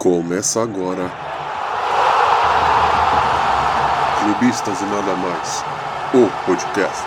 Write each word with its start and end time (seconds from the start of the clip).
Começa 0.00 0.62
agora. 0.62 1.12
Clubistas 4.18 4.80
e 4.80 4.84
nada 4.86 5.14
mais. 5.14 5.62
O 6.14 6.46
podcast. 6.46 7.04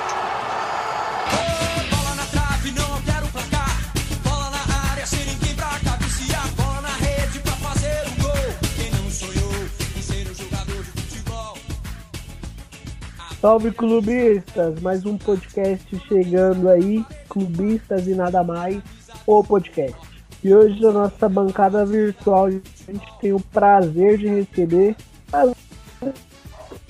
Salve 13.41 13.71
clubistas, 13.71 14.79
mais 14.81 15.03
um 15.03 15.17
podcast 15.17 15.99
chegando 16.07 16.69
aí, 16.69 17.03
clubistas 17.27 18.05
e 18.07 18.13
nada 18.13 18.43
mais, 18.43 18.79
o 19.25 19.43
podcast. 19.43 20.13
E 20.43 20.53
hoje 20.53 20.81
na 20.81 20.91
nossa 20.91 21.29
bancada 21.29 21.85
virtual 21.85 22.49
a 22.87 22.91
gente 22.91 23.19
tem 23.19 23.33
o 23.33 23.39
prazer 23.39 24.17
de 24.17 24.27
receber, 24.27 24.95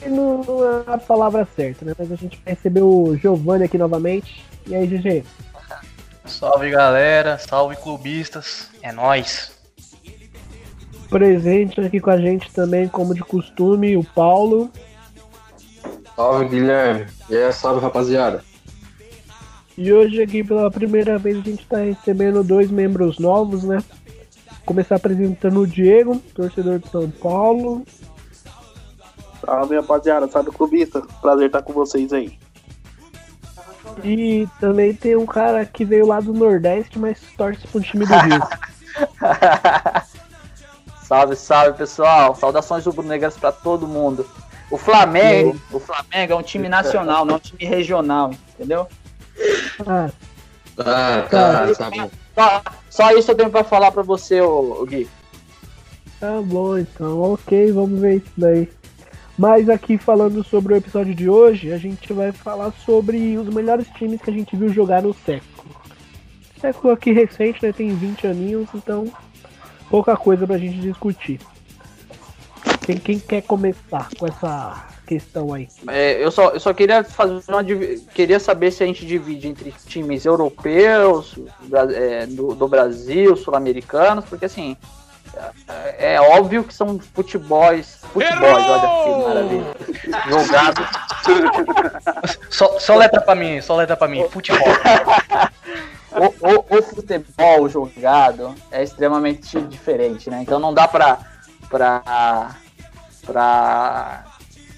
não 0.09 0.43
é 0.65 0.93
a 0.93 0.97
palavra 0.97 1.47
certa, 1.55 1.85
né? 1.85 1.93
Mas 1.97 2.11
a 2.11 2.15
gente 2.15 2.39
vai 2.43 2.53
receber 2.53 2.81
o 2.81 3.15
Giovanni 3.15 3.63
aqui 3.63 3.77
novamente. 3.77 4.43
E 4.67 4.75
aí, 4.75 4.87
GG? 4.87 5.23
Salve 6.25 6.69
galera, 6.69 7.37
salve 7.37 7.75
clubistas, 7.75 8.69
é 8.81 8.91
nóis. 8.91 9.51
Presente 11.09 11.79
aqui 11.81 11.99
com 11.99 12.09
a 12.09 12.17
gente 12.17 12.51
também, 12.51 12.87
como 12.87 13.13
de 13.13 13.21
costume, 13.21 13.95
o 13.97 14.03
Paulo. 14.03 14.71
Salve 16.15 16.47
Guilherme, 16.47 17.07
e 17.29 17.35
aí, 17.35 17.51
salve 17.51 17.81
rapaziada. 17.81 18.43
E 19.77 19.91
hoje 19.91 20.21
aqui 20.21 20.43
pela 20.43 20.69
primeira 20.69 21.17
vez 21.17 21.37
a 21.37 21.41
gente 21.41 21.63
está 21.63 21.77
recebendo 21.77 22.43
dois 22.43 22.69
membros 22.69 23.17
novos, 23.17 23.63
né? 23.63 23.83
Começar 24.65 24.95
apresentando 24.95 25.59
o 25.59 25.67
Diego, 25.67 26.17
torcedor 26.33 26.79
de 26.79 26.89
São 26.89 27.09
Paulo. 27.09 27.85
Salve 29.45 29.75
rapaziada, 29.75 30.27
salve 30.27 30.51
clubista. 30.51 31.01
Prazer 31.21 31.47
estar 31.47 31.61
com 31.61 31.73
vocês 31.73 32.13
aí. 32.13 32.37
E 34.03 34.47
também 34.59 34.93
tem 34.93 35.15
um 35.17 35.25
cara 35.25 35.65
que 35.65 35.83
veio 35.83 36.07
lá 36.07 36.19
do 36.19 36.33
Nordeste, 36.33 36.97
mas 36.97 37.19
torce 37.37 37.67
pro 37.67 37.81
time 37.81 38.05
do 38.05 38.13
Rio. 38.13 38.41
salve, 41.03 41.35
salve 41.35 41.77
pessoal, 41.77 42.33
saudações 42.35 42.85
rubro-negras 42.85 43.37
pra 43.37 43.51
todo 43.51 43.87
mundo. 43.87 44.25
O 44.71 44.77
Flamengo, 44.77 45.59
o 45.71 45.79
Flamengo 45.79 46.33
é 46.33 46.35
um 46.35 46.41
time 46.41 46.67
nacional, 46.69 47.25
não 47.25 47.35
é 47.35 47.37
um 47.37 47.41
time 47.41 47.65
regional, 47.65 48.31
entendeu? 48.55 48.87
Ah, 49.85 50.09
Ah, 50.79 51.27
Tá. 51.29 51.67
tá, 51.67 51.75
tá 51.75 51.89
bom. 51.91 52.09
Só, 52.33 52.61
só 52.89 53.11
isso 53.11 53.31
eu 53.31 53.35
tenho 53.35 53.49
pra 53.49 53.63
falar 53.63 53.91
pra 53.91 54.03
você, 54.03 54.41
ô, 54.41 54.85
Gui. 54.85 55.07
tá 56.19 56.41
bom 56.41 56.77
então, 56.77 57.33
ok, 57.33 57.71
vamos 57.71 57.99
ver 57.99 58.17
isso 58.17 58.31
daí. 58.35 58.69
Mas 59.37 59.67
aqui 59.67 59.97
falando 59.97 60.43
sobre 60.43 60.73
o 60.73 60.77
episódio 60.77 61.13
de 61.13 61.29
hoje, 61.29 61.71
a 61.71 61.77
gente 61.77 62.13
vai 62.13 62.31
falar 62.31 62.71
sobre 62.85 63.37
os 63.37 63.47
melhores 63.53 63.87
times 63.89 64.21
que 64.21 64.29
a 64.29 64.33
gente 64.33 64.55
viu 64.55 64.69
jogar 64.69 65.01
no 65.01 65.13
século. 65.13 65.75
Século 66.61 66.93
aqui 66.93 67.11
recente, 67.11 67.63
né? 67.63 67.73
Tem 67.73 67.93
20 67.95 68.27
aninhos, 68.27 68.69
então 68.73 69.11
pouca 69.89 70.15
coisa 70.15 70.45
pra 70.45 70.57
gente 70.57 70.79
discutir. 70.79 71.39
Quem, 72.85 72.97
quem 72.97 73.19
quer 73.19 73.41
começar 73.41 74.09
com 74.17 74.27
essa 74.27 74.92
questão 75.05 75.53
aí? 75.53 75.67
É, 75.87 76.23
eu, 76.23 76.31
só, 76.31 76.49
eu 76.49 76.59
só 76.59 76.73
queria 76.73 77.03
fazer 77.03 77.41
uma 77.47 77.63
queria 78.13 78.39
saber 78.39 78.71
se 78.71 78.83
a 78.83 78.87
gente 78.87 79.05
divide 79.05 79.47
entre 79.47 79.73
times 79.85 80.25
europeus, 80.25 81.35
é, 81.95 82.25
do, 82.25 82.55
do 82.55 82.67
Brasil, 82.67 83.35
sul-americanos, 83.35 84.25
porque 84.25 84.45
assim 84.45 84.77
é, 85.97 86.13
é 86.15 86.21
óbvio 86.21 86.63
que 86.63 86.73
são 86.73 86.99
futebols, 86.99 88.01
futebols, 88.13 88.63
olha 88.63 89.03
que 89.03 89.27
maravilha, 89.27 89.75
jogados 90.29 90.87
Só, 92.49 92.79
só 92.79 92.95
letra 92.95 93.21
pra 93.21 93.35
mim, 93.35 93.61
só 93.61 93.75
letra 93.75 93.95
pra 93.97 94.07
mim. 94.07 94.27
Futebol. 94.29 94.67
o, 96.11 96.25
o, 96.25 96.77
o 96.77 96.83
futebol 96.83 97.69
jogado 97.69 98.53
é 98.71 98.83
extremamente 98.83 99.59
diferente, 99.61 100.29
né? 100.29 100.41
Então 100.41 100.59
não 100.59 100.73
dá 100.73 100.87
pra, 100.87 101.19
pra, 101.69 102.55
pra 103.25 104.25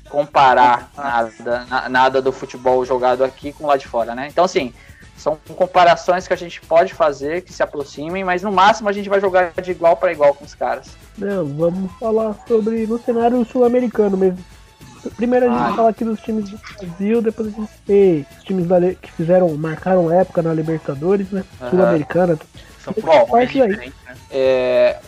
comparar 0.09 0.89
nada, 0.95 1.65
na- 1.69 1.89
nada 1.89 2.21
do 2.21 2.31
futebol 2.31 2.85
jogado 2.85 3.23
aqui 3.23 3.51
com 3.51 3.65
lá 3.67 3.77
de 3.77 3.87
fora, 3.87 4.13
né? 4.15 4.27
Então, 4.29 4.45
assim, 4.45 4.73
são 5.17 5.37
comparações 5.55 6.27
que 6.27 6.33
a 6.33 6.37
gente 6.37 6.61
pode 6.61 6.93
fazer, 6.93 7.41
que 7.41 7.51
se 7.53 7.63
aproximem, 7.63 8.23
mas 8.23 8.43
no 8.43 8.51
máximo 8.51 8.89
a 8.89 8.91
gente 8.91 9.09
vai 9.09 9.19
jogar 9.19 9.51
de 9.61 9.71
igual 9.71 9.95
para 9.97 10.11
igual 10.11 10.33
com 10.33 10.45
os 10.45 10.53
caras. 10.53 10.87
Não, 11.17 11.45
vamos 11.45 11.91
falar 11.99 12.35
sobre 12.47 12.85
no 12.85 12.99
cenário 12.99 13.43
sul-americano 13.45 14.17
mesmo. 14.17 14.43
Primeiro 15.15 15.45
a 15.45 15.49
gente 15.49 15.75
fala 15.75 15.89
aqui 15.89 16.03
dos 16.03 16.19
times 16.21 16.49
do 16.49 16.59
Brasil, 16.79 17.21
depois 17.21 17.47
a 17.47 17.51
gente 17.51 17.71
vê 17.85 18.25
os 18.37 18.43
times 18.43 18.65
da 18.67 18.79
que 18.93 19.11
fizeram, 19.11 19.55
marcaram 19.55 20.11
época 20.11 20.41
na 20.41 20.53
Libertadores, 20.53 21.29
né? 21.29 21.43
Aham. 21.61 21.69
Sul-Americana. 21.69 22.39
São 22.83 22.93
daí. 23.31 23.47
diferentes, 23.47 23.93
né? 24.05 24.15
É, 24.31 24.99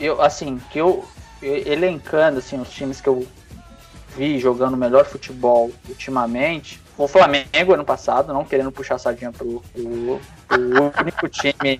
eu, 0.00 0.20
assim, 0.22 0.60
que 0.70 0.78
eu 0.78 1.04
elencando 1.42 2.38
assim, 2.38 2.58
os 2.58 2.70
times 2.70 3.00
que 3.00 3.08
eu 3.08 3.26
vi 4.16 4.38
jogando 4.38 4.76
melhor 4.76 5.04
futebol 5.04 5.70
ultimamente, 5.88 6.80
o 6.96 7.08
Flamengo 7.08 7.72
ano 7.74 7.84
passado, 7.84 8.32
não 8.32 8.44
querendo 8.44 8.70
puxar 8.70 8.94
a 8.94 8.98
sardinha 8.98 9.32
pro, 9.32 9.62
pro, 9.72 10.20
pro 10.48 10.92
único 11.02 11.28
time 11.28 11.78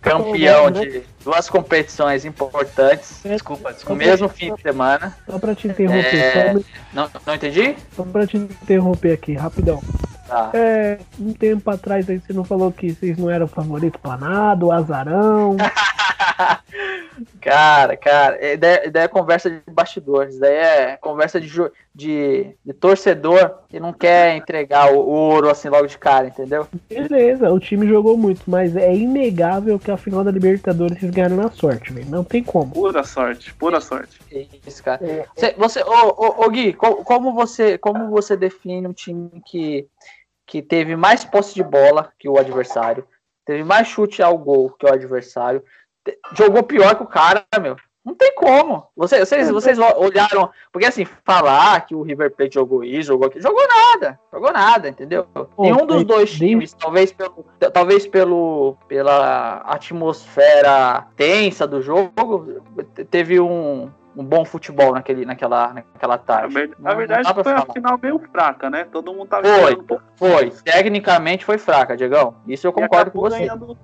campeão 0.00 0.68
de 0.70 1.04
duas 1.24 1.48
competições 1.48 2.24
importantes 2.24 3.20
Desculpa, 3.24 3.68
no 3.70 3.74
desculpa. 3.76 4.04
mesmo 4.04 4.28
fim 4.28 4.52
de 4.54 4.60
semana. 4.62 5.16
Só 5.30 5.38
pra 5.38 5.54
te 5.54 5.68
interromper, 5.68 6.16
É. 6.16 6.52
só, 6.52 6.60
Não, 6.92 7.08
não 7.26 7.34
entendi? 7.34 7.76
só 7.94 8.02
pra 8.02 8.26
te 8.26 8.36
interromper 8.36 9.12
aqui, 9.12 9.34
rapidão. 9.34 9.80
Tá. 10.26 10.50
É, 10.54 10.98
um 11.20 11.32
tempo 11.32 11.70
atrás 11.70 12.08
aí 12.08 12.18
você 12.18 12.32
não 12.32 12.42
falou 12.42 12.72
que 12.72 12.92
vocês 12.94 13.16
não 13.18 13.30
eram 13.30 13.46
favorito 13.46 13.98
pra 14.00 14.16
nada, 14.16 14.64
o 14.64 14.72
azarão. 14.72 15.56
Cara, 17.40 17.96
cara, 17.96 18.36
é- 18.40 18.54
ideia, 18.54 18.86
ideia 18.86 19.04
é 19.04 19.08
conversa 19.08 19.50
de 19.50 19.60
bastidores, 19.70 20.38
daí 20.38 20.54
é 20.54 20.96
conversa 20.96 21.40
de, 21.40 21.50
de, 21.94 22.56
de 22.64 22.72
torcedor 22.72 23.58
que 23.68 23.78
não 23.80 23.92
quer 23.92 24.36
entregar 24.36 24.92
o, 24.92 24.98
o 24.98 25.10
ouro 25.10 25.50
assim 25.50 25.68
logo 25.68 25.86
de 25.86 25.98
cara, 25.98 26.28
entendeu? 26.28 26.66
Beleza, 26.88 27.50
o 27.50 27.58
time 27.58 27.86
jogou 27.86 28.16
muito, 28.16 28.42
mas 28.48 28.76
é 28.76 28.94
inegável 28.94 29.78
que 29.78 29.90
a 29.90 29.96
final 29.96 30.24
da 30.24 30.30
Libertadores 30.30 31.02
eles 31.02 31.14
ganharam 31.14 31.36
na 31.36 31.50
sorte, 31.50 31.92
velho. 31.92 32.08
Não 32.08 32.24
tem 32.24 32.42
como. 32.42 32.72
Pura 32.72 33.02
sorte, 33.04 33.52
pura 33.54 33.80
sorte. 33.80 34.20
Isso, 34.66 34.82
cara. 34.82 35.00
Cê- 35.36 35.54
você, 35.58 35.82
ô, 35.82 35.90
ô, 36.16 36.44
ô, 36.46 36.50
Gui, 36.50 36.72
co- 36.72 37.04
como 37.04 37.34
você, 37.34 37.76
como 37.76 38.08
você 38.10 38.36
define 38.36 38.86
um 38.86 38.92
time 38.92 39.30
que, 39.46 39.86
que 40.46 40.62
teve 40.62 40.96
mais 40.96 41.24
posse 41.24 41.54
de 41.54 41.62
bola 41.62 42.12
que 42.18 42.28
o 42.28 42.38
adversário, 42.38 43.04
teve 43.44 43.64
mais 43.64 43.88
chute 43.88 44.22
ao 44.22 44.38
gol 44.38 44.70
que 44.70 44.86
o 44.86 44.92
adversário, 44.92 45.62
jogou 46.34 46.62
pior 46.62 46.94
que 46.96 47.02
o 47.02 47.06
cara, 47.06 47.44
meu? 47.60 47.76
Não 48.04 48.16
tem 48.16 48.34
como. 48.34 48.84
Você- 48.96 49.24
Vocês, 49.24 49.48
vocês 49.48 49.78
olharam. 49.78 50.50
Porque 50.72 50.86
assim, 50.88 51.04
falar 51.24 51.86
que 51.86 51.94
o 51.94 52.02
River 52.02 52.34
Plate 52.34 52.54
jogou 52.54 52.82
isso, 52.82 53.06
jogou 53.08 53.28
aquilo, 53.28 53.42
jogou 53.44 53.62
nada. 53.68 54.18
Jogou 54.32 54.52
nada, 54.52 54.88
entendeu? 54.88 55.24
Nenhum 55.56 55.86
dos 55.86 56.02
dois 56.02 56.30
de- 56.30 56.38
times, 56.38 56.72
talvez 56.74 57.12
pelo, 57.12 57.46
talvez 57.72 58.04
pelo 58.08 58.76
pela 58.88 59.58
atmosfera 59.58 61.06
tensa 61.16 61.66
do 61.66 61.80
jogo, 61.80 62.60
te- 62.94 63.04
teve 63.04 63.38
um, 63.40 63.88
um 64.16 64.24
bom 64.24 64.44
futebol 64.44 64.92
naquele, 64.92 65.24
naquela, 65.24 65.72
naquela 65.72 66.14
A, 66.14 66.18
tarde. 66.18 66.54
Não- 66.78 66.88
a 66.88 66.90
não 66.90 66.96
verdade 66.98 67.22
dá 67.22 67.34
pra 67.34 67.44
foi 67.44 67.52
a 67.52 67.60
falar. 67.60 67.72
final 67.72 67.98
meio 68.02 68.18
fraca, 68.32 68.68
né? 68.68 68.84
Todo 68.90 69.14
mundo 69.14 69.28
tava 69.28 69.46
Foi, 69.46 69.74
um 69.76 69.84
pouco. 69.84 70.02
foi. 70.16 70.50
Tecnicamente 70.50 71.44
foi 71.44 71.56
fraca, 71.56 71.96
Diegão. 71.96 72.34
Isso 72.48 72.66
eu 72.66 72.72
e 72.72 72.74
concordo 72.74 73.10
com 73.12 73.20
você. 73.20 73.38
ganhando- 73.38 73.78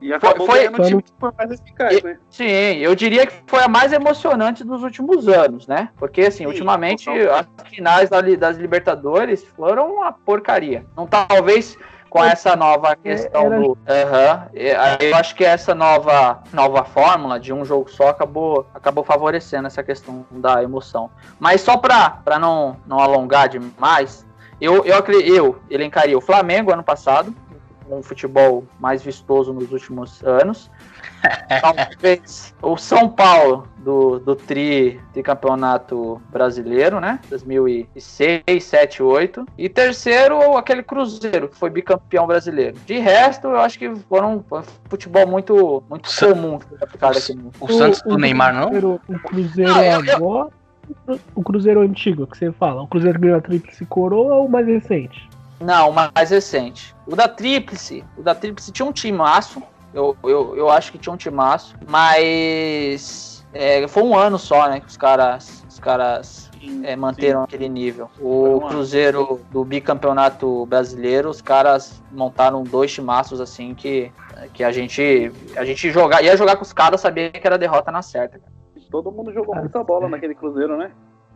E 0.00 0.12
acabou 0.12 0.46
foi- 0.46 0.58
ganhando 0.60 0.74
o 0.74 0.76
foi- 0.76 0.86
time 0.86 1.02
que 1.02 1.12
foi 1.18 1.30
mais 1.36 1.50
eficaz, 1.50 2.02
né? 2.02 2.18
Sim, 2.30 2.44
eu 2.76 2.94
diria 2.94 3.26
que 3.26 3.34
foi 3.46 3.62
a 3.62 3.68
mais 3.68 3.92
emocionante 3.92 4.62
dos 4.62 4.82
últimos 4.82 5.26
anos, 5.28 5.66
né? 5.66 5.88
Porque, 5.96 6.22
assim, 6.22 6.38
Sim, 6.38 6.46
ultimamente 6.46 7.06
total. 7.06 7.44
as 7.60 7.68
finais 7.68 8.08
das 8.08 8.56
Libertadores 8.56 9.44
foram 9.56 9.94
uma 9.94 10.12
porcaria. 10.12 10.86
Não 10.96 11.06
talvez 11.06 11.76
com 12.08 12.24
essa 12.24 12.56
nova 12.56 12.96
questão 12.96 13.46
era- 13.46 13.58
do. 13.60 13.76
Aham. 13.86 14.46
É, 14.54 14.76
aí 14.76 15.10
eu 15.10 15.16
acho 15.16 15.34
que 15.34 15.44
essa 15.44 15.74
nova, 15.74 16.42
nova 16.52 16.84
fórmula 16.84 17.38
de 17.38 17.52
um 17.52 17.64
jogo 17.64 17.90
só 17.90 18.08
acabou, 18.08 18.66
acabou 18.74 19.04
favorecendo 19.04 19.66
essa 19.66 19.82
questão 19.82 20.24
da 20.30 20.62
emoção. 20.62 21.10
Mas 21.38 21.60
só 21.60 21.76
pra, 21.76 22.08
pra 22.24 22.38
não, 22.38 22.76
não 22.86 22.98
alongar 23.00 23.48
demais, 23.48 24.24
eu, 24.60 24.84
eu, 24.86 25.04
eu 25.20 25.60
elencaria 25.68 26.16
o 26.16 26.20
Flamengo 26.20 26.72
ano 26.72 26.82
passado, 26.82 27.34
um 27.90 28.02
futebol 28.02 28.64
mais 28.78 29.02
vistoso 29.02 29.52
nos 29.52 29.70
últimos 29.72 30.22
anos. 30.24 30.70
Talvez 31.60 32.54
o 32.62 32.76
São 32.76 33.08
Paulo 33.08 33.66
do, 33.78 34.18
do 34.18 34.36
tri 34.36 35.00
de 35.14 35.22
campeonato 35.22 36.20
brasileiro, 36.30 37.00
né? 37.00 37.18
2006, 37.28 38.42
7, 38.64 39.02
8. 39.02 39.46
E 39.56 39.68
terceiro, 39.68 40.56
aquele 40.56 40.82
Cruzeiro, 40.82 41.48
que 41.48 41.56
foi 41.56 41.70
bicampeão 41.70 42.26
brasileiro. 42.26 42.76
De 42.86 42.98
resto, 42.98 43.48
eu 43.48 43.58
acho 43.58 43.78
que 43.78 43.94
foram 44.08 44.44
foi 44.48 44.60
um 44.60 44.64
futebol 44.88 45.26
muito, 45.26 45.82
muito 45.88 46.10
Sa- 46.10 46.28
comum 46.28 46.58
que 46.58 46.66
foi 46.66 46.78
aplicado 46.80 47.18
aqui 47.18 47.34
no. 47.34 47.50
O 47.60 47.68
Santos 47.72 48.02
do 48.02 48.16
Neymar, 48.18 48.54
não? 48.54 48.68
Cruzeiro, 48.68 49.00
o 49.08 49.18
Cruzeiro 49.18 49.70
Não, 49.72 49.82
eu- 49.82 50.04
eu- 50.04 50.16
agora. 50.16 50.58
O 51.34 51.42
Cruzeiro 51.42 51.80
antigo 51.82 52.26
que 52.26 52.38
você 52.38 52.50
fala. 52.50 52.82
O 52.82 52.86
Cruzeiro 52.86 53.18
ganhou 53.20 53.36
a 53.36 53.40
Tríplice 53.42 53.84
Coroa 53.84 54.34
ou 54.36 54.46
o 54.46 54.50
mais 54.50 54.66
recente? 54.66 55.28
Não, 55.60 55.90
o 55.90 55.92
mais 55.92 56.30
recente. 56.30 56.94
O 57.06 57.16
da 57.16 57.28
Tríplice. 57.28 58.04
O 58.16 58.22
da 58.22 58.34
Tríplice 58.34 58.72
tinha 58.72 58.86
um 58.86 58.92
timaço. 58.92 59.62
Eu, 59.92 60.16
eu, 60.22 60.56
eu 60.56 60.70
acho 60.70 60.92
que 60.92 60.98
tinha 60.98 61.12
um 61.12 61.16
timaço. 61.16 61.76
Mas. 61.88 63.44
é, 63.52 63.86
foi 63.88 64.02
um 64.02 64.16
ano 64.16 64.38
só, 64.38 64.68
né? 64.68 64.80
Que 64.80 64.86
os 64.86 64.96
caras. 64.96 65.64
Os 65.68 65.78
caras 65.80 66.50
é, 66.82 66.96
manteram 66.96 67.44
aquele 67.44 67.68
nível. 67.68 68.10
O 68.20 68.58
ano. 68.58 68.68
Cruzeiro 68.68 69.40
do 69.50 69.64
bicampeonato 69.64 70.66
brasileiro, 70.66 71.30
os 71.30 71.40
caras 71.40 72.02
montaram 72.10 72.64
dois 72.64 72.92
timaços 72.92 73.40
assim 73.40 73.74
que, 73.74 74.12
que 74.52 74.64
a 74.64 74.72
gente. 74.72 75.32
A 75.56 75.64
gente 75.64 75.90
jogar, 75.90 76.22
ia 76.22 76.36
jogar 76.36 76.56
com 76.56 76.62
os 76.62 76.72
caras, 76.72 77.00
sabia 77.00 77.30
que 77.30 77.46
era 77.46 77.56
derrota 77.56 77.92
na 77.92 78.02
certa. 78.02 78.38
cara. 78.38 78.52
Todo 78.90 79.12
mundo 79.12 79.32
jogou 79.32 79.54
muita 79.54 79.84
bola 79.84 80.08
naquele 80.08 80.34
Cruzeiro, 80.34 80.76
né? 80.76 80.90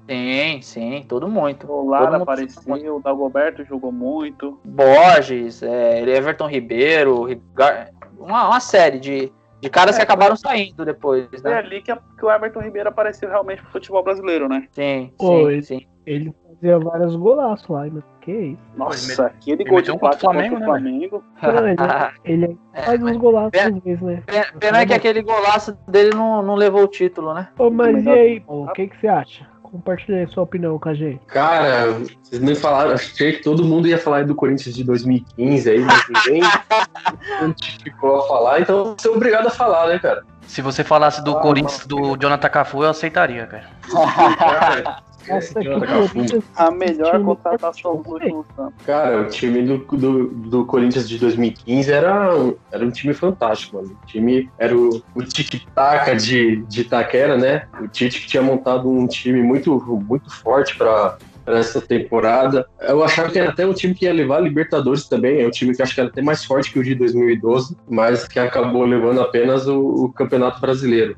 Sim, 0.08 0.60
sim, 0.62 1.04
todo 1.08 1.28
muito. 1.28 1.64
O 1.64 1.68
Todo 1.68 1.86
Lara 1.88 2.10
mundo 2.12 2.22
apareceu, 2.22 2.96
o 2.96 3.00
Dagoberto 3.00 3.64
jogou 3.64 3.92
muito. 3.92 4.58
Borges, 4.64 5.62
é, 5.62 6.00
Everton 6.00 6.46
Ribeiro, 6.48 7.22
Rigar- 7.24 7.90
uma, 8.18 8.48
uma 8.48 8.60
série 8.60 8.98
de, 8.98 9.32
de 9.60 9.70
caras 9.70 9.94
É, 9.94 9.98
que 9.98 10.02
acabaram 10.04 10.36
saindo 10.36 10.84
depois, 10.84 11.28
né? 11.42 11.54
ali 11.54 11.80
que, 11.82 11.90
a- 11.92 11.98
que 12.18 12.24
o 12.24 12.30
Everton 12.30 12.60
Ribeiro 12.60 12.88
apareceu 12.88 13.28
realmente 13.28 13.62
pro 13.62 13.72
futebol 13.72 14.02
brasileiro, 14.02 14.48
né? 14.48 14.66
Sim, 14.72 15.12
Pô, 15.18 15.26
sim, 15.28 15.52
ele- 15.52 15.62
sim. 15.62 15.86
Ele 16.04 16.34
fazia 16.48 16.80
vários 16.80 17.14
golaços 17.14 17.68
lá, 17.68 17.86
mas 17.92 18.02
que 18.22 18.32
isso. 18.32 18.62
Nossa, 18.74 19.26
aquele 19.26 19.62
ele 19.62 19.70
gol 19.70 19.80
de 19.80 19.92
meteu 19.92 19.94
um 19.94 19.98
contra 20.00 20.16
o 20.16 20.30
empate 20.32 20.50
contra 20.50 20.56
o 20.56 20.66
Flamengo, 20.66 21.24
Flamengo. 21.38 21.62
Não, 21.62 21.68
ele, 21.68 21.76
ele 22.48 22.58
É, 22.72 22.82
faz 22.82 23.02
uns 23.04 23.16
golaços 23.18 23.50
pena- 23.52 23.76
às 23.76 23.82
vezes, 23.84 24.02
né? 24.02 24.22
Pena, 24.26 24.46
pena 24.58 24.86
que 24.86 24.94
aquele 24.94 25.22
golaço 25.22 25.78
dele 25.86 26.10
não, 26.10 26.42
não 26.42 26.56
levou 26.56 26.82
o 26.82 26.88
título, 26.88 27.32
né? 27.34 27.48
Ô, 27.56 27.70
mas 27.70 28.04
e 28.04 28.08
aí, 28.10 28.42
o 28.48 28.66
que, 28.72 28.88
que 28.88 28.96
você 28.98 29.06
acha? 29.06 29.46
Compartilha 29.72 30.18
aí 30.18 30.26
sua 30.26 30.42
opinião 30.42 30.78
com 30.78 30.90
a 30.90 30.94
gente. 30.94 31.24
Cara, 31.26 31.92
vocês 32.22 32.42
nem 32.42 32.54
falaram, 32.54 32.92
achei 32.92 33.32
que 33.32 33.42
todo 33.42 33.64
mundo 33.64 33.88
ia 33.88 33.96
falar 33.96 34.26
do 34.26 34.34
Corinthians 34.34 34.74
de 34.74 34.84
2015 34.84 35.70
aí, 35.70 35.80
mas 35.80 36.04
ninguém 36.10 36.42
ficou 37.82 38.18
a 38.18 38.28
falar, 38.28 38.60
então 38.60 38.84
vou 38.84 38.96
ser 38.98 39.08
obrigado 39.08 39.46
a 39.46 39.50
falar, 39.50 39.88
né, 39.88 39.98
cara? 39.98 40.24
Se 40.46 40.60
você 40.60 40.84
falasse 40.84 41.24
do 41.24 41.38
Ah, 41.38 41.40
Corinthians 41.40 41.86
do 41.86 42.18
Jonathan 42.18 42.50
Cafu, 42.50 42.82
eu 42.82 42.90
aceitaria, 42.90 43.46
cara. 43.46 43.64
Cara, 44.36 45.02
Essa 45.28 45.58
aqui. 45.60 45.68
Corinthians, 45.68 46.44
A 46.56 46.70
melhor 46.70 47.22
contratação 47.22 48.02
do 48.02 48.10
último. 48.10 48.44
Cara, 48.84 49.22
o 49.22 49.28
time 49.28 49.62
do, 49.62 49.78
do, 49.78 50.28
do 50.28 50.64
Corinthians 50.66 51.08
de 51.08 51.18
2015 51.18 51.92
era, 51.92 52.36
um- 52.36 52.54
era 52.70 52.84
um 52.84 52.90
time 52.90 53.14
fantástico, 53.14 53.76
mano. 53.76 53.96
O 54.02 54.06
time 54.06 54.50
era 54.58 54.76
o, 54.76 55.02
o 55.14 55.22
tic-tac 55.22 56.16
de, 56.16 56.56
de 56.66 56.80
Itaquera, 56.82 57.36
né? 57.36 57.66
O 57.80 57.88
Tite 57.88 58.20
que 58.20 58.26
tinha 58.26 58.42
montado 58.42 58.88
um 58.88 59.06
time 59.06 59.42
muito, 59.42 59.78
muito 60.08 60.30
forte 60.30 60.76
pra, 60.76 61.16
pra 61.44 61.58
essa 61.58 61.80
temporada. 61.80 62.66
Eu 62.80 63.02
achava 63.04 63.30
que 63.30 63.38
era 63.38 63.50
até 63.50 63.66
um 63.66 63.72
time 63.72 63.94
que 63.94 64.04
ia 64.04 64.12
levar 64.12 64.36
a 64.36 64.40
Libertadores 64.40 65.08
também. 65.08 65.40
É 65.42 65.46
um 65.46 65.50
time 65.50 65.74
que 65.74 65.82
acho 65.82 65.94
que 65.94 66.00
era 66.00 66.08
até 66.10 66.22
mais 66.22 66.44
forte 66.44 66.72
que 66.72 66.78
o 66.78 66.82
de 66.84 66.94
2012, 66.94 67.76
mas 67.88 68.26
que 68.26 68.38
acabou 68.38 68.84
levando 68.84 69.20
apenas 69.20 69.66
o, 69.66 69.78
o 70.04 70.12
Campeonato 70.12 70.60
Brasileiro. 70.60 71.16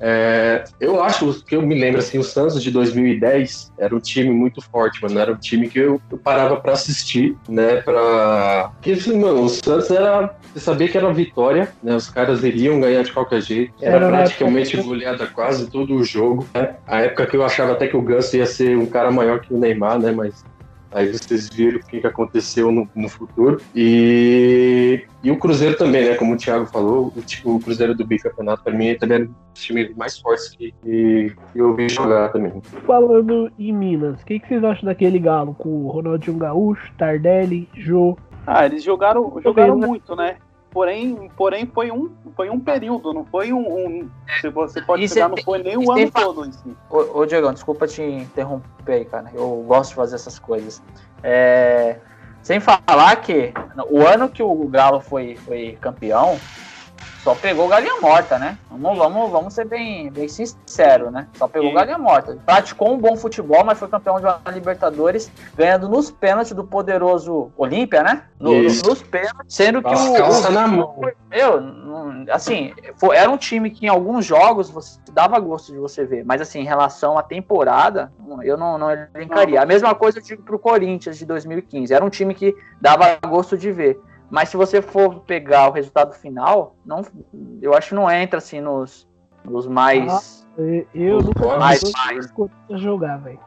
É, 0.00 0.64
eu 0.80 1.02
acho 1.02 1.42
que 1.44 1.56
eu 1.56 1.62
me 1.62 1.74
lembro 1.78 1.98
assim, 2.00 2.18
o 2.18 2.22
Santos 2.24 2.62
de 2.62 2.70
2010 2.70 3.72
era 3.78 3.94
um 3.94 4.00
time 4.00 4.30
muito 4.30 4.60
forte, 4.60 5.02
mano. 5.02 5.18
Era 5.18 5.32
um 5.32 5.36
time 5.36 5.68
que 5.68 5.78
eu, 5.78 6.00
eu 6.10 6.18
parava 6.18 6.56
pra 6.56 6.72
assistir, 6.72 7.36
né? 7.48 7.76
Pra. 7.82 8.70
Porque, 8.74 8.92
assim, 8.92 9.18
mano, 9.18 9.42
o 9.42 9.48
Santos 9.48 9.90
era. 9.90 10.34
Você 10.52 10.60
sabia 10.60 10.88
que 10.88 10.96
era 10.96 11.06
uma 11.06 11.14
vitória, 11.14 11.68
né? 11.82 11.94
Os 11.94 12.08
caras 12.08 12.42
iriam 12.44 12.80
ganhar 12.80 13.02
de 13.02 13.12
qualquer 13.12 13.40
jeito. 13.42 13.72
Era, 13.80 13.96
Era 13.96 14.08
praticamente 14.08 14.74
época- 14.74 14.88
goleada 14.88 15.26
quase 15.26 15.70
todo 15.70 15.94
o 15.94 16.04
jogo. 16.04 16.46
Né? 16.54 16.74
A 16.86 17.00
época 17.02 17.26
que 17.26 17.36
eu 17.36 17.44
achava 17.44 17.72
até 17.72 17.86
que 17.86 17.96
o 17.96 18.02
Ganso 18.02 18.36
ia 18.36 18.46
ser 18.46 18.76
um 18.76 18.86
cara 18.86 19.10
maior 19.10 19.40
que 19.40 19.52
o 19.52 19.58
Neymar, 19.58 19.98
né? 19.98 20.10
Mas 20.12 20.44
Aí 20.90 21.12
vocês 21.12 21.48
viram 21.50 21.78
o 21.78 21.82
que 21.84 22.00
que 22.00 22.06
aconteceu 22.06 22.72
no, 22.72 22.88
no 22.94 23.08
futuro. 23.08 23.60
E, 23.74 25.04
e 25.22 25.30
o 25.30 25.38
Cruzeiro 25.38 25.76
também, 25.76 26.08
né? 26.08 26.14
Como 26.14 26.34
o 26.34 26.36
Thiago 26.36 26.66
falou, 26.66 27.12
o, 27.14 27.20
ti- 27.22 27.42
o 27.44 27.58
Cruzeiro 27.60 27.94
do 27.94 28.06
bicampeonato, 28.06 28.62
para 28.64 28.72
mim, 28.72 28.94
também 28.94 29.16
era 29.16 29.24
um 29.24 29.34
dos 29.52 29.62
times 29.62 29.94
mais 29.96 30.18
fortes 30.18 30.48
que, 30.50 30.72
que 30.82 31.32
eu 31.54 31.74
vi 31.74 31.88
jogar 31.88 32.30
também. 32.30 32.52
Falando 32.86 33.50
em 33.58 33.72
Minas, 33.72 34.20
o 34.22 34.24
que, 34.24 34.38
que 34.40 34.48
vocês 34.48 34.64
acham 34.64 34.86
daquele 34.86 35.18
galo 35.18 35.54
com 35.54 35.68
o 35.68 35.88
Ronaldinho 35.88 36.38
Gaúcho, 36.38 36.90
Tardelli, 36.96 37.68
Jô? 37.74 38.16
Ah, 38.46 38.64
eles 38.64 38.82
jogaram, 38.82 39.38
jogaram 39.44 39.76
né? 39.76 39.86
muito, 39.86 40.16
né? 40.16 40.36
Porém, 40.70 41.30
porém 41.36 41.66
foi, 41.66 41.90
um, 41.90 42.10
foi 42.36 42.50
um 42.50 42.60
período, 42.60 43.12
não 43.12 43.24
foi 43.24 43.52
um. 43.52 43.58
um- 43.58 44.10
se 44.40 44.48
você 44.50 44.82
pode 44.82 45.04
E 45.04 45.08
pegar, 45.08 45.24
cê 45.24 45.28
não 45.30 45.42
foi 45.42 45.62
nem 45.62 45.76
o 45.78 45.82
cê 45.94 46.02
ano 46.02 46.10
todo 46.10 46.44
em 46.44 46.52
si. 46.52 46.76
Ô, 46.90 47.20
ô 47.20 47.26
Diegão, 47.26 47.52
desculpa 47.52 47.86
te 47.86 48.02
interromper 48.02 48.92
aí, 48.92 49.04
cara. 49.04 49.30
Eu 49.34 49.64
gosto 49.66 49.90
de 49.90 49.96
fazer 49.96 50.14
essas 50.16 50.38
coisas. 50.38 50.82
É, 51.22 51.96
Sem 52.42 52.60
falar 52.60 53.16
que 53.16 53.52
o 53.90 54.06
ano 54.06 54.28
que 54.28 54.42
o 54.42 54.54
Galo 54.68 55.00
foi, 55.00 55.36
foi 55.36 55.76
campeão, 55.80 56.38
só 57.28 57.34
pegou 57.34 57.68
galinha 57.68 58.00
morta, 58.00 58.38
né? 58.38 58.56
Vamos, 58.70 58.96
vamos, 58.96 59.30
vamos 59.30 59.52
ser 59.54 59.66
bem, 59.66 60.10
bem 60.10 60.26
sinceros, 60.28 61.12
né? 61.12 61.26
Só 61.34 61.46
pegou 61.46 61.68
Sim. 61.68 61.74
galinha 61.74 61.98
morta. 61.98 62.38
Praticou 62.46 62.94
um 62.94 62.98
bom 62.98 63.16
futebol, 63.16 63.62
mas 63.64 63.78
foi 63.78 63.86
campeão 63.86 64.18
de 64.18 64.24
uma 64.24 64.40
Libertadores, 64.50 65.30
ganhando 65.54 65.90
nos 65.90 66.10
pênaltis 66.10 66.52
do 66.52 66.64
poderoso 66.64 67.52
Olímpia, 67.54 68.02
né? 68.02 68.22
No- 68.40 68.62
nos 68.62 69.02
pênaltis, 69.02 69.42
sendo 69.46 69.82
que 69.82 69.92
As 69.92 70.08
o, 70.08 70.14
calças 70.14 70.54
na 70.54 70.66
mão. 70.66 70.96
eu, 71.30 71.60
assim, 72.32 72.72
foi- 72.96 73.14
era 73.16 73.30
um 73.30 73.36
time 73.36 73.70
que 73.70 73.84
em 73.84 73.90
alguns 73.90 74.24
jogos 74.24 74.70
você 74.70 74.98
dava 75.12 75.38
gosto 75.38 75.70
de 75.70 75.78
você 75.78 76.06
ver, 76.06 76.24
mas 76.24 76.40
assim, 76.40 76.60
em 76.60 76.64
relação 76.64 77.18
à 77.18 77.22
temporada, 77.22 78.10
eu 78.42 78.56
não, 78.56 78.78
não 78.78 78.90
elencaria. 78.90 79.60
A 79.60 79.66
mesma 79.66 79.94
coisa 79.94 80.18
eu 80.18 80.22
digo 80.22 80.42
pro 80.42 80.58
Corinthians 80.58 81.18
de 81.18 81.26
2015, 81.26 81.92
era 81.92 82.02
um 82.04 82.08
time 82.10 82.34
que 82.34 82.56
dava 82.80 83.18
gosto 83.28 83.58
de 83.58 83.70
ver. 83.70 84.00
Mas 84.30 84.48
se 84.50 84.56
você 84.56 84.82
for 84.82 85.20
pegar 85.20 85.68
o 85.68 85.72
resultado 85.72 86.12
final, 86.14 86.76
não, 86.84 87.02
eu 87.62 87.74
acho 87.74 87.90
que 87.90 87.94
não 87.94 88.10
entra 88.10 88.38
assim 88.38 88.60
nos, 88.60 89.08
nos 89.44 89.66
mais. 89.66 90.46
E- 90.58 90.86
Eu 90.94 91.20
nunca 91.22 91.56
Mais, 91.58 91.82
mais. 91.92 92.32
jogar, 92.80 93.16
velho. 93.18 93.40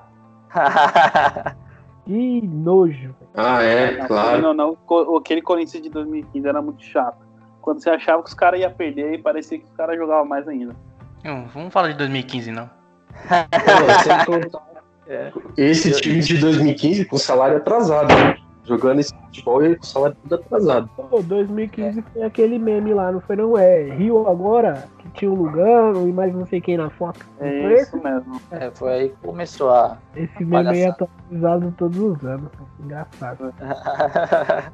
Que 2.03 2.41
nojo, 2.41 2.93
velho. 2.99 3.15
Ah, 3.35 3.61
é, 3.61 3.97
Não, 3.99 4.07
claro. 4.07 4.41
Não, 4.41 4.53
não, 4.53 4.77
aquele 5.17 5.41
Corinthians 5.41 5.83
de 5.83 5.89
2015 5.89 6.47
era 6.47 6.61
muito 6.61 6.83
chato. 6.83 7.19
Quando 7.61 7.81
você 7.81 7.91
achava 7.91 8.23
que 8.23 8.29
os 8.29 8.33
caras 8.33 8.59
iam 8.59 8.71
perder, 8.73 9.21
parecia 9.21 9.59
que 9.59 9.65
os 9.65 9.71
caras 9.73 9.95
jogavam 9.97 10.25
mais 10.25 10.47
ainda. 10.47 10.75
Não, 11.23 11.45
vamos 11.49 11.71
falar 11.71 11.89
de 11.89 11.97
2015, 11.99 12.51
não. 12.51 12.67
Contar 14.25 14.61
É. 15.07 15.31
Esse 15.55 15.91
time 16.01 16.21
de 16.21 16.39
2015 16.39 17.05
com 17.05 17.17
salário 17.17 17.57
atrasado, 17.57 18.07
né? 18.13 18.35
Jogando 18.63 18.99
esse 18.99 19.13
futebol 19.15 19.65
e 19.65 19.75
com 19.75 19.83
salário 19.83 20.15
tudo 20.21 20.35
atrasado. 20.35 20.89
Pô, 20.95 21.21
2015 21.21 22.03
foi 22.13 22.21
aquele 22.23 22.59
meme 22.59 22.93
lá, 22.93 23.11
não 23.11 23.19
foi 23.19 23.35
não? 23.35 23.57
É 23.57 23.83
Rio 23.95 24.27
agora, 24.27 24.87
que 24.99 25.09
tinha 25.09 25.31
o 25.31 25.35
Lugano 25.35 26.07
e 26.07 26.13
mais 26.13 26.33
não 26.33 26.45
sei 26.45 26.61
quem 26.61 26.77
na 26.77 26.89
foto. 26.91 27.25
É 27.39 27.61
foi 27.63 27.73
isso 27.81 27.97
mesmo. 28.03 28.41
É, 28.51 28.69
foi 28.71 28.91
aí 28.93 29.09
que 29.09 29.15
começou 29.17 29.71
a. 29.71 29.97
Esse 30.15 30.45
meme 30.45 30.69
aí 30.69 30.81
é 30.81 30.89
atualizado 30.89 31.73
todos 31.75 31.97
os 31.97 32.23
anos. 32.23 32.49
Engraçado. 32.79 33.51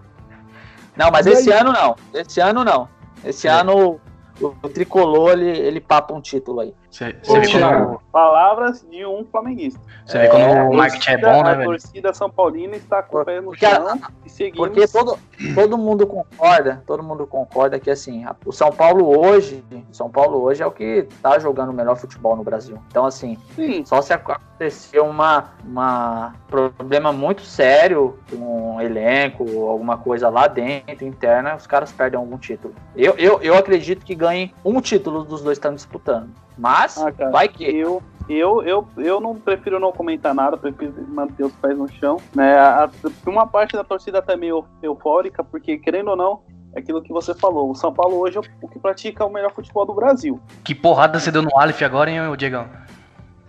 não, 0.97 1.09
mas 1.11 1.25
E 1.25 1.31
esse 1.31 1.51
aí? 1.51 1.59
ano 1.59 1.71
não. 1.71 1.95
Esse 2.13 2.39
ano 2.41 2.63
não. 2.63 2.89
Esse 3.23 3.47
É. 3.47 3.51
ano 3.51 3.99
o, 4.41 4.45
o 4.47 4.69
tricolor 4.69 5.31
ele, 5.31 5.49
ele 5.49 5.79
papa 5.81 6.13
um 6.13 6.21
título 6.21 6.59
aí. 6.59 6.73
Você 6.89 7.13
Ô, 7.27 7.33
vê 7.33 7.47
como, 7.47 7.57
Thiago. 7.59 8.01
Palavras 8.11 8.81
de 8.89 9.05
um 9.05 9.25
flamenguista. 9.25 9.79
você 10.05 10.17
vê 10.19 10.27
como 10.29 10.43
É, 10.45 10.63
o 10.63 10.73
marketing 10.73 11.11
é 11.11 11.17
bom, 11.17 11.43
né, 11.43 11.51
a 11.51 11.55
velho? 11.55 11.69
torcida 11.69 12.13
São 12.13 12.29
Paulina 12.29 12.75
está 12.77 13.03
com 13.03 13.19
o 13.19 13.25
pé 13.25 13.39
no 13.41 13.47
Porque 13.49 13.65
a- 13.65 13.75
chão 13.75 13.99
e 14.25 14.29
seguimos. 14.29 14.67
Porque 14.69 14.87
todo, 14.87 15.19
todo 15.53 15.77
mundo 15.77 16.07
concorda, 16.07 16.81
todo 16.87 17.03
mundo 17.03 17.27
concorda 17.27 17.77
que 17.79 17.91
assim, 17.91 18.23
a- 18.23 18.35
o 18.45 18.51
São 18.53 18.71
Paulo 18.71 19.05
hoje, 19.19 19.63
São 19.91 20.09
Paulo 20.09 20.41
hoje 20.41 20.63
é 20.63 20.65
o 20.65 20.71
que 20.71 21.07
tá 21.21 21.37
jogando 21.37 21.69
o 21.69 21.73
melhor 21.73 21.97
futebol 21.97 22.35
no 22.35 22.43
Brasil. 22.43 22.79
Então 22.87 23.05
assim, 23.05 23.37
Sim, 23.55 23.83
só 23.85 24.01
se 24.01 24.13
acontecer 24.13 24.99
uma, 25.01 25.51
uma 25.63 26.33
problema 26.47 27.11
muito 27.11 27.41
sério 27.41 28.17
com 28.31 28.77
o 28.77 28.81
elenco, 28.81 29.43
alguma 29.69 29.97
coisa 29.97 30.29
lá 30.29 30.47
dentro, 30.47 31.05
interna, 31.05 31.55
os 31.55 31.67
caras 31.67 31.91
perdem 31.91 32.17
algum 32.17 32.37
título. 32.37 32.73
Eu, 32.95 33.13
eu, 33.17 33.41
eu 33.41 33.55
acredito 33.55 34.03
que 34.05 34.15
ganhem 34.15 34.53
um 34.63 34.79
título 34.81 35.23
dos 35.23 35.41
dois 35.43 35.57
que 35.59 35.65
estão 35.65 35.75
disputando. 35.75 36.29
Mas 36.57 36.97
Ah, 36.97 37.11
cara, 37.11 37.29
vai 37.31 37.47
que. 37.47 37.63
eu, 37.63 38.01
Eu, 38.29 38.61
eu, 38.63 38.85
eu 38.97 39.21
não 39.21 39.35
prefiro 39.35 39.79
não 39.79 39.91
comentar 39.93 40.33
nada, 40.35 40.57
prefiro 40.57 40.93
manter 41.07 41.45
os 41.45 41.53
pés 41.53 41.77
no 41.77 41.87
chão. 41.93 42.17
Né? 42.35 42.57
A- 42.57 42.83
a- 42.85 42.89
uma 43.25 43.47
parte 43.47 43.71
da 43.73 43.83
torcida 43.85 44.21
tá 44.21 44.35
meio 44.35 44.65
eufórica, 44.83 45.43
porque, 45.45 45.77
querendo 45.77 46.09
ou 46.09 46.17
não, 46.17 46.41
é 46.75 46.79
aquilo 46.79 47.01
que 47.01 47.13
você 47.13 47.33
falou. 47.33 47.69
O 47.71 47.75
São 47.75 47.93
Paulo 47.93 48.17
hoje 48.19 48.37
é 48.37 48.41
o 48.61 48.67
que 48.67 48.79
pratica 48.79 49.23
o 49.25 49.31
melhor 49.31 49.51
futebol 49.53 49.85
do 49.85 49.93
Brasil. 49.93 50.41
Que 50.65 50.75
porrada 50.75 51.17
você 51.19 51.31
deu 51.31 51.41
no 51.41 51.57
Aleph 51.57 51.81
agora, 51.83 52.11
hein, 52.11 52.19
Diegão? 52.37 52.67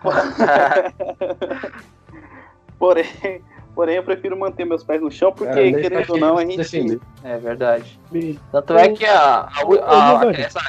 Porém, 2.79 3.43
porém, 3.79 3.95
eu 3.95 4.03
prefiro 4.03 4.37
manter 4.37 4.65
meus 4.65 4.83
pés 4.83 5.01
no 5.01 5.09
chão, 5.09 5.31
porque, 5.31 5.53
Cara, 5.53 5.63
nem 5.63 5.73
querendo 5.77 6.11
ou 6.11 6.19
não, 6.19 6.37
a 6.37 6.41
gente. 6.41 6.57
defender. 6.57 6.99
É 7.23 7.37
verdade. 7.37 8.01
Tanto 8.51 8.77
é 8.77 8.89
que 8.89 9.05
a, 9.07 9.47
a- 9.47 10.21
a- 10.21 10.33
essa, 10.33 10.61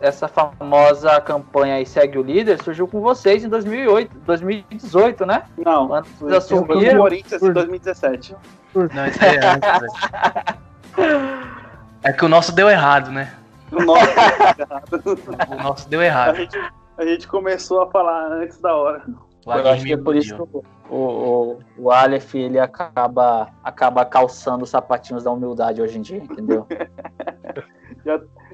essa 0.00 0.26
famosa 0.26 1.20
campanha 1.20 1.76
aí 1.76 1.86
segue 1.86 2.18
o 2.18 2.22
líder 2.22 2.60
surgiu 2.60 2.88
com 2.88 3.00
vocês 3.00 3.44
em 3.44 3.48
2008, 3.48 4.18
2018, 4.26 5.24
né? 5.26 5.44
Não, 5.64 6.02
foi 6.18 6.32
o 6.32 6.36
assumiram. 6.36 6.98
Corinthians 7.02 7.40
em 7.40 7.52
2017. 7.52 8.34
Não, 8.74 9.06
isso 9.06 9.24
é 9.24 9.38
antes. 9.46 9.70
É 12.02 12.12
que 12.12 12.24
o 12.24 12.28
nosso 12.28 12.50
deu 12.50 12.68
errado, 12.68 13.12
né? 13.12 13.32
O 15.48 15.54
nosso 15.62 15.88
deu 15.88 16.00
a, 16.00 16.04
errado. 16.04 16.34
gente, 16.34 16.58
a 16.98 17.04
gente 17.04 17.28
começou 17.28 17.80
a 17.82 17.86
falar 17.92 18.26
antes 18.32 18.58
da 18.58 18.74
hora. 18.74 19.04
Eu 19.46 19.68
acho 19.68 19.84
que 19.84 19.92
é 19.92 19.96
por 19.96 20.16
isso 20.16 20.34
que 20.34 20.42
o, 20.42 20.62
o, 20.90 21.58
o 21.78 21.90
Aleph 21.90 22.34
ele 22.34 22.58
acaba, 22.58 23.50
acaba 23.64 24.04
calçando 24.04 24.64
os 24.64 24.70
sapatinhos 24.70 25.24
da 25.24 25.30
humildade 25.30 25.80
hoje 25.80 25.98
em 25.98 26.02
dia, 26.02 26.18
entendeu? 26.18 26.66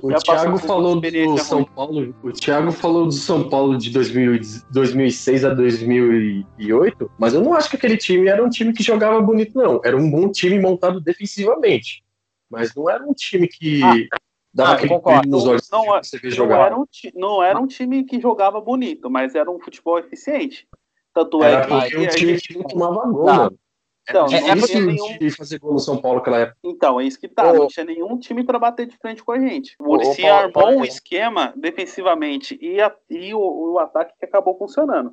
O 0.03 0.11
Já 0.11 0.19
Thiago 0.19 0.59
falou 0.59 1.01
do 1.01 1.39
São 1.39 1.59
ruim. 1.59 1.69
Paulo. 1.75 2.15
O 2.23 2.33
Thiago 2.33 2.73
falou 2.73 3.07
do 3.07 3.13
São 3.13 3.49
Paulo 3.49 3.79
de 3.79 3.91
2000 3.91 4.41
2006 4.71 5.45
a 5.45 5.55
2008, 5.55 7.11
mas 7.19 7.33
eu 7.33 7.41
não 7.41 7.55
acho 7.55 7.71
que 7.71 7.77
aquele 7.77 7.97
time 7.97 8.29
era 8.29 8.45
um 8.45 8.51
time 8.51 8.73
que 8.73 8.83
jogava 8.83 9.21
bonito, 9.21 9.57
não. 9.57 9.81
Era 9.85 9.97
um 9.97 10.11
bom 10.11 10.31
time 10.31 10.59
montado 10.59 11.01
defensivamente. 11.01 12.05
Mas 12.51 12.75
não 12.75 12.91
era 12.91 13.03
um 13.05 13.13
time 13.13 13.49
que 13.49 14.09
dava 14.57 14.71
ah, 14.71 14.75
aquele 14.75 14.89
concordo. 14.95 15.29
nos 15.29 15.47
olhos 15.47 15.69
Não, 15.71 15.83
que 16.01 16.07
você 16.07 16.19
vê 16.19 16.29
Não 16.29 16.35
jogar. 16.37 16.67
era, 16.67 16.79
um, 16.79 16.85
não 17.15 17.43
era 17.43 17.59
um 17.61 17.67
time 17.67 18.05
que 18.05 18.21
jogava 18.21 18.61
bonito, 18.61 19.11
mas 19.11 19.35
era 19.35 19.51
um 19.51 19.61
futebol 19.61 19.99
eficiente. 19.99 20.67
Tanto 21.15 21.43
é 21.43 21.53
Era 21.53 21.63
que. 21.63 21.69
porque 21.69 21.97
a 22.07 22.09
time 22.11 22.33
gente- 22.33 22.49
que 22.49 22.59
não 22.59 22.65
tomava 22.65 23.07
gol, 23.11 23.25
Tá. 23.27 23.35
mano. 23.35 23.59
Então, 24.09 24.27
Era 24.31 24.55
não 24.55 24.67
tinha 24.69 24.81
nenhum- 24.87 25.19
de 25.19 25.31
fazer 25.31 25.59
gol 25.59 25.73
no 25.73 25.79
São 25.81 25.97
Paulo 26.01 26.19
naquela 26.19 26.39
época. 26.39 26.57
Então, 26.63 27.01
é 27.01 27.05
isso 27.05 27.19
que 27.19 27.27
tá. 27.27 27.51
Ô. 27.51 27.55
Não 27.55 27.67
tinha 27.67 27.85
nenhum 27.85 28.17
time 28.19 28.45
pra 28.45 28.57
bater 28.59 28.87
de 28.87 28.97
frente 28.99 29.23
com 29.25 29.33
a 29.33 29.39
gente. 29.41 29.75
O 29.81 29.85
Muricy 29.85 30.25
armou 30.25 30.69
um 30.79 30.85
é. 30.85 30.87
esquema 30.87 31.53
defensivamente 31.57 32.57
e, 32.63 32.81
a- 32.81 32.95
e 33.11 33.35
o, 33.35 33.73
o 33.73 33.79
ataque 33.81 34.15
que 34.19 34.25
acabou 34.25 34.57
funcionando. 34.57 35.13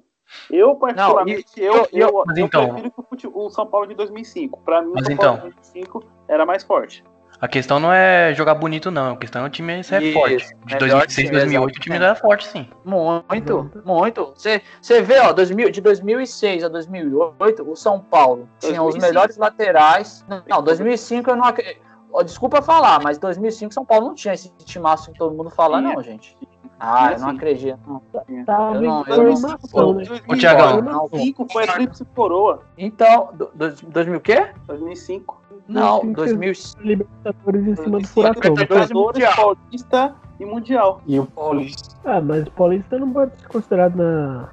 Eu, 0.50 0.75
particularmente, 0.75 1.45
eu, 1.57 1.73
eu- 1.73 1.88
eu, 1.91 2.07
eu, 2.09 2.23
mas 2.25 2.38
então- 2.38 2.69
prefiro 2.69 2.91
que 3.17 3.27
o, 3.27 3.38
o 3.45 3.50
São 3.50 3.65
Paulo 3.65 3.88
de 3.88 3.95
2005. 3.95 4.62
Pra 4.63 4.81
mim, 4.81 4.93
o 4.95 5.03
São 5.03 5.15
Paulo 5.17 5.38
então- 5.38 5.50
de 5.50 5.55
2005 5.55 6.03
era 6.27 6.45
mais 6.45 6.63
forte. 6.63 7.03
A 7.43 7.47
questão 7.50 7.77
não 7.77 7.91
é 7.91 8.33
jogar 8.33 8.55
bonito, 8.55 8.89
não. 8.89 9.12
A 9.12 9.17
questão 9.17 9.43
é 9.43 9.47
o 9.47 9.50
time 9.50 9.83
ser 9.83 10.01
Isso, 10.01 10.13
forte. 10.13 10.47
De 10.65 10.75
melhor 10.75 11.00
2006 11.05 11.13
time, 11.27 11.29
2008 11.31 11.75
o 11.75 11.79
time 11.81 11.95
era 11.97 12.15
forte, 12.15 12.47
sim. 12.47 12.69
Muito, 12.85 13.69
muito. 13.83 14.33
Você 14.33 14.62
você 14.81 15.01
vê, 15.01 15.19
ó, 15.19 15.33
2000, 15.33 15.69
de 15.69 15.81
2006 15.81 16.63
a 16.63 16.69
2008, 16.69 17.69
o 17.69 17.75
São 17.75 18.00
Paulo 18.00 18.47
tinha 18.62 18.81
os 18.81 18.93
2005. 18.93 19.05
melhores 19.05 19.35
laterais. 19.35 20.25
Não, 20.47 20.63
2005 20.63 21.29
eu 21.31 21.35
não 21.35 21.43
ac- 21.43 21.77
ó, 22.13 22.23
Desculpa 22.23 22.62
falar, 22.62 23.01
mas 23.03 23.17
2005 23.17 23.73
São 23.73 23.83
Paulo 23.83 24.07
não 24.07 24.15
tinha 24.15 24.33
esse 24.33 24.47
timaço 24.63 25.12
que 25.12 25.19
todo 25.19 25.35
mundo 25.35 25.50
fala, 25.50 25.81
não, 25.81 26.01
gente. 26.01 26.38
Ah, 26.79 27.12
eu 27.12 27.19
não 27.19 27.29
acredito. 27.29 27.77
não. 27.85 28.01
Tava 28.45 28.75
Eu 28.75 28.81
em 28.81 28.88
não- 28.88 29.05
eu 29.05 29.33
não-? 29.33 30.23
Ô, 30.29 30.35
Thiagão. 30.38 30.81
2005 31.12 31.47
foi 31.51 31.63
a 31.65 31.73
tríplice 31.73 32.05
coroa. 32.05 32.62
Então, 32.77 33.29
do, 33.33 33.51
do, 33.53 33.69
2000 33.88 34.17
o 34.17 34.21
quê? 34.21 34.47
2005. 34.65 35.42
Não, 35.67 36.12
2005 36.13 36.77
2000. 36.84 36.86
Libertadores 36.86 37.62
em 37.67 37.75
cima 37.75 37.86
do 37.86 37.91
2005 37.91 38.13
furacão. 38.13 38.53
Libertadores, 38.53 38.91
Mundial. 38.91 39.36
Paulista 39.36 40.15
e 40.39 40.46
Mundial. 40.46 41.01
E 41.08 41.20
o 41.20 41.25
Paulista. 41.25 41.96
Ah, 42.05 42.22
mas 42.22 42.43
o 42.48 42.51
Paulista 42.51 42.98
não 43.00 43.12
pode 43.13 43.32
ser 43.39 43.48
considerado 43.48 43.96
na. 43.96 44.50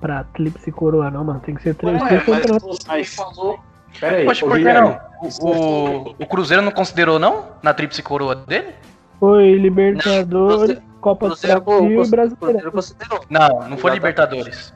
pra 0.00 0.24
tríplice 0.24 0.72
coroa, 0.72 1.10
não, 1.10 1.24
mano. 1.24 1.40
Tem 1.40 1.54
que 1.54 1.62
ser 1.62 1.74
três 1.74 2.00
Ué, 2.02 2.22
mas 2.26 2.62
você 2.62 3.04
falou. 3.04 3.58
Pera 4.00 4.16
aí, 4.18 4.26
Poxa, 4.26 4.46
por 4.46 4.58
que 4.58 4.64
não? 4.64 5.00
O, 5.40 6.10
o 6.22 6.26
Cruzeiro 6.26 6.62
não 6.62 6.70
considerou, 6.70 7.18
não? 7.18 7.46
Na 7.62 7.72
tríplice 7.72 8.02
coroa 8.02 8.34
dele? 8.34 8.74
Foi 9.18 9.54
Libertadores, 9.54 10.76
Não, 10.76 10.82
Copa 11.00 11.28
do 11.28 11.36
Brasil 11.36 11.56
e 11.56 11.64
Cruzeiro 11.64 12.10
Brasileiro. 12.10 12.72
considerou. 12.72 13.20
Não, 13.30 13.68
não 13.68 13.76
foi. 13.78 13.92
Libertadores. 13.92 14.72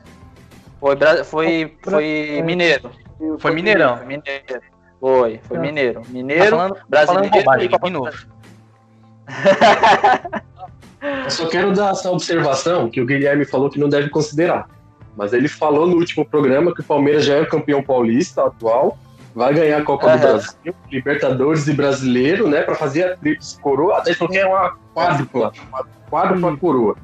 Foi, 0.79 0.97
foi, 1.23 1.77
foi 1.81 2.41
Mineiro. 2.43 2.91
Foi 3.39 3.51
Mineirão. 3.51 3.97
Foi 3.97 4.05
Mineiro. 4.05 4.72
Foi, 5.03 5.37
foi 5.43 5.57
Tá. 5.57 5.63
Mineiro. 5.63 6.01
Tá 6.01 6.07
Mineiro, 6.11 6.49
falando, 6.51 6.77
brasileiro 6.87 7.29
falando 7.29 7.43
bobagem, 7.43 7.69
e 7.69 7.89
novo. 7.89 8.11
Eu 11.25 11.29
só 11.29 11.47
quero 11.49 11.73
dar 11.73 11.91
essa 11.91 12.09
observação 12.09 12.89
que 12.89 13.01
o 13.01 13.05
Guilherme 13.05 13.43
falou 13.43 13.69
que 13.69 13.77
não 13.77 13.89
deve 13.89 14.09
considerar. 14.09 14.65
Mas 15.17 15.33
ele 15.33 15.49
falou 15.49 15.85
no 15.85 15.97
último 15.97 16.23
programa 16.23 16.73
que 16.73 16.79
o 16.79 16.83
Palmeiras 16.85 17.25
já 17.25 17.35
é 17.35 17.45
campeão 17.45 17.83
paulista 17.83 18.45
atual, 18.45 18.97
vai 19.35 19.53
ganhar 19.53 19.79
a 19.79 19.83
Copa 19.83 20.07
Aham. 20.07 20.15
do 20.15 20.21
Brasil, 20.21 20.75
Libertadores 20.89 21.67
e 21.67 21.73
Brasileiro, 21.73 22.47
né? 22.47 22.61
Pra 22.61 22.75
fazer 22.75 23.03
a 23.03 23.17
tríplice 23.17 23.59
coroa. 23.59 23.97
Até 23.97 24.11
ele 24.11 24.17
falou 24.17 24.31
que 24.31 24.39
é 24.39 24.47
uma 24.47 24.77
quádrupla, 24.95 25.51
uma 25.67 25.85
quádrupla 26.09 26.55
coroa. 26.55 26.95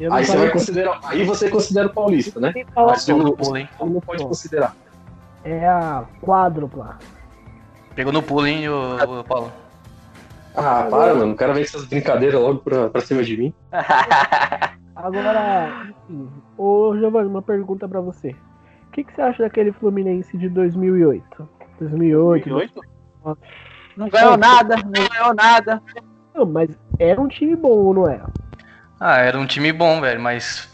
Eu 0.00 0.10
não 0.10 0.16
Aí 0.16 0.24
você, 0.24 0.36
vai 0.36 0.50
considerar, 0.50 0.98
aí 1.04 1.24
você 1.24 1.48
considera 1.48 1.86
o 1.86 1.92
paulista, 1.92 2.40
né? 2.40 2.52
Mas 2.74 3.06
o 3.08 3.56
hein? 3.56 3.68
Paulo 3.78 3.94
não 3.94 4.00
pode 4.00 4.24
considerar. 4.24 4.74
É 5.44 5.66
a 5.68 6.04
quádrupla. 6.20 6.98
Pegou 8.00 8.14
no 8.14 8.22
pulo, 8.22 8.46
hein, 8.46 8.66
ô, 8.66 8.96
ô, 8.96 9.22
Paulo? 9.22 9.52
Ah, 10.56 10.86
para, 10.90 11.14
mano. 11.14 11.34
O 11.34 11.36
cara 11.36 11.52
vem 11.52 11.64
com 11.64 11.68
essas 11.68 11.84
brincadeiras 11.84 12.40
logo 12.40 12.60
pra, 12.60 12.88
pra 12.88 13.02
cima 13.02 13.22
de 13.22 13.36
mim. 13.36 13.54
Agora, 14.96 15.86
enfim. 16.08 16.26
Ô, 16.56 16.96
Giovanni, 16.96 17.28
uma 17.28 17.42
pergunta 17.42 17.86
pra 17.86 18.00
você. 18.00 18.30
O 18.88 18.92
que, 18.92 19.04
que 19.04 19.12
você 19.12 19.20
acha 19.20 19.42
daquele 19.42 19.70
Fluminense 19.72 20.34
de 20.38 20.48
2008? 20.48 21.46
2008? 21.78 22.48
2008? 22.48 22.88
Não 23.98 24.08
ganhou 24.08 24.38
nada, 24.38 24.76
não 24.76 24.92
ganhou 24.92 25.34
nada. 25.34 25.82
Não, 26.34 26.46
mas 26.46 26.70
era 26.98 27.20
um 27.20 27.28
time 27.28 27.54
bom, 27.54 27.92
não 27.92 28.08
era? 28.08 28.24
Ah, 28.98 29.18
era 29.18 29.38
um 29.38 29.46
time 29.46 29.74
bom, 29.74 30.00
velho, 30.00 30.22
mas. 30.22 30.69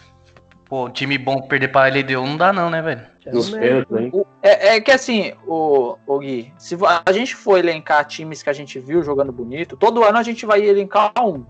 Pô, 0.68 0.90
time 0.90 1.16
bom 1.16 1.40
perder 1.42 1.68
pra 1.68 1.86
LDU 1.88 2.26
não 2.26 2.36
dá, 2.36 2.52
não, 2.52 2.68
né, 2.68 2.82
velho? 2.82 3.02
Era 3.24 3.34
Nos 3.36 3.50
pênaltis, 3.50 3.96
hein? 3.96 4.10
O- 4.12 4.26
É, 4.42 4.76
é 4.76 4.80
que 4.80 4.90
assim, 4.90 5.32
o, 5.46 5.96
o 6.06 6.18
Gui, 6.18 6.52
se 6.58 6.76
a 7.04 7.12
gente 7.12 7.36
for 7.36 7.56
elencar 7.58 8.04
times 8.04 8.42
que 8.42 8.50
a 8.50 8.52
gente 8.52 8.78
viu 8.78 9.02
jogando 9.02 9.30
bonito, 9.32 9.76
todo 9.76 10.02
ano 10.02 10.18
a 10.18 10.22
gente 10.22 10.44
vai 10.44 10.60
elencar 10.62 11.12
um. 11.20 11.44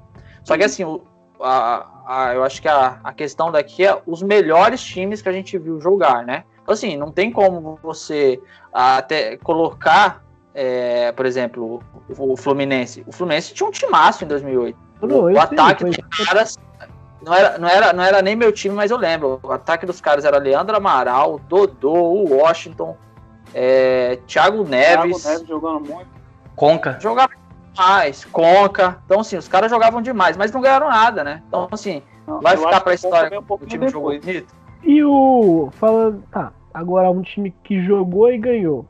Só 0.45 0.57
que 0.57 0.65
assim, 0.65 0.85
o- 0.85 1.03
a, 1.41 1.87
a- 2.07 2.35
eu 2.35 2.45
acho 2.45 2.61
que 2.61 2.69
a, 2.69 2.99
a 3.03 3.13
questão 3.13 3.51
daqui 3.51 3.87
é 3.87 3.99
os 4.07 4.23
melhores 4.23 4.83
times 4.83 5.23
que 5.23 5.29
a 5.29 5.33
gente 5.33 5.57
viu 5.59 5.81
jogar, 5.81 6.25
né? 6.25 6.45
Então, 6.63 6.73
assim, 6.75 6.97
não 6.97 7.11
tem 7.11 7.31
como 7.31 7.79
você 7.83 8.41
até 8.73 9.37
colocar, 9.39 10.23
é, 10.55 11.13
por 11.13 11.25
exemplo, 11.25 11.81
o, 12.19 12.33
o 12.33 12.37
Fluminense. 12.37 13.03
O 13.07 13.13
Fluminense 13.13 13.55
tinha 13.55 13.67
um 13.69 13.73
timaço 13.73 14.25
em 14.25 14.27
2008. 14.27 14.77
Não, 15.03 15.25
o 15.25 15.29
sei, 15.29 15.39
ataque 15.39 15.85
dos 15.85 15.97
caras 16.25 16.59
não 17.23 17.35
era, 17.35 17.59
não, 17.59 17.69
era, 17.69 17.93
não 17.93 18.05
era 18.05 18.23
nem 18.23 18.37
meu 18.37 18.53
time, 18.53 18.75
mas 18.75 18.91
eu 18.91 18.97
lembro. 18.97 19.41
O 19.43 19.53
ataque 19.53 19.87
dos 19.87 20.01
caras 20.01 20.25
era 20.25 20.39
Leandro 20.39 20.77
Amaral, 20.77 21.41
Dodô, 21.49 21.93
o 21.93 22.37
Washington, 22.37 22.97
é, 23.55 24.19
Thiago 24.27 24.65
Neves. 24.65 25.23
Thiago 25.23 25.29
Neves 25.29 25.49
jogando 25.49 25.81
muito. 25.81 26.09
Conca. 26.55 26.99
Jogava 27.01 27.33
demais, 27.73 28.25
Conca. 28.25 28.99
Então, 29.05 29.21
assim, 29.21 29.37
os 29.37 29.49
caras 29.49 29.71
jogavam 29.71 30.01
demais, 30.01 30.37
mas 30.37 30.53
não 30.53 30.61
ganharam 30.61 30.89
nada, 30.89 31.23
né? 31.23 31.43
Então, 31.49 31.69
assim, 31.71 32.03
Não, 32.27 32.41
vai 32.41 32.55
eu 32.55 32.61
ficar 32.61 32.81
pra 32.81 32.95
história 32.95 33.41
um 33.41 33.45
o 33.49 33.59
time 33.67 33.89
jogou 33.89 34.13
depois. 34.13 34.25
bonito. 34.25 34.55
E 34.83 35.03
o. 35.05 35.69
Falando. 35.73 36.23
Tá, 36.31 36.53
agora 36.73 37.11
um 37.11 37.23
time 37.23 37.55
que 37.65 37.83
jogou 37.83 38.31
e 38.31 38.39
ganhou. 38.39 38.87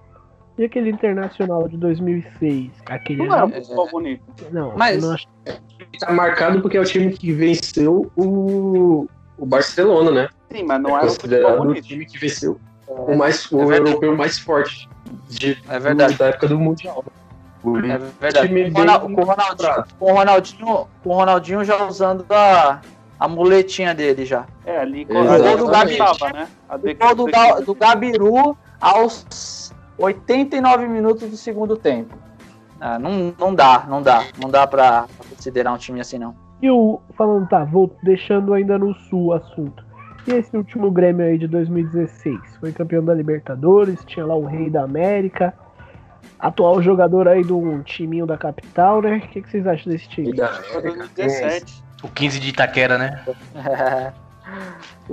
E 0.59 0.65
aquele 0.65 0.91
internacional 0.91 1.69
de 1.69 1.77
2006? 1.77 2.71
Aquele. 2.87 3.27
Não 3.27 3.35
era 3.35 3.45
um 3.47 3.51
futebol 3.53 3.89
bonito. 3.91 4.23
não, 4.51 4.73
Mas- 4.77 5.03
não 5.03 5.13
acho- 5.13 5.27
Tá 6.01 6.13
marcado 6.13 6.61
porque 6.61 6.77
é 6.77 6.81
o 6.81 6.85
time 6.85 7.11
que 7.13 7.33
venceu 7.33 8.11
o, 8.17 9.07
o 9.39 9.47
Barcelona, 9.47 10.11
né? 10.11 10.29
Sim, 10.51 10.65
mas 10.65 10.81
não 10.81 10.91
é 10.91 11.01
era 11.01 11.09
futebol 11.09 11.17
considerado 11.31 11.55
o 11.61 11.65
bonito. 11.65 11.85
time 11.87 12.05
que 12.07 12.19
venceu 12.19 12.61
o, 12.87 13.15
mais, 13.17 13.51
o 13.51 13.73
É 13.73 13.79
europeu 13.79 14.17
mais 14.17 14.39
forte 14.39 14.89
de, 15.29 15.57
É 15.69 15.79
verdade. 15.79 16.15
do- 16.15 16.19
da 16.19 16.27
época 16.29 16.49
do 16.49 16.59
Mundial. 16.59 17.05
O 17.63 17.79
É 17.79 17.99
verdade. 18.21 18.49
Com 18.49 19.15
o 19.15 19.15
com 19.15 19.23
o 19.23 19.25
Ronaldinho, 19.25 19.85
com 19.99 20.05
o 20.13 20.15
Ronaldinho, 20.15 20.87
com 21.03 21.09
o 21.11 21.15
Ronaldinho 21.15 21.65
já 21.65 21.85
usando 21.87 22.25
a, 22.31 22.81
a 23.19 23.29
muletinha 23.29 23.95
dele 23.95 24.25
já. 24.27 24.45
É, 24.65 24.79
ali 24.79 25.07
Exatamente. 25.09 25.47
a 25.49 25.57
do 25.57 25.67
Gabi 25.69 25.97
tava, 25.97 26.33
né? 26.33 26.49
A 26.69 26.77
O 26.77 26.79
gol 26.95 27.15
do, 27.15 27.25
Ga- 27.27 27.61
do 27.61 27.75
Gabiru 27.75 28.57
aos 28.81 29.73
89 29.99 30.89
minutos 30.89 31.31
do 31.31 31.37
segundo 31.37 31.77
tempo. 31.77 32.15
Ah, 32.81 32.99
não, 32.99 33.35
não 33.39 33.55
dá, 33.55 33.85
não 33.89 34.03
dá. 34.03 34.25
Não 34.41 34.51
dá 34.51 34.67
pra 34.67 35.03
pra 35.03 35.07
considerar 35.31 35.73
um 35.73 35.79
time 35.79 36.01
assim, 36.01 36.19
não. 36.19 36.35
E 36.61 36.71
o. 36.71 37.01
Falando, 37.17 37.49
tá, 37.49 37.65
vou 37.65 37.95
deixando 38.03 38.53
ainda 38.53 38.79
no 38.79 38.95
sul 38.95 39.27
o 39.27 39.33
assunto. 39.33 39.85
E 40.27 40.33
esse 40.33 40.57
último 40.57 40.91
Grêmio 40.91 41.25
aí 41.25 41.39
de 41.39 41.47
2016? 41.47 42.39
Foi 42.61 42.73
campeão 42.73 43.05
da 43.05 43.15
Libertadores, 43.15 44.05
tinha 44.05 44.27
lá 44.27 44.35
o 44.35 44.45
Rei 44.45 44.69
da 44.69 44.83
América, 44.83 45.55
atual 46.39 46.83
jogador 46.83 47.29
aí 47.29 47.45
do 47.45 47.81
timinho 47.85 48.27
da 48.27 48.37
capital, 48.37 49.01
né? 49.01 49.17
O 49.19 49.21
que, 49.29 49.41
que 49.41 49.51
vocês 49.51 49.67
acham 49.67 49.93
desse 49.93 50.09
time? 50.09 50.37
Foi 50.73 50.83
2017. 50.83 51.85
O 52.03 52.09
15 52.09 52.41
de 52.41 52.49
Itaquera, 52.49 52.99
né? 52.99 53.25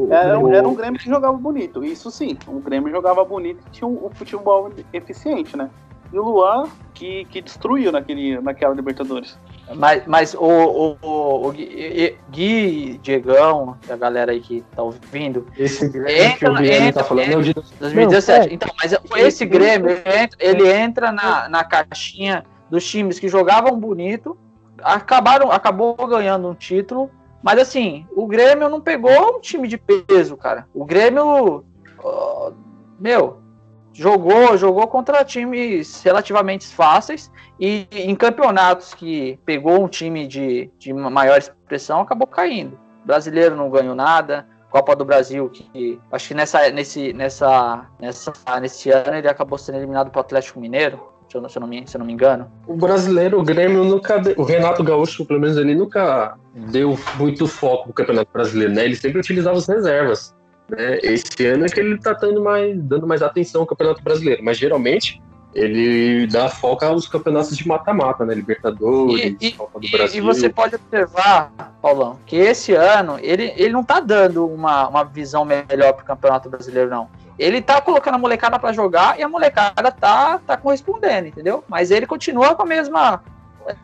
Era, 0.09 0.39
um- 0.39 0.53
era 0.53 0.67
um 0.67 0.73
Grêmio 0.73 1.00
que 1.00 1.07
jogava 1.09 1.38
bonito, 1.38 1.83
isso 1.83 2.09
sim. 2.09 2.38
Um 2.47 2.59
Grêmio 2.59 2.89
jogava 2.91 3.23
bonito 3.23 3.59
e 3.67 3.69
tinha 3.71 3.88
um, 3.88 4.07
um 4.07 4.09
futebol 4.09 4.69
eficiente, 4.91 5.55
né? 5.55 5.69
E 6.12 6.19
o 6.19 6.23
Luan, 6.23 6.65
que, 6.93 7.25
que 7.25 7.41
destruiu 7.41 7.91
naquele, 7.91 8.39
naquela 8.39 8.75
Libertadores. 8.75 9.38
Mas, 9.75 10.03
mas 10.05 10.33
o, 10.35 10.39
o, 10.43 10.97
o, 11.01 11.47
o 11.47 11.51
Gui, 11.51 12.15
Gui, 12.29 13.00
Diegão, 13.01 13.75
a 13.89 13.95
galera 13.95 14.31
aí 14.31 14.39
que 14.39 14.62
tá 14.75 14.83
ouvindo, 14.83 15.47
Esse 15.57 15.88
Grêmio 15.89 16.07
que 16.07 16.23
Entra, 16.23 16.51
o 16.51 16.55
Guilherme 16.55 16.88
entra, 16.88 17.01
tá 17.01 17.09
falando 17.09 17.31
é 17.31 17.38
o 17.38 17.41
de 17.41 17.53
2017. 17.79 18.47
Não, 18.47 18.53
então, 18.53 18.69
mas 18.79 18.95
esse 19.25 19.43
Grêmio, 19.45 19.89
ele 19.89 20.01
entra, 20.05 20.38
ele 20.39 20.71
entra 20.71 21.12
na, 21.12 21.50
na 21.50 21.63
caixinha 21.63 22.43
dos 22.69 22.85
times 22.88 23.17
que 23.17 23.27
jogavam 23.27 23.79
bonito, 23.79 24.38
acabaram, 24.83 25.51
acabou 25.51 25.95
ganhando 26.07 26.47
um 26.47 26.53
título, 26.53 27.09
mas 27.43 27.59
assim, 27.59 28.07
o 28.15 28.25
Grêmio 28.25 28.69
não 28.69 28.79
pegou 28.79 29.35
um 29.35 29.39
time 29.41 29.67
de 29.67 29.77
peso, 29.77 30.38
cara. 30.38 30.65
O 30.73 30.85
Grêmio, 30.85 31.65
ó, 32.00 32.51
meu, 32.97 33.38
jogou, 33.91 34.57
jogou 34.57 34.88
contra 34.88 35.25
times 35.25 36.01
relativamente 36.01 36.65
fáceis 36.67 37.29
e 37.59 37.85
em 37.91 38.15
campeonatos 38.15 38.93
que 38.93 39.38
pegou 39.45 39.83
um 39.83 39.89
time 39.89 40.25
de, 40.25 40.71
de 40.79 40.93
maior 40.93 41.38
expressão 41.38 42.00
acabou 42.00 42.25
caindo. 42.25 42.79
Brasileiro 43.05 43.57
não 43.57 43.69
ganhou 43.69 43.93
nada, 43.93 44.47
Copa 44.71 44.95
do 44.95 45.05
Brasil, 45.05 45.47
que 45.50 46.00
acho 46.12 46.29
que 46.29 46.33
nessa, 46.33 46.71
nesse, 46.71 47.13
nessa, 47.13 47.85
nessa, 48.00 48.33
nesse 48.59 48.89
ano 48.89 49.17
ele 49.17 49.27
acabou 49.27 49.57
sendo 49.57 49.77
eliminado 49.77 50.09
pro 50.09 50.21
Atlético 50.21 50.59
Mineiro, 50.59 51.12
se 51.33 51.37
eu, 51.37 51.41
não- 51.41 51.49
se 51.49 51.57
eu 51.57 51.61
não, 51.61 51.67
me, 51.67 51.83
se 51.87 51.97
eu 51.97 51.99
não 51.99 52.05
me 52.05 52.13
engano. 52.13 52.47
O 52.67 52.75
brasileiro, 52.75 53.39
o 53.39 53.43
Grêmio 53.43 53.83
nunca. 53.83 54.19
de- 54.19 54.35
O 54.37 54.43
Renato 54.43 54.83
Gaúcho, 54.83 55.25
pelo 55.25 55.39
menos, 55.39 55.57
ele 55.57 55.73
nunca 55.73 56.35
deu 56.71 56.97
muito 57.17 57.47
foco 57.47 57.87
no 57.87 57.93
Campeonato 57.93 58.29
Brasileiro, 58.31 58.71
né? 58.73 58.85
Ele 58.85 58.95
sempre 58.95 59.19
utilizava 59.19 59.57
as 59.57 59.67
reservas. 59.67 60.35
Né? 60.69 60.99
Esse 61.01 61.45
ano 61.47 61.65
é 61.65 61.69
que 61.69 61.79
ele 61.79 61.97
tá 61.97 62.13
dando 62.13 62.41
mais, 62.41 62.79
dando 62.83 63.07
mais 63.07 63.21
atenção 63.23 63.61
ao 63.61 63.67
Campeonato 63.67 64.03
Brasileiro, 64.03 64.43
mas 64.43 64.57
geralmente 64.57 65.21
ele 65.53 66.27
dá 66.27 66.50
foco 66.50 66.83
aos 66.86 67.07
campeonatos 67.07 67.55
de 67.57 67.67
mata-mata, 67.67 68.25
né? 68.25 68.33
Libertadores, 68.33 69.36
E- 69.41 69.48
e- 69.48 69.51
Copa 69.53 69.79
do 69.79 69.86
E, 69.86 69.91
Brasil. 69.91 70.17
e 70.17 70.25
você 70.25 70.50
pode 70.50 70.75
observar, 70.75 71.51
Paulão, 71.81 72.17
que 72.25 72.36
esse 72.36 72.74
ano 72.74 73.17
ele, 73.22 73.53
ele 73.55 73.72
não 73.74 73.83
tá 73.83 74.00
dando 74.00 74.48
uma, 74.48 74.88
uma 74.88 75.03
visão 75.03 75.45
melhor 75.45 75.93
pro 75.93 76.05
Campeonato 76.05 76.50
Brasileiro, 76.50 76.89
não. 76.89 77.07
Ele 77.38 77.62
tá 77.62 77.81
colocando 77.81 78.15
a 78.15 78.17
molecada 78.19 78.60
pra 78.60 78.72
jogar 78.74 79.19
e 79.19 79.24
a 79.24 79.29
molecada 79.29 79.91
tá, 79.91 80.39
tá 80.45 80.55
correspondendo, 80.57 81.27
entendeu? 81.27 81.63
Mas 81.67 81.89
ele 81.91 82.05
continua 82.05 82.55
com 82.55 82.62
a 82.63 82.65
mesma 82.65 83.22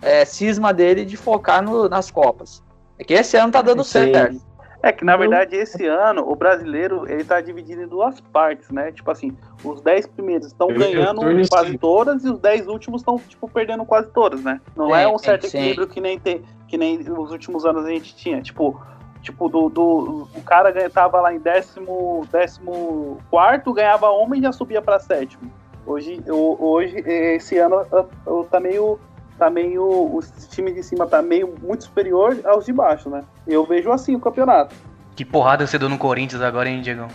é, 0.02 0.26
cisma 0.26 0.74
dele 0.74 1.06
de 1.06 1.16
focar 1.18 1.62
no- 1.64 1.88
nas 1.90 2.12
Copas. 2.12 2.62
É 2.98 3.04
que 3.04 3.14
esse 3.14 3.38
ano 3.38 3.52
tá 3.52 3.62
dando 3.62 3.84
Sim. 3.84 4.12
certo. 4.12 4.42
É 4.82 4.92
que, 4.94 5.04
na 5.04 5.18
verdade, 5.18 5.56
esse 5.58 5.86
ano, 5.86 6.24
o 6.30 6.36
brasileiro, 6.36 7.04
ele 7.10 7.24
tá 7.26 7.42
dividido 7.42 7.82
em 7.82 7.88
duas 7.88 8.22
partes, 8.22 8.70
né? 8.72 8.92
Tipo 8.94 9.12
assim, 9.12 9.36
os 9.64 9.82
10 9.82 10.08
primeiros 10.08 10.48
estão 10.48 10.70
Eu- 10.70 10.76
eu 10.76 10.80
ganhando 10.80 11.22
quase 11.50 11.72
sim. 11.72 11.78
todas 11.78 12.24
e 12.24 12.30
os 12.30 12.40
10 12.40 12.66
últimos 12.68 13.02
estão, 13.02 13.18
tipo, 13.18 13.50
perdendo 13.50 13.86
quase 13.86 14.10
todas, 14.12 14.42
né? 14.42 14.62
Não 14.78 14.88
Sim, 14.88 14.94
é 15.02 15.08
um 15.08 15.18
certo 15.18 15.48
sim. 15.48 15.58
equilíbrio 15.58 15.88
que 15.88 16.00
nem, 16.00 16.18
tem, 16.18 16.44
que 16.68 16.78
nem 16.78 16.98
nos 17.00 17.32
últimos 17.32 17.66
anos 17.66 17.86
a 17.86 17.90
gente 17.90 18.16
tinha. 18.16 18.42
Tipo, 18.42 18.80
tipo 19.22 19.50
do, 19.50 19.68
do, 19.68 20.30
o 20.34 20.42
cara 20.44 20.72
ganha- 20.72 20.90
tava 20.90 21.20
lá 21.20 21.34
em 21.34 21.40
décimo, 21.40 22.26
décimo 22.32 23.18
quarto, 23.30 23.74
ganhava 23.74 24.10
uma 24.12 24.38
e 24.38 24.42
já 24.42 24.54
subia 24.54 24.82
pra 24.82 24.98
sétimo. 24.98 25.52
Hoje, 25.86 26.24
o- 26.30 26.56
hoje 26.66 26.96
esse 27.06 27.58
ano, 27.58 27.86
eu- 27.92 28.10
eu 28.26 28.44
tá 28.50 28.60
meio... 28.62 28.98
Tá 29.40 29.50
meio. 29.50 29.84
O 29.84 30.20
time 30.52 30.72
de 30.74 30.84
cima 30.84 31.08
tá 31.08 31.22
meio 31.22 31.56
muito 31.62 31.86
superior 31.86 32.38
aos 32.44 32.66
de 32.66 32.74
baixo, 32.74 33.10
né? 33.10 33.24
Eu 33.48 33.66
vejo 33.66 33.92
assim 33.92 34.16
o 34.16 34.20
campeonato. 34.20 34.76
Que 35.16 35.26
porrada 35.26 35.66
você 35.66 35.80
deu 35.80 35.90
no 35.90 35.98
Corinthians 35.98 36.42
agora, 36.42 36.70
hein, 36.70 36.82
Diegão? 36.82 37.08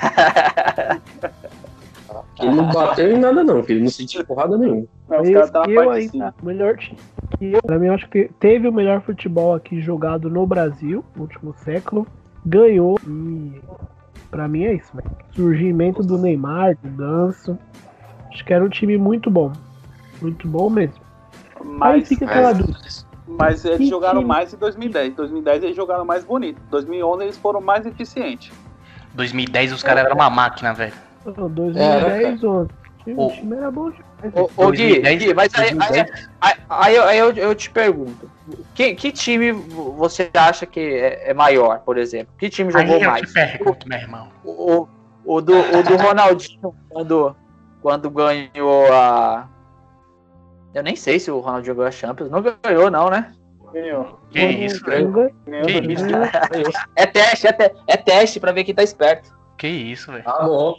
Ele 2.40 2.54
não 2.54 2.70
bateu 2.70 3.10
em 3.12 3.18
nada, 3.18 3.42
não, 3.44 3.62
filho. 3.62 3.80
Não 3.80 3.88
sentiu 3.88 4.24
porrada 4.24 4.56
nenhuma. 4.56 4.86
Né? 5.08 5.20
Os 5.20 5.28
Eu, 5.28 5.34
caras 5.34 5.50
tá 5.50 5.64
eu 5.68 5.90
ainda, 5.90 6.34
o 6.42 6.46
melhor 6.46 6.76
time 6.76 6.98
que 7.38 7.52
eu, 7.52 7.62
pra 7.62 7.78
mim, 7.78 7.86
eu 7.86 7.94
acho 7.94 8.08
que 8.08 8.30
teve 8.38 8.68
o 8.68 8.72
melhor 8.72 9.00
futebol 9.02 9.54
aqui 9.54 9.80
jogado 9.80 10.30
no 10.30 10.46
Brasil, 10.46 11.04
no 11.16 11.22
último 11.22 11.54
século, 11.64 12.06
ganhou 12.46 12.98
e 13.06 13.60
pra 14.30 14.46
mim 14.46 14.64
é 14.64 14.74
isso, 14.74 14.90
velho. 14.94 15.10
Surgimento 15.34 16.02
do 16.02 16.18
Neymar, 16.18 16.76
do 16.82 16.88
Ganso, 16.90 17.58
acho 18.30 18.44
que 18.44 18.52
era 18.52 18.64
um 18.64 18.68
time 18.68 18.96
muito 18.96 19.30
bom, 19.30 19.52
muito 20.20 20.46
bom 20.46 20.70
mesmo. 20.70 21.02
Aí 21.62 22.00
Mas, 22.00 22.08
fica 22.08 22.24
aquela 22.24 22.48
Mas- 22.48 22.58
dúvida. 22.58 22.78
mas 23.26 23.64
eles 23.64 23.78
Que 23.78 23.86
jogaram 23.88 24.18
time? 24.20 24.28
mais 24.28 24.52
em 24.52 24.56
2010. 24.56 25.14
2010 25.14 25.62
eles 25.64 25.76
jogaram 25.76 26.04
mais 26.04 26.24
bonito. 26.24 26.60
2011 26.70 27.22
eles 27.24 27.36
foram 27.38 27.60
mais 27.60 27.86
eficientes. 27.86 28.52
2010 29.14 29.72
os 29.72 29.82
caras 29.82 30.04
eram 30.04 30.14
uma 30.16 30.30
máquina, 30.30 30.72
velho. 30.72 30.92
Não, 31.24 31.48
2010, 31.48 32.42
11. 32.44 32.70
O 33.06 33.26
O- 33.26 33.32
time 33.32 33.56
era 33.56 33.70
bom 33.70 33.90
demais. 33.90 34.34
Ô, 34.34 34.42
ô, 34.56 34.70
Gui, 34.70 35.00
2010, 35.02 35.18
Gui, 35.24 35.34
mas 35.34 35.54
aí, 35.54 35.68
aí, 35.68 35.74
2010. 35.74 36.28
aí, 36.40 36.54
aí 36.70 36.94
eu, 36.96 37.02
aí 37.04 37.18
eu, 37.18 37.32
eu 37.32 37.54
te 37.54 37.68
pergunto: 37.70 38.30
que, 38.74 38.94
que 38.94 39.10
time 39.10 39.50
você 39.50 40.30
acha 40.32 40.64
que 40.66 40.78
é, 40.80 41.30
é 41.30 41.34
maior, 41.34 41.80
por 41.80 41.98
exemplo? 41.98 42.32
Que 42.38 42.48
time 42.48 42.70
jogou 42.70 42.94
Aí 42.96 43.02
eu 43.02 43.10
mais? 43.10 43.28
te 43.28 43.34
pergunto, 43.34 43.88
meu 43.88 43.98
irmão. 43.98 44.28
O, 44.44 44.86
o, 45.24 45.40
do, 45.40 45.52
o 45.58 45.82
do 45.82 45.96
Ronaldinho, 45.96 46.74
quando, 46.88 47.34
quando 47.80 48.08
ganhou 48.10 48.92
a. 48.92 49.48
Eu 50.74 50.82
nem 50.82 50.96
sei 50.96 51.18
se 51.18 51.30
o 51.30 51.38
Ronaldinho 51.40 51.74
ganhou 51.74 51.88
a 51.88 51.92
Champions. 51.92 52.30
Não 52.30 52.42
ganhou, 52.62 52.90
não, 52.90 53.10
né? 53.10 53.32
Ganhou. 53.72 54.20
Que 54.30 54.40
isso, 54.40 54.84
velho? 54.84 55.12
Que 55.64 55.92
isso, 55.92 56.78
É 56.96 57.06
teste, 57.06 57.46
é, 57.46 57.52
te- 57.52 57.74
é 57.86 57.96
teste 57.96 58.38
pra 58.40 58.52
ver 58.52 58.64
quem 58.64 58.74
tá 58.74 58.82
esperto. 58.82 59.34
Que 59.56 59.68
isso, 59.68 60.10
velho. 60.12 60.24
Ah, 60.26 60.44
bom. 60.46 60.74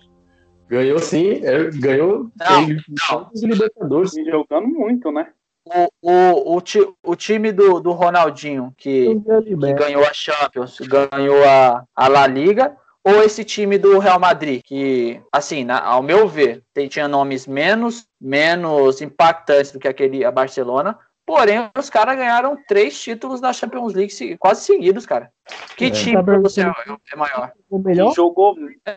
Ganhou 0.67 0.97
sim, 0.99 1.41
é, 1.43 1.69
ganhou 1.71 2.29
Não, 2.39 2.69
e 2.69 3.45
Libertadores. 3.45 4.15
E 4.15 4.25
jogando 4.25 4.67
muito, 4.67 5.11
né? 5.11 5.27
O, 5.65 5.87
o, 6.01 6.55
o, 6.57 6.61
ti- 6.61 6.93
o 7.03 7.15
time 7.15 7.51
do, 7.51 7.79
do 7.79 7.91
Ronaldinho, 7.91 8.73
que, 8.77 9.15
que 9.45 9.55
ganhou 9.73 10.03
a 10.03 10.13
Champions, 10.13 10.77
ganhou 10.79 11.43
a, 11.45 11.83
a 11.95 12.07
La 12.07 12.27
Liga, 12.27 12.75
ou 13.05 13.21
esse 13.23 13.43
time 13.43 13.77
do 13.77 13.99
Real 13.99 14.19
Madrid, 14.19 14.61
que, 14.63 15.21
assim, 15.31 15.63
na- 15.63 15.83
ao 15.83 16.01
meu 16.01 16.27
ver, 16.27 16.63
tem, 16.73 16.87
tinha 16.87 17.07
nomes 17.07 17.45
menos, 17.45 18.05
menos 18.19 19.01
impactantes 19.01 19.71
do 19.71 19.79
que 19.79 19.87
aquele 19.87 20.23
a 20.23 20.31
Barcelona, 20.31 20.97
porém 21.25 21.69
os 21.77 21.89
caras 21.89 22.15
ganharam 22.15 22.57
três 22.67 22.99
títulos 23.01 23.41
da 23.41 23.51
Champions 23.51 23.93
League 23.93 24.11
se- 24.13 24.37
quase 24.37 24.63
seguidos, 24.63 25.05
cara. 25.05 25.29
Que 25.77 25.85
É. 25.85 25.89
time 25.89 26.15
Tá 26.15 26.23
pra 26.23 26.39
você 26.39 26.61
é, 26.61 26.71
é 27.11 27.15
maior? 27.17 27.51
O 27.69 27.77
melhor 27.79 28.11
E 28.11 28.15
jogou, 28.15 28.55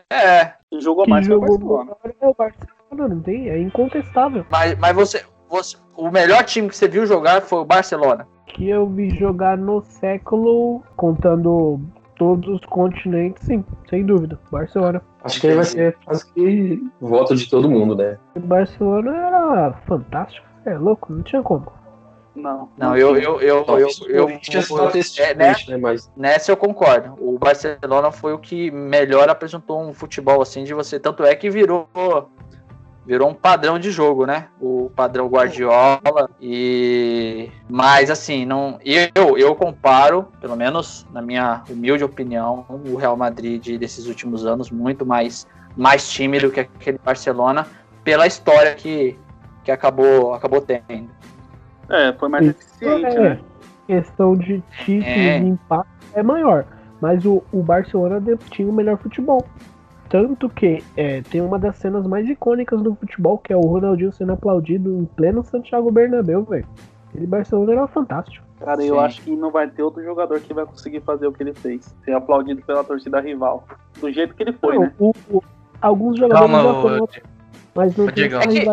É, 0.09 0.53
e 0.71 0.79
jogou 0.79 1.03
que 1.03 1.09
mais 1.09 1.27
que 1.27 1.33
o 1.33 1.35
jogou 1.35 1.57
Barcelona. 1.57 1.97
melhor 2.03 2.15
é 2.21 2.27
o 2.27 2.33
Barcelona, 2.33 3.15
não 3.15 3.21
tem? 3.21 3.49
É 3.49 3.59
incontestável. 3.59 4.45
mas, 4.49 4.77
mas 4.79 4.95
você, 4.95 5.25
você, 5.49 5.75
o 5.97 6.09
melhor 6.09 6.43
time 6.45 6.69
que 6.69 6.75
você 6.77 6.87
viu 6.87 7.05
jogar 7.05 7.41
foi 7.41 7.59
o 7.59 7.65
Barcelona. 7.65 8.25
que 8.47 8.69
eu 8.69 8.87
vi 8.87 9.09
jogar 9.11 9.57
no 9.57 9.81
século, 9.81 10.81
contando 10.95 11.79
todos 12.17 12.47
os 12.47 12.61
continentes, 12.65 13.45
sim, 13.45 13.63
sem 13.89 14.05
dúvida. 14.05 14.39
Barcelona. 14.51 15.01
Acho 15.23 15.41
que 15.41 15.47
aí 15.47 15.55
vai 15.55 15.65
ser 15.65 15.97
quase 16.05 16.31
que 16.33 16.83
voto 16.99 17.35
de 17.35 17.49
todo 17.49 17.69
mundo, 17.69 17.95
né? 17.95 18.17
O 18.35 18.39
Barcelona 18.39 19.15
era 19.15 19.73
fantástico. 19.85 20.45
É 20.65 20.77
louco, 20.77 21.13
não 21.13 21.23
tinha 21.23 21.41
como. 21.41 21.71
Não. 22.35 22.69
Não, 22.77 22.95
eu, 22.95 23.17
eu, 23.17 23.41
eu, 23.41 23.65
eu, 24.07 24.29
é, 24.29 25.33
né? 25.33 25.55
Nessa 26.15 26.51
eu 26.51 26.57
concordo. 26.57 27.15
O 27.19 27.37
Barcelona 27.39 28.11
foi 28.11 28.33
o 28.33 28.37
que 28.37 28.69
melhor 28.69 29.27
apresentou 29.27 29.81
um 29.81 29.93
futebol 29.93 30.41
assim 30.41 30.63
de 30.63 30.73
você. 30.73 30.99
Tanto 30.99 31.23
é 31.23 31.35
que 31.35 31.49
virou 31.49 31.89
virou 33.07 33.29
um 33.29 33.33
padrão 33.33 33.79
de 33.79 33.89
jogo, 33.89 34.25
né? 34.25 34.49
O 34.59 34.91
padrão 34.93 35.27
Guardiola 35.27 36.29
e 36.41 37.49
mas 37.69 38.11
assim, 38.11 38.45
não 38.45 38.77
eu 38.83 39.37
eu 39.37 39.55
comparo, 39.55 40.27
pelo 40.41 40.57
menos 40.57 41.07
na 41.13 41.21
minha 41.21 41.63
humilde 41.69 42.03
opinião, 42.03 42.65
o 42.85 42.97
Real 42.97 43.15
Madrid 43.15 43.79
desses 43.79 44.07
últimos 44.07 44.45
anos 44.45 44.69
muito 44.69 45.05
mais 45.05 45.47
mais 45.75 46.09
tímido 46.09 46.51
que 46.51 46.59
aquele 46.59 46.99
Barcelona 47.03 47.65
pela 48.03 48.27
história 48.27 48.75
que 48.75 49.17
que 49.63 49.71
acabou 49.71 50.33
acabou 50.33 50.59
tendo. 50.59 51.09
É, 51.89 52.11
foi 52.11 52.27
mais 52.27 52.45
eficiente, 52.47 53.05
É, 53.05 53.19
né? 53.19 53.39
Questão 53.87 54.35
de 54.35 54.61
título 54.83 55.05
É. 55.09 55.39
e 55.39 55.47
impacto 55.47 55.87
é 56.13 56.21
maior. 56.21 56.65
Mas 56.99 57.23
o, 57.25 57.41
o 57.53 57.61
Barcelona 57.61 58.21
tinha 58.49 58.67
o 58.67 58.73
melhor 58.73 58.97
futebol. 58.97 59.45
Tanto 60.09 60.47
que 60.49 60.83
é, 60.95 61.21
tem 61.21 61.41
uma 61.41 61.59
das 61.59 61.75
cenas 61.77 62.05
mais 62.07 62.27
icônicas 62.29 62.81
do 62.81 62.95
futebol, 62.95 63.37
que 63.37 63.51
é 63.51 63.57
o 63.57 63.61
Ronaldinho 63.61 64.11
sendo 64.13 64.31
aplaudido 64.33 64.89
em 64.89 65.05
pleno 65.05 65.43
Santiago 65.43 65.91
Bernabéu, 65.91 66.43
velho. 66.43 66.65
Aquele 67.09 67.27
Barcelona 67.27 67.73
era 67.73 67.87
fantástico. 67.87 68.45
Cara, 68.59 68.83
eu 68.83 68.95
Sim. 68.95 69.01
acho 69.01 69.21
que 69.21 69.35
não 69.35 69.51
vai 69.51 69.67
ter 69.69 69.83
outro 69.83 70.03
jogador 70.03 70.39
que 70.39 70.53
vai 70.53 70.65
conseguir 70.65 71.01
fazer 71.01 71.27
o 71.27 71.31
que 71.31 71.43
ele 71.43 71.53
fez. 71.53 71.93
Ser 72.03 72.13
aplaudido 72.13 72.61
pela 72.63 72.83
torcida 72.83 73.19
rival. 73.19 73.63
Do 73.99 74.11
jeito 74.11 74.33
que 74.33 74.43
ele 74.43 74.53
foi, 74.53 74.75
Não, 74.75 74.81
né? 74.83 74.93
o- 74.97 75.13
o- 75.29 75.43
alguns 75.81 76.17
jogadores 76.17 76.51
Calma, 76.51 76.73
já 76.73 76.81
foram, 76.81 77.07
mas 77.75 77.95
não 77.95 78.07
tem 78.07 78.23
É 78.25 78.29
que-. 78.29 78.69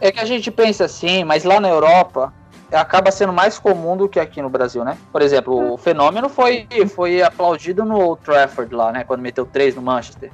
É 0.00 0.12
que 0.12 0.20
a 0.20 0.24
gente 0.24 0.50
pensa 0.50 0.84
assim, 0.84 1.24
mas 1.24 1.42
lá 1.44 1.58
na 1.58 1.68
Europa 1.68 2.32
acaba 2.72 3.10
sendo 3.10 3.32
mais 3.32 3.58
comum 3.58 3.96
do 3.96 4.08
que 4.08 4.20
aqui 4.20 4.40
no 4.42 4.50
Brasil, 4.50 4.84
né? 4.84 4.96
Por 5.12 5.22
exemplo, 5.22 5.72
o 5.72 5.76
fenômeno 5.78 6.28
foi, 6.28 6.66
foi 6.94 7.22
aplaudido 7.22 7.84
no 7.84 7.98
Old 7.98 8.22
Trafford 8.22 8.74
lá, 8.74 8.92
né? 8.92 9.04
Quando 9.04 9.20
meteu 9.20 9.46
três 9.46 9.74
no 9.74 9.82
Manchester. 9.82 10.30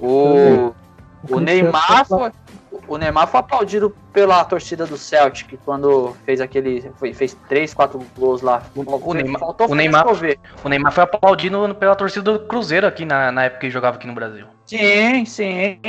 O, 0.00 0.72
o 1.28 1.40
Neymar 1.40 2.04
foi- 2.06 2.32
o 2.86 2.98
Neymar 2.98 3.26
foi 3.26 3.40
aplaudido 3.40 3.96
pela 4.12 4.44
torcida 4.44 4.84
do 4.86 4.96
Celtic 4.96 5.58
quando 5.64 6.14
fez 6.24 6.40
aquele. 6.40 6.90
Foi, 6.96 7.12
fez 7.14 7.34
três, 7.48 7.72
quatro 7.72 8.04
gols 8.18 8.42
lá. 8.42 8.62
O 8.74 9.14
Neymar- 9.14 9.40
o 9.70 9.74
Neymar-. 9.74 10.04
O 10.64 10.68
Neymar 10.68 10.92
foi 10.92 11.04
aplaudido 11.04 11.74
pela 11.76 11.94
torcida 11.96 12.32
do 12.32 12.40
Cruzeiro 12.46 12.86
aqui 12.86 13.04
na, 13.04 13.32
na 13.32 13.44
época 13.44 13.60
que 13.62 13.70
jogava 13.70 13.96
aqui 13.96 14.06
no 14.06 14.14
Brasil. 14.14 14.46
Sim, 14.66 15.24
sim. 15.24 15.80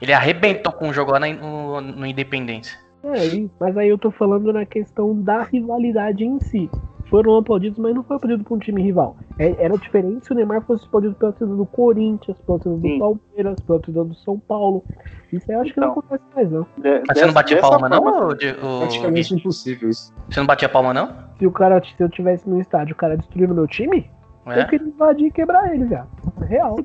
Ele 0.00 0.12
arrebentou 0.12 0.72
com 0.72 0.88
o 0.88 0.92
jogo 0.92 1.10
lá 1.12 1.18
na- 1.18 1.28
no, 1.32 1.80
no 1.80 2.06
Independência. 2.06 2.78
É, 3.02 3.48
mas 3.58 3.76
aí 3.76 3.88
eu 3.88 3.96
tô 3.98 4.10
falando 4.10 4.52
na 4.52 4.66
questão 4.66 5.14
da 5.20 5.42
rivalidade 5.44 6.24
em 6.24 6.38
si. 6.40 6.70
Foram 7.08 7.36
aplaudidos, 7.36 7.78
mas 7.78 7.94
não 7.94 8.04
foi 8.04 8.16
aplaudido 8.16 8.44
por 8.44 8.54
um 8.56 8.58
time 8.58 8.82
rival. 8.82 9.16
É- 9.38 9.64
era 9.64 9.76
diferente 9.76 10.26
se 10.26 10.32
o 10.32 10.34
Neymar 10.36 10.62
fosse 10.62 10.84
aplaudido 10.86 11.14
pela 11.14 11.32
torcida 11.32 11.56
do 11.56 11.66
Corinthians, 11.66 12.38
pela 12.42 12.58
torcida 12.58 12.88
do. 12.88 12.98
Palmeiras, 12.98 13.62
pela 13.62 13.80
torcida 13.80 14.04
do 14.04 14.14
São 14.14 14.38
Paulo. 14.38 14.84
Isso 15.32 15.44
aí 15.48 15.56
eu 15.56 15.60
acho 15.62 15.72
que 15.72 15.80
não 15.80 15.88
Então. 15.90 15.98
acontece 16.00 16.24
mais, 16.34 16.50
não. 16.50 16.66
De- 16.76 17.02
Mas 17.08 17.18
você 17.18 17.26
não 17.26 17.32
batia 17.34 17.60
palma, 17.60 17.88
não? 17.88 18.02
forma, 18.02 18.26
ô, 18.26 18.34
Di- 18.34 18.50
ô, 18.50 18.78
Praticamente 18.78 19.34
impossível 19.34 19.88
isso. 19.88 20.12
Você 20.28 20.40
não 20.40 20.46
batia 20.46 20.68
palma, 20.68 20.92
não? 20.92 21.08
Se 21.38 21.46
o 21.46 21.50
cara, 21.52 21.82
se 21.82 21.94
eu 22.02 22.08
tivesse 22.08 22.48
no 22.48 22.60
estádio, 22.60 22.92
o 22.92 22.96
cara 22.96 23.16
destruindo 23.16 23.54
meu 23.54 23.66
time, 23.66 24.08
eu 24.46 24.52
É? 24.52 24.64
queria 24.66 24.86
invadir 24.86 25.26
e 25.28 25.30
quebrar 25.32 25.74
ele, 25.74 25.88
já. 25.88 26.06
Real. 26.42 26.76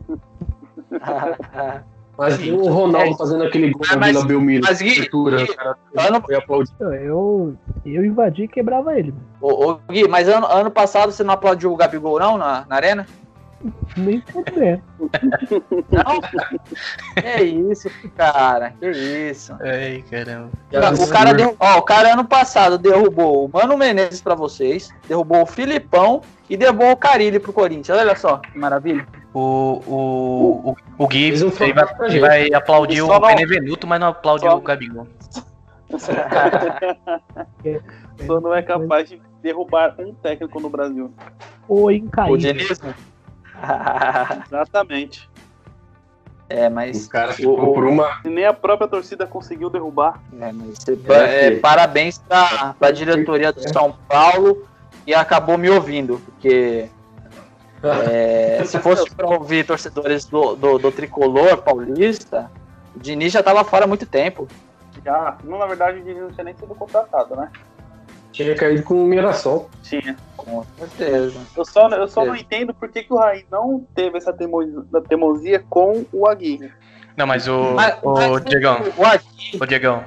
Mas 2.18 2.36
Sim. 2.36 2.52
o 2.54 2.68
Ronaldo 2.70 3.14
É. 3.14 3.18
fazendo 3.18 3.44
aquele 3.44 3.72
gol 3.72 3.86
na 3.92 3.98
Mas- 3.98 4.12
Vila 4.14 4.26
Belmiro, 4.26 4.64
mas, 4.66 4.82
Gui, 4.82 5.10
o 5.12 5.26
cara 5.56 5.78
ano- 5.98 6.22
foi 6.26 6.36
aplaudido. 6.36 6.94
Eu, 6.94 7.56
eu 7.86 8.06
invadi 8.06 8.44
e 8.44 8.48
quebrava 8.48 8.98
ele. 8.98 9.14
Ô, 9.42 9.72
ô, 9.72 9.80
Gui, 9.92 10.08
mas 10.08 10.30
ano, 10.30 10.48
ano 10.48 10.72
passado 10.72 11.12
você 11.12 11.24
não 11.24 11.34
aplaudiu 11.34 11.74
o 11.74 11.76
Gabigol, 11.76 12.18
não, 12.20 12.38
na, 12.38 12.66
na 12.70 12.76
arena? 12.76 13.06
Nem 13.98 14.20
poder. 14.22 14.80
Não? 15.00 16.22
que 17.16 17.44
isso, 17.44 17.90
cara, 18.16 18.74
que 18.80 18.90
isso. 18.92 19.56
Ai, 19.62 20.04
caramba. 20.10 20.50
O 21.04 21.08
cara, 21.10 21.34
derru- 21.34 21.56
ó, 21.60 21.78
o 21.78 21.82
cara 21.82 22.14
ano 22.14 22.26
passado 22.26 22.78
derrubou 22.78 23.46
o 23.46 23.50
Mano 23.52 23.78
Menezes 23.78 24.22
pra 24.22 24.36
vocês, 24.36 24.90
derrubou 25.08 25.42
o 25.42 25.46
Filipão 25.48 26.22
e 26.50 26.56
derrubou 26.56 26.92
o 26.92 26.98
Carilli 26.98 27.40
pro 27.40 27.54
Corinthians. 27.54 27.98
Olha 27.98 28.16
só, 28.16 28.38
que 28.38 28.58
maravilha. 28.58 29.06
O, 29.34 29.82
o, 29.88 30.70
o, 30.72 30.76
o 30.98 31.08
Gui 31.08 31.32
um 31.44 31.52
ele 31.64 31.74
vai, 31.74 31.86
ele 32.08 32.20
vai 32.20 32.54
aplaudir 32.54 33.02
o 33.02 33.08
não- 33.08 33.20
Benevenuto, 33.22 33.86
mas 33.88 34.00
não 34.00 34.08
aplaudiu 34.08 34.52
só- 34.52 34.58
o 34.58 34.62
Gabigol. 34.62 35.08
Só 38.26 38.40
não 38.40 38.54
é 38.54 38.62
capaz 38.62 39.10
de 39.10 39.22
derrubar 39.42 39.96
um 40.00 40.14
técnico 40.14 40.60
no 40.60 40.70
Brasil. 40.70 41.14
Ou 41.68 41.86
O 41.86 41.92
incaível. 41.92 42.38
Diniz. 42.38 42.80
Exatamente. 44.48 45.30
é, 46.50 46.70
mas, 46.70 47.06
O 47.06 47.10
cara 47.10 47.34
ficou 47.34 47.60
O- 47.60 47.72
o- 47.72 47.74
por 47.74 47.86
uma. 47.86 48.22
E 48.24 48.30
nem 48.30 48.46
a 48.46 48.54
própria 48.54 48.88
torcida 48.88 49.26
conseguiu 49.28 49.70
derrubar. 49.70 50.22
é, 50.40 50.52
mas 50.52 50.78
é, 50.88 51.14
É, 51.14 51.48
é, 51.48 51.52
parabéns 51.60 52.18
pra, 52.18 52.76
pra 52.80 52.92
diretoria 52.92 53.52
do 53.52 53.62
São 53.72 53.96
Paulo 54.08 54.66
e 55.06 55.14
acabou 55.14 55.58
me 55.58 55.70
ouvindo, 55.70 56.20
porque 56.26 56.90
é, 57.90 58.64
se 58.66 58.80
fosse 58.80 59.10
pra 59.14 59.28
ouvir 59.28 59.66
torcedores 59.66 60.26
do, 60.26 60.56
do, 60.56 60.78
do 60.78 60.92
tricolor 60.92 61.58
paulista, 61.58 62.50
o 62.96 63.00
Diniz 63.00 63.32
já 63.34 63.42
tava 63.44 63.64
fora 63.64 63.86
há 63.86 63.88
muito 63.88 64.06
tempo. 64.06 64.48
Já, 65.04 65.38
não, 65.44 65.58
na 65.60 65.66
verdade, 65.66 66.00
o 66.00 66.04
Diniz 66.04 66.22
não 66.22 66.32
tinha 66.32 66.44
nem 66.46 66.56
sido 66.56 66.74
contratado, 66.76 67.36
né? 67.36 67.50
Tinha 68.32 68.54
caído 68.56 68.84
com 68.84 68.96
o 68.96 69.06
Mirassol. 69.06 69.70
Tinha. 69.82 70.16
Com 70.36 70.64
certeza. 70.78 71.40
Eu 71.56 71.64
só, 71.66 71.88
eu 71.90 72.08
só 72.08 72.24
É. 72.24 72.26
não 72.28 72.36
entendo 72.36 72.74
por 72.74 72.90
que, 72.90 73.04
que 73.04 73.14
o 73.14 73.18
Raí 73.18 73.46
não 73.50 73.86
teve 73.96 74.18
essa 74.18 74.34
teimosia, 74.34 74.82
teimosia 75.08 75.64
com 75.70 76.06
o 76.12 76.28
Aguirre. 76.28 76.70
Não, 77.16 77.26
mas 77.26 77.48
o, 77.48 77.72
Mas- 77.74 77.98
o 78.04 78.40
Diegão, 78.42 78.82
O 78.98 79.06
Aguirre, 79.06 79.58
o 79.62 79.66
Diegão, 79.66 80.04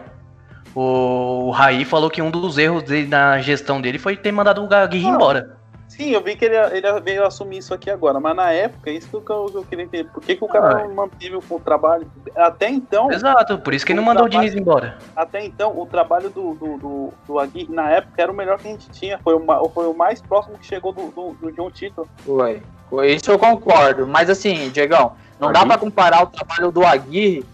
o, 0.74 1.46
o 1.46 1.50
Raí 1.50 1.84
falou 1.86 2.10
que 2.10 2.20
um 2.20 2.30
dos 2.30 2.58
erros 2.58 2.82
dele 2.82 3.08
na 3.08 3.38
gestão 3.38 3.80
dele 3.80 3.98
foi 3.98 4.14
ter 4.16 4.30
mandado 4.30 4.62
o 4.62 4.74
Aguirre 4.74 5.06
Ah. 5.06 5.10
embora. 5.10 5.57
Sim, 5.88 6.10
eu 6.10 6.22
vi 6.22 6.36
que 6.36 6.44
ele, 6.44 6.54
ele 6.56 7.00
veio 7.00 7.24
assumir 7.26 7.58
isso 7.58 7.72
aqui 7.72 7.90
agora, 7.90 8.20
mas 8.20 8.36
na 8.36 8.52
época, 8.52 8.90
isso 8.90 9.08
que 9.08 9.14
eu, 9.16 9.46
que 9.46 9.56
eu 9.56 9.64
queria 9.64 9.84
entender. 9.86 10.08
Por 10.10 10.22
que, 10.22 10.36
que 10.36 10.44
o 10.44 10.46
cara 10.46 10.76
Ah. 10.82 10.84
não 10.86 10.94
manteve 10.94 11.34
o, 11.36 11.42
o 11.48 11.58
trabalho? 11.58 12.06
Até 12.36 12.68
então, 12.68 13.10
Exato, 13.10 13.58
por 13.58 13.72
isso 13.74 13.84
que 13.86 13.92
ele 13.92 13.96
não 13.96 14.04
o 14.04 14.06
mandou 14.06 14.26
o 14.26 14.28
trabalho- 14.28 14.50
Diniz 14.50 14.60
embora. 14.62 14.98
até 15.16 15.44
então, 15.44 15.76
o 15.76 15.86
trabalho 15.86 16.28
do, 16.30 16.54
do, 16.54 16.76
do, 16.78 17.12
do 17.26 17.38
Aguirre, 17.38 17.72
na 17.72 17.90
época, 17.90 18.20
era 18.22 18.30
o 18.30 18.34
melhor 18.34 18.58
que 18.58 18.68
a 18.68 18.70
gente 18.70 18.88
tinha. 18.90 19.18
Foi 19.18 19.34
o, 19.34 19.68
foi 19.70 19.86
o 19.86 19.94
mais 19.94 20.20
próximo 20.20 20.58
que 20.58 20.66
chegou 20.66 20.92
do, 20.92 21.08
do, 21.08 21.32
do- 21.40 21.50
de 21.52 21.60
um 21.60 21.70
título. 21.70 22.06
Foi. 22.18 22.62
Foi. 22.90 23.10
Isso 23.12 23.30
eu 23.30 23.38
concordo. 23.38 24.06
Mas 24.06 24.28
assim, 24.30 24.68
Diegão, 24.70 25.12
não 25.40 25.50
dá 25.50 25.60
Aguirre? 25.60 25.68
pra 25.68 25.78
comparar 25.78 26.22
o 26.22 26.26
trabalho 26.26 26.70
do 26.70 26.84
Aguirre 26.86 27.44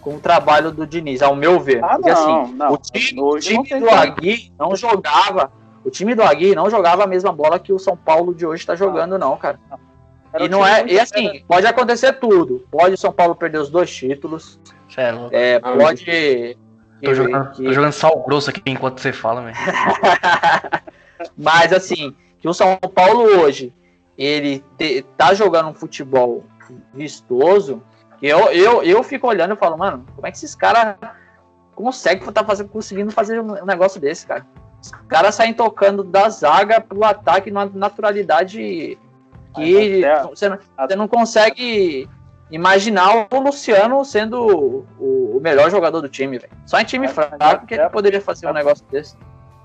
com 0.00 0.14
o 0.16 0.20
trabalho 0.20 0.70
do 0.72 0.86
Diniz, 0.86 1.20
ao 1.22 1.34
meu 1.36 1.60
ver. 1.60 1.82
Ah, 1.84 1.90
Porque 1.96 2.10
não, 2.10 2.42
assim, 2.42 2.52
não. 2.54 2.72
o 2.72 2.76
time, 2.76 3.20
o 3.20 3.38
time 3.38 3.68
do 3.80 3.86
como. 3.86 3.90
Aguirre 4.00 4.52
não 4.58 4.74
jogava. 4.74 5.52
O 5.84 5.90
time 5.90 6.14
do 6.14 6.22
Aguirre 6.22 6.54
não 6.54 6.70
jogava 6.70 7.04
a 7.04 7.06
mesma 7.06 7.32
bola 7.32 7.58
que 7.58 7.72
o 7.72 7.78
São 7.78 7.96
Paulo 7.96 8.34
de 8.34 8.46
hoje 8.46 8.64
tá 8.66 8.74
jogando, 8.76 9.18
não, 9.18 9.36
cara. 9.36 9.58
Era 10.32 10.44
E 10.44 10.48
não 10.48 10.64
é. 10.66 10.86
E 10.86 10.98
assim, 10.98 11.42
pode 11.46 11.66
acontecer 11.66 12.12
tudo. 12.14 12.64
Pode 12.70 12.94
o 12.94 12.98
São 12.98 13.12
Paulo 13.12 13.34
perder 13.34 13.58
os 13.58 13.68
dois 13.70 13.94
títulos. 13.94 14.58
É. 14.96 15.54
É, 15.54 15.60
Ah, 15.62 15.72
pode. 15.76 16.56
Tô 17.02 17.12
jogando, 17.14 17.50
que- 17.50 17.64
tô 17.64 17.72
jogando 17.72 17.92
sal 17.92 18.22
grosso 18.22 18.48
aqui 18.50 18.62
enquanto 18.66 19.00
você 19.00 19.12
fala, 19.12 19.42
velho. 19.42 19.56
Mas 21.36 21.72
assim, 21.72 22.14
que 22.38 22.48
o 22.48 22.54
São 22.54 22.76
Paulo 22.94 23.22
hoje 23.40 23.72
ele 24.16 24.64
te- 24.78 25.04
tá 25.16 25.34
jogando 25.34 25.68
um 25.70 25.74
futebol 25.74 26.44
vistoso. 26.94 27.82
que 28.20 28.26
Eu, 28.26 28.50
eu, 28.52 28.82
eu 28.82 29.02
fico 29.02 29.26
olhando 29.26 29.54
e 29.54 29.56
falo, 29.56 29.76
mano, 29.76 30.06
como 30.14 30.26
é 30.26 30.30
que 30.30 30.36
esses 30.36 30.54
caras 30.54 30.96
conseguem 31.74 32.30
tá 32.30 32.44
fazendo, 32.44 32.68
conseguindo 32.68 33.10
fazer 33.10 33.40
um 33.40 33.64
negócio 33.64 34.00
desse, 34.00 34.26
cara? 34.26 34.46
Os 34.82 34.90
caras 35.08 35.34
saem 35.36 35.54
tocando 35.54 36.02
da 36.02 36.28
zaga 36.28 36.80
pro 36.80 37.04
ataque 37.04 37.50
numa 37.50 37.66
naturalidade 37.72 38.98
que 39.54 40.02
até- 40.02 40.22
você, 40.28 40.48
não, 40.48 40.58
você 40.88 40.96
não 40.96 41.08
consegue 41.08 42.08
imaginar 42.50 43.28
o 43.32 43.38
Luciano 43.40 44.04
sendo 44.04 44.84
o, 44.98 45.36
o 45.36 45.40
melhor 45.40 45.70
jogador 45.70 46.00
do 46.00 46.08
time, 46.08 46.38
velho. 46.38 46.52
Só 46.66 46.78
em 46.80 46.84
time 46.84 47.06
fraco 47.08 47.66
que 47.66 47.74
ele 47.74 47.88
poderia 47.90 48.20
fazer 48.20 48.46
um 48.48 48.52
negócio 48.52 48.84
desse. 48.90 49.16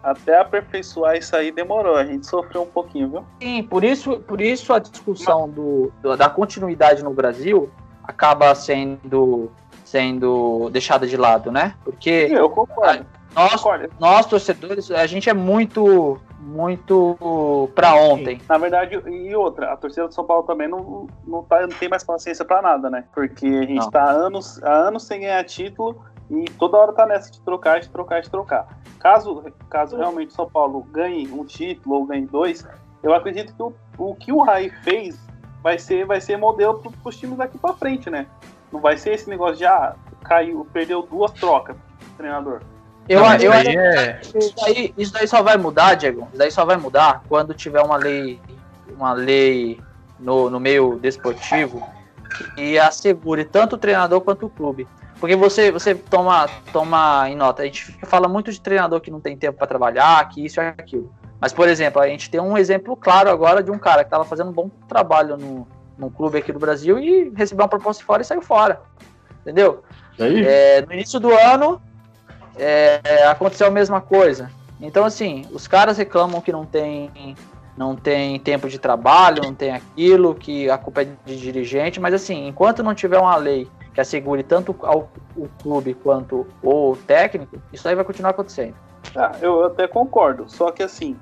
Até 0.03 0.39
aperfeiçoar 0.39 1.17
isso 1.17 1.35
aí 1.35 1.51
demorou. 1.51 1.95
A 1.97 2.05
gente 2.05 2.25
sofreu 2.27 2.61
um 2.61 2.67
pouquinho, 2.67 3.09
viu? 3.09 3.25
Sim, 3.41 3.63
por 3.63 3.83
isso, 3.83 4.19
por 4.19 4.39
isso 4.39 4.71
a 4.71 4.79
discussão 4.79 5.49
do, 5.49 5.91
do- 6.01 6.15
da 6.15 6.29
continuidade 6.29 7.03
no 7.03 7.11
Brasil 7.13 7.69
acaba 8.03 8.53
sendo, 8.55 9.51
sendo 9.83 10.69
deixada 10.69 11.05
de 11.07 11.17
lado, 11.17 11.51
né? 11.51 11.73
Porque 11.83 12.27
Eu 12.31 12.49
concordo. 12.49 13.05
Nós, 13.37 13.63
nós, 13.99 14.25
torcedores, 14.25 14.89
a 14.89 15.05
gente 15.05 15.29
é 15.29 15.33
muito, 15.33 16.19
muito 16.39 17.69
pra 17.75 17.93
ontem. 17.93 18.41
Na 18.49 18.57
verdade, 18.57 18.95
e 19.07 19.35
outra, 19.35 19.73
a 19.73 19.77
torcida 19.77 20.07
do 20.07 20.13
São 20.13 20.25
Paulo 20.25 20.41
também 20.41 20.67
não, 20.67 21.05
não, 21.25 21.43
tá, 21.43 21.61
não 21.61 21.69
tem 21.69 21.87
mais 21.87 22.03
paciência 22.03 22.43
pra 22.43 22.63
nada, 22.63 22.89
né? 22.89 23.03
Porque 23.13 23.45
a 23.45 23.61
gente 23.61 23.75
Não. 23.75 23.91
tá 23.91 24.05
há 24.05 24.11
anos, 24.11 24.61
há 24.63 24.73
anos 24.73 25.03
sem 25.03 25.21
ganhar 25.21 25.43
título 25.43 26.01
e 26.31 26.45
toda 26.57 26.77
hora 26.77 26.93
tá 26.93 27.05
nessa 27.05 27.29
de 27.29 27.39
trocar, 27.41 27.79
de 27.79 27.89
trocar, 27.89 28.21
de 28.21 28.29
trocar. 28.29 28.79
Caso, 28.99 29.43
caso 29.69 29.95
realmente 29.95 30.29
o 30.29 30.33
São 30.33 30.49
Paulo 30.49 30.81
ganhe 30.91 31.31
um 31.31 31.45
título 31.45 31.97
ou 31.97 32.05
ganhe 32.05 32.25
dois, 32.25 32.67
eu 33.03 33.13
acredito 33.13 33.53
que 33.53 33.61
o, 33.61 33.73
o 33.99 34.15
que 34.15 34.31
o 34.31 34.41
Rai 34.41 34.71
fez 34.83 35.15
vai 35.61 35.77
ser, 35.77 36.07
vai 36.07 36.19
ser 36.19 36.37
modelo 36.37 36.79
pro, 36.79 36.91
pros 36.91 37.17
times 37.17 37.37
daqui 37.37 37.59
pra 37.59 37.73
frente, 37.73 38.09
né? 38.09 38.25
Não 38.71 38.79
vai 38.79 38.97
ser 38.97 39.13
esse 39.13 39.29
negócio 39.29 39.57
de, 39.57 39.65
ah, 39.65 39.95
caiu, 40.23 40.67
perdeu 40.73 41.03
duas 41.03 41.31
trocas, 41.33 41.77
treinador. 42.17 42.61
Eu, 43.09 43.21
Não, 43.21 43.33
eu, 43.35 43.37
isso 43.37 43.51
aí 43.51 43.77
é- 43.77 44.21
isso, 44.35 44.55
daí, 44.57 44.93
isso 44.97 45.13
daí 45.13 45.27
só 45.27 45.41
vai 45.41 45.57
mudar, 45.57 45.95
Diego. 45.95 46.27
Isso 46.29 46.37
daí 46.37 46.51
só 46.51 46.65
vai 46.65 46.77
mudar 46.77 47.23
quando 47.27 47.53
tiver 47.53 47.81
uma 47.81 47.95
lei, 47.95 48.39
uma 48.95 49.13
lei 49.13 49.79
no, 50.19 50.49
no 50.49 50.59
meio 50.59 50.97
desportivo 50.99 51.81
que 52.55 52.77
assegure 52.77 53.45
tanto 53.45 53.75
o 53.75 53.77
treinador 53.77 54.21
quanto 54.21 54.45
o 54.45 54.49
clube. 54.49 54.87
Porque 55.19 55.35
você, 55.35 55.71
você 55.71 55.95
toma, 55.95 56.47
toma 56.71 57.27
em 57.29 57.35
nota, 57.35 57.63
a 57.63 57.65
gente 57.65 57.97
fala 58.05 58.27
muito 58.27 58.51
de 58.51 58.61
treinador 58.61 59.01
que 59.01 59.09
não 59.09 59.19
tem 59.19 59.35
tempo 59.35 59.57
para 59.57 59.65
trabalhar, 59.65 60.27
que 60.29 60.45
isso 60.45 60.59
e 60.59 60.67
aquilo. 60.67 61.11
Mas, 61.39 61.53
por 61.53 61.67
exemplo, 61.67 62.01
a 62.01 62.07
gente 62.07 62.29
tem 62.29 62.39
um 62.39 62.57
exemplo 62.57 62.95
claro 62.95 63.29
agora 63.29 63.63
de 63.63 63.71
um 63.71 63.79
cara 63.79 64.03
que 64.03 64.07
estava 64.07 64.25
fazendo 64.25 64.49
um 64.49 64.53
bom 64.53 64.69
trabalho 64.87 65.37
no, 65.37 65.67
num 65.97 66.09
clube 66.09 66.37
aqui 66.37 66.51
do 66.51 66.59
Brasil 66.59 66.99
e 66.99 67.31
recebeu 67.35 67.63
uma 67.63 67.69
proposta 67.69 68.03
fora 68.03 68.21
e 68.21 68.25
saiu 68.25 68.41
fora. 68.41 68.81
Entendeu? 69.41 69.83
É, 70.45 70.85
no 70.85 70.93
início 70.93 71.19
do 71.19 71.31
ano 71.31 71.81
é, 72.57 73.25
aconteceu 73.27 73.67
a 73.67 73.71
mesma 73.71 74.01
coisa. 74.01 74.49
Então, 74.79 75.05
assim, 75.05 75.45
os 75.51 75.67
caras 75.67 75.97
reclamam 75.97 76.39
que 76.41 76.51
não 76.51 76.65
tem, 76.65 77.35
não 77.75 77.95
tem 77.95 78.39
tempo 78.39 78.69
de 78.69 78.77
trabalho, 78.77 79.41
não 79.43 79.53
tem 79.53 79.71
aquilo, 79.71 80.35
que 80.35 80.69
a 80.69 80.77
culpa 80.77 81.01
é 81.01 81.07
de 81.25 81.37
dirigente, 81.37 81.99
mas 81.99 82.13
assim, 82.13 82.47
enquanto 82.47 82.83
não 82.83 82.93
tiver 82.93 83.17
uma 83.17 83.35
lei 83.35 83.67
que 83.93 84.01
assegure 84.01 84.43
tanto 84.43 84.75
ao 84.81 85.09
o 85.35 85.47
clube 85.61 85.93
quanto 85.93 86.47
o 86.63 86.97
técnico, 87.05 87.61
isso 87.71 87.87
aí 87.87 87.95
vai 87.95 88.03
continuar 88.03 88.31
acontecendo. 88.31 88.75
Ah, 89.15 89.31
eu 89.41 89.65
até 89.65 89.87
concordo, 89.87 90.45
só 90.47 90.71
que 90.71 90.81
assim, 90.81 91.15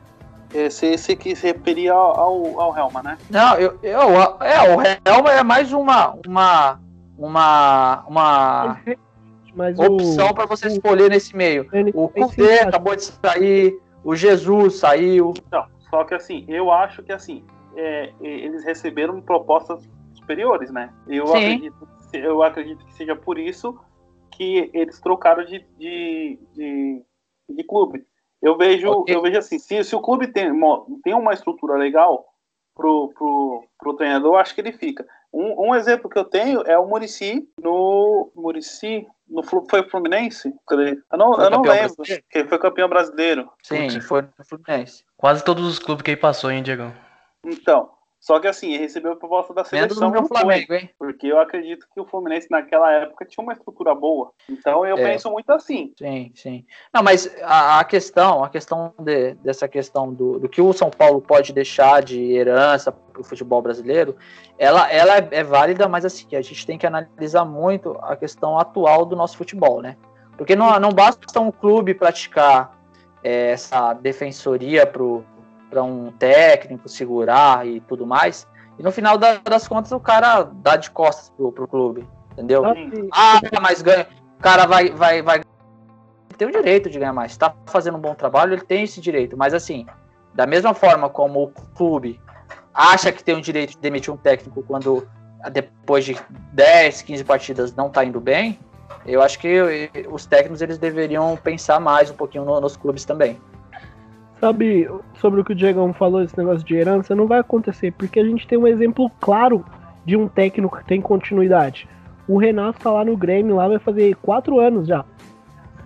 é, 0.53 0.69
você, 0.69 0.97
você 0.97 1.15
quis 1.15 1.39
se 1.39 1.47
referir 1.47 1.89
ao, 1.89 2.19
ao, 2.19 2.61
ao 2.61 2.77
Helma, 2.77 3.03
né? 3.03 3.17
Não, 3.29 3.55
eu, 3.55 3.77
eu 3.83 3.99
é, 4.41 4.75
o 4.75 4.81
Helma 5.05 5.31
é 5.31 5.43
mais 5.43 5.73
uma 5.73 6.17
uma 6.25 6.79
uma 7.17 8.03
uma 8.07 8.79
Mas 9.55 9.79
opção 9.79 10.27
o, 10.27 10.33
para 10.33 10.45
você 10.45 10.67
escolher 10.67 11.09
nesse 11.09 11.35
meio. 11.35 11.67
ele- 11.71 11.91
O 11.95 12.09
Kudê 12.09 12.59
acabou 12.59 12.95
de 12.95 13.03
sair, 13.05 13.79
o 14.03 14.15
Jesus 14.15 14.75
saiu. 14.79 15.33
Não, 15.51 15.65
só 15.89 16.03
que 16.03 16.13
assim, 16.13 16.45
eu 16.47 16.69
acho 16.71 17.01
que 17.01 17.13
assim, 17.13 17.43
é, 17.75 18.11
e- 18.21 18.27
eles 18.27 18.63
receberam 18.65 19.21
propostas 19.21 19.87
superiores, 20.13 20.69
né? 20.71 20.93
Eu 21.07 21.27
Sim. 21.27 21.37
acredito, 21.37 21.87
eu 22.13 22.43
acredito 22.43 22.85
que 22.85 22.93
seja 22.95 23.15
por 23.15 23.39
isso 23.39 23.79
que 24.31 24.69
eles 24.73 24.99
trocaram 24.99 25.45
de, 25.45 25.65
de, 25.77 26.37
de, 26.53 27.01
de 27.49 27.63
clube. 27.63 28.05
Eu 28.41 28.57
vejo, 28.57 28.89
Ok. 28.91 29.15
eu 29.15 29.21
vejo 29.21 29.37
assim, 29.39 29.57
se, 29.57 29.81
se 29.83 29.95
o 29.95 30.01
clube 30.01 30.27
tem, 30.27 30.51
uma- 30.51 30.85
tem 31.03 31.13
uma 31.13 31.33
estrutura 31.33 31.75
legal 31.77 32.25
pro, 32.75 33.13
pro, 33.17 33.63
pro 33.79 33.93
treinador, 33.93 34.33
eu 34.33 34.37
acho 34.37 34.53
que 34.53 34.59
ele 34.59 34.73
fica. 34.73 35.07
Um, 35.33 35.69
um 35.69 35.75
exemplo 35.75 36.09
que 36.09 36.17
eu 36.19 36.25
tenho 36.25 36.61
é 36.63 36.77
o 36.77 36.85
Murici 36.87 37.47
no 37.61 38.29
Murici 38.35 39.07
no 39.27 39.43
foi 39.43 39.81
o 39.81 39.89
Fluminense? 39.89 40.53
Eu 40.69 41.17
não, 41.17 41.33
Foi 41.33 41.45
eu 41.45 41.49
não 41.49 41.61
lembro. 41.61 41.95
ele 42.39 42.47
foi 42.47 42.59
campeão 42.59 42.87
brasileiro. 42.87 43.49
Sim, 43.63 43.87
Putz. 43.89 44.05
foi 44.05 44.21
no 44.21 44.45
Fluminense. 44.47 45.03
Quase 45.17 45.43
todos 45.43 45.65
os 45.65 45.79
clubes 45.79 46.03
que 46.03 46.11
ele 46.11 46.17
passou, 46.21 46.51
hein, 46.51 46.61
Diego? 46.63 46.91
Então, 47.43 47.89
só 48.25 48.39
que 48.39 48.47
assim, 48.47 48.73
ele 48.73 48.79
recebeu 48.81 49.11
a 49.11 49.15
proposta 49.15 49.53
da 49.53 49.61
Menos 49.71 49.93
seleção 49.93 50.09
não 50.09 50.25
foi, 50.25 50.39
Flamengo, 50.39 50.73
hein? 50.73 50.89
porque 50.97 51.27
eu 51.27 51.39
acredito 51.39 51.85
que 51.93 52.01
o 52.01 52.07
Fluminense 52.07 52.47
naquela 52.49 52.91
época 52.91 53.23
tinha 53.23 53.43
uma 53.43 53.53
estrutura 53.53 53.93
boa. 53.93 54.31
Então 54.49 54.83
eu 54.83 54.97
É. 54.97 55.03
penso 55.11 55.29
muito 55.29 55.47
assim. 55.51 55.93
Sim, 55.95 56.31
sim. 56.33 56.65
Não, 56.91 57.03
mas 57.03 57.31
a, 57.43 57.79
a 57.79 57.83
questão, 57.83 58.43
a 58.43 58.49
questão 58.49 58.91
de- 58.97 59.35
dessa 59.35 59.67
questão 59.67 60.11
do, 60.11 60.39
do 60.39 60.49
que 60.49 60.59
o 60.59 60.73
São 60.73 60.89
Paulo 60.89 61.21
pode 61.21 61.53
deixar 61.53 62.01
de 62.01 62.31
herança 62.31 62.91
para 62.91 63.21
o 63.21 63.23
futebol 63.23 63.61
brasileiro, 63.61 64.15
ela, 64.57 64.91
ela 64.91 65.17
é, 65.17 65.27
é 65.29 65.43
válida, 65.43 65.87
mas 65.87 66.03
assim, 66.03 66.35
a 66.35 66.41
gente 66.41 66.65
tem 66.65 66.79
que 66.79 66.87
analisar 66.87 67.45
muito 67.45 67.95
a 68.01 68.15
questão 68.15 68.57
atual 68.57 69.05
do 69.05 69.15
nosso 69.15 69.37
futebol, 69.37 69.83
né? 69.83 69.97
Porque 70.35 70.55
não, 70.55 70.79
não 70.79 70.89
basta 70.89 71.39
um 71.39 71.51
clube 71.51 71.93
praticar 71.93 72.75
é, 73.23 73.51
essa 73.51 73.93
defensoria 73.93 74.87
para 75.69 75.83
um 75.83 76.11
técnico 76.11 76.87
segurar 76.89 77.65
e 77.67 77.79
tudo 77.81 78.05
mais, 78.05 78.47
e 78.79 78.83
no 78.83 78.91
final 78.91 79.17
da- 79.17 79.37
das 79.37 79.67
contas 79.67 79.91
o 79.91 79.99
cara 79.99 80.43
dá 80.43 80.75
de 80.75 80.89
costas 80.91 81.29
pro, 81.35 81.51
pro 81.51 81.67
clube, 81.67 82.07
entendeu? 82.33 82.63
Ah, 83.11 83.39
mas 83.61 83.81
ganha. 83.81 84.07
O 84.39 84.41
cara 84.41 84.65
vai, 84.65 84.89
vai, 84.89 85.21
vai. 85.21 85.37
Ele 85.37 86.37
tem 86.37 86.47
o 86.47 86.51
direito 86.51 86.89
de 86.89 86.99
ganhar 86.99 87.13
mais. 87.13 87.33
Se 87.33 87.39
tá 87.39 87.53
fazendo 87.67 87.97
um 87.97 88.01
bom 88.01 88.13
trabalho, 88.13 88.53
ele 88.53 88.61
tem 88.63 88.83
esse 88.83 88.99
direito. 88.99 89.37
Mas 89.37 89.53
assim, 89.53 89.85
da 90.33 90.45
mesma 90.45 90.73
forma 90.73 91.09
como 91.09 91.43
o 91.43 91.47
clube 91.75 92.19
acha 92.73 93.11
que 93.11 93.23
tem 93.23 93.35
o 93.35 93.41
direito 93.41 93.71
de 93.71 93.77
demitir 93.77 94.13
um 94.13 94.17
técnico 94.17 94.61
quando 94.63 95.07
depois 95.53 96.03
de 96.03 96.17
10, 96.51 97.01
15 97.03 97.23
partidas 97.23 97.73
não 97.75 97.89
tá 97.89 98.03
indo 98.03 98.19
bem, 98.19 98.59
eu 99.05 99.21
acho 99.21 99.39
que 99.39 99.47
eh, 99.47 99.89
os 100.09 100.25
técnicos 100.25 100.61
eles 100.61 100.77
deveriam 100.77 101.37
pensar 101.37 101.79
mais 101.79 102.09
um 102.09 102.15
pouquinho 102.15 102.43
no- 102.43 102.59
nos 102.59 102.75
clubes 102.75 103.05
também. 103.05 103.39
Sabe, 104.45 104.87
sobre 105.19 105.41
o 105.41 105.43
que 105.43 105.53
o 105.53 105.55
Diegão 105.55 105.91
falou, 105.91 106.21
esse 106.21 106.37
negócio 106.37 106.63
de 106.63 106.75
herança, 106.75 107.15
não 107.15 107.25
vai 107.25 107.39
acontecer, 107.39 107.91
porque 107.93 108.19
a 108.19 108.23
gente 108.23 108.45
tem 108.45 108.59
um 108.59 108.67
exemplo 108.67 109.09
claro 109.19 109.65
de 110.05 110.15
um 110.15 110.27
técnico 110.27 110.77
que 110.77 110.85
tem 110.85 111.01
continuidade. 111.01 111.89
O 112.27 112.37
Renato 112.37 112.79
tá 112.79 112.91
lá 112.91 113.03
no 113.03 113.17
Grêmio, 113.17 113.55
lá 113.55 113.67
vai 113.67 113.79
fazer 113.79 114.15
quatro 114.17 114.59
anos 114.59 114.87
já. 114.87 115.03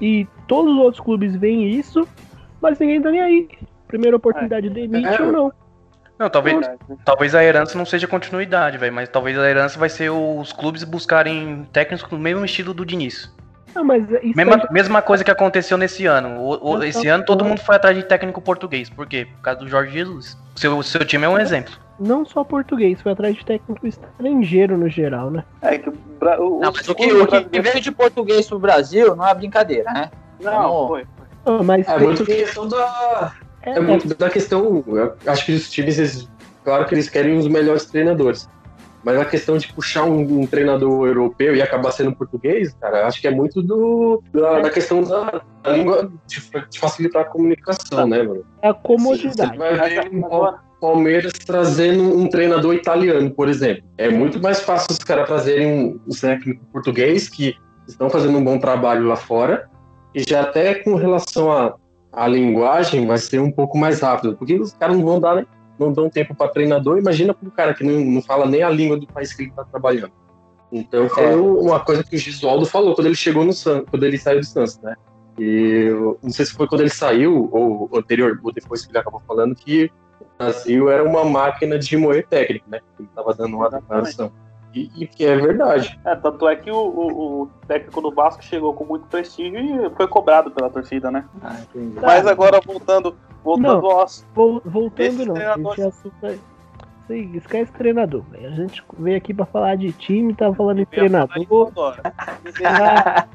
E 0.02 0.28
todos 0.45 0.74
os 0.74 0.78
outros 0.78 1.02
clubes 1.02 1.38
veem 1.38 1.69
isso, 1.69 2.06
mas 2.62 2.78
ninguém 2.78 3.02
tá 3.02 3.10
nem 3.10 3.22
aí. 3.22 3.50
Primeira 3.88 4.17
oportunidade 4.17 4.69
demite 4.69 5.08
É. 5.08 5.22
ou 5.22 5.32
não. 5.32 5.54
Não, 6.19 6.30
talvez, 6.30 6.60
né? 6.60 6.78
talvez 7.06 7.34
a 7.34 7.41
herança 7.41 7.78
não 7.78 7.86
seja 7.86 8.08
continuidade, 8.10 8.78
velho, 8.78 8.93
mas 8.93 9.08
talvez 9.08 9.39
a 9.39 9.50
herança 9.50 9.80
vai 9.80 9.88
ser 9.88 10.10
os 10.10 10.52
clubes 10.52 10.84
buscarem 10.84 11.65
técnicos 11.72 12.06
com 12.06 12.17
o 12.17 12.19
mesmo 12.19 12.43
estilo 12.43 12.74
do 12.74 12.86
Diniz. 12.86 13.34
Ah, 13.75 13.84
mas 13.84 14.03
isso 14.23 14.36
Mesma, 14.36 14.55
aí- 14.55 14.67
mesma 14.71 15.01
coisa 15.01 15.23
que 15.23 15.32
aconteceu 15.32 15.77
nesse 15.77 16.05
ano. 16.05 16.39
O- 16.41 16.71
o- 16.77 16.84
esse 16.84 17.08
ano 17.08 17.23
todo 17.23 17.45
mundo 17.45 17.60
foi 17.62 17.75
atrás 17.75 17.95
de 17.95 18.03
técnico 18.03 18.41
português. 18.41 18.89
Por 18.89 19.05
quê? 19.08 19.27
Por 19.38 19.41
causa 19.41 19.60
do 19.60 19.67
Jorge 19.69 19.91
Jesus. 19.91 20.38
O 20.55 20.60
seu, 20.60 20.84
seu 20.84 21.05
time 21.05 21.25
é 21.25 21.29
um 21.29 21.38
exemplo. 21.39 21.73
não 21.99 22.23
só 22.25 22.43
português, 22.45 23.01
foi 23.01 23.12
atrás 23.12 23.36
de 23.36 23.43
técnico 23.45 23.86
estrangeiro 23.86 24.77
no 24.77 24.88
geral, 24.88 25.29
né? 25.29 25.43
É 25.62 25.77
que 25.77 25.89
o, 25.89 25.93
o, 25.93 26.60
Não, 26.62 26.71
mas 26.73 26.88
o 26.88 26.95
que, 26.95 27.12
o 27.12 27.27
que 27.49 27.62
veio 27.62 27.82
de 27.82 27.91
português 27.91 28.47
pro 28.47 28.58
Brasil 28.58 29.15
não 29.17 29.27
é 29.27 29.36
brincadeira, 29.36 29.91
né? 29.91 30.10
Não, 30.41 30.88
foi. 30.88 31.05
Ah, 31.45 31.62
mas 31.62 31.86
É 31.88 31.97
muito 31.99 32.25
questão 32.25 32.67
da. 32.67 33.34
é, 33.62 33.71
É 33.71 33.79
muito 33.82 34.08
da 34.15 34.29
questão. 34.29 34.82
eu 34.88 35.13
acho 35.27 35.45
que 35.45 35.51
os 35.53 35.69
times, 35.69 35.97
eles- 35.99 36.29
claro 36.63 36.86
que 36.86 36.95
eles 36.95 37.10
querem 37.10 37.38
os 37.38 37.47
melhores 37.49 37.84
treinadores. 37.86 38.47
Mas 39.10 39.19
a 39.19 39.26
questão 39.26 39.58
de 39.58 39.74
puxar 39.74 40.04
um, 40.04 40.41
um 40.41 40.45
treinador 40.45 41.08
europeu 41.08 41.56
e 41.56 41.63
acabar 41.63 41.91
sendo 41.91 42.15
português, 42.15 42.76
cara, 42.80 43.08
acho 43.08 43.19
que 43.19 43.28
é 43.28 43.32
muito 43.32 43.60
do, 43.60 44.22
da, 44.32 44.60
da 44.60 44.69
questão 44.69 45.02
da, 45.02 45.41
da 45.63 45.72
língua 45.72 46.12
de, 46.28 46.39
de 46.69 46.80
facilitar 46.80 47.24
a 47.24 47.26
comunicação, 47.26 48.06
né, 48.06 48.22
mano? 48.22 48.45
é 48.62 48.69
a 48.69 48.74
Você 48.74 48.80
comodidade. 48.84 49.58
vai 49.58 49.76
Mas 49.76 49.93
ver 49.93 50.10
um 50.13 50.22
Palmeiras 50.80 51.34
trazendo 51.43 52.04
um 52.04 52.30
treinador 52.30 52.76
italiano, 52.76 53.32
por 53.32 53.50
exemplo. 53.50 53.84
É 53.98 54.10
muito 54.10 54.39
mais 54.39 54.60
fácil 54.60 54.91
os 54.91 55.00
caras 55.00 55.26
trazerem 55.28 56.00
um, 56.08 56.12
técnico 56.12 56.63
português 56.72 57.28
que 57.28 57.56
estão 57.88 58.12
fazendo 58.12 58.38
um 58.38 58.43
bom 58.43 58.60
trabalho 58.60 59.08
lá 59.08 59.15
fora 59.15 59.67
e 60.13 60.24
já 60.28 60.41
até 60.41 60.76
com 60.76 60.93
relação 60.93 61.52
à 61.52 61.76
à 62.12 62.28
linguagem 62.28 63.06
vai 63.06 63.17
ser 63.17 63.39
um 63.39 63.52
pouco 63.52 63.78
mais 63.78 64.02
rápido, 64.02 64.36
porque 64.36 64.56
os 64.60 64.74
caras 64.74 64.98
não 64.98 65.06
vão 65.06 65.19
dar? 65.19 65.45
Não 65.80 65.92
dão 65.94 66.10
tempo 66.10 66.36
para 66.36 66.52
treinador. 66.52 66.98
Imagina 66.98 67.34
para 67.34 67.48
o 67.48 67.52
cara 67.52 67.74
que 67.74 67.84
não, 67.84 68.00
não 68.00 68.22
fala 68.22 68.46
nem 68.46 68.62
a 68.63 68.70
língua 68.70 68.98
do 68.98 69.08
país 69.08 69.34
que 69.34 69.44
ele 69.44 69.50
está 69.50 69.63
trabalhando. 69.63 70.12
Então 70.72 71.10
foi 71.10 71.24
É. 71.24 71.36
uma 71.36 71.80
coisa 71.80 72.04
que 72.04 72.15
o 72.15 72.20
Gisualdo 72.20 72.65
falou 72.65 72.94
quando 72.94 73.08
ele 73.08 73.15
chegou 73.15 73.44
no 73.44 73.54
Santos, 73.54 73.89
quando 73.89 74.04
ele 74.04 74.18
saiu 74.18 74.39
do 74.39 74.46
Santos, 74.46 74.80
né? 74.82 74.96
E 75.39 75.89
não 76.22 76.30
sei 76.32 76.46
se 76.46 76.54
foi 76.54 76.68
quando 76.68 76.82
ele 76.82 76.89
saiu 76.89 77.50
ou 77.52 77.89
anterior 77.96 78.39
ou 78.44 78.52
depois 78.52 78.86
que 78.86 78.92
ele 78.92 78.98
acabou 79.00 79.22
falando 79.26 79.56
que 79.56 79.89
o 80.20 80.26
Brasil 80.38 80.89
era 80.89 81.04
uma 81.04 81.24
máquina 81.24 81.80
de 81.80 81.96
moer 81.98 82.28
técnico, 82.28 82.70
né? 82.70 82.80
Ele 83.00 83.08
estava 83.08 83.34
dando 83.34 83.56
uma 83.56 83.70
declaração. 83.70 84.32
E, 84.73 84.91
e 84.97 85.08
que 85.08 85.25
é 85.25 85.36
verdade. 85.36 85.99
É, 86.05 86.15
tanto 86.15 86.47
é 86.47 86.55
que 86.55 86.69
o, 86.71 86.75
o- 86.77 87.41
o 87.43 87.49
técnico 87.67 88.01
do 88.01 88.12
Vasco 88.12 88.43
chegou 88.43 88.73
com 88.73 88.86
muito 88.86 89.08
prestígio 89.08 89.60
e 89.60 89.89
foi 89.95 90.08
cobrado 90.08 90.51
pela 90.51 90.69
torcida, 90.69 91.10
né? 91.10 91.25
Ah, 91.41 91.55
entendi. 91.62 91.99
Mas 91.99 92.27
agora 92.27 92.62
voltando, 92.63 93.15
voltando 93.43 93.82
Não. 93.82 93.89
ao 93.91 94.08
Vol- 94.36 94.62
Voltando 94.63 95.25
não, 95.25 95.34
treinador- 95.34 95.73
esse 95.73 95.82
assunto 95.82 96.13
aí, 96.23 96.39
esquece 97.36 97.71
treinador, 97.71 98.21
velho. 98.29 98.47
A 98.47 98.51
gente 98.51 98.84
veio 98.99 99.17
aqui 99.17 99.34
pra 99.34 99.47
falar 99.47 99.75
de 99.75 99.91
time, 99.91 100.36
tá 100.36 100.53
falando 100.53 100.82
em 100.82 100.86
treinador. 100.86 101.47
Já, 102.62 103.27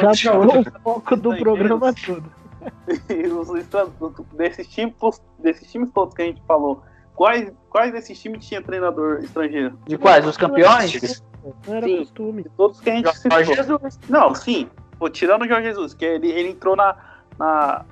já 0.00 0.10
pegou 0.32 0.60
o 0.60 0.64
foco 0.82 1.16
do 1.16 1.36
programa 1.36 1.92
todo. 1.94 2.24
Os 3.40 3.48
estran- 3.54 3.88
desses 4.32 4.66
times, 4.66 4.94
desses 5.38 5.70
times 5.70 5.90
todos 5.92 6.14
que 6.14 6.22
a 6.22 6.24
gente 6.26 6.42
falou, 6.46 6.82
quais, 7.20 7.52
quais 7.68 7.92
desses 7.92 8.18
times 8.18 8.46
tinha 8.46 8.62
treinador 8.62 9.18
estrangeiro? 9.22 9.78
De 9.86 9.98
quais? 9.98 10.26
Os 10.26 10.38
campeões? 10.38 11.22
Não 11.66 11.74
era 11.74 11.86
Sim. 11.86 11.98
costume. 11.98 12.42
De 12.44 12.48
todos 12.50 12.80
que 12.80 12.88
a 12.88 12.94
gente 12.94 13.14
citou. 13.14 13.30
Jorge 13.44 13.54
Jesus. 13.54 14.00
Não, 14.08 14.34
sim. 14.34 14.70
Pô, 14.98 15.10
tirando 15.10 15.42
o 15.42 15.46
Jorge 15.48 15.64
Jesus, 15.68 15.92
que 15.92 16.04
ele, 16.04 16.30
ele 16.30 16.48
entrou 16.50 16.74
na, 16.74 16.96
na, 17.38 17.84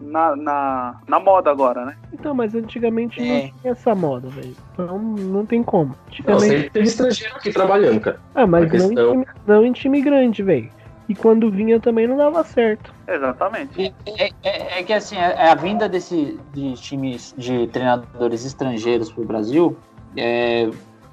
na, 0.00 0.36
na, 0.36 1.00
na 1.08 1.18
moda 1.20 1.50
agora, 1.50 1.84
né? 1.86 1.96
Então, 2.12 2.34
mas 2.34 2.54
antigamente 2.54 3.20
É. 3.20 3.24
não 3.24 3.40
tinha 3.60 3.72
essa 3.72 3.94
moda, 3.96 4.28
velho. 4.28 4.54
Então 4.72 4.96
não 4.96 5.44
tem 5.44 5.62
como. 5.64 5.88
Não, 5.90 5.96
Antigamente. 6.06 6.46
sempre 6.48 6.70
teve 6.70 6.86
estrangeiro 6.86 7.34
aqui 7.36 7.52
trabalhando, 7.52 8.00
cara. 8.00 8.20
Ah, 8.34 8.46
mas 8.46 8.62
não 8.62 8.68
em, 8.68 8.70
questão- 8.94 9.10
time, 9.12 9.26
não 9.46 9.64
em 9.66 9.72
time 9.72 10.00
grande, 10.02 10.42
velho. 10.42 10.70
E 11.08 11.14
quando 11.14 11.50
vinha 11.50 11.80
também 11.80 12.06
não 12.06 12.16
dava 12.16 12.44
certo. 12.44 12.92
Exatamente. 13.06 13.94
É, 14.18 14.30
é- 14.42 14.80
é 14.80 14.82
que 14.82 14.92
assim, 14.92 15.16
a, 15.16 15.52
a 15.52 15.54
vinda 15.54 15.88
desse, 15.88 16.38
de 16.52 16.74
times 16.74 17.34
de 17.36 17.66
treinadores 17.68 18.44
estrangeiros 18.44 19.10
para 19.10 19.22
o 19.22 19.26
Brasil 19.26 19.76
é, 20.16 20.68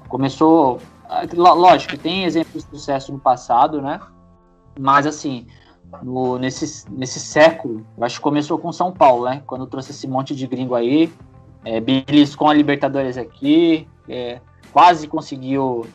começou. 0.08 0.78
lo- 1.34 1.54
Lógico 1.54 1.92
que 1.92 1.98
tem 1.98 2.24
exemplos 2.24 2.64
de 2.64 2.70
sucesso 2.76 3.10
no 3.12 3.18
passado, 3.18 3.80
né? 3.80 3.98
Mas 4.78 5.06
assim, 5.06 5.46
no- 6.02 6.38
nesse, 6.38 6.84
nesse 6.90 7.18
século, 7.18 7.86
eu 7.96 8.04
acho 8.04 8.16
que 8.16 8.22
começou 8.22 8.58
com 8.58 8.70
São 8.72 8.92
Paulo, 8.92 9.24
né? 9.24 9.42
Quando 9.46 9.66
trouxe 9.66 9.92
esse 9.92 10.06
monte 10.06 10.34
de 10.36 10.46
gringo 10.46 10.74
aí, 10.74 11.10
é, 11.64 11.80
beliscou 11.80 12.48
a 12.48 12.54
Libertadores 12.54 13.16
aqui, 13.16 13.88
é, 14.06 14.40
quase 14.72 15.08
conseguiu 15.08 15.86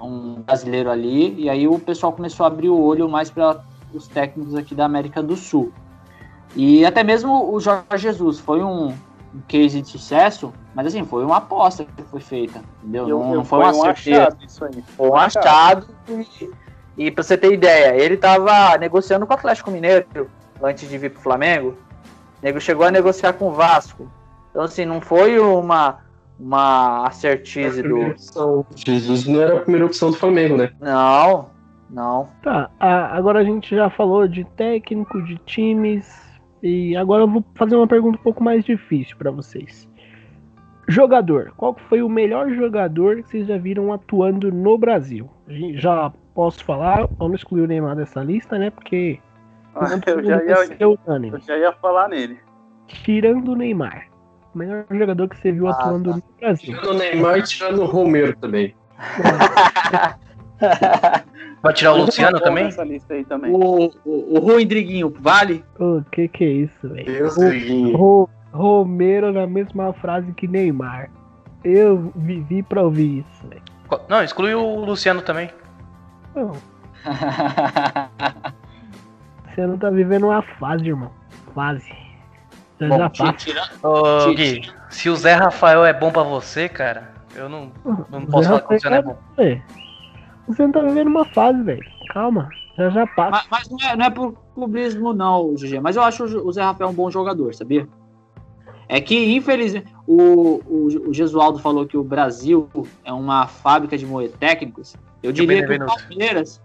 um 0.00 0.42
brasileiro 0.42 0.90
ali, 0.90 1.34
e 1.40 1.48
aí 1.48 1.66
o 1.66 1.78
pessoal 1.78 2.12
começou 2.12 2.44
a 2.44 2.48
abrir 2.48 2.68
o 2.68 2.78
olho 2.80 3.08
mais 3.08 3.30
para 3.30 3.60
os 3.94 4.06
técnicos 4.08 4.54
aqui 4.54 4.74
da 4.74 4.84
América 4.84 5.22
do 5.22 5.36
Sul. 5.36 5.72
E 6.54 6.84
até 6.84 7.02
mesmo 7.02 7.52
o 7.52 7.60
Jorge 7.60 7.84
Jesus 7.98 8.38
foi 8.38 8.62
um, 8.62 8.88
um 8.88 9.40
case 9.48 9.80
de 9.80 9.88
sucesso, 9.88 10.52
mas 10.74 10.86
assim, 10.86 11.04
foi 11.04 11.24
uma 11.24 11.36
aposta 11.38 11.84
que 11.84 12.02
foi 12.04 12.20
feita, 12.20 12.60
entendeu? 12.82 13.08
Eu- 13.08 13.18
não, 13.18 13.28
eu- 13.30 13.36
não 13.36 13.44
foi 13.44 13.58
uma 13.60 13.70
um 13.70 13.82
certeza. 13.82 14.22
achado 14.22 14.36
isso 14.46 14.64
aí. 14.64 14.82
Foi 14.96 15.08
um 15.10 15.16
achado. 15.16 15.86
E, 16.08 16.50
e 16.96 17.10
pra 17.10 17.22
você 17.22 17.36
ter 17.36 17.52
ideia, 17.52 17.94
ele 18.02 18.16
tava 18.16 18.76
negociando 18.78 19.26
com 19.26 19.32
o 19.32 19.36
Atlético 19.36 19.70
Mineiro 19.70 20.06
antes 20.62 20.88
de 20.88 20.96
vir 20.98 21.10
pro 21.10 21.20
Flamengo. 21.20 21.70
O 21.70 22.44
nego 22.46 22.60
chegou 22.60 22.86
a 22.86 22.90
negociar 22.90 23.32
com 23.34 23.48
o 23.48 23.52
Vasco. 23.52 24.10
Então, 24.50 24.62
assim, 24.62 24.84
não 24.86 25.00
foi 25.00 25.38
uma, 25.38 25.98
uma 26.38 27.10
Primeira 27.10 27.88
do. 27.88 28.10
opção. 28.10 28.66
Jesus 28.74 29.26
não 29.26 29.40
era 29.40 29.56
a 29.56 29.60
primeira 29.60 29.86
opção 29.86 30.10
do 30.10 30.16
Flamengo, 30.16 30.56
né? 30.56 30.70
Não, 30.80 31.50
não. 31.90 32.28
Tá, 32.42 32.70
agora 32.78 33.40
a 33.40 33.44
gente 33.44 33.74
já 33.74 33.88
falou 33.90 34.28
de 34.28 34.44
técnico, 34.56 35.22
de 35.22 35.38
times, 35.38 36.06
e 36.62 36.96
agora 36.96 37.22
eu 37.22 37.28
vou 37.28 37.44
fazer 37.54 37.76
uma 37.76 37.86
pergunta 37.86 38.18
um 38.18 38.22
pouco 38.22 38.42
mais 38.42 38.64
difícil 38.64 39.16
pra 39.16 39.30
vocês. 39.30 39.88
Jogador, 40.88 41.52
qual 41.56 41.76
foi 41.88 42.02
o 42.02 42.08
melhor 42.08 42.50
jogador 42.50 43.16
que 43.16 43.30
vocês 43.30 43.46
já 43.48 43.58
viram 43.58 43.92
atuando 43.92 44.52
no 44.52 44.78
Brasil? 44.78 45.28
Já 45.74 46.12
posso 46.32 46.62
falar, 46.64 47.08
vamos 47.18 47.40
excluir 47.40 47.62
o 47.62 47.66
Neymar 47.66 47.96
dessa 47.96 48.22
lista, 48.22 48.56
né? 48.56 48.70
Porque 48.70 49.18
Eu 50.06 50.24
já, 50.24 50.42
ia, 50.42 50.76
eu 50.80 50.98
já 51.46 51.56
ia 51.58 51.72
falar 51.72 52.08
nele. 52.08 52.38
Tirando 52.86 53.52
o 53.52 53.56
Neymar, 53.56 54.06
melhor 54.56 54.84
jogador 54.90 55.28
que 55.28 55.36
você 55.38 55.52
viu 55.52 55.68
Ah, 55.68 55.72
atuando 55.72 56.10
tá. 56.10 56.16
no 56.16 56.22
Brasil. 56.40 56.74
Tirando 56.74 56.90
o 56.90 56.94
Neymar 56.98 57.38
e 57.38 57.42
tirando 57.42 57.82
o 57.82 57.86
Romero 57.86 58.36
também. 58.36 58.74
Vai 61.62 61.72
tirar 61.74 61.92
o 61.92 61.98
Luciano 62.04 62.38
também? 62.40 62.64
Nessa 62.64 62.84
lista 62.84 63.14
aí 63.14 63.24
também. 63.24 63.50
o, 63.52 63.86
o, 64.04 64.36
o 64.36 64.38
Rui 64.40 64.64
Driguinho, 64.64 65.12
vale? 65.20 65.64
O 65.78 66.02
que 66.12 66.28
que 66.28 66.44
é 66.44 66.48
isso, 66.48 66.88
velho? 66.88 67.96
Ro- 67.96 68.28
Romero 68.52 69.32
na 69.32 69.46
mesma 69.46 69.92
frase 69.94 70.32
que 70.32 70.46
Neymar. 70.48 71.10
Eu 71.64 72.12
vivi 72.14 72.62
pra 72.62 72.82
ouvir 72.82 73.18
isso, 73.28 73.48
velho. 73.48 73.62
Não, 74.08 74.22
exclui 74.22 74.54
o 74.54 74.84
Luciano 74.84 75.20
também. 75.22 75.50
Não, 76.34 76.52
Você 79.54 79.66
não 79.66 79.76
tá 79.78 79.90
vivendo 79.90 80.24
uma 80.26 80.42
fase, 80.42 80.86
irmão. 80.86 81.10
Fase. 81.54 81.90
Bom, 82.80 83.08
tira- 83.08 83.68
Ô. 83.82 84.34
Gui, 84.34 84.70
se 84.90 85.08
o 85.08 85.16
Zé 85.16 85.34
Rafael 85.34 85.84
é 85.84 85.92
bom 85.92 86.10
pra 86.12 86.22
você, 86.22 86.68
cara, 86.68 87.10
eu 87.34 87.48
não, 87.48 87.70
não 88.10 88.20
Zé 88.20 88.26
posso 88.26 88.48
falar 88.48 88.60
que 88.60 88.66
o 88.70 88.72
Luciano 88.74 88.96
é 88.96 88.98
Rafael, 89.00 89.16
bom. 89.36 89.62
Você 90.48 90.62
não 90.62 90.72
tá 90.72 90.80
vivendo 90.82 91.08
uma 91.08 91.24
fase, 91.24 91.62
velho. 91.62 91.84
Calma. 92.08 92.52
Já 92.76 92.90
já 92.90 93.06
passa. 93.06 93.30
Mas, 93.30 93.46
mas 93.50 93.68
não, 93.70 93.88
é, 93.88 93.96
não 93.96 94.04
é 94.06 94.10
por 94.10 94.34
clubismo, 94.54 95.12
não, 95.14 95.54
GG. 95.54 95.80
Mas 95.80 95.96
eu 95.96 96.02
acho 96.02 96.24
o 96.24 96.52
Zé 96.52 96.62
Rafael 96.62 96.90
um 96.90 96.94
bom 96.94 97.10
jogador, 97.10 97.54
sabia? 97.54 97.88
É 98.88 99.00
que, 99.00 99.34
infelizmente, 99.34 99.92
o, 100.06 100.60
o, 100.66 101.08
o 101.08 101.14
Gesualdo 101.14 101.58
falou 101.58 101.86
que 101.86 101.96
o 101.96 102.04
Brasil 102.04 102.68
é 103.04 103.12
uma 103.12 103.46
fábrica 103.48 103.96
de 103.98 104.06
moer 104.06 104.30
técnicos. 104.38 104.94
Eu 105.22 105.32
diria 105.32 105.66
que 105.66 105.72
o. 105.82 105.86
Palmeiras. 105.86 106.62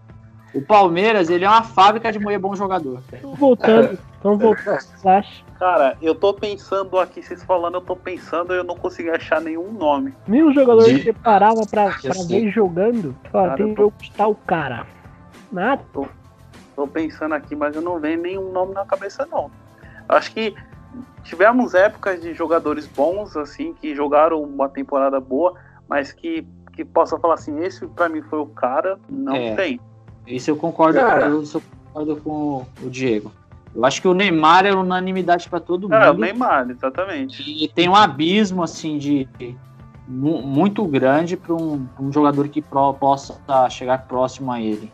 O 0.54 0.60
Palmeiras, 0.60 1.30
ele 1.30 1.44
é 1.46 1.48
uma 1.48 1.62
fábrica 1.62 2.12
de 2.12 2.18
moer 2.18 2.38
bom 2.38 2.54
jogador. 2.54 3.00
Voltando. 3.22 3.98
Então 4.22 4.38
voltando. 4.38 4.78
Flash. 5.02 5.44
Cara, 5.58 5.96
eu 6.00 6.14
tô 6.14 6.32
pensando 6.32 6.98
aqui, 6.98 7.22
vocês 7.22 7.42
falando, 7.42 7.74
eu 7.74 7.80
tô 7.80 7.96
pensando 7.96 8.52
e 8.54 8.56
eu 8.56 8.64
não 8.64 8.76
consegui 8.76 9.10
achar 9.10 9.40
nenhum 9.40 9.72
nome. 9.72 10.14
Nenhum 10.26 10.52
jogador 10.52 10.84
De- 10.84 10.94
que 10.98 11.02
você 11.04 11.12
parava 11.12 11.66
pra, 11.66 11.90
pra 11.90 12.10
assim. 12.10 12.26
ver 12.26 12.50
jogando. 12.50 13.14
Fala, 13.30 13.48
Cara, 13.48 13.56
tem 13.56 13.68
eu 13.70 13.74
tô- 13.74 13.82
jogo 13.82 13.94
de 14.00 14.12
tal 14.12 14.34
cara. 14.34 14.86
Nada. 15.50 15.82
Tô 16.74 16.86
pensando 16.86 17.34
aqui, 17.34 17.54
mas 17.54 17.74
eu 17.76 17.82
não 17.82 18.00
venho 18.00 18.20
nenhum 18.22 18.50
nome 18.52 18.74
na 18.74 18.84
cabeça, 18.84 19.26
não. 19.30 19.50
Eu 20.08 20.16
acho 20.16 20.32
que 20.32 20.54
tivemos 21.22 21.74
épocas 21.74 22.20
de 22.20 22.32
jogadores 22.34 22.86
bons, 22.86 23.36
assim, 23.36 23.74
que 23.74 23.94
jogaram 23.94 24.42
uma 24.42 24.68
temporada 24.68 25.20
boa, 25.20 25.54
mas 25.88 26.12
que, 26.12 26.46
que 26.72 26.84
possa 26.84 27.18
falar 27.18 27.34
assim, 27.34 27.58
esse 27.60 27.86
pra 27.88 28.08
mim 28.08 28.22
foi 28.22 28.38
o 28.40 28.46
cara, 28.46 28.98
não 29.08 29.34
É. 29.36 29.54
tem. 29.54 29.80
Isso 30.26 30.50
eu 30.50 30.56
concordo, 30.56 30.98
Cara. 30.98 31.26
eu, 31.26 31.42
isso 31.42 31.58
eu 31.58 31.62
concordo 31.92 32.16
com 32.22 32.66
o 32.82 32.90
Diego. 32.90 33.30
Eu 33.74 33.84
acho 33.86 34.02
que 34.02 34.08
o 34.08 34.12
Neymar 34.14 34.66
é 34.66 34.72
unanimidade 34.72 35.48
para 35.48 35.58
todo 35.60 35.82
mundo. 35.84 35.94
É, 35.94 36.10
o 36.10 36.14
Neymar, 36.14 36.68
exatamente. 36.70 37.42
E 37.42 37.68
tem 37.68 37.88
um 37.88 37.94
abismo 37.96 38.62
assim 38.62 38.98
de 38.98 39.26
mu- 40.06 40.42
muito 40.42 40.84
grande 40.86 41.36
para 41.36 41.54
um, 41.54 41.86
um 41.98 42.12
jogador 42.12 42.48
que 42.48 42.60
pro- 42.60 42.92
possa 42.94 43.34
chegar 43.70 44.06
próximo 44.06 44.52
a 44.52 44.60
ele. 44.60 44.92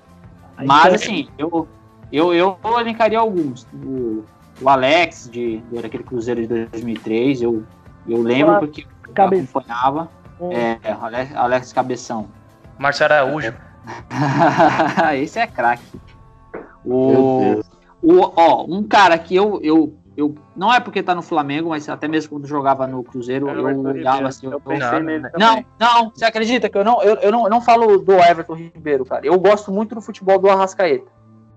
Aí 0.57 0.67
Mas 0.67 0.93
você- 0.93 0.95
assim, 0.95 1.29
eu 1.37 1.67
eu, 2.13 2.33
eu 2.33 2.57
elencaria 2.79 3.19
alguns. 3.19 3.67
O, 3.85 4.25
o 4.63 4.69
Alex 4.69 5.29
de 5.31 5.59
daquele 5.73 6.05
Cruzeiro 6.05 6.41
de 6.47 6.67
2003, 6.67 7.43
eu 7.43 7.65
eu 8.09 8.23
lembro 8.23 8.47
Claro. 8.53 8.67
porque 8.67 8.87
eu 9.07 9.13
Cabeça. 9.13 9.43
acompanhava. 9.59 10.09
Hum. 10.41 10.51
É, 10.53 10.79
Alex, 11.01 11.35
Alex 11.37 11.73
Cabeção. 11.73 12.29
Márcio 12.79 13.05
Araújo. 13.07 13.53
Esse 15.21 15.39
é 15.41 15.47
craque. 15.47 15.83
Meu 16.85 16.95
O, 16.97 17.41
Deus. 17.55 17.67
O, 18.03 18.21
ó, 18.37 18.65
um 18.69 18.83
cara 18.83 19.19
que 19.19 19.35
eu, 19.35 19.61
eu, 19.63 19.95
eu. 20.17 20.35
Não 20.57 20.73
é 20.73 20.81
porque 20.81 21.03
tá 21.03 21.15
no 21.15 21.23
Flamengo, 21.23 21.71
mas 21.71 21.89
até 21.89 22.07
mesmo 22.09 22.31
quando 22.31 22.47
jogava 22.47 22.87
no 22.87 23.03
Cruzeiro, 23.03 23.49
eu 23.49 23.59
Everton 23.59 23.89
olhava 23.89 24.29
assim. 24.29 24.47
eu 24.47 24.53
eu- 24.53 24.61
pensei 24.61 24.91
Não, 24.91 25.03
nele 25.03 25.67
não, 25.79 26.11
você 26.11 26.25
acredita 26.25 26.69
que 26.69 26.79
eu 26.79 26.85
não, 26.85 27.03
eu, 27.03 27.17
eu 27.17 27.33
não, 27.33 27.45
eu 27.45 27.51
não 27.51 27.61
falo 27.61 27.99
do 27.99 28.13
Everton 28.13 28.55
Ribeiro, 28.55 29.05
cara. 29.05 29.27
Eu 29.27 29.39
gosto 29.39 29.73
muito 29.73 29.95
do 29.95 30.01
futebol 30.01 30.39
do 30.39 30.49
Arrascaeta. 30.49 31.11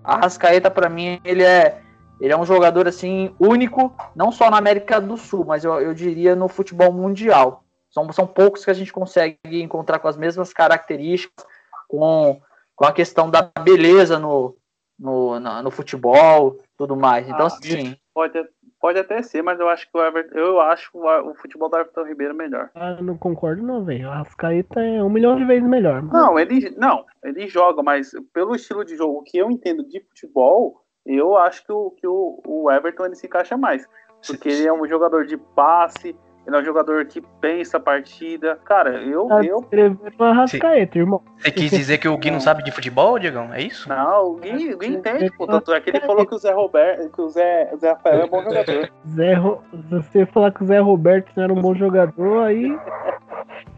Arrascaeta, 0.04 0.72
pra 0.72 0.90
mim, 0.90 1.20
ele 1.24 1.44
é, 1.44 1.80
ele 2.20 2.34
é 2.34 2.38
um 2.38 2.46
jogador 2.46 2.88
assim 2.88 3.34
único, 3.40 3.94
não 4.16 4.32
só 4.32 4.50
na 4.50 4.58
América 4.58 5.00
do 5.00 5.16
Sul, 5.18 5.46
mas 5.46 5.64
eu, 5.64 5.80
eu 5.80 5.94
diria 5.94 6.36
no 6.36 6.48
futebol 6.48 6.92
mundial. 6.92 7.64
São, 7.92 8.12
são 8.12 8.26
poucos 8.26 8.64
que 8.64 8.72
a 8.72 8.74
gente 8.74 8.92
consegue 8.92 9.38
encontrar 9.62 10.00
com 10.00 10.08
as 10.08 10.18
mesmas 10.18 10.54
características, 10.54 11.46
com, 11.88 12.40
com 12.76 12.86
a 12.86 12.92
questão 12.92 13.30
da 13.30 13.52
beleza 13.64 14.18
no, 14.18 14.56
no, 15.02 15.40
na- 15.40 15.62
no 15.64 15.72
futebol, 15.72 16.58
tudo 16.78 16.96
mais. 16.96 17.28
Então, 17.28 17.46
Ah, 17.46 17.48
assim, 17.48 17.96
Pode, 18.14 18.46
pode 18.80 19.00
até 19.00 19.22
ser, 19.22 19.42
mas 19.42 19.58
eu 19.60 19.70
acho 19.70 19.90
que 19.90 19.98
o 19.98 20.04
Everton, 20.06 20.38
eu 20.38 20.60
acho 20.60 20.90
o, 20.94 21.32
o 21.32 21.36
futebol 21.36 21.70
do 21.70 21.78
Everton 21.78 22.04
Ribeiro 22.04 22.36
melhor. 22.36 22.70
Ah, 22.76 23.02
não 23.02 23.18
concordo 23.18 23.64
não, 23.64 23.84
velho. 23.86 24.08
O 24.10 24.12
Arrascaeta 24.12 24.82
é 24.82 25.02
um 25.02 25.10
milhão 25.10 25.38
de 25.38 25.46
vezes 25.46 25.68
melhor. 25.68 26.02
mano. 26.02 26.14
Não, 26.14 26.38
ele 26.40 26.70
não, 26.78 27.06
ele 27.24 27.48
joga, 27.48 27.82
mas 27.82 28.12
pelo 28.34 28.54
estilo 28.54 28.84
de 28.84 28.96
jogo 28.98 29.24
que 29.26 29.38
eu 29.38 29.50
entendo 29.50 29.88
de 29.88 30.02
futebol, 30.02 30.82
eu 31.06 31.38
acho 31.38 31.66
que 31.66 31.72
o, 31.72 31.92
que 31.92 32.06
o, 32.06 32.42
o 32.46 32.70
Everton 32.72 33.06
ele 33.06 33.16
se 33.16 33.26
encaixa 33.28 33.58
mais. 33.58 33.88
Porque 34.28 34.50
ele 34.50 34.68
é 34.68 34.74
um 34.74 34.86
jogador 34.88 35.26
de 35.26 35.36
passe, 35.38 36.14
ele 36.46 36.56
é 36.56 36.60
um 36.60 36.64
jogador 36.66 37.06
que 37.06 37.22
pensa 37.40 37.78
a 37.78 37.80
partida. 37.80 38.60
Cara, 38.66 39.02
eu, 39.04 39.28
Tá 39.28 39.44
eu 39.44 39.60
escrevendo 39.60 40.12
o 40.18 40.24
Arrascaeta, 40.24 40.98
irmão. 40.98 41.22
Você 41.38 41.52
quis 41.52 41.70
dizer 41.72 41.98
que 42.00 42.08
o 42.08 42.18
Gui 42.18 42.32
não 42.32 42.40
sabe 42.40 42.64
de 42.64 42.72
futebol, 42.72 43.20
Diegão? 43.20 43.54
É 43.54 43.62
isso? 43.62 43.88
não, 43.88 44.26
o 44.32 44.36
Gui, 44.38 44.74
o 44.74 44.78
Gui 44.80 44.88
entende, 44.88 45.32
pô. 45.38 45.46
Tanto 45.46 45.72
é 45.74 45.80
que 45.80 45.90
ele 45.92 46.00
falou 46.02 46.26
que 46.26 46.34
o 46.34 46.38
Zé 46.38 46.52
Roberto, 46.52 47.10
que 47.12 47.22
o 47.22 47.30
Zé, 47.30 47.72
Zé 47.80 47.90
Rafael 47.92 48.22
é 48.22 48.28
bom 48.28 48.44
jogador. 48.44 48.90
Zé 49.08 49.34
Ro- 49.36 49.62
Se 49.72 49.78
você 49.96 50.26
falar 50.26 50.52
que 50.52 50.64
o 50.64 50.66
Zé 50.68 50.80
Roberto 50.80 51.32
não 51.36 51.44
era 51.44 51.54
um 51.54 51.62
bom 51.62 51.76
jogador, 51.76 52.44
aí 52.44 52.76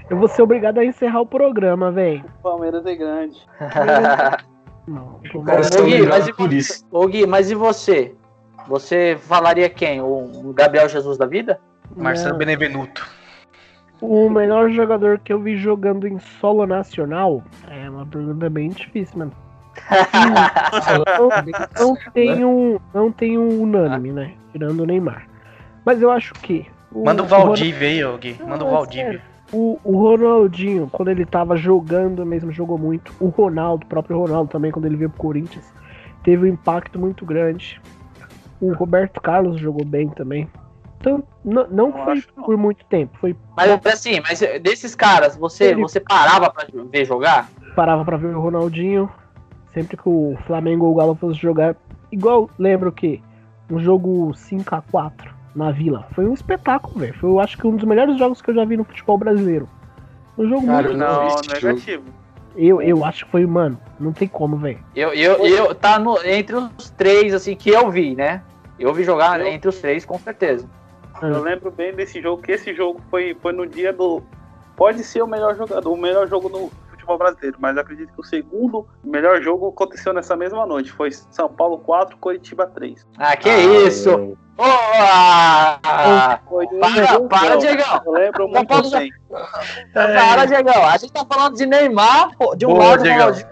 eu 0.09 0.17
vou 0.17 0.27
ser 0.27 0.41
obrigado 0.41 0.77
a 0.79 0.85
encerrar 0.85 1.21
o 1.21 1.25
programa, 1.25 1.91
velho. 1.91 2.23
O 2.39 2.43
Palmeiras 2.43 2.85
é 2.85 2.95
grande. 2.95 3.39
Não, 4.87 5.19
O 5.33 5.43
cara 5.43 5.61
Ô, 5.61 5.85
Gui, 5.85 6.05
mas 6.05 6.27
e 6.27 6.33
por 6.33 6.49
você? 6.49 6.55
isso. 6.55 6.85
Ô 6.91 7.07
Gui, 7.07 7.25
mas 7.25 7.49
e 7.51 7.55
você? 7.55 8.15
Você 8.67 9.17
falaria 9.19 9.69
quem? 9.69 10.01
O 10.01 10.53
Gabriel 10.53 10.87
Jesus 10.89 11.17
da 11.17 11.25
vida? 11.25 11.59
Marcelo. 11.95 12.37
Benevenuto. 12.37 13.07
O 14.01 14.29
melhor 14.29 14.69
jogador 14.69 15.19
que 15.19 15.31
eu 15.31 15.39
vi 15.39 15.55
jogando 15.55 16.07
em 16.07 16.19
solo 16.19 16.65
nacional 16.65 17.41
é 17.69 17.89
uma 17.89 18.05
pergunta 18.05 18.49
bem 18.49 18.69
difícil, 18.69 19.19
mano. 19.19 19.31
não, 21.79 21.87
não 21.87 21.97
tem 22.13 22.45
um, 22.45 22.79
não 22.93 23.11
tem 23.11 23.37
um 23.37 23.61
unânime, 23.61 24.11
né? 24.11 24.33
Tirando 24.51 24.81
o 24.81 24.85
Neymar. 24.85 25.27
Mas 25.85 26.01
eu 26.01 26.11
acho 26.11 26.33
que. 26.33 26.65
Manda 26.91 27.23
o 27.23 27.25
Valdívia 27.25 27.87
aí, 27.87 28.17
Gui. 28.19 28.37
Manda 28.45 28.65
o 28.65 28.67
é 28.67 28.71
Valdívia. 28.71 29.21
O, 29.51 29.79
o 29.83 29.97
Ronaldinho, 29.97 30.89
quando 30.91 31.09
ele 31.09 31.25
tava 31.25 31.55
jogando 31.55 32.25
mesmo, 32.25 32.51
jogou 32.51 32.77
muito. 32.77 33.13
O 33.19 33.27
Ronaldo, 33.27 33.85
o 33.85 33.87
próprio 33.87 34.17
Ronaldo 34.17 34.49
também, 34.49 34.71
quando 34.71 34.85
ele 34.85 34.95
veio 34.95 35.09
pro 35.09 35.19
Corinthians, 35.19 35.73
teve 36.23 36.49
um 36.49 36.53
impacto 36.53 36.99
muito 36.99 37.25
grande. 37.25 37.79
O 38.59 38.73
Roberto 38.73 39.21
Carlos 39.21 39.59
jogou 39.59 39.85
bem 39.85 40.09
também. 40.09 40.47
Então, 41.03 41.21
não, 41.43 41.67
não 41.67 41.89
Não 41.89 42.03
foi 42.05 42.13
acho, 42.13 42.29
não. 42.37 42.43
por 42.45 42.55
muito 42.55 42.85
tempo. 42.85 43.17
Foi 43.19 43.35
Mas 43.57 43.85
assim, 43.87 44.21
mas 44.21 44.39
desses 44.61 44.95
caras, 44.95 45.35
você, 45.35 45.65
Ele- 45.65 45.81
você 45.81 45.99
parava 45.99 46.49
pra 46.49 46.65
ver 46.89 47.03
jogar? 47.03 47.49
parava 47.75 48.05
pra 48.05 48.15
ver 48.15 48.27
o 48.33 48.39
Ronaldinho. 48.39 49.11
Sempre 49.73 49.97
que 49.97 50.07
o 50.07 50.37
Flamengo 50.47 50.85
ou 50.85 50.93
o 50.93 50.95
Galo 50.95 51.15
fosse 51.15 51.37
jogar. 51.41 51.75
Igual, 52.09 52.49
lembro 52.57 52.89
que 52.91 53.21
um 53.69 53.79
jogo 53.79 54.31
5x4 54.33 55.33
na 55.53 55.71
Vila. 55.71 56.07
Foi 56.13 56.25
um 56.25 56.33
espetáculo, 56.33 56.97
velho. 56.99 57.13
Foi, 57.15 57.29
eu 57.29 57.39
acho 57.41 57.57
que 57.57 57.67
um 57.67 57.75
dos 57.75 57.83
melhores 57.85 58.17
jogos 58.17 58.41
que 58.41 58.51
eu 58.51 58.55
já 58.55 58.63
vi 58.63 58.77
no 58.77 58.85
futebol 58.85 59.17
brasileiro. 59.17 59.67
Um 60.37 60.47
jogo 60.47 60.65
Cara, 60.67 60.83
muito. 60.87 60.91
eu 60.93 60.97
não 60.97 61.29
jogo. 61.31 61.41
negativo. 61.53 62.03
Eu, 62.55 62.81
eu 62.81 63.03
acho 63.03 63.25
que 63.25 63.31
foi, 63.31 63.45
mano. 63.45 63.77
Não 63.99 64.13
tem 64.13 64.27
como, 64.27 64.55
velho. 64.55 64.79
Eu, 64.95 65.11
eu, 65.13 65.45
eu 65.45 65.75
tá 65.75 65.97
no, 65.99 66.17
entre 66.23 66.55
os 66.55 66.89
três, 66.91 67.33
assim, 67.33 67.55
que 67.55 67.71
eu 67.71 67.89
vi, 67.91 68.15
né? 68.15 68.41
Eu 68.79 68.93
vi 68.93 69.03
jogar 69.03 69.39
Eu- 69.41 69.47
entre 69.47 69.67
os 69.69 69.79
três, 69.79 70.05
com 70.05 70.17
certeza. 70.19 70.67
Eu 71.21 71.41
lembro 71.41 71.71
bem 71.71 71.93
desse 71.93 72.21
jogo, 72.21 72.41
que 72.41 72.51
esse 72.51 72.73
jogo 72.73 73.01
foi, 73.09 73.37
foi 73.41 73.53
no 73.53 73.65
dia 73.67 73.93
do. 73.93 74.21
Pode 74.75 75.03
ser 75.03 75.21
o 75.21 75.27
melhor 75.27 75.55
jogador, 75.55 75.91
o 75.91 75.97
melhor 75.97 76.27
jogo 76.27 76.49
no 76.49 76.71
futebol 76.89 77.17
brasileiro, 77.17 77.57
mas 77.59 77.77
acredito 77.77 78.11
que 78.13 78.19
o 78.19 78.23
segundo 78.23 78.87
melhor 79.03 79.41
jogo 79.41 79.69
aconteceu 79.69 80.11
nessa 80.13 80.35
mesma 80.35 80.65
noite. 80.65 80.91
Foi 80.91 81.11
São 81.11 81.47
Paulo 81.47 81.77
4, 81.77 82.17
Coritiba 82.17 82.65
3. 82.67 83.05
Ah, 83.17 83.37
que 83.37 83.49
Ah, 83.49 83.57
isso! 83.87 84.37
Ah, 84.57 86.39
Foi 86.47 86.65
um 86.65 86.79
Para, 86.79 87.05
jogão. 87.05 87.27
para, 87.27 87.55
Diegão. 87.57 88.01
Eu 88.05 88.11
lembro 88.11 88.51
São 88.53 88.65
Paulo 88.65 88.83
muito 88.83 88.89
já- 88.89 88.99
bem. 88.99 89.11
Para, 89.93 90.45
Diegão. 90.45 90.85
A 90.85 90.97
gente 90.97 91.13
tá 91.13 91.25
falando 91.25 91.55
de 91.55 91.65
Neymar, 91.65 92.35
pô, 92.37 92.55
de 92.55 92.65
um 92.65 92.69
Boa, 92.73 92.89
lado, 92.89 93.03
Diegão. 93.03 93.19
Ronaldinho, 93.27 93.47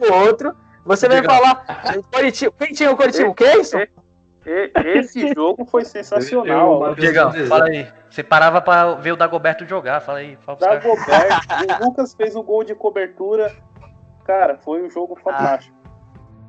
do 0.00 0.14
outro. 0.14 0.54
Você 0.84 1.08
vem 1.08 1.20
Diegão. 1.20 1.36
falar. 1.36 2.02
Coritiba. 2.12 2.52
Quem 2.58 2.72
tinha 2.72 2.90
o 2.90 2.96
Coritiba? 2.96 3.28
O 3.28 3.34
que 3.34 3.44
é 3.44 3.58
isso? 3.60 3.76
E- 4.48 4.72
Esse 4.98 5.32
jogo 5.34 5.66
foi 5.66 5.84
sensacional. 5.84 6.82
Eu- 6.82 6.88
eu- 6.88 6.94
Diegão, 6.94 7.30
Deus. 7.30 7.48
fala 7.48 7.66
aí. 7.66 7.86
Você 8.08 8.22
parava 8.22 8.60
pra 8.62 8.94
ver 8.94 9.12
o 9.12 9.16
Dagoberto 9.16 9.66
jogar, 9.66 10.00
fala 10.00 10.18
aí. 10.18 10.36
Fala. 10.40 10.58
Dagoberto, 10.58 11.46
o 11.80 11.84
Lucas 11.84 12.14
fez 12.14 12.34
um 12.34 12.42
gol 12.42 12.64
de 12.64 12.74
cobertura. 12.74 13.52
Cara, 14.24 14.56
foi 14.58 14.82
um 14.82 14.90
jogo 14.90 15.16
fantástico. 15.22 15.76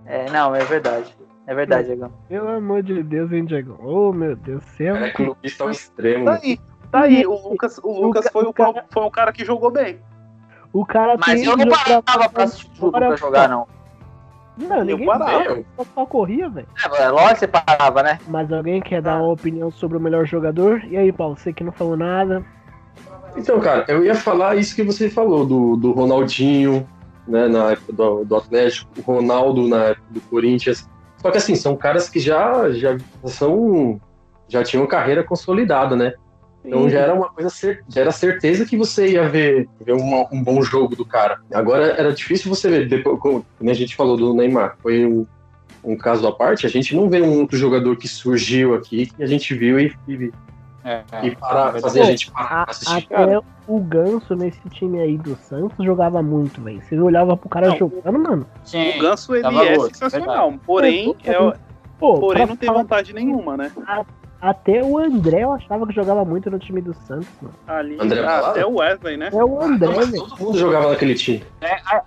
É, 0.06 0.30
não, 0.32 0.56
é 0.56 0.64
verdade. 0.64 1.14
É 1.46 1.54
verdade, 1.54 1.88
Diegão. 1.88 2.12
Pelo 2.28 2.48
amor 2.50 2.84
de 2.84 3.02
Deus, 3.04 3.32
hein, 3.32 3.44
Diego? 3.46 3.78
Oh, 3.84 4.14
meu 4.14 4.36
Deus 4.36 4.64
do 4.64 4.70
céu. 4.72 4.96
É 4.96 5.10
clubista 5.10 5.64
ao 5.64 5.70
extremo. 5.72 6.26
Tá 6.26 6.40
aí, 6.42 6.60
tá 6.92 7.00
aí. 7.02 7.26
O 7.26 7.50
Lucas, 7.50 7.78
o 7.80 7.92
Lucas 8.02 8.26
Luca- 8.26 8.32
foi, 8.32 8.44
o, 8.46 8.54
cara- 8.54 8.86
foi 8.92 9.04
um 9.04 9.10
cara 9.10 9.32
que 9.34 9.44
jogou 9.44 9.72
bem. 9.72 10.00
O 10.72 10.86
cara 10.86 11.16
Mas 11.18 11.42
tem 11.42 11.50
eu 11.50 11.58
não 11.58 11.68
parava 11.68 12.30
pra 12.30 12.44
assistir 12.44 12.70
jogo 12.76 12.92
pra 12.92 13.16
jogar, 13.16 13.50
não. 13.50 13.68
Não, 14.60 14.84
ninguém 14.84 15.06
parava. 15.06 15.44
Eu, 15.44 15.66
só, 15.78 15.86
só 15.96 16.06
corria, 16.06 16.50
velho. 16.50 16.68
É, 16.98 17.10
lógico 17.10 17.34
que 17.34 17.40
você 17.40 17.48
parava, 17.48 18.04
né? 18.04 18.20
Mas 18.28 18.52
alguém 18.52 18.82
quer 18.82 19.02
dar 19.02 19.18
uma 19.18 19.32
opinião 19.32 19.72
sobre 19.72 19.98
o 19.98 20.02
melhor 20.02 20.26
jogador? 20.26 20.84
E 20.86 20.98
aí, 20.98 21.12
Paulo, 21.12 21.38
você 21.38 21.54
que 21.54 21.64
não 21.64 21.72
falou 21.72 21.96
nada. 21.96 22.44
Então, 23.38 23.60
cara, 23.60 23.86
eu 23.88 24.04
ia 24.04 24.16
falar 24.16 24.58
isso 24.58 24.76
que 24.76 24.84
você 24.84 25.10
falou, 25.10 25.46
do, 25.46 25.78
do 25.78 25.92
Ronaldinho, 25.92 26.88
né, 27.28 27.48
na 27.48 27.72
época 27.72 27.94
do, 27.94 28.26
do 28.26 28.36
Atlético, 28.36 28.90
o 28.98 29.02
Ronaldo 29.02 29.68
na 29.68 29.86
época 29.86 30.08
do 30.10 30.22
Corinthians. 30.22 30.90
Só 31.18 31.32
que 31.32 31.38
assim, 31.38 31.56
são 31.56 31.76
caras 31.76 32.10
que 32.10 32.20
já, 32.20 32.70
já 32.72 32.98
são. 33.26 34.00
já 34.48 34.64
tinham 34.64 34.86
carreira 34.88 35.24
consolidada, 35.24 35.96
né? 35.96 36.14
Então 36.64 36.90
já 36.90 37.00
era 37.00 37.14
uma 37.14 37.30
coisa, 37.30 37.50
já 37.88 38.02
era 38.02 38.12
certeza 38.12 38.66
que 38.66 38.76
você 38.76 39.14
ia 39.14 39.28
ver, 39.30 39.68
ver 39.80 39.94
uma- 39.94 40.28
um 40.32 40.44
bom 40.44 40.62
jogo 40.62 40.96
do 40.96 41.06
cara. 41.06 41.40
Agora 41.54 41.88
era 41.98 42.12
difícil 42.14 42.54
você 42.54 42.70
ver, 42.70 42.88
depois, 42.88 43.20
como 43.20 43.46
a 43.62 43.74
gente 43.74 43.96
falou 43.96 44.18
do 44.18 44.34
Neymar, 44.34 44.76
foi 44.82 45.06
um, 45.06 45.26
um 45.84 45.98
caso 45.98 46.28
à 46.28 46.32
parte, 46.32 46.66
a 46.66 46.70
gente 46.70 46.94
não 46.96 47.10
vê 47.10 47.22
um 47.22 47.40
outro 47.40 47.58
jogador 47.58 47.96
que 47.96 48.08
surgiu 48.08 48.76
aqui, 48.76 49.06
que 49.08 49.24
a 49.24 49.26
gente 49.28 49.54
viu 49.56 49.80
e, 49.80 49.96
e, 50.08 50.32
É, 50.84 51.04
e 51.24 51.36
para, 51.36 51.74
fazer 51.80 52.02
a 52.02 52.06
gente 52.06 52.32
parar 52.32 52.62
A- 52.62 52.64
pra 52.66 52.72
assistir. 52.72 53.08
até 53.14 53.40
o 53.68 53.80
Ganso 53.80 54.36
nesse 54.36 54.62
time 54.70 55.00
aí 55.00 55.18
do 55.18 55.36
Santos 55.38 55.86
jogava 55.86 56.22
muito, 56.22 56.62
velho. 56.62 56.82
Você 56.82 57.00
olhava 57.00 57.38
pro 57.38 57.48
cara 57.50 57.68
Não, 57.70 57.78
jogando, 57.78 58.20
mano. 58.20 58.46
Sim. 58.64 58.98
O 58.98 59.02
Ganso 59.02 59.36
ele 59.36 59.48
é 59.48 59.80
sensacional. 59.80 60.54
Porém, 60.66 61.16
É, 61.24 61.32
é, 61.32 61.54
Pô, 62.00 62.20
porém 62.20 62.46
não 62.46 62.56
tem 62.56 62.72
vontade 62.72 63.14
nenhuma, 63.14 63.58
né? 63.58 63.72
Até 64.42 64.82
o 64.82 64.98
André 64.98 65.44
eu 65.44 65.52
achava 65.52 65.86
que 65.86 65.94
jogava 65.94 66.24
muito 66.24 66.50
no 66.50 66.58
time 66.58 66.80
do 66.80 66.94
Santos, 66.94 67.28
mano. 67.42 67.54
Ali, 67.68 67.98
André 68.00 68.22
ah, 68.26 68.50
até 68.52 68.66
o 68.66 68.76
Wesley, 68.76 69.18
né? 69.18 69.30
É 69.34 69.44
o 69.44 69.62
André, 69.62 69.94
Mas 69.94 70.10
velho. 70.10 70.24
todo 70.24 70.40
mundo 70.40 70.58
jogava 70.58 70.90
naquele 70.90 71.14
time. 71.16 71.44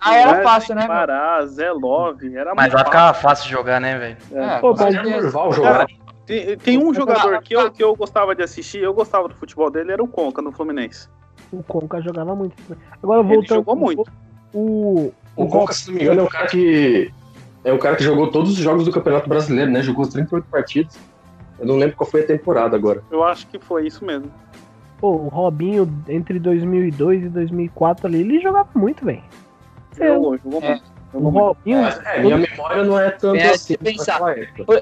Aí 0.01 0.17
era 0.19 0.29
Wesley, 0.29 0.43
fácil, 0.43 0.75
né? 0.75 0.87
Pará, 0.87 1.45
Zé 1.47 1.71
Love, 1.71 2.35
era 2.35 2.55
Mas 2.55 2.67
muito 2.73 2.79
lá 2.79 2.85
ficava 2.87 3.15
fácil 3.15 3.45
de 3.45 3.51
jogar, 3.51 3.81
né, 3.81 3.99
velho? 3.99 4.17
É, 4.33 4.59
Pô, 4.61 4.75
com 4.75 4.83
mas- 4.83 4.95
Era 4.95 5.21
normal 5.21 5.53
jogar. 5.53 5.87
Tem, 6.25 6.57
tem 6.57 6.79
um 6.79 6.95
jogador 6.95 7.43
que 7.43 7.55
eu, 7.55 7.71
que 7.71 7.83
eu 7.83 7.95
gostava 7.95 8.35
de 8.35 8.43
assistir, 8.43 8.79
eu 8.79 8.95
gostava 8.95 9.29
do 9.29 9.35
futebol 9.35 9.71
dele, 9.71 9.93
era 9.93 10.03
o 10.03 10.09
Conca, 10.09 10.41
no 10.41 10.53
Fluminense. 10.53 11.09
O 11.53 11.63
Conca 11.63 12.01
jogava 12.01 12.35
muito. 12.35 12.57
Agora 13.03 13.21
Ele 13.21 13.29
voltando. 13.29 13.57
jogou 13.59 13.77
muito. 13.77 14.05
O. 14.55 15.13
O 15.37 15.47
Conca, 15.49 15.73
se 15.75 15.89
não 15.89 15.97
me 15.97 16.03
engano, 16.03 16.21
é 16.21 16.25
um 16.25 16.29
cara 16.29 16.47
que. 16.47 17.13
É 17.65 17.73
um 17.73 17.79
cara 17.79 17.97
que 17.97 18.03
jogou 18.05 18.31
todos 18.31 18.53
os 18.53 18.57
jogos 18.57 18.85
do 18.85 18.91
Campeonato 18.93 19.29
Brasileiro, 19.29 19.71
né? 19.71 19.83
Jogou 19.83 20.09
38 20.09 20.45
partidas. 20.51 20.99
Eu 21.63 21.69
não 21.69 21.77
lembro 21.77 21.97
qual 21.97 22.11
foi 22.11 22.23
a 22.23 22.27
temporada 22.27 22.77
agora. 22.77 23.05
Eu 23.09 23.23
acho 23.23 23.47
que 23.47 23.57
foi 23.57 23.87
isso 23.87 24.05
mesmo. 24.05 24.29
Pô, 24.99 25.13
o 25.13 25.29
Robinho, 25.29 25.89
entre 26.09 26.41
2002 26.41 27.25
e 27.25 27.29
2004 27.29 28.09
ali, 28.09 28.21
ele 28.21 28.41
jogava 28.41 28.69
muito, 28.75 29.05
velho. 29.05 29.23
Jogou, 29.97 30.37
jogou 30.39 30.61
É. 30.61 30.69
muito. 30.71 30.93
O. 31.15 31.29
Robinho. 31.29 31.83
Mas, 31.83 32.01
é, 32.07 32.21
minha 32.21 32.37
memória 32.39 32.83
não 32.85 32.99
é 32.99 33.11
tanto 33.11 33.37
É, 33.37 33.51
assim 33.51 33.75
se 33.75 33.77
pensar. 33.77 34.19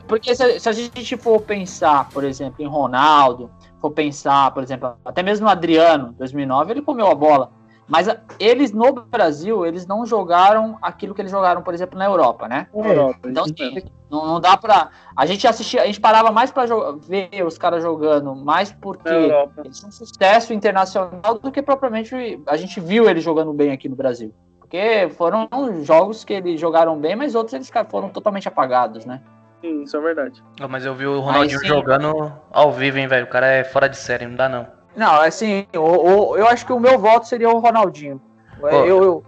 Porque 0.07 0.35
se, 0.35 0.61
se 0.61 0.69
a 0.69 0.73
gente 0.73 1.17
for 1.19 1.41
pensar, 1.43 2.09
por 2.09 2.25
exemplo, 2.25 2.65
em 2.65 2.69
Ronaldo, 2.69 3.51
for 3.79 3.91
pensar, 3.91 4.51
por 4.53 4.63
exemplo, 4.63 4.95
até 5.05 5.23
mesmo 5.23 5.45
no 5.47 5.51
Adriano, 5.51 6.15
2009, 6.19 6.73
ele 6.73 6.83
comeu 6.83 7.09
a 7.09 7.15
bola. 7.15 7.51
Mas 7.91 8.09
a- 8.09 8.17
eles 8.39 8.71
no 8.73 8.93
Brasil, 8.93 9.67
eles 9.67 9.85
não 9.85 10.07
jogaram 10.07 10.79
aquilo 10.81 11.13
que 11.13 11.21
eles 11.21 11.33
jogaram, 11.33 11.61
por 11.61 11.75
exemplo, 11.75 11.99
na 11.99 12.05
Europa, 12.07 12.47
né? 12.47 12.69
É, 12.73 12.79
Europa, 12.93 13.19
Então, 13.29 13.45
sim, 13.47 13.83
não, 14.09 14.27
não 14.27 14.41
dá 14.41 14.57
pra. 14.57 14.91
A 15.17 15.27
gente 15.27 15.45
assistia, 15.47 15.83
a 15.83 15.87
gente 15.87 16.01
parava 16.01 16.31
mais 16.31 16.53
pra 16.53 16.65
ver 17.03 17.45
os 17.45 17.59
caras 17.59 17.83
jogando, 17.83 18.35
mais 18.35 18.71
porque 18.71 19.35
eles 19.65 19.83
um 19.83 19.91
sucesso 19.91 20.55
internacional 20.55 21.39
do 21.43 21.51
que 21.51 21.61
propriamente 21.61 22.41
a 22.47 22.57
gente 22.57 22.79
viu 22.79 23.11
ele 23.11 23.21
jogando 23.21 23.53
bem 23.53 23.73
aqui 23.73 23.89
no 23.89 23.97
Brasil. 23.97 24.33
Porque 24.61 25.11
foram 25.17 25.49
jogos 25.83 26.23
que 26.25 26.33
eles 26.33 26.61
jogaram 26.61 26.97
bem, 26.97 27.17
mas 27.17 27.35
outros 27.35 27.55
eles 27.55 27.69
foram 27.91 28.09
totalmente 28.09 28.47
apagados, 28.47 29.05
né? 29.05 29.21
Sim, 29.61 29.83
isso 29.83 29.97
é 29.97 30.01
verdade. 30.01 30.43
Mas 30.71 30.87
eu 30.87 30.95
vi 30.95 31.07
o 31.07 31.19
Ronaldinho 31.21 31.61
jogando 31.67 32.33
ao 32.53 32.73
vivo, 32.73 32.99
hein, 32.99 33.09
velho. 33.09 33.27
O 33.27 33.29
cara 33.29 33.47
é 33.47 33.65
fora 33.65 33.89
de 33.89 33.97
série, 33.97 34.27
não 34.27 34.37
dá 34.37 34.49
não. 34.49 34.80
Não, 35.01 35.19
assim, 35.23 35.67
o, 35.75 35.79
o- 35.81 36.37
eu 36.37 36.47
acho 36.47 36.67
que 36.67 36.75
o 36.75 36.79
meu 36.79 36.99
voto 36.99 37.27
seria 37.27 37.49
o 37.49 37.59
Ronaldinho. 37.59 38.21
Eu, 38.61 38.69
eu, 38.69 38.87
eu- 38.87 39.25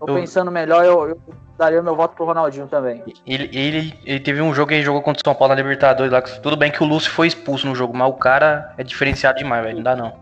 eu 0.00 0.06
eu- 0.06 0.14
pensando 0.14 0.52
melhor, 0.52 0.84
eu, 0.84 1.08
eu 1.08 1.20
daria 1.58 1.80
o 1.80 1.82
meu 1.82 1.96
voto 1.96 2.14
pro 2.14 2.24
Ronaldinho 2.24 2.68
também. 2.68 3.02
Ele, 3.26 3.50
ele, 3.52 3.98
ele 4.04 4.20
teve 4.20 4.40
um 4.40 4.54
jogo 4.54 4.68
que 4.68 4.74
ele 4.74 4.84
jogou 4.84 5.02
contra 5.02 5.20
o 5.20 5.24
São 5.24 5.34
Paulo 5.34 5.52
na 5.52 5.60
Libertadores 5.60 6.12
lá. 6.12 6.22
Tudo 6.22 6.56
bem 6.56 6.70
que 6.70 6.80
o 6.80 6.86
Lúcio 6.86 7.10
foi 7.10 7.26
expulso 7.26 7.66
no 7.66 7.74
jogo, 7.74 7.92
mas 7.92 8.08
o 8.08 8.12
cara 8.12 8.72
é 8.78 8.84
diferenciado 8.84 9.38
demais, 9.38 9.64
velho. 9.64 9.78
Não 9.78 9.82
dá 9.82 9.96
não. 9.96 10.12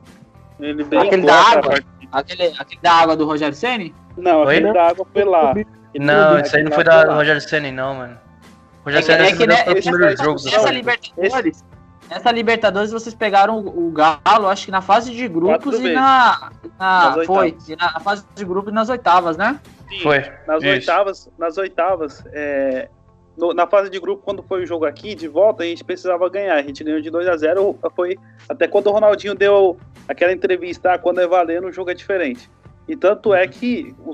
Ele 0.59 0.83
Aquele 0.97 1.27
da 1.27 1.39
essa 1.39 1.59
água? 1.59 1.75
Aquele, 2.11 2.55
aquele 2.59 2.81
da 2.81 2.93
água 2.93 3.15
do 3.15 3.27
Rogério 3.27 3.55
Ceni? 3.55 3.95
Não, 4.17 4.45
Oi? 4.45 4.57
aquele 4.57 4.73
da 4.73 4.89
água 4.89 5.07
foi 5.13 5.25
lá. 5.25 5.55
Não, 5.95 6.41
isso 6.41 6.57
aí 6.57 6.63
não 6.63 6.73
foi 6.73 6.83
da. 6.83 7.13
Rogério 7.15 7.43
Senna, 7.43 7.71
não, 7.71 7.95
mano. 7.95 8.15
É 8.15 8.85
Rogério 8.87 9.07
que, 9.07 9.13
Senna 9.13 9.27
é 9.29 9.33
que, 9.33 9.47
né, 9.47 9.65
esse 9.79 10.23
jogo 10.25 10.41
Não, 10.51 10.73
Libertadores, 10.73 11.63
nessa 12.09 12.31
Libertadores 12.31 12.91
vocês 12.91 13.15
pegaram 13.15 13.59
o, 13.59 13.91
Galo, 13.91 14.49
acho 14.49 14.67
que 14.67 14.71
na 14.71 14.81
fase 14.81 15.13
de 15.13 15.29
grupos 15.29 15.75
Quatro 15.75 15.87
e 15.89 15.93
na, 15.93 16.51
na 16.79 17.25
foi, 17.27 17.57
e 17.69 17.77
na, 17.77 17.93
na 17.93 18.01
fase 18.01 18.25
de 18.35 18.45
grupos 18.45 18.71
e 18.73 18.75
nas 18.75 18.89
oitavas, 18.89 19.37
né? 19.37 19.61
Sim, 19.89 20.01
Foi. 20.03 20.19
Nas 20.47 20.63
Isso. 20.63 20.73
oitavas, 20.73 21.31
nas 21.39 21.57
oitavas, 21.59 22.25
é, 22.33 22.89
no- 23.37 23.55
na 23.55 23.67
fase 23.67 23.89
de 23.91 23.99
grupo, 23.99 24.23
quando 24.23 24.43
foi 24.43 24.63
o 24.63 24.67
jogo 24.67 24.85
aqui, 24.85 25.15
de 25.15 25.29
volta, 25.29 25.63
a 25.63 25.67
gente 25.67 25.83
precisava 25.85 26.29
ganhar. 26.29 26.55
A 26.57 26.63
gente 26.63 26.83
ganhou 26.85 27.01
de 27.01 27.11
2 27.11 27.27
a 27.29 27.37
0 27.37 27.79
foi 27.95 28.19
até 28.49 28.67
quando 28.69 28.89
o 28.89 28.93
Ronaldinho 28.93 29.35
deu 29.35 29.79
aquela 30.09 30.33
entrevista, 30.33 30.93
ah, 30.93 30.99
quando 30.99 31.21
é 31.21 31.27
valendo, 31.27 31.69
o 31.69 31.73
jogo 31.73 31.91
é 31.91 31.95
diferente. 31.95 32.51
E 32.87 32.97
tanto 32.97 33.33
é 33.35 33.47
que 33.47 33.95
o, 34.05 34.13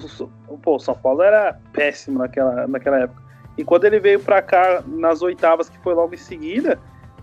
o- 0.48 0.58
pô, 0.58 0.76
o 0.76 0.80
São 0.80 0.94
Paulo 0.94 1.22
era 1.22 1.58
péssimo 1.72 2.18
naquela, 2.18 2.66
naquela 2.66 3.00
época. 3.00 3.22
E 3.56 3.64
quando 3.64 3.84
ele 3.84 4.00
veio 4.00 4.18
pra 4.20 4.42
cá 4.42 4.82
nas 4.86 5.22
oitavas, 5.22 5.68
que 5.68 5.78
foi 5.78 5.94
logo 5.94 6.12
em 6.12 6.18
seguida, 6.18 6.78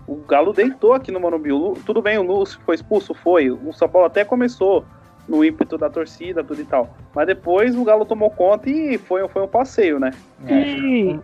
o 0.06 0.16
Galo 0.16 0.52
deitou 0.52 0.92
aqui 0.94 1.10
no 1.10 1.20
Morumbi. 1.20 1.50
Tudo 1.86 2.02
bem, 2.02 2.18
o 2.18 2.22
Lúcio 2.22 2.58
foi 2.64 2.74
expulso? 2.74 3.14
Foi. 3.14 3.50
O 3.50 3.72
São 3.72 3.88
Paulo 3.88 4.06
até 4.06 4.24
começou 4.24 4.84
no 5.28 5.44
ímpeto 5.44 5.78
da 5.78 5.88
torcida, 5.88 6.42
tudo 6.42 6.60
e 6.60 6.64
tal. 6.64 6.90
Mas 7.14 7.26
depois 7.26 7.76
o 7.76 7.84
Galo 7.84 8.04
tomou 8.04 8.28
conta 8.30 8.68
e 8.68 8.98
foi, 8.98 9.26
foi 9.28 9.42
um 9.42 9.48
passeio, 9.48 10.00
né? 10.00 10.10
E 10.48 11.18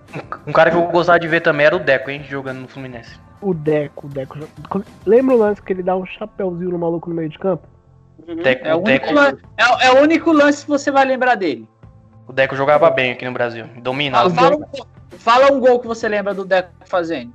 Um 0.46 0.52
cara 0.52 0.70
que 0.70 0.76
eu 0.76 0.86
gostava 0.86 1.18
de 1.18 1.26
ver 1.26 1.40
também 1.40 1.66
era 1.66 1.74
o 1.76 1.80
Deco, 1.80 2.08
hein, 2.10 2.22
jogando 2.28 2.60
no 2.60 2.68
Fluminense. 2.68 3.18
o 3.42 3.52
Deco, 3.52 4.06
o 4.06 4.10
Deco. 4.10 4.38
Lembra 5.04 5.34
o 5.34 5.38
lance 5.38 5.60
que 5.60 5.72
ele 5.72 5.82
dá 5.82 5.96
um 5.96 6.06
chapéuzinho 6.06 6.70
no 6.70 6.78
maluco 6.78 7.08
no 7.10 7.16
meio 7.16 7.28
de 7.28 7.38
campo? 7.38 7.66
Deco, 8.42 8.66
É 8.66 8.74
o, 8.74 8.80
Deco, 8.82 9.06
único, 9.06 9.14
lan- 9.20 9.36
é, 9.56 9.86
é 9.86 9.92
o 9.92 10.02
único 10.02 10.32
lance 10.32 10.62
que 10.64 10.68
você 10.70 10.90
vai 10.92 11.04
lembrar 11.04 11.34
dele. 11.34 11.68
o 12.28 12.32
Deco 12.32 12.54
jogava 12.54 12.88
bem 12.90 13.10
aqui 13.12 13.24
no 13.24 13.32
Brasil. 13.32 13.64
Dominava. 13.82 14.30
Fala, 14.30 14.54
um, 14.54 14.58
gol- 14.60 14.86
fala 15.18 15.52
um 15.52 15.58
gol 15.60 15.80
que 15.80 15.86
você 15.88 16.08
lembra 16.08 16.32
do 16.34 16.44
Deco 16.44 16.70
fazendo 16.86 17.32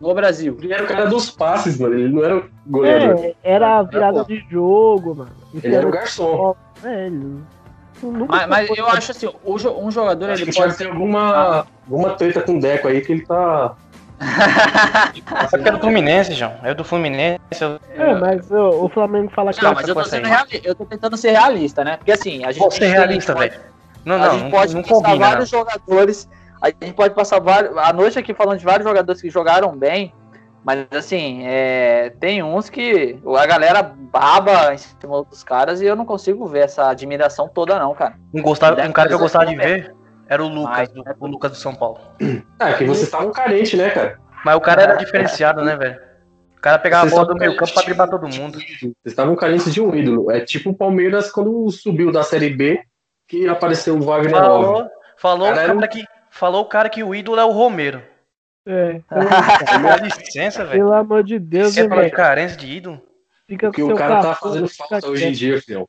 no 0.00 0.14
Brasil. 0.14 0.56
Ele 0.62 0.72
era 0.72 0.84
o 0.84 0.86
cara 0.86 1.06
dos 1.06 1.30
passes, 1.30 1.78
mano. 1.78 1.94
Ele 1.94 2.08
não 2.12 2.24
era 2.24 2.36
o 2.38 2.44
goleador. 2.66 3.24
É, 3.24 3.34
era 3.42 3.78
a 3.78 3.80
É, 3.80 3.84
virada 3.84 4.24
pô. 4.24 4.24
de 4.32 4.44
jogo, 4.50 5.14
mano. 5.16 5.30
Isso 5.54 5.66
Ele 5.66 5.74
era 5.74 5.86
o 5.86 5.90
garçom. 5.90 6.54
Velho. 6.82 7.42
Nunca 8.02 8.46
Mas, 8.46 8.68
mas 8.68 8.78
eu 8.78 8.86
acho 8.88 9.10
assim, 9.12 9.28
um 9.44 9.90
jogador 9.90 10.28
Acho 10.30 10.42
ele 10.42 10.52
que 10.52 10.58
pode 10.58 10.76
ter 10.76 10.86
alguma, 10.88 11.66
alguma 11.90 12.10
treta 12.10 12.42
com 12.42 12.58
o 12.58 12.60
Deco 12.60 12.88
aí 12.88 13.00
que 13.00 13.10
ele 13.12 13.24
tá. 13.24 13.74
Só 15.50 15.58
que 15.58 15.68
é 15.68 15.72
do 15.72 15.78
Fluminense, 15.80 16.32
João. 16.34 16.52
É 16.62 16.74
do 16.74 16.84
Fluminense. 16.84 17.38
eu- 17.60 17.78
É, 17.96 18.14
mas 18.14 18.50
o, 18.50 18.84
o 18.84 18.88
Flamengo 18.88 19.30
fala 19.34 19.52
que 19.52 19.62
Não, 19.62 19.72
é 19.72 19.74
mas 19.74 19.88
eu 19.88 19.94
tô, 19.94 20.04
sendo 20.04 20.28
eu 20.64 20.74
tô 20.74 20.84
tentando 20.84 21.16
ser 21.16 21.30
realista, 21.32 21.84
né? 21.84 21.96
Porque 21.96 22.12
assim, 22.12 22.44
a 22.44 22.52
gente. 22.52 22.62
Posso 22.62 22.78
ser 22.78 22.86
realista, 22.88 23.34
pode- 23.34 23.50
velho. 23.50 23.62
Não, 24.04 24.16
a 24.16 24.18
não, 24.18 24.30
gente 24.32 24.42
não, 24.44 24.50
pode 24.50 24.74
não 24.74 24.82
passar 24.82 24.94
combina. 24.94 25.16
vários 25.26 25.48
jogadores. 25.48 26.28
A 26.60 26.68
gente 26.68 26.94
pode 26.94 27.14
passar 27.14 27.40
vários. 27.40 27.76
A 27.76 27.92
noite 27.92 28.18
aqui 28.18 28.32
falando 28.34 28.58
de 28.58 28.64
vários 28.64 28.86
jogadores 28.88 29.20
que 29.20 29.30
jogaram 29.30 29.76
bem. 29.76 30.12
Mas 30.64 30.84
assim, 30.90 31.42
é, 31.46 32.10
tem 32.18 32.42
uns 32.42 32.68
que 32.68 33.16
a 33.38 33.46
galera 33.46 33.84
baba 33.84 34.74
em 34.74 34.78
cima 34.78 35.22
dos 35.22 35.44
caras 35.44 35.80
e 35.80 35.84
eu 35.86 35.94
não 35.94 36.04
consigo 36.04 36.44
ver 36.46 36.64
essa 36.64 36.88
admiração 36.88 37.48
toda, 37.48 37.78
não, 37.78 37.94
cara. 37.94 38.14
Um, 38.34 38.42
gostava, 38.42 38.82
um 38.82 38.90
cara 38.90 39.08
que 39.08 39.14
eu 39.14 39.18
gostava 39.20 39.46
de 39.46 39.54
ver 39.54 39.94
era 40.28 40.42
o 40.42 40.48
Lucas, 40.48 40.76
Mas- 40.76 40.88
do- 40.88 41.04
o 41.20 41.26
Lucas 41.28 41.52
do 41.52 41.56
São 41.56 41.72
Paulo. 41.74 42.00
Ah, 42.58 42.72
que 42.72 42.84
vocês 42.84 43.04
estavam 43.04 43.30
carentes, 43.30 43.78
né, 43.78 43.90
cara? 43.90 44.18
Mas 44.44 44.56
o 44.56 44.60
cara 44.60 44.82
era 44.82 44.94
diferenciado, 44.96 45.62
né, 45.64 45.76
velho? 45.76 46.00
O 46.56 46.60
cara 46.60 46.78
pegava 46.80 47.06
a 47.06 47.10
bola 47.10 47.26
do 47.26 47.34
meio 47.36 47.54
campo 47.56 47.72
pra 47.72 47.82
driblar 47.84 48.10
todo 48.10 48.26
mundo. 48.26 48.58
Vocês 48.58 48.92
estavam 49.04 49.36
carentes 49.36 49.72
de 49.72 49.80
um 49.80 49.94
ídolo. 49.94 50.32
É 50.32 50.40
tipo 50.40 50.70
o 50.70 50.74
Palmeiras 50.74 51.30
quando 51.30 51.70
subiu 51.70 52.10
da 52.10 52.24
Série 52.24 52.50
B, 52.50 52.80
que 53.28 53.46
apareceu 53.46 53.94
o 53.94 54.00
Wagner 54.02 54.32
Love. 54.34 54.64
Falou, 54.64 54.86
falou, 55.16 55.46
o 55.46 55.50
Cara, 55.50 55.62
era 55.62 55.72
um- 55.72 55.76
cara 55.76 55.86
que, 55.88 56.04
falou 56.36 56.62
o 56.62 56.68
cara 56.68 56.88
que 56.88 57.02
o 57.02 57.14
ídolo 57.14 57.40
é 57.40 57.44
o 57.44 57.50
Romero. 57.50 58.02
É, 58.66 59.00
Dá 59.10 59.96
licença, 60.02 60.64
velho. 60.64 60.78
pelo 60.80 60.92
amor 60.92 61.22
de 61.22 61.38
Deus, 61.38 61.76
É 61.76 61.82
hein, 61.82 61.88
pra 61.88 62.10
carência 62.10 62.56
de 62.56 62.66
ídolo. 62.66 63.00
Fica 63.48 63.68
Porque 63.68 63.80
com 63.82 63.86
o 63.86 63.90
seu 63.90 63.96
cara 63.96 64.16
tá 64.22 64.28
Cafu, 64.30 64.48
fazendo 64.48 64.68
falta 64.68 65.08
hoje 65.08 65.24
em 65.26 65.32
dia, 65.32 65.62
filhão. 65.62 65.88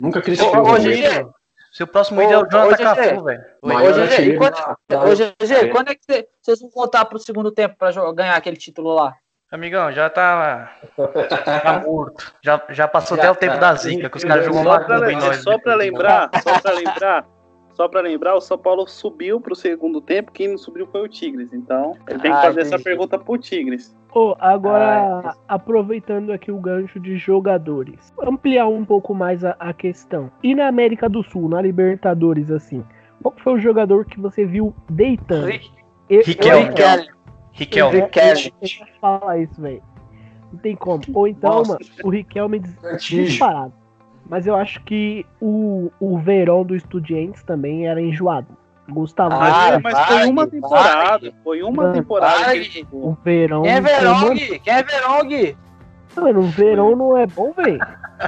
Nunca 0.00 0.20
critiquei 0.20 0.50
Ô, 0.58 0.62
o 0.62 0.64
Romero. 0.64 1.32
Seu 1.72 1.86
próximo 1.86 2.20
Ô, 2.20 2.22
ídolo 2.24 2.34
é 2.34 2.46
o 2.46 2.50
Jonathan. 2.50 2.84
Cafu, 2.84 3.24
velho. 3.24 3.42
Ô, 3.62 3.68
GG, 3.68 4.36
quando- 4.36 4.54
da- 4.54 4.76
da- 4.90 5.04
Ô, 5.04 5.14
GG, 5.14 5.68
quando 5.70 5.88
é 5.88 5.94
que 5.94 6.04
cê- 6.04 6.28
vocês 6.42 6.60
vão 6.60 6.68
voltar 6.70 7.04
pro 7.06 7.18
segundo 7.18 7.50
tempo 7.50 7.76
pra 7.78 7.90
ganhar 8.12 8.36
aquele 8.36 8.56
título 8.58 8.92
lá? 8.94 9.14
Amigão, 9.50 9.90
já 9.92 10.08
tá, 10.10 10.72
tá 11.64 11.82
morto. 11.86 12.32
Já, 12.42 12.62
já 12.70 12.88
passou 12.88 13.16
Já 13.16 13.22
até 13.24 13.30
o 13.30 13.34
tempo 13.34 13.54
tá. 13.54 13.60
da 13.60 13.74
zica, 13.74 14.10
que 14.10 14.16
os 14.18 14.24
caras 14.24 14.44
jogam 14.46 14.64
macumba 14.64 15.12
em 15.12 15.16
nós. 15.16 15.42
só 15.42 15.58
pra 15.58 15.74
lembrar, 15.74 16.30
só 16.42 16.58
pra 16.60 16.72
lembrar, 16.72 17.24
só 17.74 17.88
pra 17.88 18.00
lembrar, 18.00 18.34
o 18.34 18.40
São 18.40 18.58
Paulo 18.58 18.86
subiu 18.86 19.40
pro 19.40 19.54
segundo 19.54 20.00
tempo, 20.00 20.32
quem 20.32 20.48
não 20.48 20.58
subiu 20.58 20.86
foi 20.86 21.02
o 21.02 21.08
Tigres. 21.08 21.52
Então, 21.52 21.96
ele 22.08 22.18
tem 22.18 22.30
que 22.30 22.36
Ah, 22.36 22.42
fazer 22.42 22.60
essa 22.62 22.78
pergunta 22.78 23.18
pro 23.18 23.38
Tigres. 23.38 23.96
Ô, 24.14 24.34
agora, 24.38 25.30
Ah, 25.30 25.34
aproveitando 25.48 26.32
aqui 26.32 26.50
o 26.52 26.60
gancho 26.60 27.00
de 27.00 27.16
jogadores, 27.16 28.12
ampliar 28.22 28.66
um 28.68 28.84
pouco 28.84 29.14
mais 29.14 29.44
a, 29.44 29.56
a 29.58 29.72
questão. 29.72 30.30
E 30.42 30.54
na 30.54 30.68
América 30.68 31.08
do 31.08 31.22
Sul, 31.22 31.48
na 31.48 31.62
Libertadores, 31.62 32.50
assim, 32.50 32.84
qual 33.22 33.34
foi 33.42 33.54
o 33.54 33.58
jogador 33.58 34.04
que 34.04 34.20
você 34.20 34.44
viu 34.44 34.74
deitando? 34.90 35.50
Eu- 36.10 36.22
Riquelme. 36.22 36.68
Riquelme. 37.52 38.00
Riquelme. 38.00 38.52
falar 39.00 39.38
isso, 39.38 39.60
velho. 39.60 39.82
Não 40.52 40.58
tem 40.58 40.76
como. 40.76 41.02
Ou 41.14 41.26
então, 41.26 41.50
Nossa. 41.58 41.72
mano, 41.72 41.84
o 42.04 42.10
Riquelme 42.10 42.60
disparado. 42.98 43.72
Mas 44.28 44.46
eu 44.46 44.54
acho 44.56 44.82
que 44.84 45.26
o, 45.40 45.90
o 46.00 46.18
Verão 46.18 46.64
do 46.64 46.74
Estudiantes 46.76 47.42
também 47.42 47.86
era 47.86 48.00
enjoado. 48.00 48.46
Gustavo, 48.88 49.34
Ah, 49.34 49.78
Mas, 49.80 49.82
mas 49.82 50.06
foi 50.06 50.16
vai, 50.16 50.26
uma 50.26 50.42
vai. 50.42 50.50
temporada. 50.50 51.32
Foi 51.44 51.62
uma 51.62 51.82
Mano, 51.82 51.92
temporada. 51.94 52.44
vai. 52.44 52.60
que 52.60 52.86
o. 52.92 53.16
Verão. 53.24 53.62
Quem 53.62 53.72
é 53.72 53.80
Verão, 53.80 54.16
uma- 54.26 54.34
Gui? 54.34 54.58
Quem 54.58 54.74
é 54.74 54.82
Verão, 54.82 55.24
Gui? 55.26 55.56
Mano, 56.16 56.40
o 56.40 56.42
Verão 56.42 56.96
não 56.96 57.16
é 57.16 57.26
bom, 57.26 57.52
velho. 57.52 57.78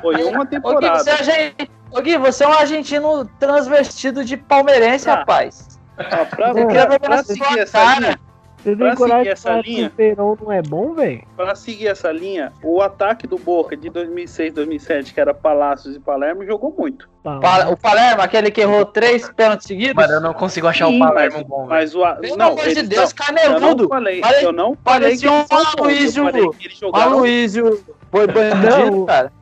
Foi 0.00 0.22
uma 0.24 0.40
Ô, 0.40 0.44
Gui, 0.44 0.50
temporada. 0.50 0.98
você 1.04 1.30
é, 1.32 1.52
Ô, 1.90 2.00
Gui, 2.00 2.16
você 2.18 2.44
é 2.44 2.48
um 2.48 2.52
argentino 2.52 3.24
transvestido 3.38 4.24
de 4.24 4.36
palmeirense, 4.36 5.08
Ah. 5.10 5.16
rapaz. 5.16 5.78
Ah, 5.98 6.24
pra, 6.24 6.48
Eu 6.48 6.54
pra- 6.54 6.66
queria 6.66 6.86
ver 6.88 6.98
pra 7.00 7.16
na 7.16 7.22
seguir 7.24 7.44
sua 7.44 7.58
essa 7.60 7.94
linha, 8.00 8.18
Pra 8.64 8.96
seguir 8.96 9.22
de 9.22 9.28
essa 9.28 9.48
falar 9.50 9.62
que 9.62 9.70
linha- 9.74 9.86
o 9.92 9.96
Verão 9.96 10.38
não 10.42 10.50
é 10.52 10.62
bom, 10.62 10.94
velho? 10.94 11.22
pra 11.36 11.54
seguir 11.54 11.86
essa 11.88 12.10
linha, 12.10 12.50
o 12.62 12.80
ataque 12.80 13.26
do 13.26 13.36
Boca 13.38 13.76
de 13.76 13.90
2006, 13.90 14.52
2007, 14.54 15.12
que 15.12 15.20
era 15.20 15.34
Palácios 15.34 15.94
e 15.94 16.00
Palermo, 16.00 16.44
jogou 16.46 16.74
muito. 16.76 17.08
Pa- 17.22 17.68
O 17.68 17.76
Palermo, 17.76 18.22
aquele 18.22 18.50
que 18.50 18.60
errou 18.62 18.84
três 18.86 19.28
pênaltis 19.30 19.66
seguidos? 19.66 19.94
Mano, 19.94 20.14
eu 20.14 20.20
não 20.20 20.32
consigo 20.34 20.66
achar 20.66 20.86
Sim, 20.88 20.96
o 20.96 21.06
Palermo 21.06 21.36
mas- 21.38 21.46
bom. 21.46 21.66
Mas 21.66 21.94
o 21.94 22.02
a- 22.04 22.14
Pelo 22.14 22.36
não, 22.36 22.46
amor 22.52 22.64
de 22.68 22.82
Deus, 22.82 23.14
não, 23.14 23.36
eu 23.36 23.50
não 23.50 23.58
caneludo. 23.58 23.88
falei, 23.88 24.20
Pare- 24.20 24.44
eu 24.44 24.52
não 24.52 24.76
falei 24.82 25.16
que 25.16 25.26
parecia 25.26 25.32
um 25.32 25.34
eu 25.36 25.46
Aloysio- 25.84 26.24
falei 26.24 26.50
que 26.50 26.66
eles 26.66 26.76
O 26.76 26.80
jogaram 26.80 27.12
Aloysio 27.12 27.84
foi 28.10 28.26
bandido, 28.26 28.90
Não. 28.90 29.06
cara. 29.06 29.32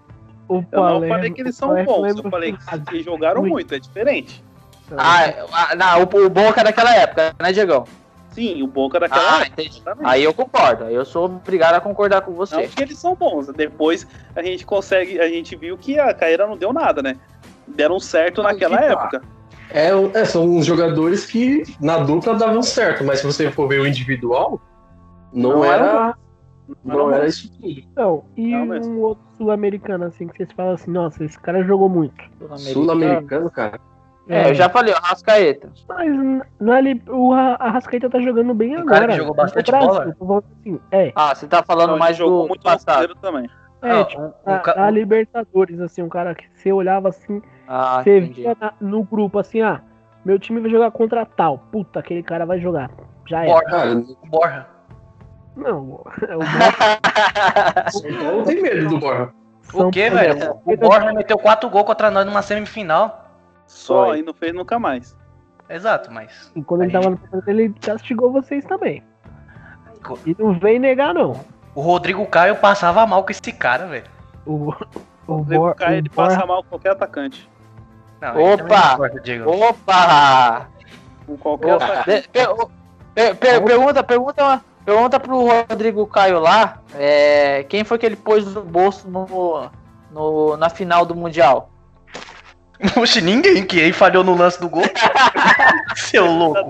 O 0.48 0.56
Eu 0.56 0.62
Palermo- 0.64 1.00
não 1.00 1.08
falei 1.08 1.30
que 1.30 1.40
eles 1.40 1.56
são 1.56 1.68
Palermo 1.68 1.92
bons, 1.92 2.02
lembra 2.02 2.26
eu 2.26 2.30
falei 2.30 2.52
que 2.52 2.58
eles 2.94 3.04
jogaram 3.04 3.42
muito, 3.42 3.74
é 3.74 3.78
diferente. 3.78 4.42
Ah, 4.96 5.32
ah, 5.52 5.74
não, 5.74 6.00
o, 6.02 6.26
o 6.26 6.28
Boca 6.28 6.62
daquela 6.62 6.94
época, 6.94 7.34
né, 7.40 7.52
Diegão? 7.52 7.84
Sim, 8.32 8.62
o 8.62 8.66
Boca 8.66 8.98
daquela 8.98 9.38
Ah, 9.38 9.42
época, 9.42 9.62
entendi. 9.62 9.78
exatamente. 9.78 10.10
Aí 10.10 10.24
eu 10.24 10.34
concordo. 10.34 10.84
Aí 10.84 10.94
eu 10.94 11.04
sou 11.04 11.26
obrigado 11.26 11.74
a 11.74 11.80
concordar 11.80 12.22
com 12.22 12.30
Não 12.30 12.38
você. 12.38 12.62
porque 12.62 12.82
eles 12.82 12.98
são 12.98 13.14
bons. 13.14 13.46
Depois 13.48 14.06
a 14.34 14.42
gente 14.42 14.64
consegue, 14.66 15.20
a 15.20 15.28
gente 15.28 15.54
viu 15.54 15.76
que 15.76 15.98
a 15.98 16.12
carreira 16.14 16.46
não 16.46 16.56
deu 16.56 16.72
nada, 16.72 17.02
né? 17.02 17.16
Deram 17.66 18.00
certo 18.00 18.42
naquela 18.42 18.76
que 18.78 18.86
tá. 18.86 18.92
época. 18.92 19.22
É, 19.70 19.90
é, 20.20 20.24
são 20.24 20.44
uns 20.44 20.66
jogadores 20.66 21.24
que 21.26 21.62
na 21.80 21.98
dupla 21.98 22.34
davam 22.34 22.62
certo, 22.62 23.04
mas 23.04 23.20
se 23.20 23.26
você 23.26 23.50
for 23.50 23.68
ver 23.68 23.80
o 23.80 23.86
individual, 23.86 24.60
não, 25.32 25.50
Não 25.50 25.64
era, 25.64 25.86
era 25.86 26.14
não 26.84 26.96
Não, 26.98 27.12
era 27.12 27.26
isso 27.26 27.50
tudo. 27.60 27.82
Não, 27.96 28.24
e 28.36 28.48
Não 28.50 28.62
um 28.62 28.66
mesmo. 28.66 28.98
outro 29.00 29.24
sul-americano, 29.38 30.04
assim, 30.04 30.26
que 30.28 30.36
vocês 30.36 30.52
falam 30.52 30.74
assim, 30.74 30.90
nossa, 30.90 31.24
esse 31.24 31.38
cara 31.38 31.62
jogou 31.64 31.88
muito. 31.88 32.14
Sul-americano, 32.58 33.50
cara. 33.50 33.80
É, 34.28 34.50
eu 34.50 34.54
já 34.54 34.68
falei, 34.68 34.94
o 34.94 34.96
Rascaeta. 34.98 35.68
Mas 35.88 36.06
n- 36.08 36.42
na, 36.60 36.80
li- 36.80 37.02
o 37.08 37.34
Ra- 37.34 37.56
Arrascaeta 37.58 38.08
tá 38.08 38.20
jogando 38.20 38.54
bem 38.54 38.76
Um 38.76 38.80
agora. 38.80 39.00
cara 39.00 39.12
jogou 39.12 39.34
bastante 39.34 39.70
Brasil, 39.70 40.14
bola? 40.18 40.42
assim, 40.60 40.80
é, 40.92 41.12
Ah, 41.16 41.34
você 41.34 41.46
tá 41.48 41.62
falando 41.62 41.90
Não, 41.90 41.98
mais 41.98 42.16
jogou 42.16 42.42
do 42.42 42.48
muito 42.48 42.62
passado. 42.62 43.14
Também. 43.16 43.50
é, 43.82 43.88
Não, 43.88 44.04
tipo, 44.04 44.22
um- 44.22 44.26
um 44.26 44.32
na, 44.46 44.58
ca- 44.60 44.74
na 44.76 44.90
Libertadores, 44.90 45.80
assim, 45.80 46.02
um 46.02 46.08
cara 46.08 46.34
que 46.36 46.44
você 46.54 46.72
olhava 46.72 47.08
assim, 47.08 47.42
Ah, 47.66 48.00
você 48.02 48.18
entendi. 48.18 48.42
via 48.42 48.56
na- 48.60 48.72
no 48.80 49.02
grupo 49.02 49.40
assim, 49.40 49.60
ah, 49.60 49.80
meu 50.24 50.38
time 50.38 50.60
vai 50.60 50.70
jogar 50.70 50.90
contra 50.92 51.26
tal. 51.26 51.58
Puta, 51.72 51.98
aquele 51.98 52.22
cara 52.22 52.46
vai 52.46 52.60
jogar. 52.60 52.90
Já 53.28 53.44
é. 53.44 53.48
O 53.48 54.26
Borja. 54.28 54.66
Não, 55.56 55.80
o 55.80 56.04
Borja 56.38 57.90
São 57.90 58.02
Paulo 58.18 58.44
tem 58.44 58.62
medo 58.62 58.88
do 58.88 58.98
Borja. 58.98 59.30
São 59.64 59.88
O 59.88 59.90
quê, 59.90 60.08
velho? 60.10 60.60
O 60.64 60.76
Borja 60.76 61.12
meteu 61.12 61.38
quatro 61.38 61.68
gols 61.68 61.86
contra 61.86 62.10
nós 62.10 62.24
numa 62.24 62.40
semifinal. 62.42 63.18
Só 63.66 64.06
Foi. 64.06 64.18
e 64.18 64.22
não 64.22 64.34
fez 64.34 64.54
nunca 64.54 64.78
mais. 64.78 65.16
Exato, 65.68 66.10
mas. 66.12 66.52
E 66.54 66.62
quando 66.62 66.82
ele 66.82 66.92
tava 66.92 67.10
no 67.10 67.16
Palmeiras, 67.16 67.48
ele 67.48 67.74
castigou 67.80 68.30
vocês 68.32 68.64
também. 68.64 69.02
Co- 70.04 70.18
E 70.26 70.36
não 70.38 70.58
vem 70.58 70.78
negar, 70.78 71.14
não. 71.14 71.40
O 71.74 71.80
Rodrigo 71.80 72.26
Caio 72.26 72.56
passava 72.56 73.06
mal 73.06 73.24
com 73.24 73.30
esse 73.30 73.52
cara, 73.52 73.86
velho. 73.86 74.04
O, 74.44 74.70
o, 74.70 74.76
O 75.26 75.34
Rodrigo 75.36 75.62
Bor- 75.62 75.74
Caio, 75.74 75.96
ele 75.98 76.08
Borja- 76.10 76.34
passa 76.34 76.46
mal 76.46 76.62
com 76.62 76.68
qualquer 76.70 76.90
atacante. 76.92 77.48
Não, 78.20 78.30
Opa! 78.54 78.98
não. 78.98 79.48
Opa! 79.68 80.68
Com 81.26 81.36
qualquer 81.38 81.74
Opa! 81.76 81.84
atacante. 81.86 82.28
Per- 82.28 83.36
per- 83.36 83.62
pergunta, 83.64 84.02
pergunta, 84.02 84.64
pergunta 84.84 85.20
pro 85.20 85.46
Rodrigo 85.46 86.06
Caio 86.06 86.38
lá, 86.40 86.78
é, 86.94 87.62
quem 87.64 87.84
foi 87.84 87.98
que 87.98 88.06
ele 88.06 88.16
pôs 88.16 88.44
no 88.54 88.62
bolso 88.62 89.08
no, 89.08 89.70
no- 90.10 90.56
na 90.56 90.68
final 90.68 91.04
do 91.06 91.14
Mundial? 91.14 91.70
Oxe, 93.00 93.20
ninguém 93.20 93.64
que 93.64 93.80
aí 93.80 93.92
falhou 93.92 94.24
no 94.24 94.34
lance 94.36 94.60
do 94.60 94.68
gol. 94.68 94.82
Seu 95.96 96.26
louco. 96.26 96.68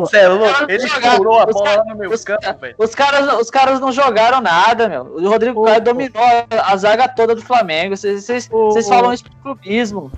Você 0.00 0.18
é 0.18 0.28
louco? 0.28 0.64
Ele 0.68 0.88
furou 0.88 1.40
a 1.40 1.46
bola 1.46 1.84
no 1.88 1.96
meu 1.96 2.10
os 2.10 2.24
campo, 2.24 2.52
velho. 2.60 2.74
Os 2.78 2.94
caras, 2.94 3.40
os 3.40 3.50
caras 3.50 3.80
não 3.80 3.90
jogaram 3.92 4.40
nada, 4.40 4.88
meu. 4.88 5.02
O 5.02 5.28
Rodrigo 5.28 5.64
Caio 5.64 5.80
dominou 5.80 6.22
a, 6.50 6.76
zaga 6.76 7.08
toda 7.08 7.34
do 7.34 7.42
Flamengo. 7.42 7.96
Vocês- 7.96 8.48
falam 8.88 9.12
isso 9.12 9.24
pro 9.24 9.34
clubismo. 9.54 10.12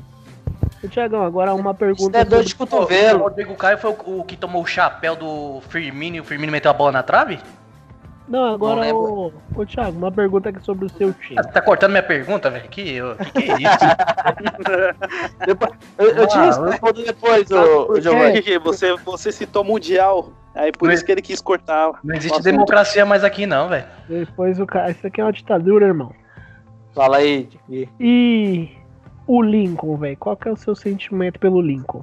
Tiagão, 0.90 1.24
agora 1.24 1.52
uma 1.54 1.70
Isso 1.72 1.78
pergunta. 1.78 2.18
é 2.18 2.24
dor 2.24 2.44
de 2.44 2.50
sobre- 2.50 2.64
O 2.64 2.78
cotovelo. 2.78 3.22
Rodrigo 3.24 3.54
Caio 3.56 3.78
foi 3.78 3.90
o, 3.90 4.20
o 4.20 4.24
que 4.24 4.36
tomou 4.36 4.62
o 4.62 4.66
chapéu 4.66 5.16
do 5.16 5.60
Firmino 5.68 6.16
e 6.16 6.20
o 6.20 6.24
Firmino 6.24 6.52
meteu 6.52 6.70
a 6.70 6.74
bola 6.74 6.92
na 6.92 7.02
trave? 7.02 7.40
Não, 8.28 8.44
agora, 8.54 8.74
Não 8.76 8.80
lembro. 8.82 9.32
ô, 9.56 9.60
ô 9.60 9.66
Thiago, 9.66 9.96
uma 9.96 10.12
pergunta 10.12 10.50
aqui 10.50 10.60
sobre 10.62 10.84
o 10.84 10.90
seu 10.90 11.12
time. 11.14 11.36
Ah, 11.38 11.42
Você 11.42 11.50
tá 11.52 11.62
cortando 11.62 11.92
minha 11.92 12.02
pergunta, 12.02 12.50
velho? 12.50 12.68
Que, 12.68 12.82
que 12.82 13.00
que 13.32 13.50
é 13.52 13.54
isso? 13.56 13.86
Depois- 15.46 15.72
eu, 15.96 16.06
eu 16.10 16.26
te 16.26 16.36
Ah, 16.36 16.42
respondo 16.66 17.02
depois, 17.04 17.50
ô, 17.50 17.86
por 17.86 17.96
ô, 17.98 18.00
Giovanni. 18.00 18.42
Você, 18.62 18.94
você 18.98 19.32
citou 19.32 19.64
Mundial. 19.64 20.30
Aí 20.54 20.72
por 20.72 20.86
Não 20.88 20.94
isso 20.94 21.04
que 21.04 21.12
ele 21.12 21.22
quis 21.22 21.40
cortar. 21.40 21.92
Não 22.04 22.14
o 22.14 22.18
existe 22.18 22.42
democracia 22.42 23.06
mais 23.06 23.22
aqui, 23.24 23.46
não, 23.46 23.68
velho. 23.68 23.86
Depois 24.08 24.58
o 24.60 24.66
cara. 24.66 24.90
Isso 24.90 25.06
aqui 25.06 25.20
é 25.20 25.24
uma 25.24 25.32
ditadura, 25.32 25.86
irmão. 25.86 26.12
Fala 26.94 27.18
aí. 27.18 27.48
Gui. 27.68 27.88
E 28.00 28.68
o 29.26 29.40
Lincoln, 29.40 29.96
velho. 29.96 30.16
Qual 30.18 30.36
que 30.36 30.48
é 30.48 30.52
o 30.52 30.56
seu 30.56 30.74
sentimento 30.74 31.38
pelo 31.38 31.60
Lincoln? 31.60 32.02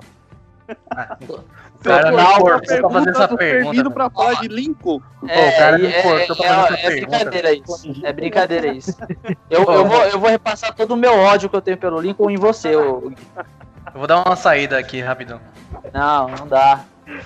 O 1.85 1.87
cara 1.87 2.09
Não, 2.11 2.17
me 2.17 2.23
não, 2.23 2.39
cortou 2.39 2.77
pra 2.79 2.89
fazer 2.89 3.09
essa 3.11 3.27
do 3.27 3.37
pergunta. 3.37 3.91
Pra 3.91 4.09
falar 4.09 4.33
de 4.41 4.47
Lincoln. 4.47 4.99
É, 5.27 5.49
o 5.49 5.57
cara 5.57 5.77
me 5.77 5.85
é, 5.87 6.01
cortou 6.01 6.35
pra 6.35 6.45
é- 6.45 6.49
fazer 6.49 6.73
essa 6.73 6.87
é 6.87 6.89
brincadeira 6.89 7.53
isso. 7.53 8.01
É 8.03 8.13
brincadeira 8.13 8.67
isso. 8.67 8.97
Eu, 9.49 9.63
eu, 9.63 9.85
vou, 9.85 10.01
eu 10.05 10.19
vou 10.19 10.29
repassar 10.29 10.73
todo 10.73 10.95
o 10.95 10.97
meu 10.97 11.13
ódio 11.13 11.47
que 11.47 11.55
eu 11.55 11.61
tenho 11.61 11.77
pelo 11.77 12.01
Lincoln 12.01 12.31
em 12.31 12.37
você, 12.37 12.75
ô. 12.75 13.11
Eu 13.11 13.99
vou 13.99 14.07
dar 14.07 14.23
uma 14.25 14.35
saída 14.35 14.77
aqui, 14.79 14.99
rapidão. 14.99 15.39
Não, 15.93 16.27
não 16.29 16.47
dá. 16.47 16.83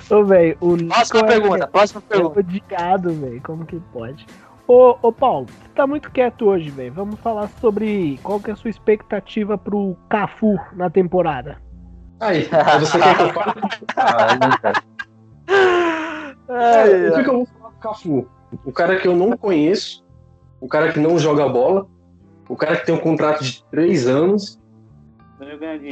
Ô, 0.10 0.24
velho, 0.26 0.57
o 0.60 0.76
Lincoln. 0.76 0.93
Próxima 0.95 1.20
é- 1.22 1.24
pergunta, 1.24 1.68
próxima 1.68 2.03
É 2.10 2.14
pergunta. 2.14 2.39
odiado, 2.41 3.14
velho. 3.14 3.41
Como 3.41 3.66
que 3.66 3.80
pode? 3.93 4.26
Ô, 4.68 4.97
ô 5.01 5.12
Paulo, 5.12 5.45
você 5.47 5.70
tá 5.74 5.88
muito 5.88 6.12
quieto 6.12 6.45
hoje, 6.47 6.70
velho. 6.70 6.91
Vamos 6.93 7.20
falar 7.22 7.47
sobre 7.62 8.20
qual 8.22 8.39
que 8.39 8.49
é 8.51 8.53
a 8.53 8.57
sua 8.57 8.70
expectativa 8.70 9.57
pro 9.57 9.95
Cafu 10.10 10.60
na 10.74 10.89
temporada. 10.89 11.57
Aí, 12.20 12.49
você 12.80 12.99
quer 12.99 13.15
que 13.15 13.24
eu 13.24 13.34
fale? 13.34 13.53
Ah. 13.95 14.74
Ai, 16.49 17.09
o 17.09 17.15
que, 17.15 17.24
que 17.24 17.30
eu 17.30 17.38
vou 17.38 17.45
falar 17.45 17.74
Cafu. 17.80 18.28
O 18.65 18.72
cara 18.72 18.99
que 18.99 19.07
eu 19.07 19.15
não 19.15 19.38
conheço, 19.38 20.03
o 20.59 20.67
cara 20.67 20.91
que 20.91 20.99
não 20.99 21.17
joga 21.17 21.47
bola, 21.47 21.88
o 22.47 22.55
cara 22.55 22.76
que 22.76 22.86
tem 22.86 22.95
um 22.95 22.99
contrato 22.99 23.43
de 23.43 23.63
três 23.65 24.07
anos. 24.07 24.59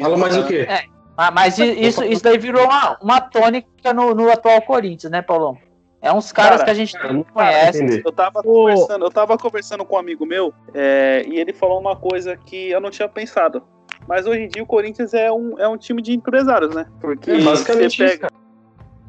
Fala 0.01 0.17
mais 0.17 0.35
o 0.35 0.45
quê? 0.45 0.67
Ah, 1.15 1.31
Mas 1.31 1.57
isso, 1.57 2.03
isso 2.03 2.23
daí 2.23 2.37
virou 2.37 2.65
uma, 2.65 2.97
uma 3.01 3.21
tônica 3.21 3.93
no, 3.93 4.13
no 4.13 4.31
atual 4.31 4.61
Corinthians, 4.61 5.11
né, 5.11 5.21
Paulão? 5.21 5.57
É 5.99 6.13
uns 6.13 6.31
caras 6.31 6.59
Cara, 6.59 6.65
que 6.65 6.69
a 6.69 6.73
gente 6.73 6.93
cara, 6.93 7.11
não 7.11 7.23
conhece. 7.23 8.03
Eu 8.05 8.11
tava, 8.11 8.43
conversando, 8.43 9.05
eu 9.05 9.09
tava 9.09 9.37
conversando 9.37 9.83
com 9.83 9.95
um 9.95 9.99
amigo 9.99 10.25
meu 10.25 10.53
é, 10.73 11.23
e 11.27 11.39
ele 11.39 11.53
falou 11.53 11.79
uma 11.79 11.95
coisa 11.95 12.37
que 12.37 12.69
eu 12.69 12.79
não 12.79 12.91
tinha 12.91 13.09
pensado. 13.09 13.63
Mas 14.07 14.25
hoje 14.25 14.41
em 14.41 14.47
dia 14.47 14.61
o 14.63 14.65
Corinthians 14.65 15.13
é 15.13 15.31
um, 15.31 15.57
é 15.57 15.67
um 15.67 15.77
time 15.77 16.01
de 16.01 16.13
empresários, 16.13 16.73
né? 16.75 16.85
Porque 16.99 17.31
É 17.31 17.41
basicamente 17.41 17.97
você 17.97 18.05
isso, 18.05 18.19
pega, 18.19 18.27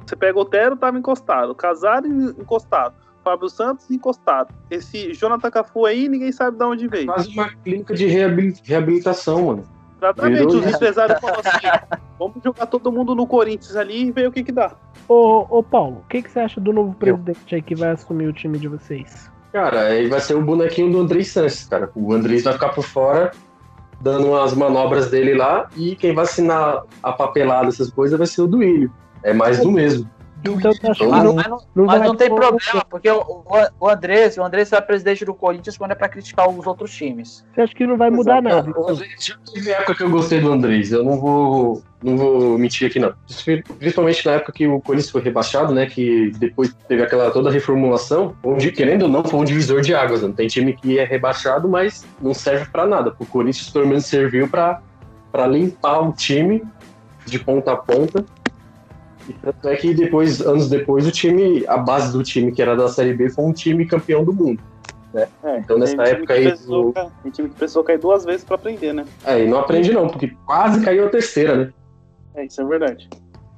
você 0.07 0.16
pega 0.16 0.39
o 0.39 0.43
Otero, 0.43 0.76
tava 0.76 0.99
encostado. 0.99 1.51
O 1.51 1.55
Casares 1.55 2.11
encostado. 2.39 2.95
Fábio 3.24 3.49
Santos 3.49 3.91
encostado. 3.91 4.55
Esse 4.70 5.12
Jonathan 5.12 5.51
Cafu 5.51 5.84
aí, 5.84 6.09
ninguém 6.09 6.32
sabe 6.32 6.57
de 6.57 6.64
onde 6.64 6.89
veio. 6.89 7.07
Quase 7.07 7.28
uma 7.30 7.51
clínica 7.51 7.95
de 7.95 8.07
reabil- 8.07 8.55
reabilitação, 8.64 9.47
mano. 9.47 9.64
Exatamente, 9.99 10.39
virou 10.39 10.55
os 10.55 10.64
isso. 10.66 10.76
empresários 10.76 11.20
falaram 11.20 11.41
assim: 11.45 11.66
vamos 12.18 12.36
jogar 12.43 12.66
todo 12.66 12.91
mundo 12.91 13.14
no 13.14 13.26
Corinthians 13.26 13.76
ali 13.76 14.07
e 14.07 14.12
ver 14.12 14.28
o 14.28 14.32
que 14.32 14.45
que 14.45 14.53
dá. 14.53 14.72
Ô, 15.09 15.45
ô 15.59 15.62
Paulo, 15.62 16.03
o 16.05 16.09
que, 16.09 16.22
que 16.22 16.30
você 16.30 16.39
acha 16.41 16.61
do 16.61 16.72
novo 16.72 16.95
presidente 16.95 17.55
aí 17.55 17.61
que 17.61 17.74
vai 17.74 17.91
assumir 17.91 18.28
o 18.28 18.32
time 18.32 18.59
de 18.59 18.68
vocês? 18.68 19.30
Cara, 19.53 19.89
aí 19.89 20.07
vai 20.07 20.20
ser 20.20 20.34
o 20.34 20.43
bonequinho 20.43 20.93
do 20.93 21.01
Andrés 21.01 21.28
Sanches, 21.28 21.66
cara. 21.66 21.91
O 21.95 22.12
Andrés 22.12 22.45
vai 22.45 22.53
ficar 22.53 22.68
por 22.68 22.84
fora, 22.84 23.32
dando 24.01 24.34
as 24.36 24.55
manobras 24.55 25.11
dele 25.11 25.34
lá, 25.34 25.68
e 25.76 25.96
quem 25.96 26.14
vai 26.14 26.24
assinar 26.24 26.82
a 27.03 27.12
papelada, 27.12 27.68
essas 27.68 27.90
coisas, 27.90 28.16
vai 28.16 28.26
ser 28.26 28.42
o 28.42 28.46
Duílio. 28.46 28.92
É 29.22 29.32
mais 29.32 29.59
do 29.59 29.70
mesmo. 29.70 30.09
Então 30.45 30.72
você 30.72 30.86
acha 30.86 31.05
que 31.05 31.11
Mas, 31.11 31.24
não, 31.24 31.34
mas 31.34 31.49
não, 31.49 31.59
não 31.74 31.84
mas 31.84 32.03
não 32.03 32.16
tem 32.16 32.28
problema, 32.28 32.84
porque 32.89 33.11
o, 33.11 33.45
o, 33.80 33.89
Andrés, 33.89 34.39
o 34.39 34.43
Andrés 34.43 34.72
é 34.72 34.80
presidente 34.80 35.24
do 35.24 35.34
Corinthians 35.34 35.76
quando 35.76 35.93
é 35.93 35.95
pra 35.95 36.09
criticar 36.09 36.49
os 36.49 36.66
outros 36.66 36.95
times. 36.95 37.45
Você 37.55 37.62
acha 37.62 37.74
que 37.74 37.86
não 37.86 37.97
vai 37.97 38.11
mudar 38.11 38.41
nada? 38.41 38.70
O 38.70 38.89
Andrés 38.89 39.12
já 39.18 39.36
teve 39.53 39.70
época 39.70 39.95
que 39.95 40.03
eu 40.03 40.11
gostei 40.11 40.41
do 40.41 40.53
Andrés, 40.53 40.93
eu 40.93 41.05
não 41.05 41.18
vou, 41.18 41.82
não 42.03 42.16
vou 42.16 42.59
mentir 42.59 42.89
aqui 42.89 42.99
não. 42.99 43.12
Principalmente 43.78 44.24
na 44.24 44.32
época 44.32 44.53
que 44.53 44.66
o 44.66 44.80
Corinthians 44.80 45.11
foi 45.11 45.22
rebaixado, 45.22 45.74
né, 45.74 45.86
que 45.86 46.30
depois 46.39 46.74
teve 46.86 47.03
aquela 47.03 47.30
toda 47.30 47.51
reformulação, 47.51 48.36
onde, 48.43 48.70
querendo 48.70 49.03
ou 49.03 49.09
não, 49.09 49.24
foi 49.24 49.41
um 49.41 49.45
divisor 49.45 49.80
de 49.80 49.95
águas. 49.95 50.22
Não 50.22 50.32
tem 50.32 50.47
time 50.47 50.72
que 50.72 50.99
é 50.99 51.05
rebaixado, 51.05 51.68
mas 51.68 52.07
não 52.22 52.32
serve 52.32 52.66
pra 52.70 52.86
nada. 52.86 53.12
O 53.18 53.26
Corinthians 53.26 53.70
pelo 53.70 53.86
menos 53.86 54.07
serviu 54.07 54.49
pra 54.49 54.80
pra 55.30 55.47
limpar 55.47 56.01
o 56.01 56.12
time 56.12 56.62
de 57.26 57.39
ponta 57.39 57.72
a 57.72 57.76
ponta. 57.76 58.24
E 59.29 59.33
tanto 59.35 59.68
é 59.68 59.76
que 59.76 59.93
depois, 59.93 60.41
anos 60.41 60.68
depois, 60.70 61.07
o 61.07 61.11
time, 61.11 61.64
a 61.66 61.76
base 61.76 62.12
do 62.12 62.22
time 62.22 62.51
que 62.51 62.62
era 62.62 62.74
da 62.74 62.89
Série 62.89 63.12
B 63.12 63.29
foi 63.29 63.45
um 63.45 63.53
time 63.53 63.85
campeão 63.87 64.24
do 64.24 64.33
mundo. 64.33 64.61
É, 65.14 65.59
Então, 65.59 65.79
nessa 65.79 66.03
época 66.03 66.35
aí, 66.35 66.45
precisou 66.49 66.89
o- 66.89 66.93
ca- 66.93 67.11
Tem 67.22 67.33
time 67.33 67.49
que 67.49 67.55
precisou 67.57 67.83
cair 67.83 67.99
duas 67.99 68.24
vezes 68.24 68.45
pra 68.45 68.57
aprender, 68.57 68.93
né? 68.93 69.05
É, 69.24 69.43
e 69.43 69.49
não 69.49 69.59
aprende 69.59 69.93
não, 69.93 70.09
porque 70.09 70.33
quase 70.47 70.85
caiu 70.85 71.07
a 71.07 71.11
terceira, 71.11 71.57
né? 71.57 71.72
É, 72.35 72.45
isso 72.45 72.61
é 72.61 72.64
verdade. 72.64 73.09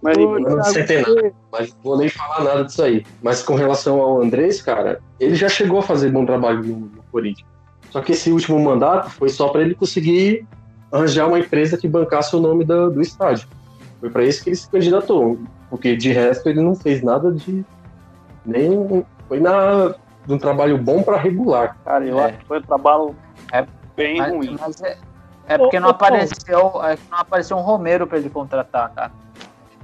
Mas 0.02 0.16
Ô, 0.16 0.38
enfim, 0.38 0.44
não 0.44 1.32
Mas 1.52 1.74
não 1.74 1.82
vou 1.82 1.98
nem 1.98 2.08
falar 2.08 2.42
nada 2.44 2.64
disso 2.64 2.82
aí. 2.82 3.04
Mas 3.22 3.42
com 3.42 3.54
relação 3.54 4.00
ao 4.00 4.22
Andrés, 4.22 4.62
cara, 4.62 5.00
ele 5.18 5.34
já 5.34 5.48
chegou 5.48 5.80
a 5.80 5.82
fazer 5.82 6.10
bom 6.10 6.24
trabalho 6.24 6.62
no, 6.64 6.76
no 6.78 7.02
Corinthians. 7.12 7.46
Só 7.90 8.00
que 8.00 8.12
esse 8.12 8.30
último 8.32 8.58
mandato 8.58 9.10
foi 9.10 9.28
só 9.28 9.48
para 9.48 9.60
ele 9.60 9.74
conseguir 9.74 10.46
arranjar 10.90 11.26
uma 11.26 11.38
empresa 11.38 11.76
que 11.76 11.86
bancasse 11.86 12.34
o 12.34 12.40
nome 12.40 12.64
da- 12.64 12.88
do 12.88 13.02
estádio. 13.02 13.46
Foi 14.00 14.08
para 14.08 14.24
isso 14.24 14.42
que 14.42 14.50
ele 14.50 14.56
se 14.56 14.70
candidatou. 14.70 15.38
Porque 15.70 15.96
de 15.96 16.12
resto 16.12 16.48
ele 16.48 16.60
não 16.60 16.74
fez 16.74 17.02
nada 17.02 17.32
de. 17.32 17.64
Nem. 18.44 19.06
Foi 19.28 19.38
na, 19.40 19.94
de 20.26 20.34
um 20.34 20.38
trabalho 20.38 20.76
bom 20.76 21.02
para 21.02 21.16
regular. 21.16 21.76
cara, 21.84 22.04
eu 22.04 22.20
É. 22.20 22.24
acho 22.26 22.38
que 22.38 22.44
foi 22.46 22.58
um 22.58 22.62
trabalho 22.62 23.14
É, 23.52 23.64
bem 23.96 24.18
Mas, 24.18 24.32
ruim. 24.32 24.56
mas 24.60 24.82
é, 24.82 24.98
é 25.46 25.56
porque 25.58 25.76
Ô, 25.76 25.80
não 25.80 25.90
ô, 25.90 25.94
Paulo. 25.94 26.14
apareceu, 26.16 26.84
é 26.84 26.96
que 26.96 27.02
não 27.10 27.18
apareceu 27.18 27.56
um 27.56 27.60
Romero 27.62 28.06
pra 28.06 28.18
ele 28.18 28.28
contratar, 28.30 28.90
cara. 28.92 29.12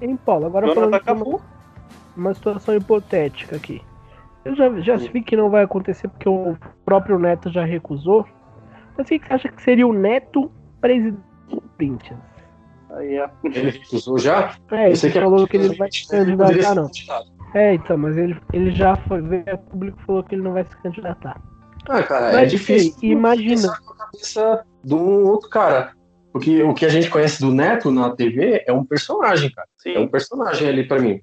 Hein, 0.02 0.18
Paulo, 0.24 0.46
agora 0.46 0.66
Jonathan 0.66 1.00
falando 1.04 1.22
de 1.24 1.30
uma, 1.30 1.40
uma 2.16 2.34
situação 2.34 2.74
hipotética 2.74 3.56
aqui. 3.56 3.80
Eu 4.44 4.54
já, 4.54 4.68
já 4.80 4.96
vi 4.96 5.22
que 5.22 5.36
não 5.36 5.50
vai 5.50 5.64
acontecer 5.64 6.08
porque 6.08 6.28
o 6.28 6.56
próprio 6.84 7.18
Neto 7.18 7.50
já 7.50 7.64
recusou. 7.64 8.26
Mas 8.96 9.06
o 9.06 9.08
que 9.08 9.18
que 9.18 9.26
você 9.26 9.32
acha 9.34 9.48
que 9.48 9.62
seria 9.62 9.86
o 9.86 9.92
Neto 9.92 10.50
presidente? 10.80 11.20
do 11.48 11.60
Corinthians? 11.78 12.18
Aí 12.96 13.16
é. 13.16 13.30
Ele 13.44 13.70
recusou 13.70 14.18
já? 14.18 14.56
É, 14.70 14.88
ele 14.88 14.96
falou 14.96 15.46
que 15.46 15.56
ele 15.56 15.68
não 15.68 15.76
vai 15.76 15.90
se 15.90 16.06
candidatar, 16.08 16.74
não. 16.74 16.90
É, 17.54 17.74
então, 17.74 17.96
mas 17.96 18.16
ele, 18.16 18.38
ele 18.52 18.70
já 18.70 18.96
foi, 18.96 19.22
veio 19.22 19.44
a 19.50 19.56
público 19.56 19.98
e 20.00 20.04
falou 20.04 20.22
que 20.22 20.34
ele 20.34 20.42
não 20.42 20.52
vai 20.52 20.64
se 20.64 20.76
candidatar. 20.82 21.40
Ah, 21.88 22.02
cara, 22.02 22.30
é 22.30 22.32
Mas, 22.32 22.50
difícil. 22.50 22.92
assim, 22.96 23.06
imagina. 23.06 23.72
a 23.72 23.94
cabeça 23.96 24.64
de 24.84 24.94
um 24.94 25.24
outro 25.24 25.48
cara. 25.48 25.92
Porque 26.32 26.62
o 26.62 26.74
que 26.74 26.84
a 26.84 26.90
gente 26.90 27.08
conhece 27.08 27.40
do 27.40 27.50
Neto 27.50 27.90
na 27.90 28.10
TV 28.10 28.62
é 28.66 28.72
um 28.72 28.84
personagem, 28.84 29.50
cara. 29.50 29.68
É 29.86 29.98
um 29.98 30.02
Sim, 30.02 30.08
personagem 30.08 30.68
ali 30.68 30.86
pra 30.86 30.98
mim. 30.98 31.20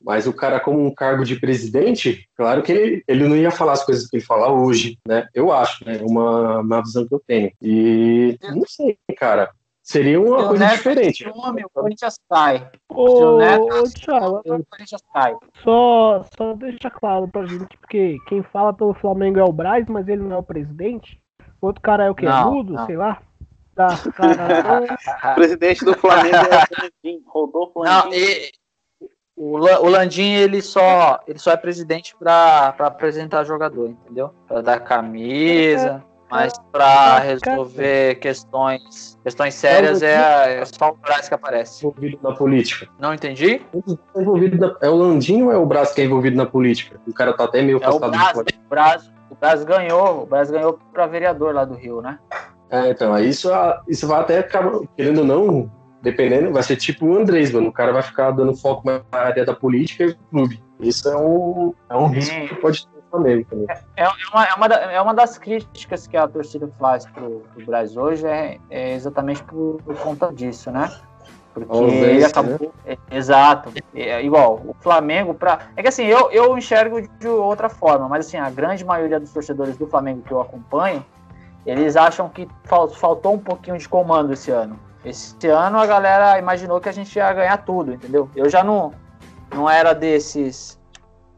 Mas 0.00 0.28
o 0.28 0.32
cara, 0.32 0.60
como 0.60 0.86
um 0.86 0.94
cargo 0.94 1.24
de 1.24 1.40
presidente, 1.40 2.28
claro 2.36 2.62
que 2.62 2.70
ele, 2.70 3.02
ele 3.08 3.26
não 3.26 3.36
ia 3.36 3.50
falar 3.50 3.72
as 3.72 3.84
coisas 3.84 4.06
que 4.06 4.16
ele 4.16 4.24
fala 4.24 4.52
hoje, 4.52 4.96
né? 5.06 5.26
Eu 5.34 5.50
acho, 5.50 5.84
né? 5.84 5.98
Uma, 6.02 6.60
uma 6.60 6.82
visão 6.82 7.04
que 7.04 7.14
eu 7.14 7.22
tenho. 7.26 7.50
E 7.60 8.38
não 8.42 8.64
sei, 8.64 8.96
cara. 9.16 9.50
Seria 9.88 10.20
uma 10.20 10.46
coisa 10.48 10.66
Neto 10.66 10.76
diferente. 10.76 11.26
Assume, 11.26 11.64
o 11.64 11.70
Corinthians 11.70 12.20
cai. 12.28 12.70
Ô, 12.90 13.38
Neto 13.38 13.90
Thiago, 13.94 14.42
o 14.44 14.66
Corinthians 14.66 15.02
cai. 15.14 15.34
só, 15.64 16.22
só 16.36 16.52
deixa 16.52 16.90
claro 16.90 17.26
pra 17.26 17.46
gente, 17.46 17.74
porque 17.78 18.18
quem 18.26 18.42
fala 18.42 18.74
pelo 18.74 18.92
Flamengo 18.92 19.38
é 19.38 19.44
o 19.44 19.50
Braz, 19.50 19.86
mas 19.88 20.06
ele 20.06 20.22
não 20.22 20.36
é 20.36 20.38
o 20.38 20.42
presidente. 20.42 21.18
O 21.58 21.68
outro 21.68 21.80
cara 21.80 22.04
é 22.04 22.10
o 22.10 22.14
quê? 22.14 22.26
Não, 22.26 22.52
Mudo, 22.52 22.74
não. 22.74 22.84
sei 22.84 22.98
lá. 22.98 23.22
Tá, 23.74 23.88
cara, 24.14 24.90
presidente 25.34 25.82
do 25.82 25.94
Flamengo 25.96 26.36
é 26.36 26.40
o 26.42 26.82
Landim, 26.82 27.22
Rodolfo 27.26 27.82
Não, 27.82 28.04
Landim. 28.04 28.16
e, 28.18 28.52
o, 29.34 29.54
o 29.56 29.88
Landim, 29.88 30.34
ele 30.34 30.60
só, 30.60 31.18
ele 31.26 31.38
só 31.38 31.52
é 31.52 31.56
presidente 31.56 32.14
pra, 32.18 32.72
pra 32.72 32.88
apresentar 32.88 33.42
jogador, 33.44 33.88
entendeu? 33.88 34.34
Pra 34.46 34.60
dar 34.60 34.80
camisa, 34.80 36.04
mas 36.30 36.52
pra 36.72 37.18
resolver 37.18 38.16
questões, 38.16 39.18
questões 39.22 39.54
sérias 39.54 40.02
é, 40.02 40.60
é 40.60 40.64
só 40.64 40.90
o 40.90 40.94
Braz 40.96 41.28
que 41.28 41.34
aparece. 41.34 41.86
Envolvido 41.86 42.18
na 42.22 42.32
política. 42.34 42.88
Não 42.98 43.14
entendi? 43.14 43.62
Envolvido 44.16 44.58
na- 44.58 44.76
É 44.80 44.88
o 44.88 44.94
Landinho 44.94 45.46
ou 45.46 45.52
é 45.52 45.56
o 45.56 45.66
Braço 45.66 45.94
que 45.94 46.00
é 46.00 46.04
envolvido 46.04 46.36
na 46.36 46.46
política? 46.46 47.00
O 47.06 47.12
cara 47.12 47.32
tá 47.32 47.44
até 47.44 47.62
meio 47.62 47.78
É 47.78 47.86
o 47.86 47.88
afastado 47.88 48.10
Braz, 48.10 48.28
do 48.28 48.34
política. 48.34 48.64
o 49.30 49.34
Braz, 49.34 49.62
o 49.62 49.66
ganhou, 49.66 50.22
o 50.22 50.26
Braz 50.26 50.50
ganhou 50.50 50.78
pra 50.92 51.06
vereador 51.06 51.54
lá 51.54 51.64
do 51.64 51.74
Rio, 51.74 52.00
né? 52.02 52.18
É, 52.70 52.90
então, 52.90 53.14
aí 53.14 53.28
isso, 53.28 53.48
isso 53.88 54.06
vai 54.06 54.20
até 54.20 54.38
acabar, 54.40 54.80
querendo 54.94 55.20
ou 55.20 55.24
não, 55.24 55.70
dependendo, 56.02 56.52
vai 56.52 56.62
ser 56.62 56.76
tipo 56.76 57.06
o 57.06 57.16
Andrés, 57.16 57.50
mano. 57.50 57.68
O 57.68 57.72
cara 57.72 57.92
vai 57.92 58.02
ficar 58.02 58.30
dando 58.32 58.54
foco 58.54 58.84
mais 58.84 59.02
na 59.10 59.18
área 59.18 59.44
da 59.44 59.54
política 59.54 60.04
e 60.04 60.08
do 60.12 60.18
clube. 60.30 60.62
Isso 60.78 61.08
é 61.08 61.16
um, 61.16 61.72
é 61.88 61.96
um 61.96 62.06
risco 62.08 62.34
que 62.46 62.54
pode 62.56 62.86
ter 62.86 62.97
Flamengo 63.10 63.46
também. 63.48 63.66
É, 63.96 64.04
é 64.04 64.08
uma, 64.08 64.44
é, 64.44 64.54
uma, 64.54 64.66
é 64.66 65.00
uma 65.00 65.14
das 65.14 65.38
críticas 65.38 66.06
que 66.06 66.16
a 66.16 66.26
torcida 66.28 66.68
faz 66.78 67.06
pro, 67.06 67.42
pro 67.54 67.64
Braz 67.64 67.96
hoje, 67.96 68.26
é, 68.26 68.58
é 68.70 68.94
exatamente 68.94 69.42
por, 69.44 69.80
por 69.84 69.96
conta 69.98 70.32
disso, 70.32 70.70
né? 70.70 70.90
Porque 71.54 71.76
invés, 71.76 72.02
ele 72.02 72.18
né? 72.20 72.26
acabou. 72.26 72.74
é, 72.86 72.98
exato. 73.10 73.72
É, 73.94 74.22
igual, 74.22 74.62
o 74.64 74.74
Flamengo, 74.80 75.34
pra. 75.34 75.58
É 75.76 75.82
que 75.82 75.88
assim, 75.88 76.04
eu, 76.04 76.30
eu 76.30 76.56
enxergo 76.56 77.00
de 77.00 77.28
outra 77.28 77.68
forma, 77.68 78.08
mas 78.08 78.26
assim, 78.26 78.36
a 78.36 78.50
grande 78.50 78.84
maioria 78.84 79.18
dos 79.18 79.32
torcedores 79.32 79.76
do 79.76 79.86
Flamengo 79.86 80.22
que 80.22 80.32
eu 80.32 80.40
acompanho, 80.40 81.04
eles 81.66 81.96
acham 81.96 82.28
que 82.28 82.48
fal- 82.64 82.88
faltou 82.88 83.34
um 83.34 83.38
pouquinho 83.38 83.76
de 83.76 83.88
comando 83.88 84.32
esse 84.32 84.50
ano. 84.50 84.78
Esse 85.04 85.48
ano 85.48 85.78
a 85.78 85.86
galera 85.86 86.38
imaginou 86.38 86.80
que 86.80 86.88
a 86.88 86.92
gente 86.92 87.16
ia 87.16 87.32
ganhar 87.32 87.56
tudo, 87.58 87.94
entendeu? 87.94 88.28
Eu 88.36 88.48
já 88.48 88.62
não, 88.62 88.92
não 89.52 89.68
era 89.68 89.94
desses, 89.94 90.77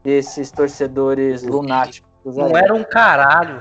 desses 0.02 0.50
torcedores 0.50 1.42
lunáticos. 1.42 2.08
aí. 2.26 2.34
Não 2.34 2.56
era 2.56 2.74
um 2.74 2.84
caralho. 2.84 3.60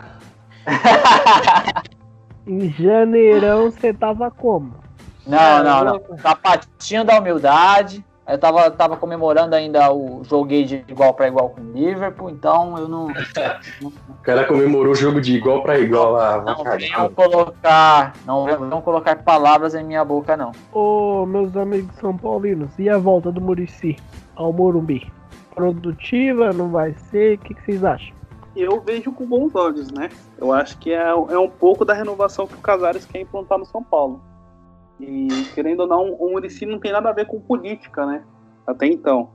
em 2.48 2.70
janeirão 2.72 3.72
você 3.72 3.94
tava 3.94 4.32
como? 4.32 4.74
Não, 5.26 5.64
não, 5.64 5.84
não. 5.84 6.18
Sapatinho 6.18 7.04
da 7.04 7.20
humildade. 7.20 8.04
Eu 8.28 8.38
tava, 8.38 8.70
tava 8.70 8.96
comemorando 8.96 9.56
ainda 9.56 9.92
o 9.92 10.24
joguei 10.24 10.64
de 10.64 10.86
igual 10.88 11.16
para 11.16 11.28
igual 11.28 11.50
com 11.50 11.62
o 11.62 11.72
Liverpool, 11.72 12.30
então 12.30 12.78
eu 12.78 12.88
não, 12.88 13.08
O 13.08 14.22
cara 14.22 14.46
comemorou 14.46 14.94
o 14.94 14.96
jogo 14.96 15.20
de 15.20 15.36
igual 15.36 15.64
pra 15.64 15.80
igual 15.80 16.12
lá. 16.12 16.40
não 16.44 16.64
venham 16.64 17.10
colocar, 17.10 18.14
não 18.28 18.46
venham 18.46 18.82
colocar 18.82 19.16
palavras 19.24 19.74
em 19.74 19.84
minha 19.84 20.06
boca 20.06 20.38
não. 20.38 20.52
Ô, 20.72 21.26
meus 21.26 21.58
amigos 21.58 21.96
são 21.96 22.16
paulinos, 22.16 22.70
e 22.78 22.88
a 22.88 23.00
volta 23.00 23.32
do 23.32 23.42
Murici 23.42 23.98
ao 24.36 24.54
Morumbi? 24.54 25.12
Produtiva, 25.54 26.52
não 26.54 26.70
vai 26.70 26.94
ser? 26.94 27.38
O 27.38 27.42
que, 27.42 27.54
que 27.54 27.64
vocês 27.64 27.84
acham? 27.84 28.16
Eu 28.56 28.82
vejo 28.82 29.12
com 29.12 29.26
bons 29.26 29.56
olhos, 29.56 29.92
né? 29.92 30.10
Eu 30.38 30.52
acho 30.52 30.78
que 30.80 30.92
é, 30.92 31.10
é 31.10 31.40
um 31.40 31.50
pouco 31.50 31.86
da 31.86 31.94
renovação 31.94 32.48
que 32.48 32.56
o 32.56 32.62
Casares 32.62 33.06
quer 33.06 33.22
implantar 33.22 33.58
no 33.58 33.66
São 33.66 33.84
Paulo. 33.84 34.22
E, 35.00 35.28
querendo 35.54 35.82
ou 35.82 35.88
não, 35.88 36.14
o 36.14 36.32
Murici 36.32 36.66
não 36.66 36.80
tem 36.80 36.92
nada 36.92 37.10
a 37.10 37.14
ver 37.14 37.26
com 37.26 37.40
política, 37.40 38.06
né? 38.06 38.24
Até 38.68 38.88
então. 38.88 39.30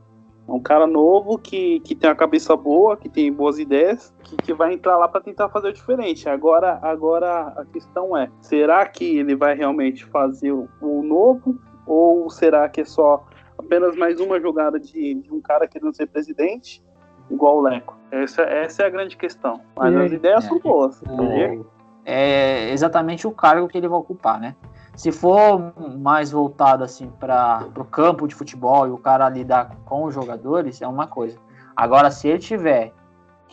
É 0.46 0.52
um 0.52 0.60
cara 0.60 0.86
novo 0.86 1.38
que, 1.38 1.80
que 1.80 1.94
tem 1.94 2.10
a 2.10 2.14
cabeça 2.14 2.54
boa, 2.54 2.98
que 2.98 3.08
tem 3.08 3.32
boas 3.32 3.58
ideias, 3.58 4.12
que, 4.24 4.36
que 4.36 4.52
vai 4.52 4.74
entrar 4.74 4.98
lá 4.98 5.08
para 5.08 5.22
tentar 5.22 5.48
fazer 5.48 5.68
o 5.68 5.72
diferente. 5.72 6.28
Agora, 6.28 6.78
agora 6.82 7.54
a 7.56 7.64
questão 7.64 8.14
é: 8.14 8.30
será 8.42 8.86
que 8.86 9.18
ele 9.18 9.34
vai 9.34 9.54
realmente 9.54 10.04
fazer 10.04 10.52
o, 10.52 10.68
o 10.82 11.02
novo? 11.02 11.58
Ou 11.86 12.28
será 12.28 12.68
que 12.68 12.82
é 12.82 12.84
só 12.84 13.24
apenas 13.64 13.96
mais 13.96 14.20
uma 14.20 14.40
jogada 14.40 14.78
de, 14.78 15.14
de 15.14 15.32
um 15.32 15.40
cara 15.40 15.66
querendo 15.66 15.94
ser 15.94 16.06
presidente, 16.06 16.82
igual 17.30 17.58
o 17.58 17.60
Leco? 17.62 17.96
Essa, 18.10 18.42
essa 18.42 18.82
é 18.82 18.86
a 18.86 18.90
grande 18.90 19.16
questão. 19.16 19.60
Mas 19.76 19.92
E 19.92 19.96
as 19.96 20.12
ideias 20.12 20.44
É. 20.44 20.48
são 20.48 20.58
boas. 20.60 21.00
O- 21.02 21.66
é 22.06 22.70
exatamente 22.70 23.26
o 23.26 23.30
cargo 23.32 23.66
que 23.66 23.78
ele 23.78 23.88
vai 23.88 23.98
ocupar, 23.98 24.38
né? 24.38 24.54
Se 24.94 25.10
for 25.10 25.72
mais 25.98 26.30
voltado 26.30 26.84
assim 26.84 27.10
para 27.18 27.66
o 27.76 27.84
campo 27.84 28.28
de 28.28 28.34
futebol 28.34 28.86
e 28.86 28.90
o 28.90 28.98
cara 28.98 29.28
lidar 29.28 29.74
com 29.86 30.04
os 30.04 30.14
jogadores, 30.14 30.80
é 30.82 30.86
uma 30.86 31.06
coisa. 31.06 31.38
Agora, 31.74 32.10
se 32.10 32.28
ele 32.28 32.38
tiver 32.38 32.92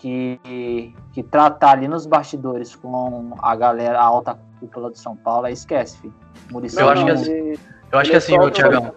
que, 0.02 0.96
que 1.14 1.22
tratar 1.22 1.72
ali 1.74 1.88
nos 1.88 2.08
bastidores 2.08 2.76
com 2.76 3.36
a 3.40 3.56
galera, 3.56 4.00
a 4.00 4.04
alta 4.04 4.38
cúpula 4.60 4.90
do 4.90 4.98
São 4.98 5.16
Paulo, 5.16 5.46
aí 5.46 5.54
esquece, 5.54 5.98
filho. 6.00 6.14
Muricy 6.52 6.80
Eu 6.80 6.90
acho 6.90 7.06
que 7.06 7.12
assim- 7.12 7.32
ele, 7.32 7.60
Eu 7.92 8.00
acho 8.00 8.10
que 8.10 8.18
assim, 8.18 8.40
ô 8.40 8.50
Tiagão. 8.50 8.94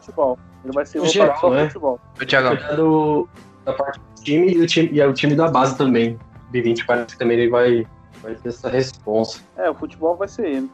Ele 0.64 0.72
vai 0.72 0.86
ser 0.86 1.04
geral, 1.06 1.38
pro 1.38 1.50
né? 1.50 1.66
futebol. 1.66 2.00
Ô 2.20 2.24
Tiagão. 2.24 2.56
Do- 2.74 3.28
da 3.66 3.72
parte 3.74 3.98
do 4.00 4.22
time 4.22 4.52
e 4.52 4.60
o 4.60 4.66
time, 4.66 4.88
e 4.92 5.00
é 5.00 5.06
o 5.06 5.12
time 5.12 5.34
da 5.34 5.48
base 5.48 5.76
também. 5.76 6.18
B20 6.52 6.84
parece 6.86 7.06
que 7.08 7.18
também 7.18 7.38
ele 7.38 7.50
vai, 7.50 7.86
vai 8.22 8.34
ter 8.36 8.48
essa 8.48 8.70
responsa. 8.70 9.40
É, 9.56 9.68
o 9.68 9.74
futebol 9.74 10.16
vai 10.16 10.28
ser 10.28 10.46
ele. 10.46 10.70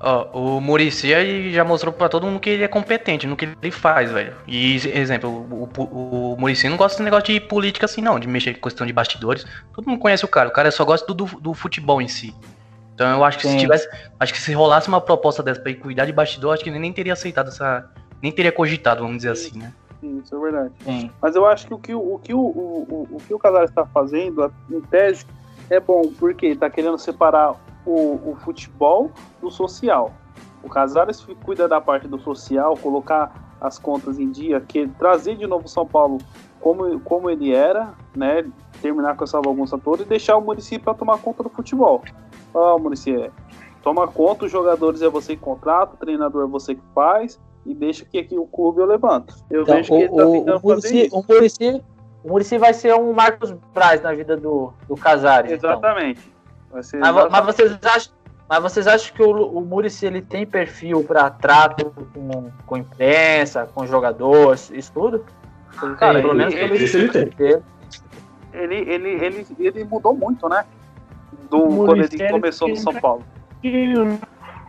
Ó, 0.00 0.56
o 0.56 0.60
Muricy 0.60 1.12
aí 1.12 1.52
já 1.52 1.64
mostrou 1.64 1.92
pra 1.92 2.08
todo 2.08 2.24
mundo 2.26 2.38
que 2.38 2.50
ele 2.50 2.62
é 2.62 2.68
competente 2.68 3.26
no 3.26 3.36
que 3.36 3.48
ele 3.60 3.70
faz, 3.72 4.12
velho. 4.12 4.32
E, 4.46 4.76
exemplo, 4.76 5.28
o, 5.28 5.68
o, 5.76 6.34
o 6.34 6.36
Muricy 6.38 6.68
não 6.68 6.76
gosta 6.76 6.94
desse 6.96 7.02
negócio 7.02 7.34
de 7.34 7.40
política 7.40 7.86
assim, 7.86 8.00
não, 8.00 8.18
de 8.18 8.28
mexer 8.28 8.54
com 8.54 8.60
questão 8.60 8.86
de 8.86 8.92
bastidores. 8.92 9.44
Todo 9.74 9.88
mundo 9.88 9.98
conhece 9.98 10.24
o 10.24 10.28
cara, 10.28 10.48
o 10.48 10.52
cara 10.52 10.70
só 10.70 10.84
gosta 10.84 11.06
do, 11.12 11.24
do, 11.24 11.40
do 11.40 11.54
futebol 11.54 12.00
em 12.00 12.06
si. 12.06 12.32
Então 12.94 13.10
eu 13.10 13.24
acho 13.24 13.38
que 13.38 13.46
se 13.46 13.52
Sim. 13.52 13.58
tivesse. 13.58 13.88
Acho 14.18 14.32
que 14.32 14.40
se 14.40 14.52
rolasse 14.52 14.88
uma 14.88 15.00
proposta 15.00 15.42
dessa 15.42 15.60
pra 15.60 15.70
ele 15.70 15.80
cuidar 15.80 16.04
de 16.04 16.12
bastidor, 16.12 16.54
acho 16.54 16.62
que 16.62 16.70
ele 16.70 16.78
nem 16.78 16.92
teria 16.92 17.12
aceitado 17.12 17.48
essa. 17.48 17.88
Nem 18.22 18.32
teria 18.32 18.50
cogitado, 18.50 19.02
vamos 19.02 19.18
dizer 19.18 19.30
assim, 19.30 19.58
né? 19.58 19.72
Sim, 20.00 20.20
isso 20.24 20.34
é 20.34 20.38
verdade. 20.38 20.72
Sim. 20.84 21.10
Mas 21.20 21.34
eu 21.34 21.46
acho 21.46 21.66
que 21.66 21.74
o 21.74 21.78
que 21.78 21.94
o, 21.94 22.14
o, 22.14 22.18
que 22.18 22.34
o, 22.34 22.40
o, 22.40 23.08
o, 23.10 23.16
o 23.16 23.18
que 23.20 23.34
o 23.34 23.38
Casares 23.38 23.70
está 23.70 23.86
fazendo, 23.86 24.52
em 24.70 24.80
tese, 24.80 25.24
é 25.70 25.78
bom, 25.78 26.12
porque 26.18 26.46
está 26.46 26.68
querendo 26.70 26.98
separar 26.98 27.54
o, 27.88 28.32
o 28.32 28.36
futebol 28.36 29.10
do 29.40 29.50
social. 29.50 30.12
O 30.62 30.68
Casares 30.68 31.26
cuida 31.42 31.66
da 31.66 31.80
parte 31.80 32.06
do 32.06 32.18
social, 32.18 32.76
colocar 32.76 33.32
as 33.60 33.78
contas 33.78 34.18
em 34.18 34.30
dia, 34.30 34.60
que 34.60 34.86
trazer 34.98 35.36
de 35.36 35.46
novo 35.46 35.64
o 35.66 35.68
São 35.68 35.86
Paulo 35.86 36.18
como, 36.60 37.00
como 37.00 37.30
ele 37.30 37.54
era, 37.54 37.94
né? 38.14 38.44
Terminar 38.82 39.16
com 39.16 39.24
essa 39.24 39.40
bagunça 39.40 39.78
toda 39.78 40.02
e 40.02 40.06
deixar 40.06 40.36
o 40.36 40.40
município 40.40 40.84
para 40.84 40.94
tomar 40.94 41.18
conta 41.18 41.42
do 41.42 41.48
futebol. 41.48 42.02
Ó, 42.52 42.78
município, 42.78 43.32
toma 43.82 44.06
conta, 44.06 44.44
os 44.44 44.52
jogadores 44.52 45.02
é 45.02 45.08
você 45.08 45.34
que 45.34 45.42
contrata, 45.42 45.94
o 45.94 45.96
treinador 45.96 46.44
é 46.44 46.46
você 46.46 46.74
que 46.74 46.82
faz, 46.94 47.40
e 47.64 47.74
deixa 47.74 48.04
que 48.04 48.18
aqui 48.18 48.38
o 48.38 48.46
clube 48.46 48.80
eu 48.80 48.86
levanto. 48.86 49.34
Eu 49.50 49.62
Então, 49.62 49.76
vejo 49.76 49.92
que 49.92 50.02
ele 50.02 50.08
tá 50.08 50.24
o, 50.24 50.28
o, 50.28 50.32
tentando 50.32 50.56
o, 50.56 50.68
Muricy, 50.68 51.08
o, 51.12 51.24
Muricy, 51.28 51.84
o 52.24 52.28
Muricy 52.28 52.58
vai 52.58 52.74
ser 52.74 52.94
um 52.94 53.12
Marcos 53.12 53.52
Braz 53.74 54.02
na 54.02 54.12
vida 54.12 54.36
do, 54.36 54.72
do 54.88 54.96
Casares. 54.96 55.52
então. 55.52 55.70
Exatamente. 55.70 56.20
Vai 56.20 56.37
Mas, 56.72 56.92
mas 57.30 57.44
vocês 57.46 57.78
acham, 57.82 58.12
mas 58.48 58.62
vocês 58.62 58.86
acham 58.86 59.14
que 59.14 59.22
o, 59.22 59.30
o 59.30 59.60
Muricy 59.60 60.06
ele 60.06 60.22
tem 60.22 60.46
perfil 60.46 61.02
para 61.04 61.28
trato 61.30 61.92
com, 62.14 62.50
com 62.66 62.76
imprensa, 62.76 63.68
com 63.74 63.86
jogadores, 63.86 64.70
isso 64.70 64.92
tudo? 64.92 65.24
Cara, 65.96 66.20
pelo 66.20 66.32
ele- 66.32 66.38
menos 66.38 66.54
ele- 66.54 66.84
Isso 66.84 66.96
ele 66.96 67.08
tem. 67.08 67.62
ele, 68.52 68.74
ele, 68.76 69.08
ele, 69.24 69.46
ele 69.58 69.84
mudou 69.84 70.14
muito, 70.14 70.48
né? 70.48 70.64
Do 71.50 71.60
quando 71.86 71.96
ele 72.02 72.28
começou 72.30 72.68
no 72.68 72.76
São 72.76 72.94
Paulo. 72.94 73.22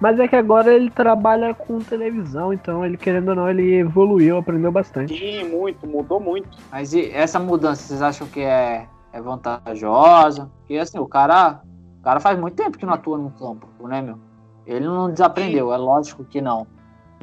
Mas 0.01 0.17
é 0.17 0.27
que 0.29 0.35
agora 0.35 0.73
ele 0.73 0.89
trabalha 0.89 1.53
com 1.53 1.79
televisão, 1.79 2.53
então 2.53 2.85
ele, 2.85 2.95
querendo 2.95 3.29
ou 3.29 3.35
não, 3.35 3.49
ele 3.49 3.75
evoluiu, 3.75 4.37
aprendeu 4.37 4.71
bastante. 4.71 5.17
Sim, 5.17 5.43
muito, 5.49 5.85
mudou 5.85 6.21
muito. 6.21 6.47
Mas 6.71 6.93
e 6.93 7.11
essa 7.11 7.37
mudança, 7.37 7.83
vocês 7.83 8.01
acham 8.01 8.25
que 8.27 8.39
é, 8.39 8.87
é 9.11 9.21
vantajosa? 9.21 10.49
Porque 10.59 10.77
assim, 10.77 10.97
o 10.99 11.05
cara, 11.05 11.59
o 11.99 12.03
cara 12.03 12.19
faz 12.19 12.39
muito 12.39 12.55
tempo 12.55 12.77
que 12.77 12.85
não 12.85 12.93
atua 12.93 13.17
no 13.17 13.31
campo, 13.31 13.67
né, 13.87 14.01
meu? 14.01 14.17
Ele 14.65 14.85
não 14.85 15.09
desaprendeu, 15.11 15.73
é 15.73 15.77
lógico 15.77 16.23
que 16.23 16.39
não. 16.41 16.67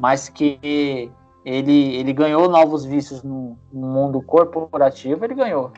Mas 0.01 0.29
que 0.29 0.59
ele, 1.45 1.95
ele 1.95 2.13
ganhou 2.13 2.49
novos 2.49 2.85
vícios 2.85 3.23
no, 3.23 3.57
no 3.71 3.87
mundo 3.87 4.21
corporativo, 4.21 5.23
ele 5.25 5.33
ganhou. 5.33 5.71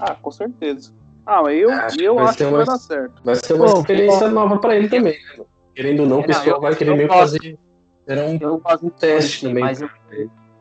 Ah, 0.00 0.14
com 0.14 0.30
certeza. 0.30 0.92
Ah, 1.26 1.42
mas 1.42 1.60
eu, 1.60 1.70
Acho 1.70 1.96
que 1.98 2.04
eu 2.04 2.14
vai 2.14 2.24
acho 2.24 2.38
que 2.38 2.44
uma- 2.44 2.56
vai 2.58 2.66
dar 2.66 2.78
certo. 2.78 3.22
Vai 3.22 3.34
ser 3.36 3.52
uma 3.54 3.66
Pô, 3.70 3.78
experiência 3.80 4.28
nova 4.28 4.58
pra 4.58 4.74
ele 4.76 4.88
também. 4.88 5.12
né? 5.38 5.44
Querendo 5.74 6.00
ou 6.00 6.06
não, 6.08 6.20
o 6.20 6.26
pessoal 6.26 6.60
vai 6.60 6.74
querer 6.74 6.96
meio 6.96 7.08
gosto. 7.08 7.20
fazer. 7.20 7.58
Era 8.06 8.22
um 8.24 8.38
Eu 8.40 8.58
gosto 8.58 8.86
um 8.86 8.90
teste 8.90 9.46
também. 9.46 9.62
mas 9.62 9.82
eu, 9.82 9.90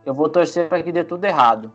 eu 0.06 0.14
vou 0.14 0.28
torcer 0.30 0.68
para 0.68 0.84
que 0.84 0.92
dê 0.92 1.04
tudo 1.06 1.24
errado. 1.24 1.72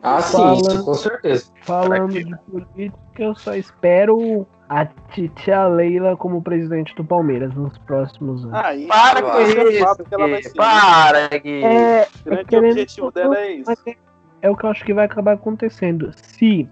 Ah, 0.00 0.22
sim, 0.22 0.36
Fala. 0.36 0.54
isso 0.54 0.84
com 0.84 0.94
certeza. 0.94 1.46
Falando 1.62 2.12
de 2.12 2.36
política, 2.48 3.22
eu 3.22 3.34
só 3.34 3.54
espero 3.56 4.46
a 4.74 4.86
Titia 5.12 5.66
Leila 5.66 6.16
como 6.16 6.40
presidente 6.42 6.94
do 6.94 7.04
Palmeiras 7.04 7.52
nos 7.54 7.76
próximos 7.78 8.42
anos. 8.44 8.54
Ah, 8.54 8.74
isso, 8.74 8.88
Para 8.88 9.20
com 9.22 9.28
acho 9.28 9.50
isso, 9.68 10.04
que 10.04 10.14
ela 10.14 10.28
vai 10.28 10.42
ser. 10.42 10.54
para, 10.54 11.28
Gui. 11.38 11.62
é, 11.62 12.08
O 12.24 12.24
grande 12.30 12.44
querendo- 12.46 12.70
objetivo 12.72 13.10
dela 13.10 13.36
é 13.38 13.52
isso. 13.52 13.64
mas 13.66 13.78
é, 13.86 13.96
é 14.40 14.50
o 14.50 14.56
que 14.56 14.64
eu 14.64 14.70
acho 14.70 14.82
que 14.84 14.94
vai 14.94 15.04
acabar 15.04 15.34
acontecendo. 15.34 16.10
Se 16.16 16.66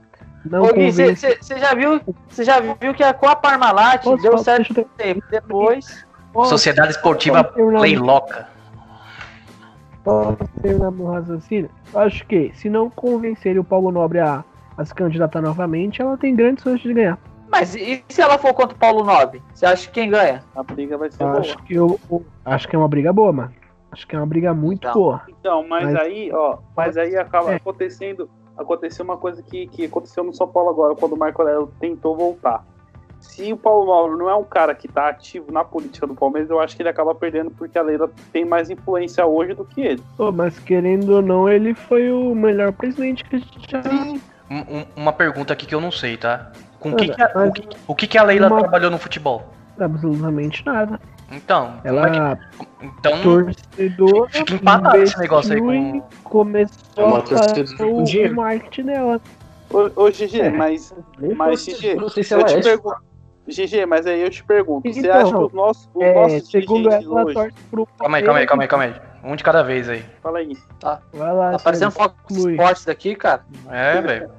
não 0.46 0.62
Ô, 0.62 0.72
Gui, 0.72 0.86
convence... 0.90 1.36
você 1.42 1.58
já 1.58 1.74
viu, 1.74 2.00
você 2.26 2.42
já 2.42 2.58
viu 2.60 2.94
que 2.94 3.02
a, 3.02 3.12
com 3.12 3.28
a 3.28 3.36
Parmalat 3.36 4.02
deu 4.02 4.18
falar? 4.18 4.38
certo 4.38 4.72
ter- 4.72 4.86
tempo. 4.96 5.22
Depois, 5.30 6.06
Posso- 6.32 6.50
Sociedade 6.50 6.92
Esportiva 6.92 7.44
Playloca. 7.44 8.48
Posso 10.02 10.38
terminar 10.62 10.90
meu 10.90 11.06
raciocínio? 11.08 11.68
Eu 11.92 12.00
acho 12.00 12.26
que 12.26 12.50
se 12.54 12.70
não 12.70 12.88
convencer 12.88 13.58
o 13.58 13.64
Paulo 13.64 13.92
Nobre 13.92 14.20
a, 14.20 14.42
a 14.78 14.84
se 14.86 14.94
candidatar 14.94 15.42
novamente, 15.42 16.00
ela 16.00 16.16
tem 16.16 16.34
grandes 16.34 16.64
chances 16.64 16.80
de 16.82 16.94
ganhar. 16.94 17.18
Mas 17.50 17.74
e 17.74 18.04
se 18.08 18.20
ela 18.22 18.38
for 18.38 18.54
contra 18.54 18.74
o 18.76 18.78
Paulo 18.78 19.04
Nobre? 19.04 19.42
Você 19.54 19.66
acha 19.66 19.86
que 19.88 19.92
quem 19.92 20.10
ganha? 20.10 20.44
A 20.54 20.62
briga 20.62 20.96
vai 20.96 21.10
ser 21.10 21.22
Eu 21.22 21.28
boa. 21.28 21.40
acho 21.40 21.56
que 21.64 21.74
eu, 21.74 22.00
eu- 22.10 22.24
acho 22.44 22.68
que 22.68 22.76
é 22.76 22.78
uma 22.78 22.88
briga 22.88 23.12
boa, 23.12 23.32
mano. 23.32 23.52
Acho 23.92 24.06
que 24.06 24.14
é 24.14 24.18
uma 24.18 24.26
briga 24.26 24.54
muito 24.54 24.82
Então. 24.86 24.94
boa. 24.94 25.22
Então, 25.28 25.66
mas, 25.68 25.84
Mas- 25.84 25.96
aí, 25.96 26.30
ó, 26.32 26.58
mas 26.76 26.96
aí 26.96 27.16
acaba 27.16 27.52
É. 27.52 27.56
acontecendo, 27.56 28.30
aconteceu 28.56 29.04
uma 29.04 29.16
coisa 29.16 29.42
que, 29.42 29.66
que 29.66 29.84
aconteceu 29.86 30.22
no 30.22 30.32
São 30.32 30.46
Paulo 30.46 30.70
agora, 30.70 30.94
quando 30.94 31.14
o 31.14 31.18
Marco 31.18 31.42
Aurélio 31.42 31.72
tentou 31.80 32.16
voltar. 32.16 32.64
Se 33.18 33.52
o 33.52 33.56
Paulo 33.56 33.86
Mauro 33.88 34.16
não 34.16 34.30
é 34.30 34.34
um 34.34 34.44
cara 34.44 34.74
que 34.74 34.88
tá 34.88 35.08
ativo 35.10 35.52
na 35.52 35.62
política 35.62 36.06
do 36.06 36.14
Palmeiras, 36.14 36.48
eu 36.48 36.58
acho 36.58 36.74
que 36.74 36.80
ele 36.80 36.88
acaba 36.88 37.14
perdendo 37.14 37.50
porque 37.50 37.78
a 37.78 37.82
Leila 37.82 38.10
tem 38.32 38.46
mais 38.46 38.70
influência 38.70 39.26
hoje 39.26 39.52
do 39.52 39.62
que 39.64 39.82
ele. 39.82 40.02
Pô, 40.16 40.32
mas 40.32 40.58
querendo 40.58 41.10
ou 41.16 41.20
não, 41.20 41.46
ele 41.46 41.74
foi 41.74 42.10
o 42.10 42.34
melhor 42.34 42.72
presidente 42.72 43.22
que 43.24 43.36
a 43.36 43.38
gente 43.38 43.70
já. 43.70 43.82
Um- 44.50 44.78
um- 44.78 44.86
uma 44.96 45.12
pergunta 45.12 45.52
aqui 45.52 45.66
que 45.66 45.74
eu 45.74 45.80
não 45.82 45.90
sei, 45.92 46.16
tá? 46.16 46.50
Com 46.80 46.90
o 46.92 46.96
que, 46.96 47.08
que 47.10 47.22
a, 47.22 47.30
o 47.46 47.52
que, 47.52 47.68
o 47.88 47.94
que 47.94 48.06
que 48.06 48.18
a 48.18 48.22
Leila 48.24 48.48
Uma- 48.48 48.60
trabalhou 48.60 48.90
no 48.90 48.98
futebol? 48.98 49.46
Absolutamente 49.78 50.64
nada. 50.66 50.98
Então, 51.30 51.74
Ela 51.84 52.08
é 52.08 52.36
que- 52.36 52.66
então 52.82 53.22
torcedor. 53.22 54.28
fica 54.30 54.54
empatado 54.54 54.96
esse 54.96 55.16
negócio 55.18 55.52
aí 55.54 55.60
com. 55.60 56.02
começou 56.24 56.76
É 56.96 57.04
uma 57.04 57.18
a 57.18 57.22
torcedora 57.22 57.86
o, 57.86 58.02
dinheiro. 58.02 58.32
o 58.32 58.36
marketing 58.36 58.82
dela. 58.84 59.20
Ô, 59.72 59.78
ô 60.04 60.10
GG, 60.10 60.40
É. 60.40 60.50
mas, 60.50 60.92
mas 61.36 61.66
não 61.96 62.08
sei 62.08 62.24
se 62.24 62.34
eu 62.34 62.40
ela 62.40 62.48
te 62.48 62.54
é. 62.56 62.62
pergunto. 62.62 62.96
GG, 63.46 63.86
mas 63.86 64.06
aí 64.06 64.20
eu 64.22 64.30
te 64.30 64.42
pergunto, 64.44 64.92
você 64.92 65.00
Então, 65.00 65.12
acha 65.20 65.30
que 65.36 65.42
os 65.44 65.52
nossos, 65.52 65.88
os 65.94 66.02
É, 66.02 66.14
nossos 66.14 66.50
segundo 66.50 66.90
ela, 66.90 67.24
hoje... 67.24 67.34
torce 67.34 67.54
pro. 67.70 67.86
Calma 67.98 68.16
aí, 68.16 68.22
calma 68.24 68.38
aí, 68.40 68.46
calma 68.46 68.62
aí, 68.64 68.68
calma 68.68 68.84
aí. 68.86 68.94
Um 69.22 69.36
de 69.36 69.44
cada 69.44 69.62
vez 69.62 69.88
aí. 69.88 70.04
Fala 70.22 70.38
aí. 70.38 70.56
Vai 71.12 71.32
lá, 71.32 71.52
Tá 71.52 71.58
parecendo 71.58 71.92
Thiago. 71.92 72.14
Fox 72.26 72.36
Flui. 72.36 72.52
Sports 72.54 72.84
daqui, 72.84 73.14
cara. 73.14 73.42
É, 73.70 74.00
velho. 74.00 74.30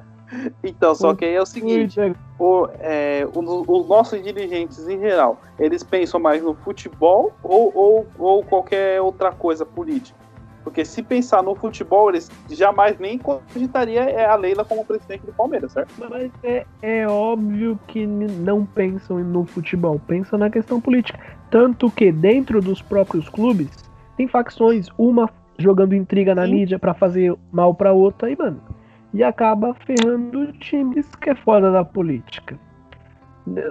Então, 0.63 0.95
só 0.95 1.13
que 1.13 1.25
aí 1.25 1.35
é 1.35 1.41
o 1.41 1.45
seguinte, 1.45 1.99
o, 2.39 2.67
é, 2.79 3.27
o- 3.33 3.65
os 3.67 3.87
nossos 3.87 4.21
dirigentes 4.23 4.87
em 4.87 4.99
geral, 4.99 5.41
eles 5.59 5.83
pensam 5.83 6.19
mais 6.19 6.41
no 6.41 6.53
futebol 6.55 7.33
ou, 7.43 7.71
ou, 7.75 8.07
ou 8.17 8.43
qualquer 8.43 9.01
outra 9.01 9.31
coisa 9.31 9.65
política? 9.65 10.17
Porque 10.63 10.85
se 10.85 11.01
pensar 11.01 11.41
no 11.41 11.55
futebol, 11.55 12.09
eles 12.09 12.29
jamais 12.49 12.97
nem 12.99 13.17
cogitaria 13.17 14.01
é, 14.03 14.25
a 14.27 14.35
Leila 14.35 14.63
como 14.63 14.85
presidente 14.85 15.25
do 15.25 15.33
Palmeiras, 15.33 15.71
certo? 15.71 15.91
Mas 15.97 16.31
é, 16.43 16.65
é 16.83 17.07
óbvio 17.07 17.79
que 17.87 18.05
não 18.05 18.63
pensam 18.63 19.17
no 19.19 19.43
futebol, 19.43 19.99
pensam 20.07 20.37
na 20.37 20.51
questão 20.51 20.79
política. 20.79 21.19
Tanto 21.49 21.89
que 21.89 22.11
dentro 22.11 22.61
dos 22.61 22.79
próprios 22.79 23.27
clubes 23.27 23.69
tem 24.15 24.27
facções, 24.27 24.87
uma 24.99 25.27
jogando 25.57 25.95
intriga 25.95 26.35
na 26.35 26.45
Sim. 26.45 26.53
mídia 26.53 26.77
pra 26.79 26.93
fazer 26.93 27.35
mal 27.51 27.73
pra 27.73 27.91
outra 27.91 28.29
e, 28.29 28.35
mano, 28.37 28.61
e 29.13 29.23
acaba 29.23 29.73
ferrando 29.85 30.51
times 30.53 31.07
que 31.15 31.29
é 31.29 31.35
fora 31.35 31.71
da 31.71 31.83
política. 31.83 32.57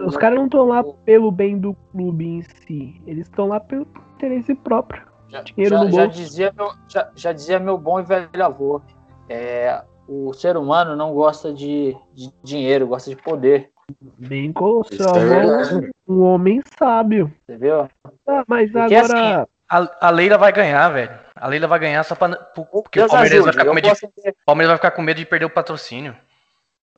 Os 0.04 0.16
caras 0.16 0.38
não 0.38 0.46
estão 0.46 0.66
lá 0.66 0.82
pelo 1.04 1.30
bem 1.30 1.56
do 1.58 1.74
clube 1.92 2.26
em 2.26 2.42
si, 2.42 3.00
eles 3.06 3.26
estão 3.26 3.46
lá 3.46 3.60
pelo 3.60 3.86
interesse 4.16 4.54
próprio. 4.54 5.02
Já, 5.28 5.42
Dinheiro 5.42 5.76
já- 5.76 5.84
no 5.84 5.90
já 5.92 6.04
bolso. 6.06 6.18
dizia 6.18 6.52
meu, 6.56 6.70
já, 6.88 7.10
já 7.14 7.32
dizia 7.32 7.58
meu 7.60 7.78
bom 7.78 8.00
e 8.00 8.02
velho 8.02 8.28
avô. 8.44 8.82
é, 9.28 9.82
o 10.08 10.32
ser 10.32 10.56
humano 10.56 10.96
não 10.96 11.14
gosta 11.14 11.52
de, 11.52 11.96
de 12.12 12.30
dinheiro, 12.42 12.88
gosta 12.88 13.08
de 13.08 13.16
poder. 13.16 13.70
Bem 14.18 14.52
colocou, 14.52 14.90
Isso 14.90 15.02
é 15.08 15.24
verdade. 15.24 15.90
um 16.08 16.20
homem 16.22 16.60
sábio. 16.76 17.32
Entendeu? 17.44 17.88
Ah, 18.26 18.42
mas 18.48 18.72
Porque 18.72 18.94
agora. 18.96 19.48
A, 19.70 20.08
a 20.08 20.10
Leila 20.10 20.36
vai 20.36 20.52
ganhar, 20.52 20.88
velho. 20.88 21.16
A 21.36 21.46
Leila 21.46 21.66
vai 21.68 21.78
ganhar 21.78 22.02
só 22.02 22.14
pra. 22.16 22.28
por- 22.36 22.66
Porque 22.66 23.00
o 23.00 23.06
Palmeiras 23.06 23.30
vai, 23.44 23.50
ajude, 23.50 23.52
ficar 23.52 23.64
com 23.66 23.74
medo 23.74 23.88
de, 23.94 24.28
o 24.30 24.34
Palmeiras 24.44 24.68
vai 24.70 24.76
ficar 24.78 24.90
com 24.90 25.02
medo 25.02 25.16
de 25.18 25.26
perder 25.26 25.44
o 25.46 25.50
patrocínio. 25.50 26.16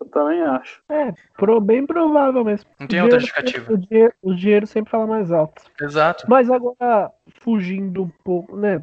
Eu 0.00 0.06
também 0.08 0.42
acho. 0.42 0.80
É, 0.90 1.12
pro, 1.36 1.60
bem 1.60 1.86
provável 1.86 2.42
mesmo. 2.44 2.68
Não 2.80 2.86
tem 2.88 3.00
O 3.00 3.04
outra 3.04 3.20
justificativa. 3.20 3.72
O 3.72 3.76
dinheiro, 3.78 4.12
o 4.22 4.34
dinheiro 4.34 4.66
sempre 4.66 4.90
fala 4.90 5.06
mais 5.06 5.30
alto. 5.30 5.62
Exato. 5.80 6.24
Mas 6.28 6.50
agora, 6.50 7.10
fugindo 7.40 8.04
um 8.04 8.10
pouco, 8.24 8.56
né? 8.56 8.82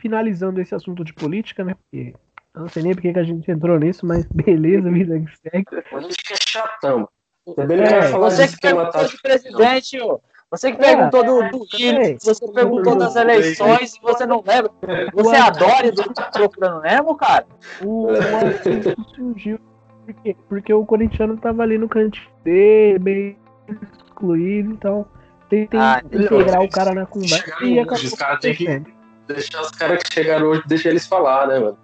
Finalizando 0.00 0.60
esse 0.60 0.74
assunto 0.74 1.04
de 1.04 1.12
política, 1.12 1.64
né? 1.64 1.74
Porque 1.74 2.14
eu 2.54 2.60
não 2.62 2.68
sei 2.68 2.82
nem 2.84 2.94
porque 2.94 3.12
que 3.12 3.18
a 3.18 3.24
gente 3.24 3.50
entrou 3.50 3.78
nisso, 3.78 4.06
mas 4.06 4.24
beleza, 4.32 4.90
vida 4.90 5.18
que 5.20 5.36
segue. 5.50 5.66
A 5.92 6.00
gente 6.00 6.16
que 6.16 6.32
é 6.32 6.36
chatão. 6.48 7.08
Também 7.54 7.80
É, 7.80 8.00
vai 8.00 8.10
falar 8.10 8.30
Você 8.30 8.42
que 8.42 8.48
sistema 8.48 8.76
perguntou 8.76 9.00
tático. 9.02 9.16
de 9.16 9.22
presidente, 9.22 10.00
ô. 10.00 10.20
Você 10.50 10.70
que 10.72 10.78
perguntou 10.78 11.24
do, 11.24 11.50
do 11.50 11.66
Rio, 11.76 12.16
você 12.20 12.52
perguntou 12.52 12.96
das 12.96 13.16
eleições 13.16 13.96
e 13.96 14.00
você 14.00 14.24
não 14.24 14.42
lembra. 14.46 14.70
Você 15.12 15.36
adora 15.36 15.90
do 15.90 16.04
procurando 16.32 16.82
Nemo, 16.82 17.16
cara? 17.16 17.46
O, 17.82 18.08
surgiu 19.14 19.58
por 20.06 20.14
quê? 20.22 20.36
Porque 20.48 20.72
o 20.72 20.86
corintiano 20.86 21.36
tava 21.36 21.62
ali 21.62 21.76
no 21.76 21.88
cantinho 21.88 22.30
dele, 22.44 22.98
bem 22.98 23.38
excluído, 24.06 24.70
então 24.70 25.04
tentem 25.48 25.80
Ah, 25.80 26.00
integrar 26.04 26.62
o 26.62 26.70
cara 26.70 26.94
na 26.94 27.06
conversa 27.06 27.44
hoje, 27.60 28.06
os 28.06 28.14
caras 28.14 28.40
têm 28.40 28.54
que-. 28.54 28.82
Deixar 29.26 29.60
os 29.60 29.70
caras 29.72 30.00
que 30.04 30.14
chegaram 30.14 30.46
hoje, 30.46 30.62
deixa 30.66 30.88
eles 30.88 31.04
falar, 31.06 31.48
né, 31.48 31.58
mano? 31.58 31.76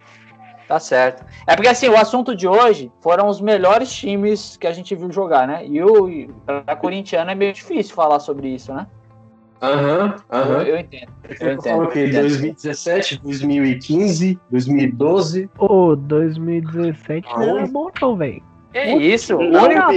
Tá 0.72 0.80
certo. 0.80 1.22
É 1.46 1.54
porque 1.54 1.68
assim, 1.68 1.86
o 1.90 1.98
assunto 1.98 2.34
de 2.34 2.48
hoje 2.48 2.90
foram 3.02 3.28
os 3.28 3.42
melhores 3.42 3.92
times 3.92 4.56
que 4.56 4.66
a 4.66 4.72
gente 4.72 4.94
viu 4.94 5.12
jogar, 5.12 5.46
né? 5.46 5.66
E 5.66 5.82
o 5.82 6.28
pra 6.46 6.74
corintiano 6.74 7.30
é 7.30 7.34
meio 7.34 7.52
difícil 7.52 7.94
falar 7.94 8.18
sobre 8.20 8.48
isso, 8.48 8.72
né? 8.72 8.86
Aham, 9.60 10.14
Eu, 10.32 10.38
aham. 10.38 10.62
eu 10.62 10.78
entendo. 10.78 11.12
Eu 11.28 11.36
Você 11.36 11.56
fala 11.56 11.84
entendo. 11.84 11.84
o 11.84 11.88
quê? 11.88 12.06
2017, 12.08 13.20
2015, 13.22 14.40
2012? 14.48 15.50
Ô, 15.58 15.94
2017 15.94 17.28
não 17.36 17.58
era 17.58 17.66
bom 17.66 17.90
não, 18.00 18.16
velho. 18.16 18.42
Que 18.72 18.80
isso? 18.96 19.36
O 19.36 19.50
Não, 19.50 19.64
único, 19.64 19.90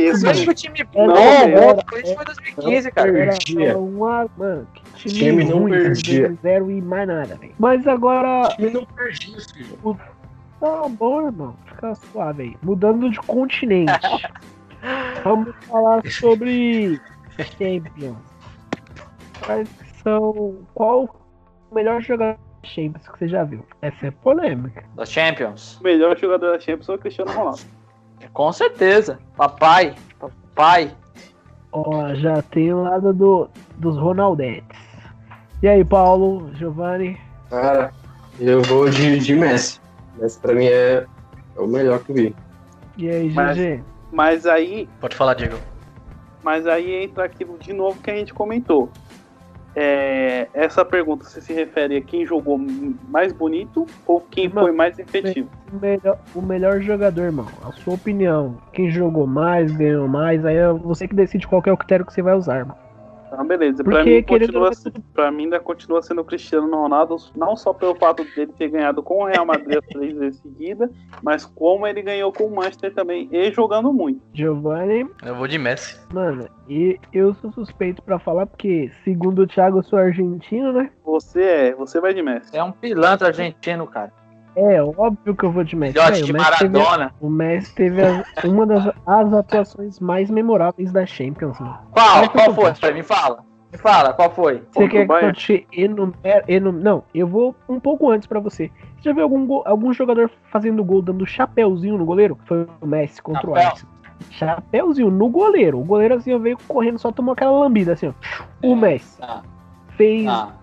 o 0.49 0.53
time 0.53 0.85
Não, 0.93 1.07
bom, 1.07 1.13
bom 1.13 1.75
do 1.75 1.85
Corinthians 1.85 2.15
foi 2.15 2.25
2015, 2.25 2.91
cara. 2.91 3.17
Era, 3.17 3.31
Perdia. 3.31 3.69
era 3.69 3.77
uma, 3.77 4.29
mano, 4.35 4.67
que 4.73 4.83
time, 5.09 5.15
Time 5.15 5.43
não 5.45 5.59
ruim, 5.59 5.71
perdia. 5.71 6.37
zero 6.41 6.69
e 6.69 6.81
mais 6.81 7.07
nada, 7.07 7.37
velho. 7.37 7.55
Mas 7.57 7.87
agora, 7.87 8.53
time 8.57 8.71
não 8.71 8.85
perdia, 8.85 9.37
filho. 9.53 9.79
Tá 10.59 10.87
bom, 10.89 11.27
irmão, 11.27 11.55
fica 11.65 11.95
suave 11.95 12.43
aí. 12.43 12.57
Mudando 12.61 13.09
de 13.09 13.19
continente, 13.19 13.91
vamos 15.23 15.53
falar 15.65 16.01
sobre 16.09 16.99
Champions. 17.57 18.17
Quais 19.45 19.69
são, 20.03 20.57
qual 20.73 21.03
o 21.71 21.75
melhor 21.75 22.01
jogador 22.01 22.37
da 22.37 22.67
Champions 22.67 23.07
que 23.07 23.19
você 23.19 23.27
já 23.27 23.43
viu? 23.43 23.65
Essa 23.81 24.07
é 24.07 24.11
polêmica. 24.11 24.83
Da 24.95 25.05
Champions. 25.05 25.79
O 25.79 25.83
melhor 25.83 26.17
jogador 26.17 26.51
da 26.51 26.59
Champions 26.59 26.85
foi 26.85 26.95
o 26.95 26.99
Cristiano 26.99 27.31
Ronaldo. 27.31 27.61
Com 28.33 28.51
certeza. 28.51 29.19
Papai. 29.35 29.95
Papai. 30.19 30.91
Ó, 31.71 32.13
já 32.15 32.41
tem 32.41 32.73
o 32.73 32.83
lado 32.83 33.13
do, 33.13 33.49
dos 33.77 33.97
Ronaldetes. 33.97 34.79
E 35.61 35.67
aí, 35.67 35.83
Paulo, 35.83 36.49
Giovanni? 36.55 37.19
Cara, 37.49 37.91
eu 38.39 38.61
vou 38.61 38.89
de, 38.89 39.19
de 39.19 39.35
Messi. 39.35 39.79
Messi 40.17 40.39
pra 40.39 40.53
mim 40.53 40.65
é, 40.65 41.05
é 41.55 41.59
o 41.59 41.67
melhor 41.67 41.99
que 42.03 42.11
eu 42.11 42.15
vi. 42.15 42.35
E 42.97 43.09
aí, 43.09 43.31
Mas- 43.33 43.57
GG? 43.57 43.83
Mas 44.11 44.45
aí, 44.45 44.87
Pode 45.01 45.15
falar, 45.15 45.33
Diego. 45.33 45.57
mas 46.43 46.65
aí 46.67 47.03
entra 47.03 47.25
aquilo 47.25 47.57
de 47.57 47.73
novo 47.73 47.99
que 48.01 48.09
a 48.09 48.15
gente 48.15 48.33
comentou. 48.33 48.89
É, 49.77 50.47
essa 50.53 50.85
pergunta 50.85 51.25
você 51.25 51.41
se 51.41 51.51
refere 51.51 51.97
a 51.97 52.01
quem 52.01 52.25
jogou 52.25 52.57
mais 53.09 53.33
bonito 53.33 53.85
ou 54.05 54.21
quem 54.21 54.47
Mano, 54.47 54.67
foi 54.67 54.71
mais 54.71 54.97
efetivo? 54.97 55.49
O 55.73 55.75
melhor, 55.77 56.17
o 56.33 56.41
melhor 56.41 56.79
jogador, 56.81 57.23
irmão. 57.23 57.47
A 57.61 57.73
sua 57.73 57.95
opinião. 57.95 58.57
Quem 58.71 58.89
jogou 58.89 59.27
mais, 59.27 59.69
ganhou 59.73 60.07
mais. 60.07 60.45
Aí 60.45 60.55
é 60.55 60.71
você 60.71 61.09
que 61.09 61.15
decide 61.15 61.45
qual 61.45 61.61
que 61.61 61.69
é 61.69 61.73
o 61.73 61.77
critério 61.77 62.05
que 62.05 62.13
você 62.13 62.21
vai 62.21 62.35
usar, 62.35 62.59
irmão. 62.59 62.77
Então, 63.35 63.47
beleza. 63.47 63.83
Porque, 63.83 63.95
Pra 63.95 64.03
mim, 64.05 64.23
continua, 64.23 64.73
se- 64.73 64.91
pra 65.13 65.31
mim, 65.31 65.43
ainda 65.43 65.59
continua 65.59 66.01
sendo 66.01 66.21
o 66.21 66.25
Cristiano 66.25 66.69
Ronaldo, 66.75 67.17
não 67.35 67.55
só 67.55 67.73
pelo 67.73 67.93
fato 67.95 68.23
dele 68.35 68.51
ter 68.57 68.69
ganhado 68.69 69.03
com 69.03 69.21
o 69.23 69.25
Real 69.25 69.45
Madrid 69.45 69.79
três 69.91 70.17
vezes 70.17 70.39
seguida, 70.41 70.89
mas 71.21 71.45
como 71.45 71.85
ele 71.85 72.01
ganhou 72.01 72.31
com 72.31 72.45
o 72.45 72.55
Manchester 72.55 72.93
também, 72.93 73.27
e 73.31 73.51
jogando 73.51 73.91
muito. 73.93 74.21
Giovanni, 74.33 75.07
Eu 75.25 75.35
vou 75.35 75.47
de 75.47 75.57
Messi. 75.57 75.99
mano, 76.13 76.47
e 76.69 76.99
eu 77.13 77.33
sou 77.35 77.51
suspeito 77.51 78.01
pra 78.01 78.17
falar, 78.19 78.45
porque, 78.45 78.89
segundo 79.03 79.43
o 79.43 79.47
Thiago, 79.47 79.79
eu 79.79 79.83
sou 79.83 79.99
argentino, 79.99 80.71
né? 80.73 80.89
Você 81.03 81.41
é, 81.41 81.75
você 81.75 81.99
vai 81.99 82.13
de 82.13 82.21
Messi. 82.21 82.55
É 82.55 82.63
um 82.63 82.71
pilantra 82.71 83.27
argentino, 83.27 83.85
cara. 83.87 84.11
É, 84.55 84.81
óbvio 84.81 85.35
que 85.35 85.43
eu 85.43 85.51
vou 85.51 85.63
de 85.63 85.75
Messi. 85.75 85.93
Filhote 85.93 86.11
Velho, 86.13 86.25
de 86.25 86.31
o 86.31 86.35
Messi 86.35 86.57
teve, 86.59 86.77
Maradona. 86.77 87.13
o 87.19 87.29
Messi 87.29 87.75
teve 87.75 88.01
as- 88.01 88.43
uma 88.43 88.65
das 88.65 88.87
as 89.05 89.33
atuações 89.33 89.99
mais 89.99 90.29
memoráveis 90.29 90.91
da 90.91 91.05
Champions, 91.05 91.59
mano. 91.59 91.77
Qual? 91.91 92.29
Qual 92.29 92.53
foi? 92.53 92.63
gosto. 92.69 92.93
Me 92.93 93.03
fala. 93.03 93.43
Me 93.71 93.77
fala, 93.77 94.13
qual 94.13 94.29
foi? 94.31 94.63
Você 94.71 94.87
quer 94.87 95.03
o 95.03 95.19
que 95.19 95.25
eu 95.25 95.33
te 95.33 95.67
enumere, 95.73 96.43
enum- 96.47 96.71
Não, 96.71 97.03
eu 97.13 97.27
vou 97.27 97.53
um 97.67 97.77
pouco 97.79 98.09
antes 98.09 98.25
pra 98.25 98.39
você. 98.39 98.71
Você 98.97 99.09
já 99.09 99.13
viu 99.13 99.23
algum, 99.23 99.45
gol- 99.45 99.63
algum 99.65 99.91
jogador 99.91 100.31
fazendo 100.49 100.81
gol 100.83 101.01
dando 101.01 101.25
chapéuzinho 101.25 101.97
no 101.97 102.05
goleiro? 102.05 102.37
Foi 102.45 102.65
o 102.79 102.87
Messi 102.87 103.21
contra 103.21 103.49
o 103.49 103.53
Chapéu. 103.55 103.67
Arsenal. 103.71 103.95
Chapéuzinho 104.31 105.11
no 105.11 105.27
goleiro. 105.27 105.79
O 105.79 105.83
goleiro 105.83 106.13
assim 106.15 106.37
veio 106.39 106.57
correndo, 106.69 106.97
só 106.97 107.11
tomou 107.11 107.33
aquela 107.33 107.51
lambida 107.51 107.91
assim, 107.93 108.07
ó. 108.07 108.13
O 108.65 108.75
Messi 108.77 109.19
Tá, 109.19 109.41
fez 109.97 110.25
tá. 110.25 110.53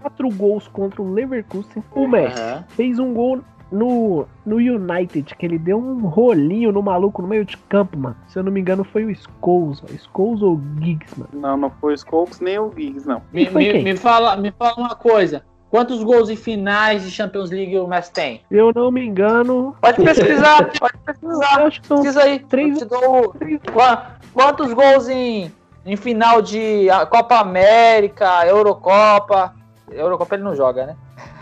Quatro 0.00 0.28
gols 0.30 0.68
contra 0.68 1.02
o 1.02 1.12
Leverkusen. 1.12 1.82
O 1.94 2.06
Messi 2.08 2.38
Aham. 2.40 2.64
fez 2.68 2.98
um 2.98 3.12
gol 3.14 3.40
no, 3.70 4.26
no 4.46 4.56
United, 4.56 5.34
que 5.36 5.44
ele 5.44 5.58
deu 5.58 5.78
um 5.78 6.06
rolinho 6.06 6.72
no 6.72 6.82
maluco 6.82 7.20
no 7.20 7.28
meio 7.28 7.44
de 7.44 7.56
campo, 7.56 7.98
mano. 7.98 8.16
Se 8.28 8.38
eu 8.38 8.42
não 8.42 8.50
me 8.52 8.60
engano, 8.60 8.82
foi 8.84 9.04
o 9.04 9.14
Scholes. 9.14 9.82
ó. 9.84 9.86
Scholes 10.12 10.42
ou 10.42 10.58
Giggs, 10.80 11.18
mano. 11.18 11.30
Não, 11.34 11.56
não 11.56 11.70
foi 11.80 11.94
o 11.94 11.98
Scopes 11.98 12.40
nem 12.40 12.58
o 12.58 12.72
Giggs, 12.74 13.06
não. 13.06 13.22
Me, 13.32 13.48
me- 13.50 13.82
me 13.82 13.96
fala, 13.96 14.36
me 14.36 14.50
fala 14.52 14.74
uma 14.78 14.94
coisa. 14.94 15.42
Quantos 15.70 16.02
gols 16.02 16.30
em 16.30 16.36
finais 16.36 17.02
de 17.02 17.10
Champions 17.10 17.50
League 17.50 17.76
o 17.78 17.86
Messi 17.86 18.10
tem? 18.10 18.40
Eu 18.50 18.72
não 18.74 18.90
me 18.90 19.04
engano, 19.04 19.76
Pode 19.82 20.02
pesquisar, 20.02 20.64
pode 20.80 20.94
eu 20.94 21.00
pesquisar. 21.04 21.60
acho 21.66 21.80
que 21.82 21.86
são 21.86 21.98
Pesquisa 21.98 22.22
aí. 22.22 22.38
três- 22.38 22.80
Eu 22.80 22.88
dou 22.88 23.34
três 23.38 23.60
qua- 23.70 24.12
quantos 24.32 24.72
gols 24.72 25.10
em, 25.10 25.52
em 25.84 25.94
final 25.94 26.40
de 26.40 26.86
Copa 27.10 27.40
América, 27.40 28.46
Eurocopa. 28.46 29.54
Eurocopa 29.90 30.34
ele 30.34 30.44
não 30.44 30.54
joga, 30.54 30.86
né? 30.86 30.96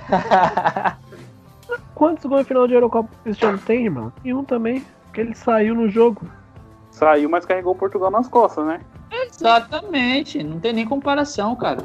Quantos 1.94 2.24
gols 2.26 2.42
em 2.42 2.44
final 2.44 2.66
de 2.68 2.74
Eurocopa 2.74 3.08
o 3.12 3.22
Cristiano 3.22 3.58
tem, 3.58 3.84
irmão? 3.84 4.12
E 4.24 4.32
um 4.34 4.44
também, 4.44 4.84
que 5.12 5.20
ele 5.20 5.34
saiu 5.34 5.74
no 5.74 5.88
jogo. 5.88 6.26
Saiu, 6.90 7.28
mas 7.28 7.44
carregou 7.44 7.72
o 7.74 7.78
Portugal 7.78 8.10
nas 8.10 8.28
costas, 8.28 8.64
né? 8.66 8.80
Exatamente, 9.10 10.42
não 10.42 10.60
tem 10.60 10.72
nem 10.72 10.86
comparação, 10.86 11.56
cara. 11.56 11.78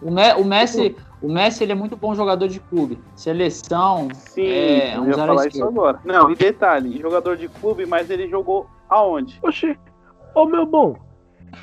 O, 0.00 0.10
Me- 0.10 0.34
o 0.34 0.44
Messi, 0.44 0.96
o 1.20 1.30
Messi 1.30 1.62
ele 1.62 1.72
é 1.72 1.74
muito 1.74 1.96
bom 1.96 2.14
jogador 2.14 2.48
de 2.48 2.60
clube. 2.60 2.98
Seleção, 3.14 4.08
Sim, 4.14 4.48
É, 4.48 4.96
eu 4.96 5.06
ia 5.08 5.14
falar 5.14 5.46
isso 5.46 5.64
agora. 5.64 6.00
Não, 6.04 6.30
e 6.30 6.34
detalhe, 6.34 6.98
jogador 7.00 7.36
de 7.36 7.48
clube, 7.48 7.84
mas 7.86 8.08
ele 8.08 8.28
jogou 8.28 8.66
aonde? 8.88 9.38
Oxi, 9.42 9.78
ô 10.34 10.46
meu 10.46 10.64
bom, 10.64 10.96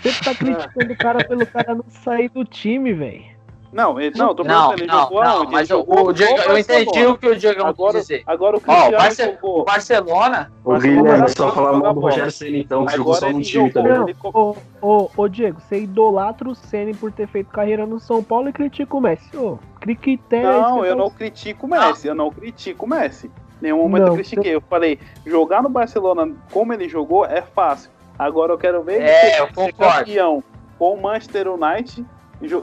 você 0.01 0.13
tá 0.13 0.35
criticando 0.35 0.93
o 0.93 0.97
cara 0.97 1.23
pelo 1.23 1.45
cara 1.47 1.73
não 1.75 1.85
sair 1.89 2.29
do 2.29 2.45
time, 2.45 2.93
velho. 2.93 3.36
Não, 3.71 3.99
ele, 3.99 4.17
não, 4.17 4.29
eu 4.29 4.35
tô 4.35 4.43
não, 4.43 4.69
perguntando, 4.69 4.81
ele 4.83 4.87
não, 4.91 5.01
jogou 5.03 5.23
não, 5.23 5.29
aonde? 5.37 5.51
mas 5.51 5.69
ele 5.69 5.79
o, 5.79 5.81
jogou 5.85 6.07
o 6.07 6.13
Diego, 6.13 6.37
eu 6.41 6.57
entendi 6.57 7.05
o 7.05 7.17
que 7.17 7.27
o 7.27 7.35
Diego 7.35 7.55
quis 7.59 7.65
Agora, 7.65 7.99
dizer. 7.99 8.23
agora 8.25 8.55
o 8.55 8.59
o, 8.59 8.61
Cristiano 8.61 8.97
Barce- 8.97 9.21
o 9.23 9.25
jogou. 9.33 9.65
Barcelona, 9.65 10.51
Ô, 10.63 10.71
Mas 10.71 10.83
Guilherme, 10.83 11.25
é 11.25 11.27
só 11.27 11.51
falar 11.51 11.73
mal 11.73 11.93
do? 11.93 11.99
Rogério 11.99 12.31
Ceni 12.31 12.59
então, 12.61 12.85
que 12.85 12.95
jogou 12.95 13.13
só 13.15 13.27
ele 13.27 13.41
time 13.41 13.69
também. 13.71 13.91
Ele 13.93 14.15
ô, 14.23 14.55
ô, 14.81 15.09
ô 15.17 15.27
Diego, 15.27 15.59
você 15.59 15.79
idolatra 15.79 16.49
o 16.49 16.55
Ceni 16.55 16.93
por 16.93 17.11
ter 17.11 17.27
feito 17.27 17.49
carreira 17.51 17.85
no 17.85 17.99
São 17.99 18.23
Paulo 18.23 18.47
e 18.49 18.53
critica 18.53 18.95
o 18.95 19.01
Messi. 19.01 19.35
Ô, 19.35 19.59
critério. 19.79 20.47
é 20.47 20.51
Não, 20.61 20.85
eu 20.85 20.95
não 20.95 21.09
critico 21.09 21.65
o 21.65 21.69
Messi, 21.69 22.07
eu 22.07 22.15
não 22.15 22.29
critico 22.31 22.85
o 22.85 22.89
Messi. 22.89 23.29
Nenhum 23.61 23.77
momento 23.79 24.01
Não, 24.03 24.07
eu 24.09 24.13
critiquei. 24.15 24.55
Eu 24.55 24.61
falei, 24.61 24.99
jogar 25.25 25.61
no 25.63 25.69
Barcelona 25.69 26.31
como 26.51 26.73
ele 26.73 26.87
jogou 26.87 27.25
é 27.25 27.41
fácil. 27.41 27.89
Agora 28.17 28.53
eu 28.53 28.57
quero 28.57 28.81
ver 28.83 28.95
ele 29.01 29.09
É, 29.09 29.41
eu 29.41 29.47
ser 29.47 29.53
concordo. 29.53 29.99
campeão 29.99 30.43
com 30.79 30.93
o 30.93 31.01
Manchester 31.01 31.47
United, 31.51 32.05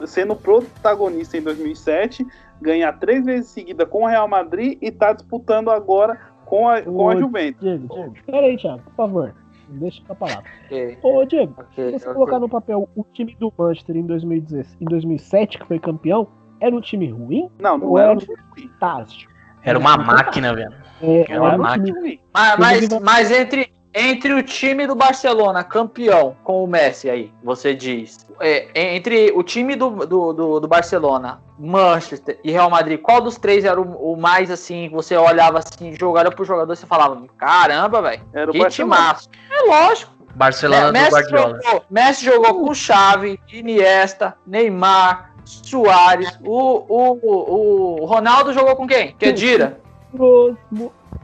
sendo 0.07 0.35
protagonista 0.35 1.37
em 1.37 1.41
2007, 1.41 2.25
ganhar 2.61 2.93
três 2.93 3.25
vezes 3.25 3.49
seguida 3.49 3.85
com 3.85 4.03
o 4.03 4.07
Real 4.07 4.27
Madrid 4.27 4.77
e 4.81 4.91
tá 4.91 5.13
disputando 5.13 5.69
agora 5.69 6.19
com 6.45 6.67
a, 6.69 6.81
com 6.81 7.09
a 7.09 7.15
Ô, 7.15 7.19
Juventus. 7.19 7.59
Diego, 7.61 7.93
Diego. 7.93 8.13
Pera 8.25 8.45
aí, 8.45 8.57
Thiago, 8.57 8.81
por 8.83 8.93
favor. 8.95 9.35
Deixa 9.67 10.01
com 10.05 10.13
a 10.13 10.15
palavra. 10.15 10.43
Ok, 10.65 10.97
Ô, 11.01 11.25
Diego, 11.25 11.55
ok, 11.57 11.85
se 11.85 11.99
você 11.99 12.05
ok. 12.05 12.13
colocar 12.13 12.39
no 12.39 12.47
papel 12.47 12.87
o 12.95 13.03
time 13.13 13.35
do 13.39 13.51
Manchester 13.57 13.95
em, 13.97 14.05
2016, 14.05 14.77
em 14.79 14.85
2007, 14.85 15.57
que 15.57 15.65
foi 15.67 15.79
campeão, 15.79 16.27
era 16.61 16.73
um 16.75 16.79
time 16.81 17.09
ruim 17.09 17.49
Não, 17.59 17.77
não 17.77 17.97
era 17.97 18.09
era 18.11 18.17
um 18.17 18.21
time 18.21 18.35
ruim. 18.55 18.69
fantástico? 18.69 19.31
Era 19.63 19.79
uma 19.79 19.97
máquina, 19.97 20.53
velho. 20.53 20.73
É, 21.01 21.31
Era 21.31 21.41
uma 21.41 21.47
era 21.49 21.57
um 21.57 21.61
máquina. 21.63 22.01
Mas, 22.31 22.59
mas, 22.59 22.99
mas 23.01 23.31
entre, 23.31 23.71
entre 23.95 24.33
o 24.33 24.43
time 24.43 24.85
do 24.85 24.93
Barcelona, 24.93 25.63
campeão, 25.63 26.35
com 26.43 26.61
o 26.63 26.67
Messi 26.67 27.09
aí, 27.09 27.31
você 27.41 27.73
diz. 27.73 28.27
é, 28.41 28.67
entre 28.95 29.31
o 29.33 29.41
time 29.41 29.73
do, 29.75 29.89
do, 30.05 30.33
do, 30.33 30.59
do 30.59 30.67
Barcelona, 30.67 31.41
Manchester 31.57 32.37
e 32.43 32.51
Real 32.51 32.69
Madrid, 32.69 32.99
qual 32.99 33.21
dos 33.21 33.37
três 33.37 33.63
era 33.63 33.79
o, 33.79 34.13
o 34.13 34.17
mais 34.17 34.51
assim, 34.51 34.89
você 34.89 35.15
olhava 35.15 35.59
assim, 35.59 35.93
jogador 35.97 36.35
por 36.35 36.45
jogador, 36.45 36.73
e 36.73 36.75
você 36.75 36.85
falava, 36.85 37.25
caramba, 37.37 38.01
velho, 38.01 38.21
o 38.49 38.51
que 38.51 38.59
Barcelona. 38.59 38.95
timaço. 38.95 39.29
É 39.49 39.61
lógico. 39.61 40.13
Barcelona 40.35 40.87
do 40.87 40.93
Messi, 40.93 41.11
Guardiola. 41.11 41.59
jogou, 41.63 41.85
Messi 41.89 42.25
jogou 42.25 42.65
com 42.65 42.73
Xavi, 42.73 43.39
Iniesta, 43.53 44.35
Neymar, 44.45 45.33
Soares. 45.45 46.37
O, 46.43 46.83
o, 46.89 48.01
o 48.01 48.05
Ronaldo 48.05 48.51
jogou 48.51 48.75
com 48.75 48.85
quem? 48.85 49.13
Kedira. 49.13 49.79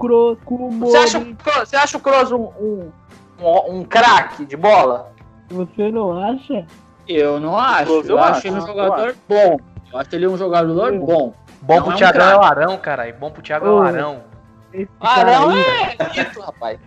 Kroos, 0.02 0.38
o 0.46 0.70
Você 0.80 0.98
acha, 0.98 1.20
Modric. 1.20 1.34
o 1.42 1.44
Kroos- 1.44 1.70
você 1.70 1.76
acha 1.76 1.98
o 1.98 2.02
Kroos 2.02 2.32
um, 2.32 2.42
um, 2.60 2.92
um, 3.42 3.76
um 3.78 3.84
craque 3.84 4.46
de 4.46 4.58
bola? 4.58 5.12
Você 5.50 5.92
não 5.92 6.18
acha? 6.18 6.66
Eu 7.08 7.40
não 7.40 7.58
acho. 7.58 7.92
Eu, 7.92 8.04
eu 8.04 8.20
acho 8.20 8.48
ele 8.48 8.58
um 8.58 8.66
jogador 8.68 9.16
bom. 9.28 9.58
Eu 9.92 10.00
acho 10.00 10.16
ele 10.16 10.28
um 10.28 10.38
jogador 10.38 10.94
Eu- 10.94 11.00
bom. 11.06 11.34
Bom 11.62 11.76
Não 11.76 11.84
pro 11.84 11.92
é 11.92 11.94
um 11.94 11.98
Thiagão 11.98 12.30
é 12.32 12.38
o 12.38 12.42
Arão, 12.42 12.78
caralho. 12.78 13.16
Bom 13.20 13.30
pro 13.30 13.42
Thiago 13.44 13.66
é 13.68 13.70
o 13.70 13.76
Ô. 13.76 13.82
Arão. 13.82 14.24
Arão 15.00 15.50
aí, 15.50 15.62
é 16.00 16.04
bonito, 16.06 16.40
rapaz. 16.42 16.80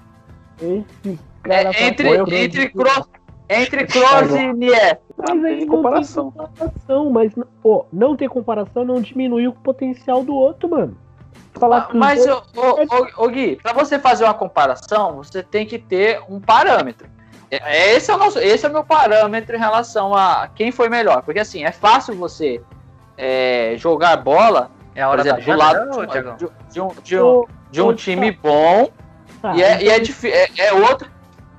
Esse 0.61 1.19
cara 1.43 1.71
É, 1.75 1.85
entre, 1.87 2.09
entre, 2.45 2.69
Kroos. 2.71 3.07
Entre 3.49 3.87
Kroos 3.87 4.31
e. 4.35 4.75
Ah, 4.75 4.99
Mas 5.19 5.37
não 5.37 5.45
aí 5.45 5.57
tem 5.59 5.67
não 5.67 5.77
comparação. 5.77 6.31
tem 6.33 6.41
comparação, 6.47 7.11
mas 7.11 7.33
pô, 7.63 7.87
não 7.93 8.17
ter 8.17 8.29
comparação 8.29 8.85
não 8.85 9.01
diminui 9.01 9.47
o 9.47 9.53
potencial 9.53 10.25
do 10.25 10.35
outro, 10.35 10.69
mano. 10.71 10.97
Falar 11.69 11.87
que 11.87 11.93
os 11.93 11.99
Mas, 11.99 12.25
dois- 12.25 12.43
ô, 12.57 12.61
ô, 12.61 13.23
ô, 13.23 13.25
ô, 13.25 13.29
Gui, 13.29 13.57
pra 13.63 13.73
você 13.73 13.99
fazer 13.99 14.25
uma 14.25 14.35
comparação, 14.35 15.17
você 15.17 15.43
tem 15.43 15.65
que 15.67 15.79
ter 15.79 16.21
um 16.29 16.41
parâmetro. 16.41 17.09
É- 17.51 17.95
Esse 17.95 18.11
é 18.11 18.15
o, 18.15 18.19
nosso, 18.19 18.39
esse 18.39 18.65
é 18.67 18.69
o 18.69 18.73
meu 18.73 18.85
parâmetro 18.85 19.55
em 19.55 19.59
relação 19.59 20.15
a 20.15 20.49
quem 20.55 20.73
foi 20.73 20.89
melhor. 20.89 21.23
Porque 21.23 21.41
assim, 21.41 21.65
é 21.65 21.71
fácil 21.73 22.15
você 22.17 22.61
é, 23.17 23.75
jogar 23.79 24.17
bola, 24.17 24.71
É 24.95 25.03
a 25.03 25.07
por 25.07 25.13
hora 25.13 25.21
exemplo, 25.21 25.45
do 25.45 25.57
lado 25.59 26.07
Thiagão? 26.09 26.37
de, 26.37 26.49
de 26.73 26.81
um, 26.81 26.89
de 27.03 27.21
um, 27.21 27.45
de 27.71 27.83
um 27.83 27.95
time 27.95 28.31
bom 28.33 28.89
tá, 29.41 29.55
E 29.55 29.63
é, 29.63 29.83
e 29.83 29.89
é, 29.89 29.99
então- 29.99 30.31
é, 30.31 30.49
é 30.67 30.73
outro, 30.73 31.09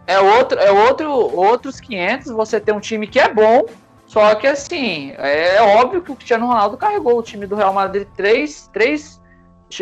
é 0.07 0.19
outro, 0.19 0.59
é 0.59 0.71
outro, 0.71 1.11
outros 1.37 1.79
500. 1.79 2.31
Você 2.31 2.59
tem 2.59 2.73
um 2.75 2.79
time 2.79 3.07
que 3.07 3.19
é 3.19 3.29
bom, 3.33 3.63
só 4.05 4.35
que 4.35 4.47
assim 4.47 5.13
é 5.17 5.61
óbvio 5.61 6.01
que 6.01 6.11
o 6.11 6.15
Cristiano 6.15 6.45
Ronaldo 6.47 6.75
carregou 6.77 7.17
o 7.17 7.23
time 7.23 7.45
do 7.47 7.55
Real 7.55 7.71
Madrid 7.73 8.07
três, 8.17 8.69
três 8.73 9.21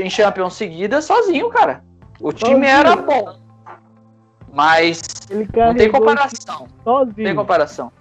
em 0.02 0.10
Champions 0.10 0.54
seguidas 0.56 1.06
sozinho, 1.06 1.50
cara. 1.50 1.84
O 2.20 2.32
time 2.32 2.52
Sozinho. 2.52 2.66
era 2.68 2.96
bom, 2.96 3.36
mas 4.52 5.02
ele 5.30 5.48
não 5.56 5.76
tem 5.76 5.92
comparação, 5.92 6.68
não 6.86 6.98
sozinho. 7.00 7.14
tem 7.28 7.36
comparação. 7.36 7.92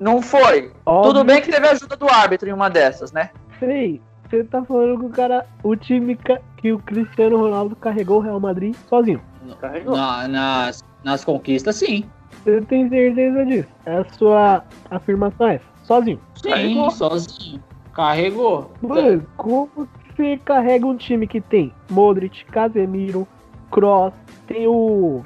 Não 0.00 0.22
foi. 0.22 0.72
óbvio 0.86 1.12
Tudo 1.12 1.24
bem 1.24 1.40
que 1.42 1.50
teve 1.52 1.66
a 1.66 1.72
ajuda 1.72 1.96
do 1.96 2.08
árbitro 2.08 2.48
em 2.48 2.52
uma 2.52 2.68
dessas, 2.70 3.12
né? 3.12 3.30
Sei, 3.58 4.00
você 4.28 4.42
tá 4.44 4.64
falando 4.64 4.98
que 5.00 5.06
o 5.06 5.10
cara, 5.10 5.46
o 5.62 5.76
time 5.76 6.18
que 6.56 6.72
o 6.72 6.78
Cristiano 6.78 7.36
Ronaldo 7.36 7.76
carregou 7.76 8.18
o 8.18 8.20
Real 8.20 8.40
Madrid 8.40 8.74
sozinho. 8.88 9.20
Carregou. 9.60 9.96
Na- 9.96 10.26
nas, 10.28 10.84
nas 11.04 11.24
conquistas, 11.24 11.76
sim. 11.76 12.04
Você 12.44 12.60
tem 12.62 12.88
certeza 12.88 13.44
disso? 13.44 13.68
É 13.84 13.98
a 13.98 14.04
sua 14.16 14.64
afirmação 14.90 15.48
é 15.48 15.54
essa? 15.56 15.64
Sozinho. 15.84 16.20
Sim, 16.40 16.50
Carregou. 16.50 16.90
sozinho. 16.92 17.62
Carregou. 17.92 18.70
Mano, 18.80 19.26
como 19.36 19.68
você 20.16 20.36
carrega 20.38 20.86
um 20.86 20.96
time 20.96 21.26
que 21.26 21.40
tem 21.40 21.72
Modric, 21.90 22.44
Casemiro, 22.46 23.26
Kroos, 23.70 24.12
tem 24.46 24.66
o 24.66 25.22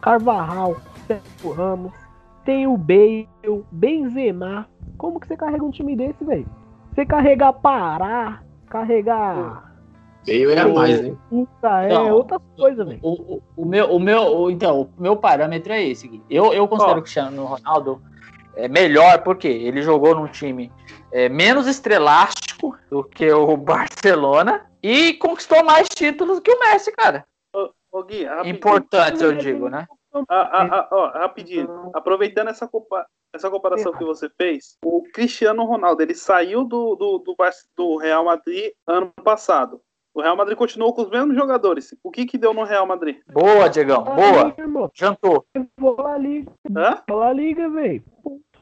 Carvajal, 0.00 0.76
Sérgio 1.06 1.52
Ramos, 1.52 1.92
tem 2.44 2.66
o 2.66 2.76
Bale, 2.76 3.28
Benzema. 3.70 4.68
Como 4.96 5.20
que 5.20 5.26
você 5.26 5.36
carrega 5.36 5.64
um 5.64 5.70
time 5.70 5.94
desse, 5.96 6.24
velho? 6.24 6.46
Você 6.94 7.04
carregar 7.06 7.52
Pará, 7.52 8.42
carregar 8.68 9.64
Veio 10.24 10.50
é 10.50 10.58
a 10.60 10.68
mais, 10.68 11.00
hein? 11.00 11.16
Puta, 11.30 11.82
é 11.84 11.88
Não. 11.94 12.10
outras 12.10 12.40
coisas, 12.56 12.86
velho. 12.86 12.98
O, 13.02 13.12
o, 13.36 13.42
o 13.56 13.64
meu, 13.64 13.86
o 13.94 13.98
meu, 14.00 14.22
o- 14.36 14.50
então, 14.50 14.88
o 14.98 15.02
meu 15.02 15.16
parâmetro 15.16 15.72
é 15.72 15.82
esse. 15.82 16.20
Eu, 16.28 16.52
eu 16.52 16.66
considero 16.68 16.96
Ó. 16.96 16.98
o 16.98 17.02
Cristiano 17.02 17.44
Ronaldo 17.44 18.02
É 18.58 18.66
melhor 18.66 19.22
porque 19.22 19.46
ele 19.46 19.80
jogou 19.82 20.16
num 20.16 20.26
time 20.26 20.72
é, 21.12 21.28
menos 21.28 21.68
estrelástico 21.68 22.76
do 22.90 23.04
que 23.04 23.30
o 23.32 23.56
Barcelona 23.56 24.66
e 24.82 25.14
conquistou 25.14 25.64
mais 25.64 25.88
títulos 25.88 26.40
que 26.40 26.50
o 26.50 26.58
Messi, 26.58 26.90
cara. 26.92 27.24
Ô, 27.90 28.02
Gui, 28.02 28.24
rapidinho. 28.24 28.54
Importantes, 28.56 29.22
eu 29.22 29.32
digo, 29.34 29.68
né? 29.68 29.86
Ah, 30.12 30.24
ah, 30.28 30.68
ah, 30.72 30.88
ó, 30.90 31.06
rapidinho. 31.10 31.90
Aproveitando 31.94 32.48
essa, 32.48 32.66
compa- 32.66 33.06
essa 33.32 33.48
comparação 33.48 33.92
que 33.92 34.04
você 34.04 34.28
fez, 34.36 34.76
o 34.84 35.02
Cristiano 35.14 35.64
Ronaldo 35.64 36.02
ele 36.02 36.14
saiu 36.14 36.64
do, 36.64 36.96
do, 36.96 37.18
do, 37.18 37.36
do 37.76 37.96
Real 37.96 38.24
Madrid 38.24 38.72
ano 38.86 39.12
passado. 39.22 39.80
O 40.14 40.20
Real 40.20 40.36
Madrid 40.36 40.56
continuou 40.58 40.92
com 40.92 41.02
os 41.02 41.10
mesmos 41.10 41.36
jogadores. 41.36 41.94
O 42.02 42.10
que 42.10 42.26
que 42.26 42.36
deu 42.36 42.52
no 42.52 42.64
Real 42.64 42.84
Madrid? 42.84 43.18
Boa, 43.32 43.68
Diegão, 43.68 44.02
boa. 44.02 44.90
Jantou. 44.92 45.44
vou 45.78 45.96
lá 46.00 46.18
liga, 46.18 46.50
Hã? 46.76 47.00
vou 47.08 47.18
lá 47.18 47.32
liga, 47.32 47.68
velho. 47.70 48.02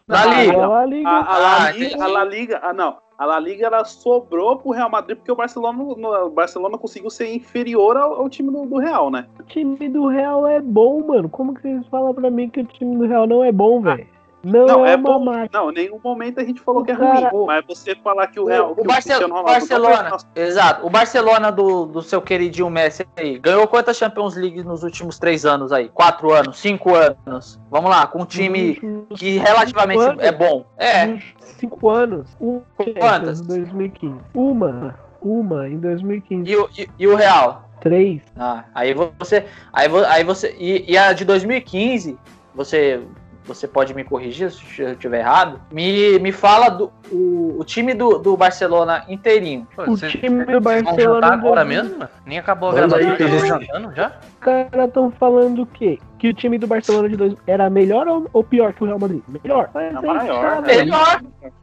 Na 0.08 0.22
Ah, 0.22 0.26
Liga. 0.26 0.52
Vou 0.52 0.68
lá 0.68 0.86
liga. 0.86 1.08
A, 1.08 1.34
a, 1.34 1.38
La 1.38 1.56
Ah, 1.66 1.70
Liga, 1.72 2.04
a 2.04 2.06
La 2.06 2.24
Liga, 2.24 2.60
ah 2.62 2.72
não, 2.72 2.96
a 3.18 3.24
La 3.26 3.40
Liga 3.40 3.66
ela 3.66 3.84
sobrou 3.84 4.56
pro 4.56 4.70
Real 4.70 4.88
Madrid 4.88 5.16
porque 5.16 5.32
o 5.32 5.36
Barcelona, 5.36 5.76
no- 5.76 6.26
o 6.26 6.30
Barcelona 6.30 6.78
conseguiu 6.78 7.10
ser 7.10 7.34
inferior 7.34 7.96
ao, 7.96 8.14
ao 8.20 8.28
time 8.28 8.52
do, 8.52 8.66
do 8.66 8.78
Real, 8.78 9.10
né? 9.10 9.26
O 9.40 9.42
time 9.42 9.88
do 9.88 10.06
Real 10.06 10.46
é 10.46 10.60
bom, 10.60 11.04
mano. 11.04 11.28
Como 11.28 11.54
que 11.54 11.62
vocês 11.62 11.84
falam 11.88 12.14
pra 12.14 12.30
mim 12.30 12.48
que 12.48 12.60
o 12.60 12.64
time 12.64 12.96
do 12.96 13.04
Real 13.06 13.26
não 13.26 13.42
é 13.42 13.50
bom, 13.50 13.80
velho? 13.80 14.06
Não, 14.46 14.66
Não, 14.66 14.86
é, 14.86 14.92
é 14.92 14.96
bom. 14.96 15.18
máquina. 15.24 15.48
Não, 15.52 15.70
em 15.70 15.74
nenhum 15.74 15.98
momento 16.02 16.38
a 16.40 16.44
gente 16.44 16.60
falou 16.60 16.84
que 16.84 16.92
é 16.92 16.94
ruim. 16.94 17.46
Mas 17.46 17.64
você 17.66 17.94
falar 17.96 18.28
que 18.28 18.38
o 18.38 18.44
O, 18.44 18.46
Real, 18.46 18.70
o 18.72 18.76
que 18.76 18.84
Barce- 18.84 19.12
Ronaldo 19.12 19.44
Barcelona, 19.44 20.16
exato. 20.36 20.86
O 20.86 20.90
Barcelona 20.90 21.50
do, 21.50 21.86
do 21.86 22.00
seu 22.02 22.22
queridinho 22.22 22.70
Messi 22.70 23.04
aí, 23.16 23.38
ganhou 23.38 23.66
quantas 23.66 23.96
Champions 23.96 24.36
League 24.36 24.62
nos 24.62 24.82
últimos 24.84 25.18
três 25.18 25.44
anos 25.44 25.72
aí? 25.72 25.88
Quatro 25.88 26.32
anos, 26.32 26.58
cinco 26.58 26.94
anos? 26.94 27.58
Vamos 27.70 27.90
lá, 27.90 28.06
com 28.06 28.22
um 28.22 28.24
time 28.24 28.80
que 29.16 29.38
relativamente 29.38 30.00
anos? 30.02 30.22
é 30.22 30.30
bom. 30.30 30.64
É, 30.78 31.18
Cinco 31.40 31.88
anos. 31.88 32.28
Um 32.40 32.60
Quantas? 33.00 33.40
em 33.40 33.46
2015. 33.46 34.14
Uma. 34.34 34.94
Uma 35.22 35.68
em 35.68 35.78
2015. 35.78 36.48
e 36.50 36.56
o, 36.56 36.68
e, 36.78 36.88
e 36.98 37.06
o 37.08 37.16
Real? 37.16 37.68
Três. 37.80 38.22
Ah, 38.38 38.64
aí 38.74 38.94
você. 38.94 39.44
Aí, 39.72 39.88
aí 40.08 40.22
você. 40.24 40.54
E, 40.58 40.92
e 40.92 40.96
a 40.98 41.12
de 41.12 41.24
2015, 41.24 42.18
você. 42.54 43.02
Você 43.46 43.68
pode 43.68 43.94
me 43.94 44.02
corrigir 44.02 44.50
se 44.50 44.82
eu 44.82 44.92
estiver 44.92 45.20
errado. 45.20 45.60
Me, 45.72 46.18
me 46.18 46.32
fala 46.32 46.68
do 46.68 46.90
o, 47.12 47.56
o 47.58 47.64
time 47.64 47.94
do, 47.94 48.18
do 48.18 48.36
Barcelona 48.36 49.04
inteirinho. 49.08 49.66
Pô, 49.76 49.84
O 49.84 49.96
time 49.96 50.44
do 50.44 50.60
Barcelona 50.60 51.28
agora 51.32 51.64
mil- 51.64 51.84
mesmo? 51.84 52.08
Nem 52.24 52.38
acabou 52.38 52.70
a 52.70 52.74
gravação, 52.74 53.02
já 53.08 53.16
PG. 53.16 53.36
estão 53.36 53.60
jantando 53.60 53.94
já? 53.94 54.12
Os 54.22 54.38
caras 54.40 54.88
estão 54.88 55.10
falando 55.12 55.62
o 55.62 55.66
quê? 55.66 55.98
Que 56.18 56.28
o 56.28 56.34
time 56.34 56.58
do 56.58 56.66
Barcelona 56.66 57.08
de 57.08 57.16
dois 57.16 57.34
era 57.46 57.70
melhor 57.70 58.08
ou, 58.08 58.26
ou 58.32 58.42
pior 58.42 58.72
que 58.72 58.82
o 58.82 58.86
Real 58.86 58.98
Madrid? 58.98 59.22
Melhor. 59.28 59.70
É 59.74 59.78
aí, 59.88 59.92
maior, 60.02 60.40
cara, 60.42 60.60
né? 60.62 60.66
Melhor. 60.76 61.20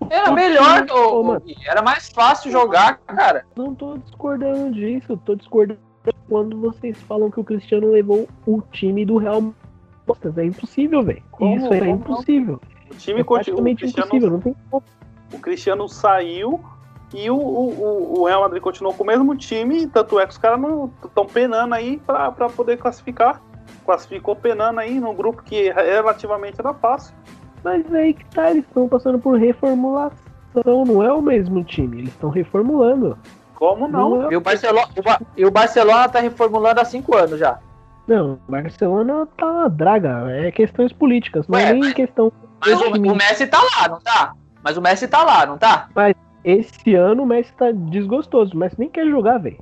Era 0.10 0.32
melhor. 0.32 0.86
ô, 0.92 1.42
era 1.66 1.82
mais 1.82 2.08
fácil 2.10 2.52
jogar, 2.52 3.00
cara. 3.08 3.46
Não 3.56 3.76
tô 3.76 3.98
discordando 3.98 4.72
disso, 4.72 5.20
tô 5.26 5.36
discordando 5.36 5.80
quando 6.30 6.60
vocês 6.60 6.98
falam 7.04 7.30
que 7.30 7.40
o 7.40 7.44
Cristiano 7.44 7.92
levou 7.92 8.28
o 8.46 8.62
time 8.72 9.06
do 9.06 9.18
Real 9.18 9.54
É 10.38 10.46
impossível, 10.46 11.04
velho. 11.04 11.24
Isso 11.56 11.74
é 11.74 11.90
impossível. 11.90 12.62
o 12.92 12.96
time 12.96 13.22
É 13.22 13.24
continua. 13.24 13.24
O 13.24 13.26
praticamente 13.26 13.80
Cristiano, 13.82 14.08
impossível, 14.08 14.30
não 14.32 14.40
tem 14.42 14.56
como. 14.70 14.84
o 15.34 15.40
Cristiano 15.40 15.90
saiu 15.90 16.60
e 17.14 17.30
o, 17.30 17.36
o, 17.36 18.20
o- 18.22 18.26
Real 18.26 18.42
Madrid 18.42 18.62
continuou 18.62 18.94
com 18.94 19.04
o 19.04 19.08
mesmo 19.08 19.36
time. 19.36 19.88
Tanto 19.88 20.20
é 20.20 20.26
que 20.26 20.32
os 20.32 20.38
caras 20.38 20.60
não 20.60 20.92
estão 21.04 21.26
penando 21.26 21.74
aí 21.76 21.98
pra, 22.06 22.32
pra 22.32 22.50
poder 22.50 22.78
classificar. 22.78 23.42
Classificou 23.86 24.36
penando 24.36 24.80
aí 24.80 25.00
num 25.00 25.14
grupo 25.14 25.44
que 25.44 25.70
relativamente 25.72 26.60
era 26.60 26.74
fácil. 26.74 27.14
Mas 27.64 27.92
aí 27.94 28.14
que 28.14 28.26
tá, 28.26 28.50
eles 28.52 28.66
estão 28.66 28.88
passando 28.90 29.20
por 29.20 29.38
reformulação, 29.38 30.86
não 30.86 31.02
é 31.04 31.12
o 31.14 31.22
mesmo 31.22 31.64
time, 31.64 32.00
eles 32.00 32.10
estão 32.14 32.30
reformulando. 32.30 33.18
Como 33.56 33.88
não? 33.88 34.28
é- 34.30 34.34
E 34.34 34.38
o 34.38 34.42
Barcelona, 34.42 34.88
o 34.98 35.02
Ba- 35.02 35.22
e 35.38 35.46
o 35.46 35.52
Barcelona 35.52 36.10
tá 36.10 36.20
reformulando 36.20 36.82
há 36.82 36.86
cinco 36.86 37.16
anos 37.16 37.40
já. 37.40 37.60
Não, 38.08 38.38
Barcelona 38.50 39.28
tá 39.38 39.46
uma 39.50 39.70
draga, 39.70 40.30
é 40.32 40.52
questões 40.52 40.92
políticas, 40.92 41.48
não 41.48 41.58
é 41.58 41.72
nem 41.72 41.80
mas- 41.82 41.94
questão. 41.94 42.32
Mas 42.60 42.80
o, 42.82 42.90
o 42.92 43.16
Messi 43.16 43.48
tá 43.48 43.60
lá, 43.62 43.88
não 43.90 44.00
tá? 44.00 44.34
Mas 44.64 44.78
o 44.78 44.82
Messi 44.82 45.08
tá 45.08 45.24
lá, 45.24 45.46
não 45.46 45.58
tá? 45.58 45.90
Esse 46.44 46.96
ano 46.96 47.24
o 47.24 47.26
Messi 47.26 47.54
tá 47.54 47.72
desgostoso, 47.72 48.54
o 48.54 48.58
Messi 48.58 48.76
nem 48.80 48.90
quer 48.90 49.06
jogar, 49.08 49.38
velho. 49.38 49.58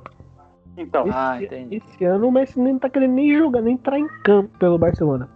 Então, 0.77 1.05
Ah, 1.11 1.35
Esse, 1.37 1.45
entendi. 1.45 1.75
esse 1.85 2.05
ano 2.05 2.27
o 2.27 2.31
Messi 2.31 2.59
nem 2.59 2.77
tá 2.79 2.89
querendo 2.89 3.13
nem 3.13 3.35
jogar, 3.37 3.61
nem 3.61 3.73
entrar 3.75 3.99
em 3.99 4.07
campo 4.23 4.49
pelo 4.57 4.77
Barcelona. 4.77 5.29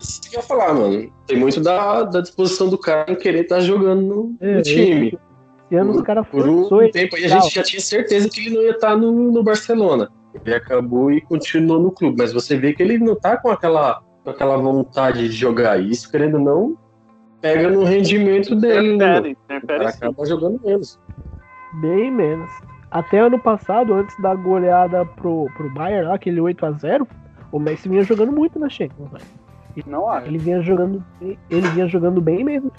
Isso 0.00 0.20
que 0.30 0.36
eu 0.36 0.40
ia 0.40 0.46
falar, 0.46 0.74
mano. 0.74 1.10
Tem 1.26 1.38
muito 1.38 1.60
da, 1.60 2.02
da 2.04 2.20
disposição 2.20 2.68
do 2.68 2.76
cara 2.78 3.10
em 3.10 3.16
querer 3.16 3.42
estar 3.42 3.60
jogando 3.60 4.02
no, 4.02 4.36
É, 4.40 4.56
no 4.56 4.62
time. 4.62 5.18
Esse 5.70 5.74
ano 5.76 5.92
os 5.92 6.02
caras 6.02 6.26
Por 6.28 6.42
forçou 6.44 6.78
um 6.78 6.82
ele. 6.82 6.92
tempo 6.92 7.16
aí 7.16 7.24
a 7.24 7.28
gente 7.28 7.52
já 7.54 7.62
tinha 7.62 7.80
certeza 7.80 8.28
que 8.28 8.40
ele 8.40 8.54
não 8.54 8.62
ia 8.62 8.72
estar 8.72 8.96
no, 8.96 9.10
no 9.32 9.42
Barcelona. 9.42 10.10
Ele 10.44 10.54
acabou 10.54 11.10
e 11.10 11.20
continuou 11.20 11.80
no 11.80 11.90
clube. 11.90 12.16
Mas 12.18 12.32
você 12.32 12.56
vê 12.56 12.72
que 12.72 12.82
ele 12.82 12.98
não 12.98 13.14
tá 13.14 13.36
com 13.36 13.50
aquela, 13.50 14.02
com 14.24 14.30
aquela 14.30 14.56
vontade 14.56 15.28
de 15.28 15.34
jogar 15.34 15.80
isso, 15.80 16.10
querendo 16.10 16.34
ou 16.38 16.44
não, 16.44 16.78
pega 17.40 17.70
no 17.70 17.84
rendimento 17.84 18.54
dele, 18.56 18.96
né? 18.96 19.18
Interfere, 19.50 19.90
sim. 19.92 19.96
acaba 19.98 20.26
jogando 20.26 20.60
menos. 20.64 20.98
Bem 21.80 22.10
menos. 22.10 22.50
Até 22.90 23.18
ano 23.20 23.38
passado, 23.38 23.92
antes 23.94 24.18
da 24.20 24.34
goleada 24.34 25.04
pro, 25.04 25.48
pro 25.56 25.68
Bayern, 25.70 26.08
lá, 26.08 26.14
aquele 26.14 26.40
8x0, 26.40 27.06
o 27.52 27.58
Messi 27.58 27.88
vinha 27.88 28.02
jogando 28.04 28.32
muito 28.32 28.58
na 28.58 28.68
Champions. 28.68 29.10
velho. 29.10 29.24
Não 29.86 30.08
acho. 30.08 30.26
Ele 30.28 30.38
vinha 30.38 30.62
jogando, 30.62 31.04
bem- 31.20 31.38
ele 31.50 31.68
vinha 31.68 31.86
jogando 31.86 32.20
bem 32.20 32.42
mesmo. 32.42 32.72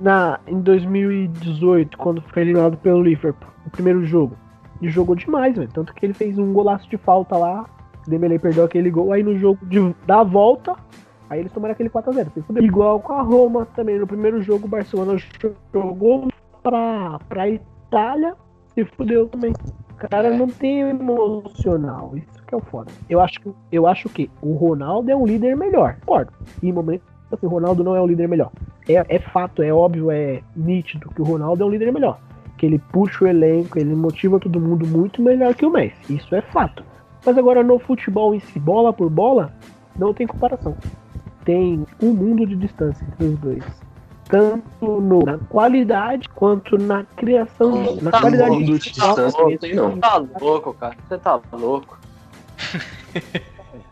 Na, 0.00 0.40
em 0.46 0.60
2018, 0.60 1.96
quando 1.96 2.20
foi 2.22 2.42
eliminado 2.42 2.76
pelo 2.78 3.00
Liverpool, 3.02 3.48
o 3.66 3.70
primeiro 3.70 4.04
jogo, 4.04 4.36
ele 4.80 4.90
jogou 4.90 5.14
demais, 5.14 5.56
velho. 5.56 5.70
Tanto 5.72 5.94
que 5.94 6.04
ele 6.04 6.14
fez 6.14 6.38
um 6.38 6.52
golaço 6.52 6.88
de 6.88 6.96
falta 6.96 7.36
lá. 7.36 7.66
Dembele 8.06 8.38
perdeu 8.38 8.64
aquele 8.64 8.90
gol. 8.90 9.12
Aí 9.12 9.22
no 9.22 9.38
jogo 9.38 9.64
de, 9.66 9.94
da 10.06 10.22
volta, 10.22 10.76
aí 11.30 11.40
eles 11.40 11.52
tomaram 11.52 11.72
aquele 11.72 11.90
4x0. 11.90 12.32
se 12.34 12.42
fudeu. 12.42 12.62
Igual 12.62 13.00
com 13.00 13.12
a 13.12 13.22
Roma 13.22 13.66
também. 13.74 13.98
No 13.98 14.06
primeiro 14.06 14.42
jogo, 14.42 14.66
o 14.66 14.68
Barcelona 14.68 15.16
jogou 15.72 16.28
pra, 16.62 17.18
pra 17.28 17.48
Itália 17.48 18.34
se 18.74 18.84
fudeu 18.84 19.28
também. 19.28 19.52
O 19.90 20.08
cara 20.08 20.36
não 20.36 20.48
tem 20.48 20.80
emocional. 20.80 22.12
Isso 22.16 22.42
que 22.46 22.54
é 22.54 22.56
o 22.58 22.60
foda. 22.60 22.90
Eu 23.08 23.20
acho 23.20 23.40
que, 23.40 23.54
eu 23.70 23.86
acho 23.86 24.08
que 24.08 24.30
o 24.42 24.54
Ronaldo 24.54 25.10
é 25.10 25.16
um 25.16 25.24
líder 25.24 25.56
melhor. 25.56 25.96
Concordo. 26.00 26.32
Em 26.62 26.72
momento 26.72 27.02
assim, 27.32 27.46
o 27.46 27.48
Ronaldo 27.48 27.82
não 27.82 27.96
é 27.96 28.00
um 28.00 28.06
líder 28.06 28.28
melhor. 28.28 28.50
É, 28.88 29.16
é 29.16 29.18
fato, 29.18 29.62
é 29.62 29.72
óbvio, 29.72 30.10
é 30.10 30.42
nítido 30.54 31.08
que 31.10 31.22
o 31.22 31.24
Ronaldo 31.24 31.62
é 31.62 31.66
um 31.66 31.70
líder 31.70 31.92
melhor. 31.92 32.18
Que 32.56 32.66
ele 32.66 32.78
puxa 32.78 33.24
o 33.24 33.28
elenco, 33.28 33.78
ele 33.78 33.94
motiva 33.94 34.38
todo 34.38 34.60
mundo 34.60 34.86
muito 34.86 35.20
melhor 35.22 35.54
que 35.54 35.66
o 35.66 35.70
Messi. 35.70 36.14
Isso 36.14 36.34
é 36.34 36.40
fato. 36.40 36.84
Mas 37.26 37.36
agora 37.38 37.62
no 37.62 37.78
futebol 37.78 38.34
em 38.34 38.40
si, 38.40 38.58
bola 38.58 38.92
por 38.92 39.08
bola, 39.10 39.52
não 39.96 40.12
tem 40.14 40.26
comparação. 40.26 40.76
Tem 41.44 41.84
um 42.02 42.12
mundo 42.12 42.46
de 42.46 42.54
distância 42.56 43.04
entre 43.04 43.26
os 43.26 43.38
dois. 43.38 43.64
Tanto 44.28 45.00
no- 45.00 45.22
na 45.22 45.38
qualidade 45.38 46.28
quanto 46.30 46.78
na 46.78 47.04
criação. 47.16 47.96
Na 48.00 48.10
Tá 48.10 48.20
qualidade 48.20 48.50
mundo 48.50 48.64
de 48.78 48.78
distância 48.90 49.40
não 49.74 49.88
não. 49.90 49.98
Tá 49.98 50.16
louco, 50.40 50.72
cara. 50.74 50.96
Você 51.08 51.18
tá 51.18 51.40
louco. 51.52 51.98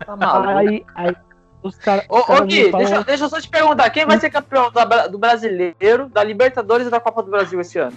Tá 0.05 0.17
maluco. 0.17 0.49
Aí, 0.49 0.85
aí 0.95 1.15
os 1.63 1.77
caras. 1.77 2.05
Ô, 2.09 2.19
os 2.21 2.27
caras 2.27 2.43
ô 2.43 2.47
Gui, 2.47 2.71
falam- 2.71 2.87
deixa, 2.87 3.05
deixa 3.05 3.25
eu 3.25 3.29
só 3.29 3.41
te 3.41 3.49
perguntar, 3.49 3.91
quem 3.91 4.07
vai 4.07 4.19
ser 4.19 4.31
campeão 4.31 4.71
da 4.73 5.07
do 5.07 5.19
brasileiro, 5.19 6.09
da 6.09 6.25
Libertadores 6.25 6.87
e 6.87 6.91
da 6.91 6.99
Copa 7.01 7.23
do 7.23 7.31
Brasil 7.31 7.61
esse 7.61 7.79
ano? 7.79 7.97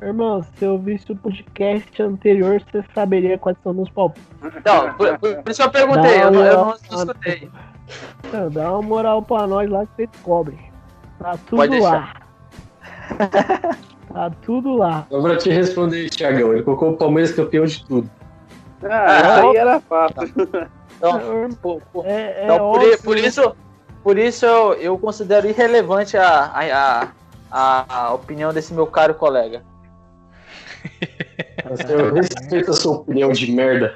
Irmão, 0.00 0.42
se 0.42 0.64
eu 0.64 0.78
visse 0.78 1.10
o 1.10 1.16
podcast 1.16 2.00
anterior, 2.02 2.60
você 2.70 2.84
saberia 2.94 3.36
quais 3.38 3.56
são 3.64 3.74
meus 3.74 3.90
palpites. 3.90 4.24
Então, 4.56 4.94
por, 4.94 5.18
por- 5.18 5.36
por 5.42 5.50
isso 5.50 5.62
eu 5.62 5.70
perguntei, 5.70 6.22
eu, 6.22 6.30
não- 6.30 6.44
eu 6.44 6.56
não 6.56 6.74
escutei. 6.98 7.50
Não, 8.32 8.50
dá 8.50 8.70
uma 8.72 8.82
moral 8.82 9.22
pra 9.22 9.46
nós 9.46 9.68
lá 9.68 9.84
que 9.86 9.92
você 9.96 10.06
descobre. 10.06 10.58
Tá 11.18 11.36
tudo 11.46 11.80
lá. 11.80 12.12
tá 14.12 14.30
tudo 14.42 14.76
lá. 14.76 15.06
Só 15.10 15.20
pra 15.20 15.36
te 15.36 15.50
responder, 15.50 16.08
Thiagão, 16.10 16.52
ele 16.52 16.62
colocou 16.62 16.90
o 16.90 16.96
Palmeiras 16.96 17.32
campeão 17.32 17.64
de 17.64 17.84
tudo. 17.84 18.08
Ah, 18.84 19.18
isso 19.40 19.48
aí 19.50 19.56
era 19.56 19.80
fácil. 19.80 20.32
Então, 20.96 21.48
por, 21.60 21.80
por- 21.92 22.06
É, 22.06 22.42
é 22.42 22.44
então, 22.44 22.72
por, 22.72 22.98
por 23.02 23.16
isso, 23.18 23.56
por 24.02 24.18
isso 24.18 24.46
eu, 24.46 24.74
eu 24.74 24.98
considero 24.98 25.48
irrelevante 25.48 26.16
a, 26.16 26.44
a, 26.54 27.08
a- 27.50 27.84
a 27.88 28.14
opinião 28.14 28.52
desse 28.52 28.72
meu 28.74 28.86
caro 28.86 29.14
colega. 29.14 29.62
Eu 31.88 32.14
respeito 32.14 32.70
a 32.70 32.74
sua 32.74 32.96
opinião 32.96 33.32
de 33.32 33.52
merda. 33.52 33.94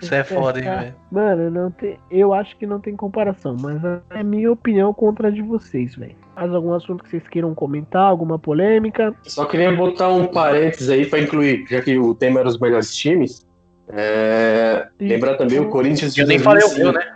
Isso 0.00 0.14
é 0.14 0.22
foda, 0.22 0.58
hein, 0.58 0.64
velho. 0.64 0.94
Mano, 1.10 1.50
não 1.50 1.70
tem, 1.70 1.98
eu 2.10 2.34
acho 2.34 2.56
que 2.58 2.66
não 2.66 2.78
tem 2.78 2.94
comparação, 2.94 3.56
mas 3.58 3.80
é 4.10 4.22
minha 4.22 4.52
opinião 4.52 4.92
contra 4.92 5.28
a 5.28 5.30
de 5.30 5.40
vocês, 5.40 5.94
velho. 5.94 6.16
Mais 6.36 6.52
algum 6.52 6.74
assunto 6.74 7.02
que 7.02 7.10
vocês 7.10 7.26
queiram 7.28 7.54
comentar? 7.54 8.02
Alguma 8.02 8.38
polêmica? 8.38 9.14
Só 9.22 9.46
queria 9.46 9.74
botar 9.74 10.08
um 10.08 10.26
parênteses 10.26 10.90
aí 10.90 11.06
pra 11.06 11.20
incluir, 11.20 11.64
já 11.68 11.80
que 11.80 11.96
o 11.98 12.14
tema 12.14 12.40
era 12.40 12.48
os 12.48 12.58
melhores 12.58 12.94
times. 12.94 13.46
É... 13.88 14.88
Lembrar 15.00 15.36
também 15.36 15.60
o 15.60 15.68
Corinthians 15.68 16.14
de 16.14 16.22
Eu 16.22 16.26
nem 16.26 16.38
falei 16.38 16.64
o 16.64 16.68
2005. 16.68 16.92
meu, 16.92 17.00
né? 17.00 17.14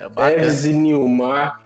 É 0.00 0.08
bacana. 0.08 0.30
Tevez 0.30 0.64
e 0.64 0.72
Nilmar. 0.72 1.60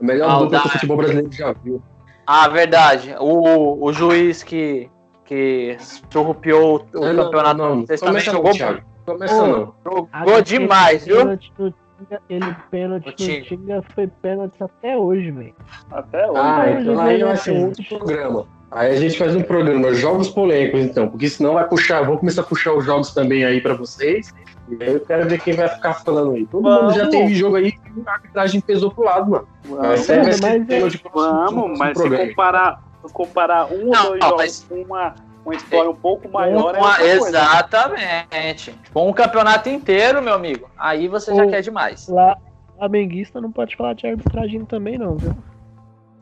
Melhor 0.00 0.38
dupla 0.38 0.60
que 0.60 0.66
o 0.66 0.70
futebol 0.70 0.96
brasileiro 0.96 1.32
já 1.32 1.52
viu. 1.52 1.82
Ah, 2.30 2.46
verdade. 2.46 3.14
O, 3.18 3.82
o 3.86 3.90
juiz 3.90 4.42
que, 4.42 4.90
que 5.24 5.78
surrupiou 6.12 6.84
o 6.94 7.00
Não, 7.00 7.12
não, 7.14 7.24
campeonato. 7.24 7.56
não, 7.56 7.74
não. 7.76 7.86
Vocês 7.86 8.00
também 8.00 8.12
Começa 8.22 8.32
não, 8.32 8.36
jogou, 8.38 8.52
Thiago. 8.52 8.82
Começa 9.06 9.46
não. 9.46 9.74
jogou 9.82 10.42
demais, 10.42 11.06
viu? 11.06 11.16
Pênalti 11.16 11.52
no 11.58 11.70
Tinga, 11.70 12.16
Aquele 12.16 12.56
pênalti 12.70 13.06
O 13.06 13.10
no 13.10 13.16
Tinga. 13.16 13.84
Foi 13.94 14.06
pênalti 14.06 14.62
até 14.62 14.94
hoje, 14.98 15.30
velho. 15.30 15.54
Até 15.90 16.30
hoje. 16.30 16.40
Ah, 16.40 16.64
Hoje 16.66 16.80
então 16.82 17.00
aí 17.00 17.18
vai 17.18 17.28
vai 17.28 17.36
ser 17.38 17.50
um 17.52 17.64
outro 17.64 17.84
programa. 17.86 18.46
Aí 18.70 18.92
a 18.92 18.96
gente 18.96 19.16
faz 19.16 19.34
um 19.34 19.42
programa, 19.42 19.94
jogos 19.94 20.28
polêmicos, 20.28 20.80
então, 20.82 21.08
porque 21.08 21.26
senão 21.30 21.54
vai 21.54 21.66
puxar, 21.66 22.04
vou 22.04 22.18
começar 22.18 22.42
a 22.42 22.44
puxar 22.44 22.74
os 22.74 22.84
jogos 22.84 23.14
também 23.14 23.42
aí 23.42 23.62
pra 23.62 23.72
vocês. 23.72 24.34
E 24.70 24.82
aí 24.82 24.92
eu 24.94 25.00
quero 25.00 25.28
ver 25.28 25.40
quem 25.40 25.54
vai 25.54 25.68
ficar 25.68 25.94
falando 25.94 26.32
aí. 26.32 26.46
Todo 26.46 26.62
mundo 26.62 26.90
já 26.92 26.98
Vamos. 27.04 27.10
teve 27.10 27.34
jogo 27.34 27.56
aí 27.56 27.72
que 27.72 27.80
a 28.06 28.12
arbitragem 28.12 28.60
pesou 28.60 28.90
pro 28.90 29.04
lado, 29.04 29.30
mano. 29.30 29.48
Vamos, 29.64 30.00
Esse 30.00 30.12
aí 30.12 30.18
vai 30.18 30.26
mas 30.26 30.70
é- 30.70 30.80
próximo- 30.80 31.10
Vamos, 31.14 31.78
mas 31.78 31.98
se 31.98 32.10
comparar, 32.10 32.82
se 33.06 33.12
comparar 33.12 33.66
um 33.72 33.86
ou 33.88 33.90
dois 33.90 33.90
não, 33.90 34.20
jogos 34.20 34.36
mas- 34.36 34.66
com 34.68 34.74
uma, 34.82 35.14
uma 35.44 35.54
história 35.54 35.90
um 35.90 35.96
pouco 35.96 36.28
maior, 36.28 36.74
é 36.74 36.78
Uma- 36.78 36.96
coisa. 36.96 37.14
exatamente. 37.28 38.74
Com 38.92 39.08
um 39.08 39.12
campeonato 39.12 39.68
inteiro, 39.68 40.20
meu 40.22 40.34
amigo. 40.34 40.68
Aí 40.78 41.08
você 41.08 41.34
já 41.34 41.46
quer 41.46 41.62
demais. 41.62 42.08
Lá, 42.08 42.36
flamenguista 42.76 43.40
não 43.40 43.50
pode 43.50 43.74
falar 43.76 43.94
de 43.94 44.06
arbitragem 44.06 44.64
também, 44.64 44.98
não, 44.98 45.16
viu? 45.16 45.34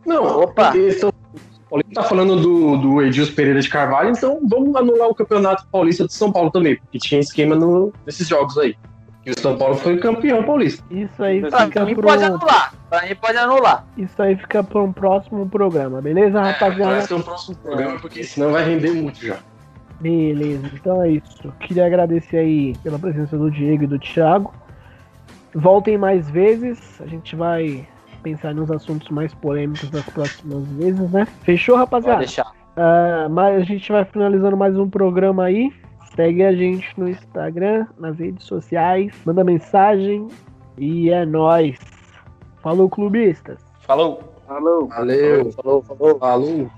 Não, 0.07 0.43
Opa. 0.43 0.67
porque 0.71 0.89
então, 0.97 1.13
o 1.67 1.71
Paulinho 1.71 1.95
tá 1.95 2.03
falando 2.05 2.37
do, 2.41 2.77
do 2.77 3.03
Edilson 3.03 3.35
Pereira 3.35 3.61
de 3.61 3.69
Carvalho, 3.69 4.11
então 4.11 4.41
vamos 4.49 4.75
anular 4.77 5.09
o 5.09 5.15
Campeonato 5.15 5.67
Paulista 5.71 6.07
de 6.07 6.13
São 6.15 6.31
Paulo 6.33 6.51
também, 6.51 6.77
porque 6.77 6.99
tinha 6.99 7.21
esquema 7.21 7.55
no, 7.57 7.93
nesses 8.07 8.27
jogos 8.29 8.57
aí. 8.59 8.77
E 9.25 9.31
o 9.33 9.39
São 9.41 9.59
Paulo 9.59 9.75
foi 9.75 9.99
campeão 9.99 10.45
paulista. 10.45 10.85
Isso 10.89 11.21
aí 11.21 11.41
Pra 11.41 11.67
fica 11.67 11.85
mim 11.85 11.95
pro, 11.97 12.05
pode 12.05 12.23
anular. 12.23 12.73
Pra 12.89 13.03
mim 13.03 13.15
pode 13.17 13.37
anular. 13.37 13.85
isso 13.97 14.23
aí 14.23 14.37
fica 14.37 14.63
para 14.63 14.81
um 14.81 14.93
próximo 14.93 15.49
programa, 15.49 16.01
beleza, 16.01 16.41
Vai 16.41 16.53
rapaziada? 16.53 17.01
ser 17.01 17.15
o 17.15 17.23
próximo 17.23 17.57
programa, 17.57 17.99
porque 17.99 18.23
senão 18.23 18.53
vai 18.53 18.65
render 18.65 18.93
muito 18.93 19.25
já. 19.27 19.39
Beleza, 20.01 20.71
então 20.75 21.03
é 21.03 21.11
isso. 21.11 21.53
Queria 21.59 21.87
agradecer 21.87 22.37
aí 22.37 22.77
pela 22.85 22.99
presença 22.99 23.37
do 23.37 23.51
Diego 23.51 23.83
e 23.85 23.87
do 23.89 23.99
Thiago. 23.99 24.55
Voltem 25.53 25.99
mais 25.99 26.31
vezes, 26.31 26.79
a 27.01 27.07
gente 27.07 27.35
vai 27.35 27.89
pensar 28.27 28.53
nos 28.53 28.69
assuntos 28.73 29.09
mais 29.11 29.33
polêmicos 29.35 29.89
das 29.91 30.05
próximas 30.07 30.67
vezes, 30.73 31.11
né? 31.13 31.29
Fechou, 31.43 31.77
Pode 31.77 31.85
rapaziada? 31.85 32.19
deixar. 32.19 32.53
Ah, 32.77 33.29
mas 33.31 33.63
a 33.63 33.65
gente 33.65 33.93
vai 33.93 34.05
finalizando 34.05 34.57
mais 34.57 34.77
um 34.77 34.91
programa 34.91 35.45
aí. 35.45 35.73
Segue 36.17 36.43
a 36.43 36.53
gente 36.53 36.89
no 36.99 37.09
Instagram, 37.09 37.87
nas 37.97 38.19
redes 38.19 38.45
sociais, 38.45 39.13
manda 39.25 39.45
mensagem 39.45 40.27
e 40.77 41.09
é 41.09 41.25
nóis. 41.25 41.79
Falou, 42.63 42.91
clubistas! 42.91 43.61
Falou. 43.83 44.21
Falou. 44.45 44.89
Valeu, 44.89 45.53
Falou, 45.53 45.83
falou. 45.83 46.19
falou. 46.19 46.71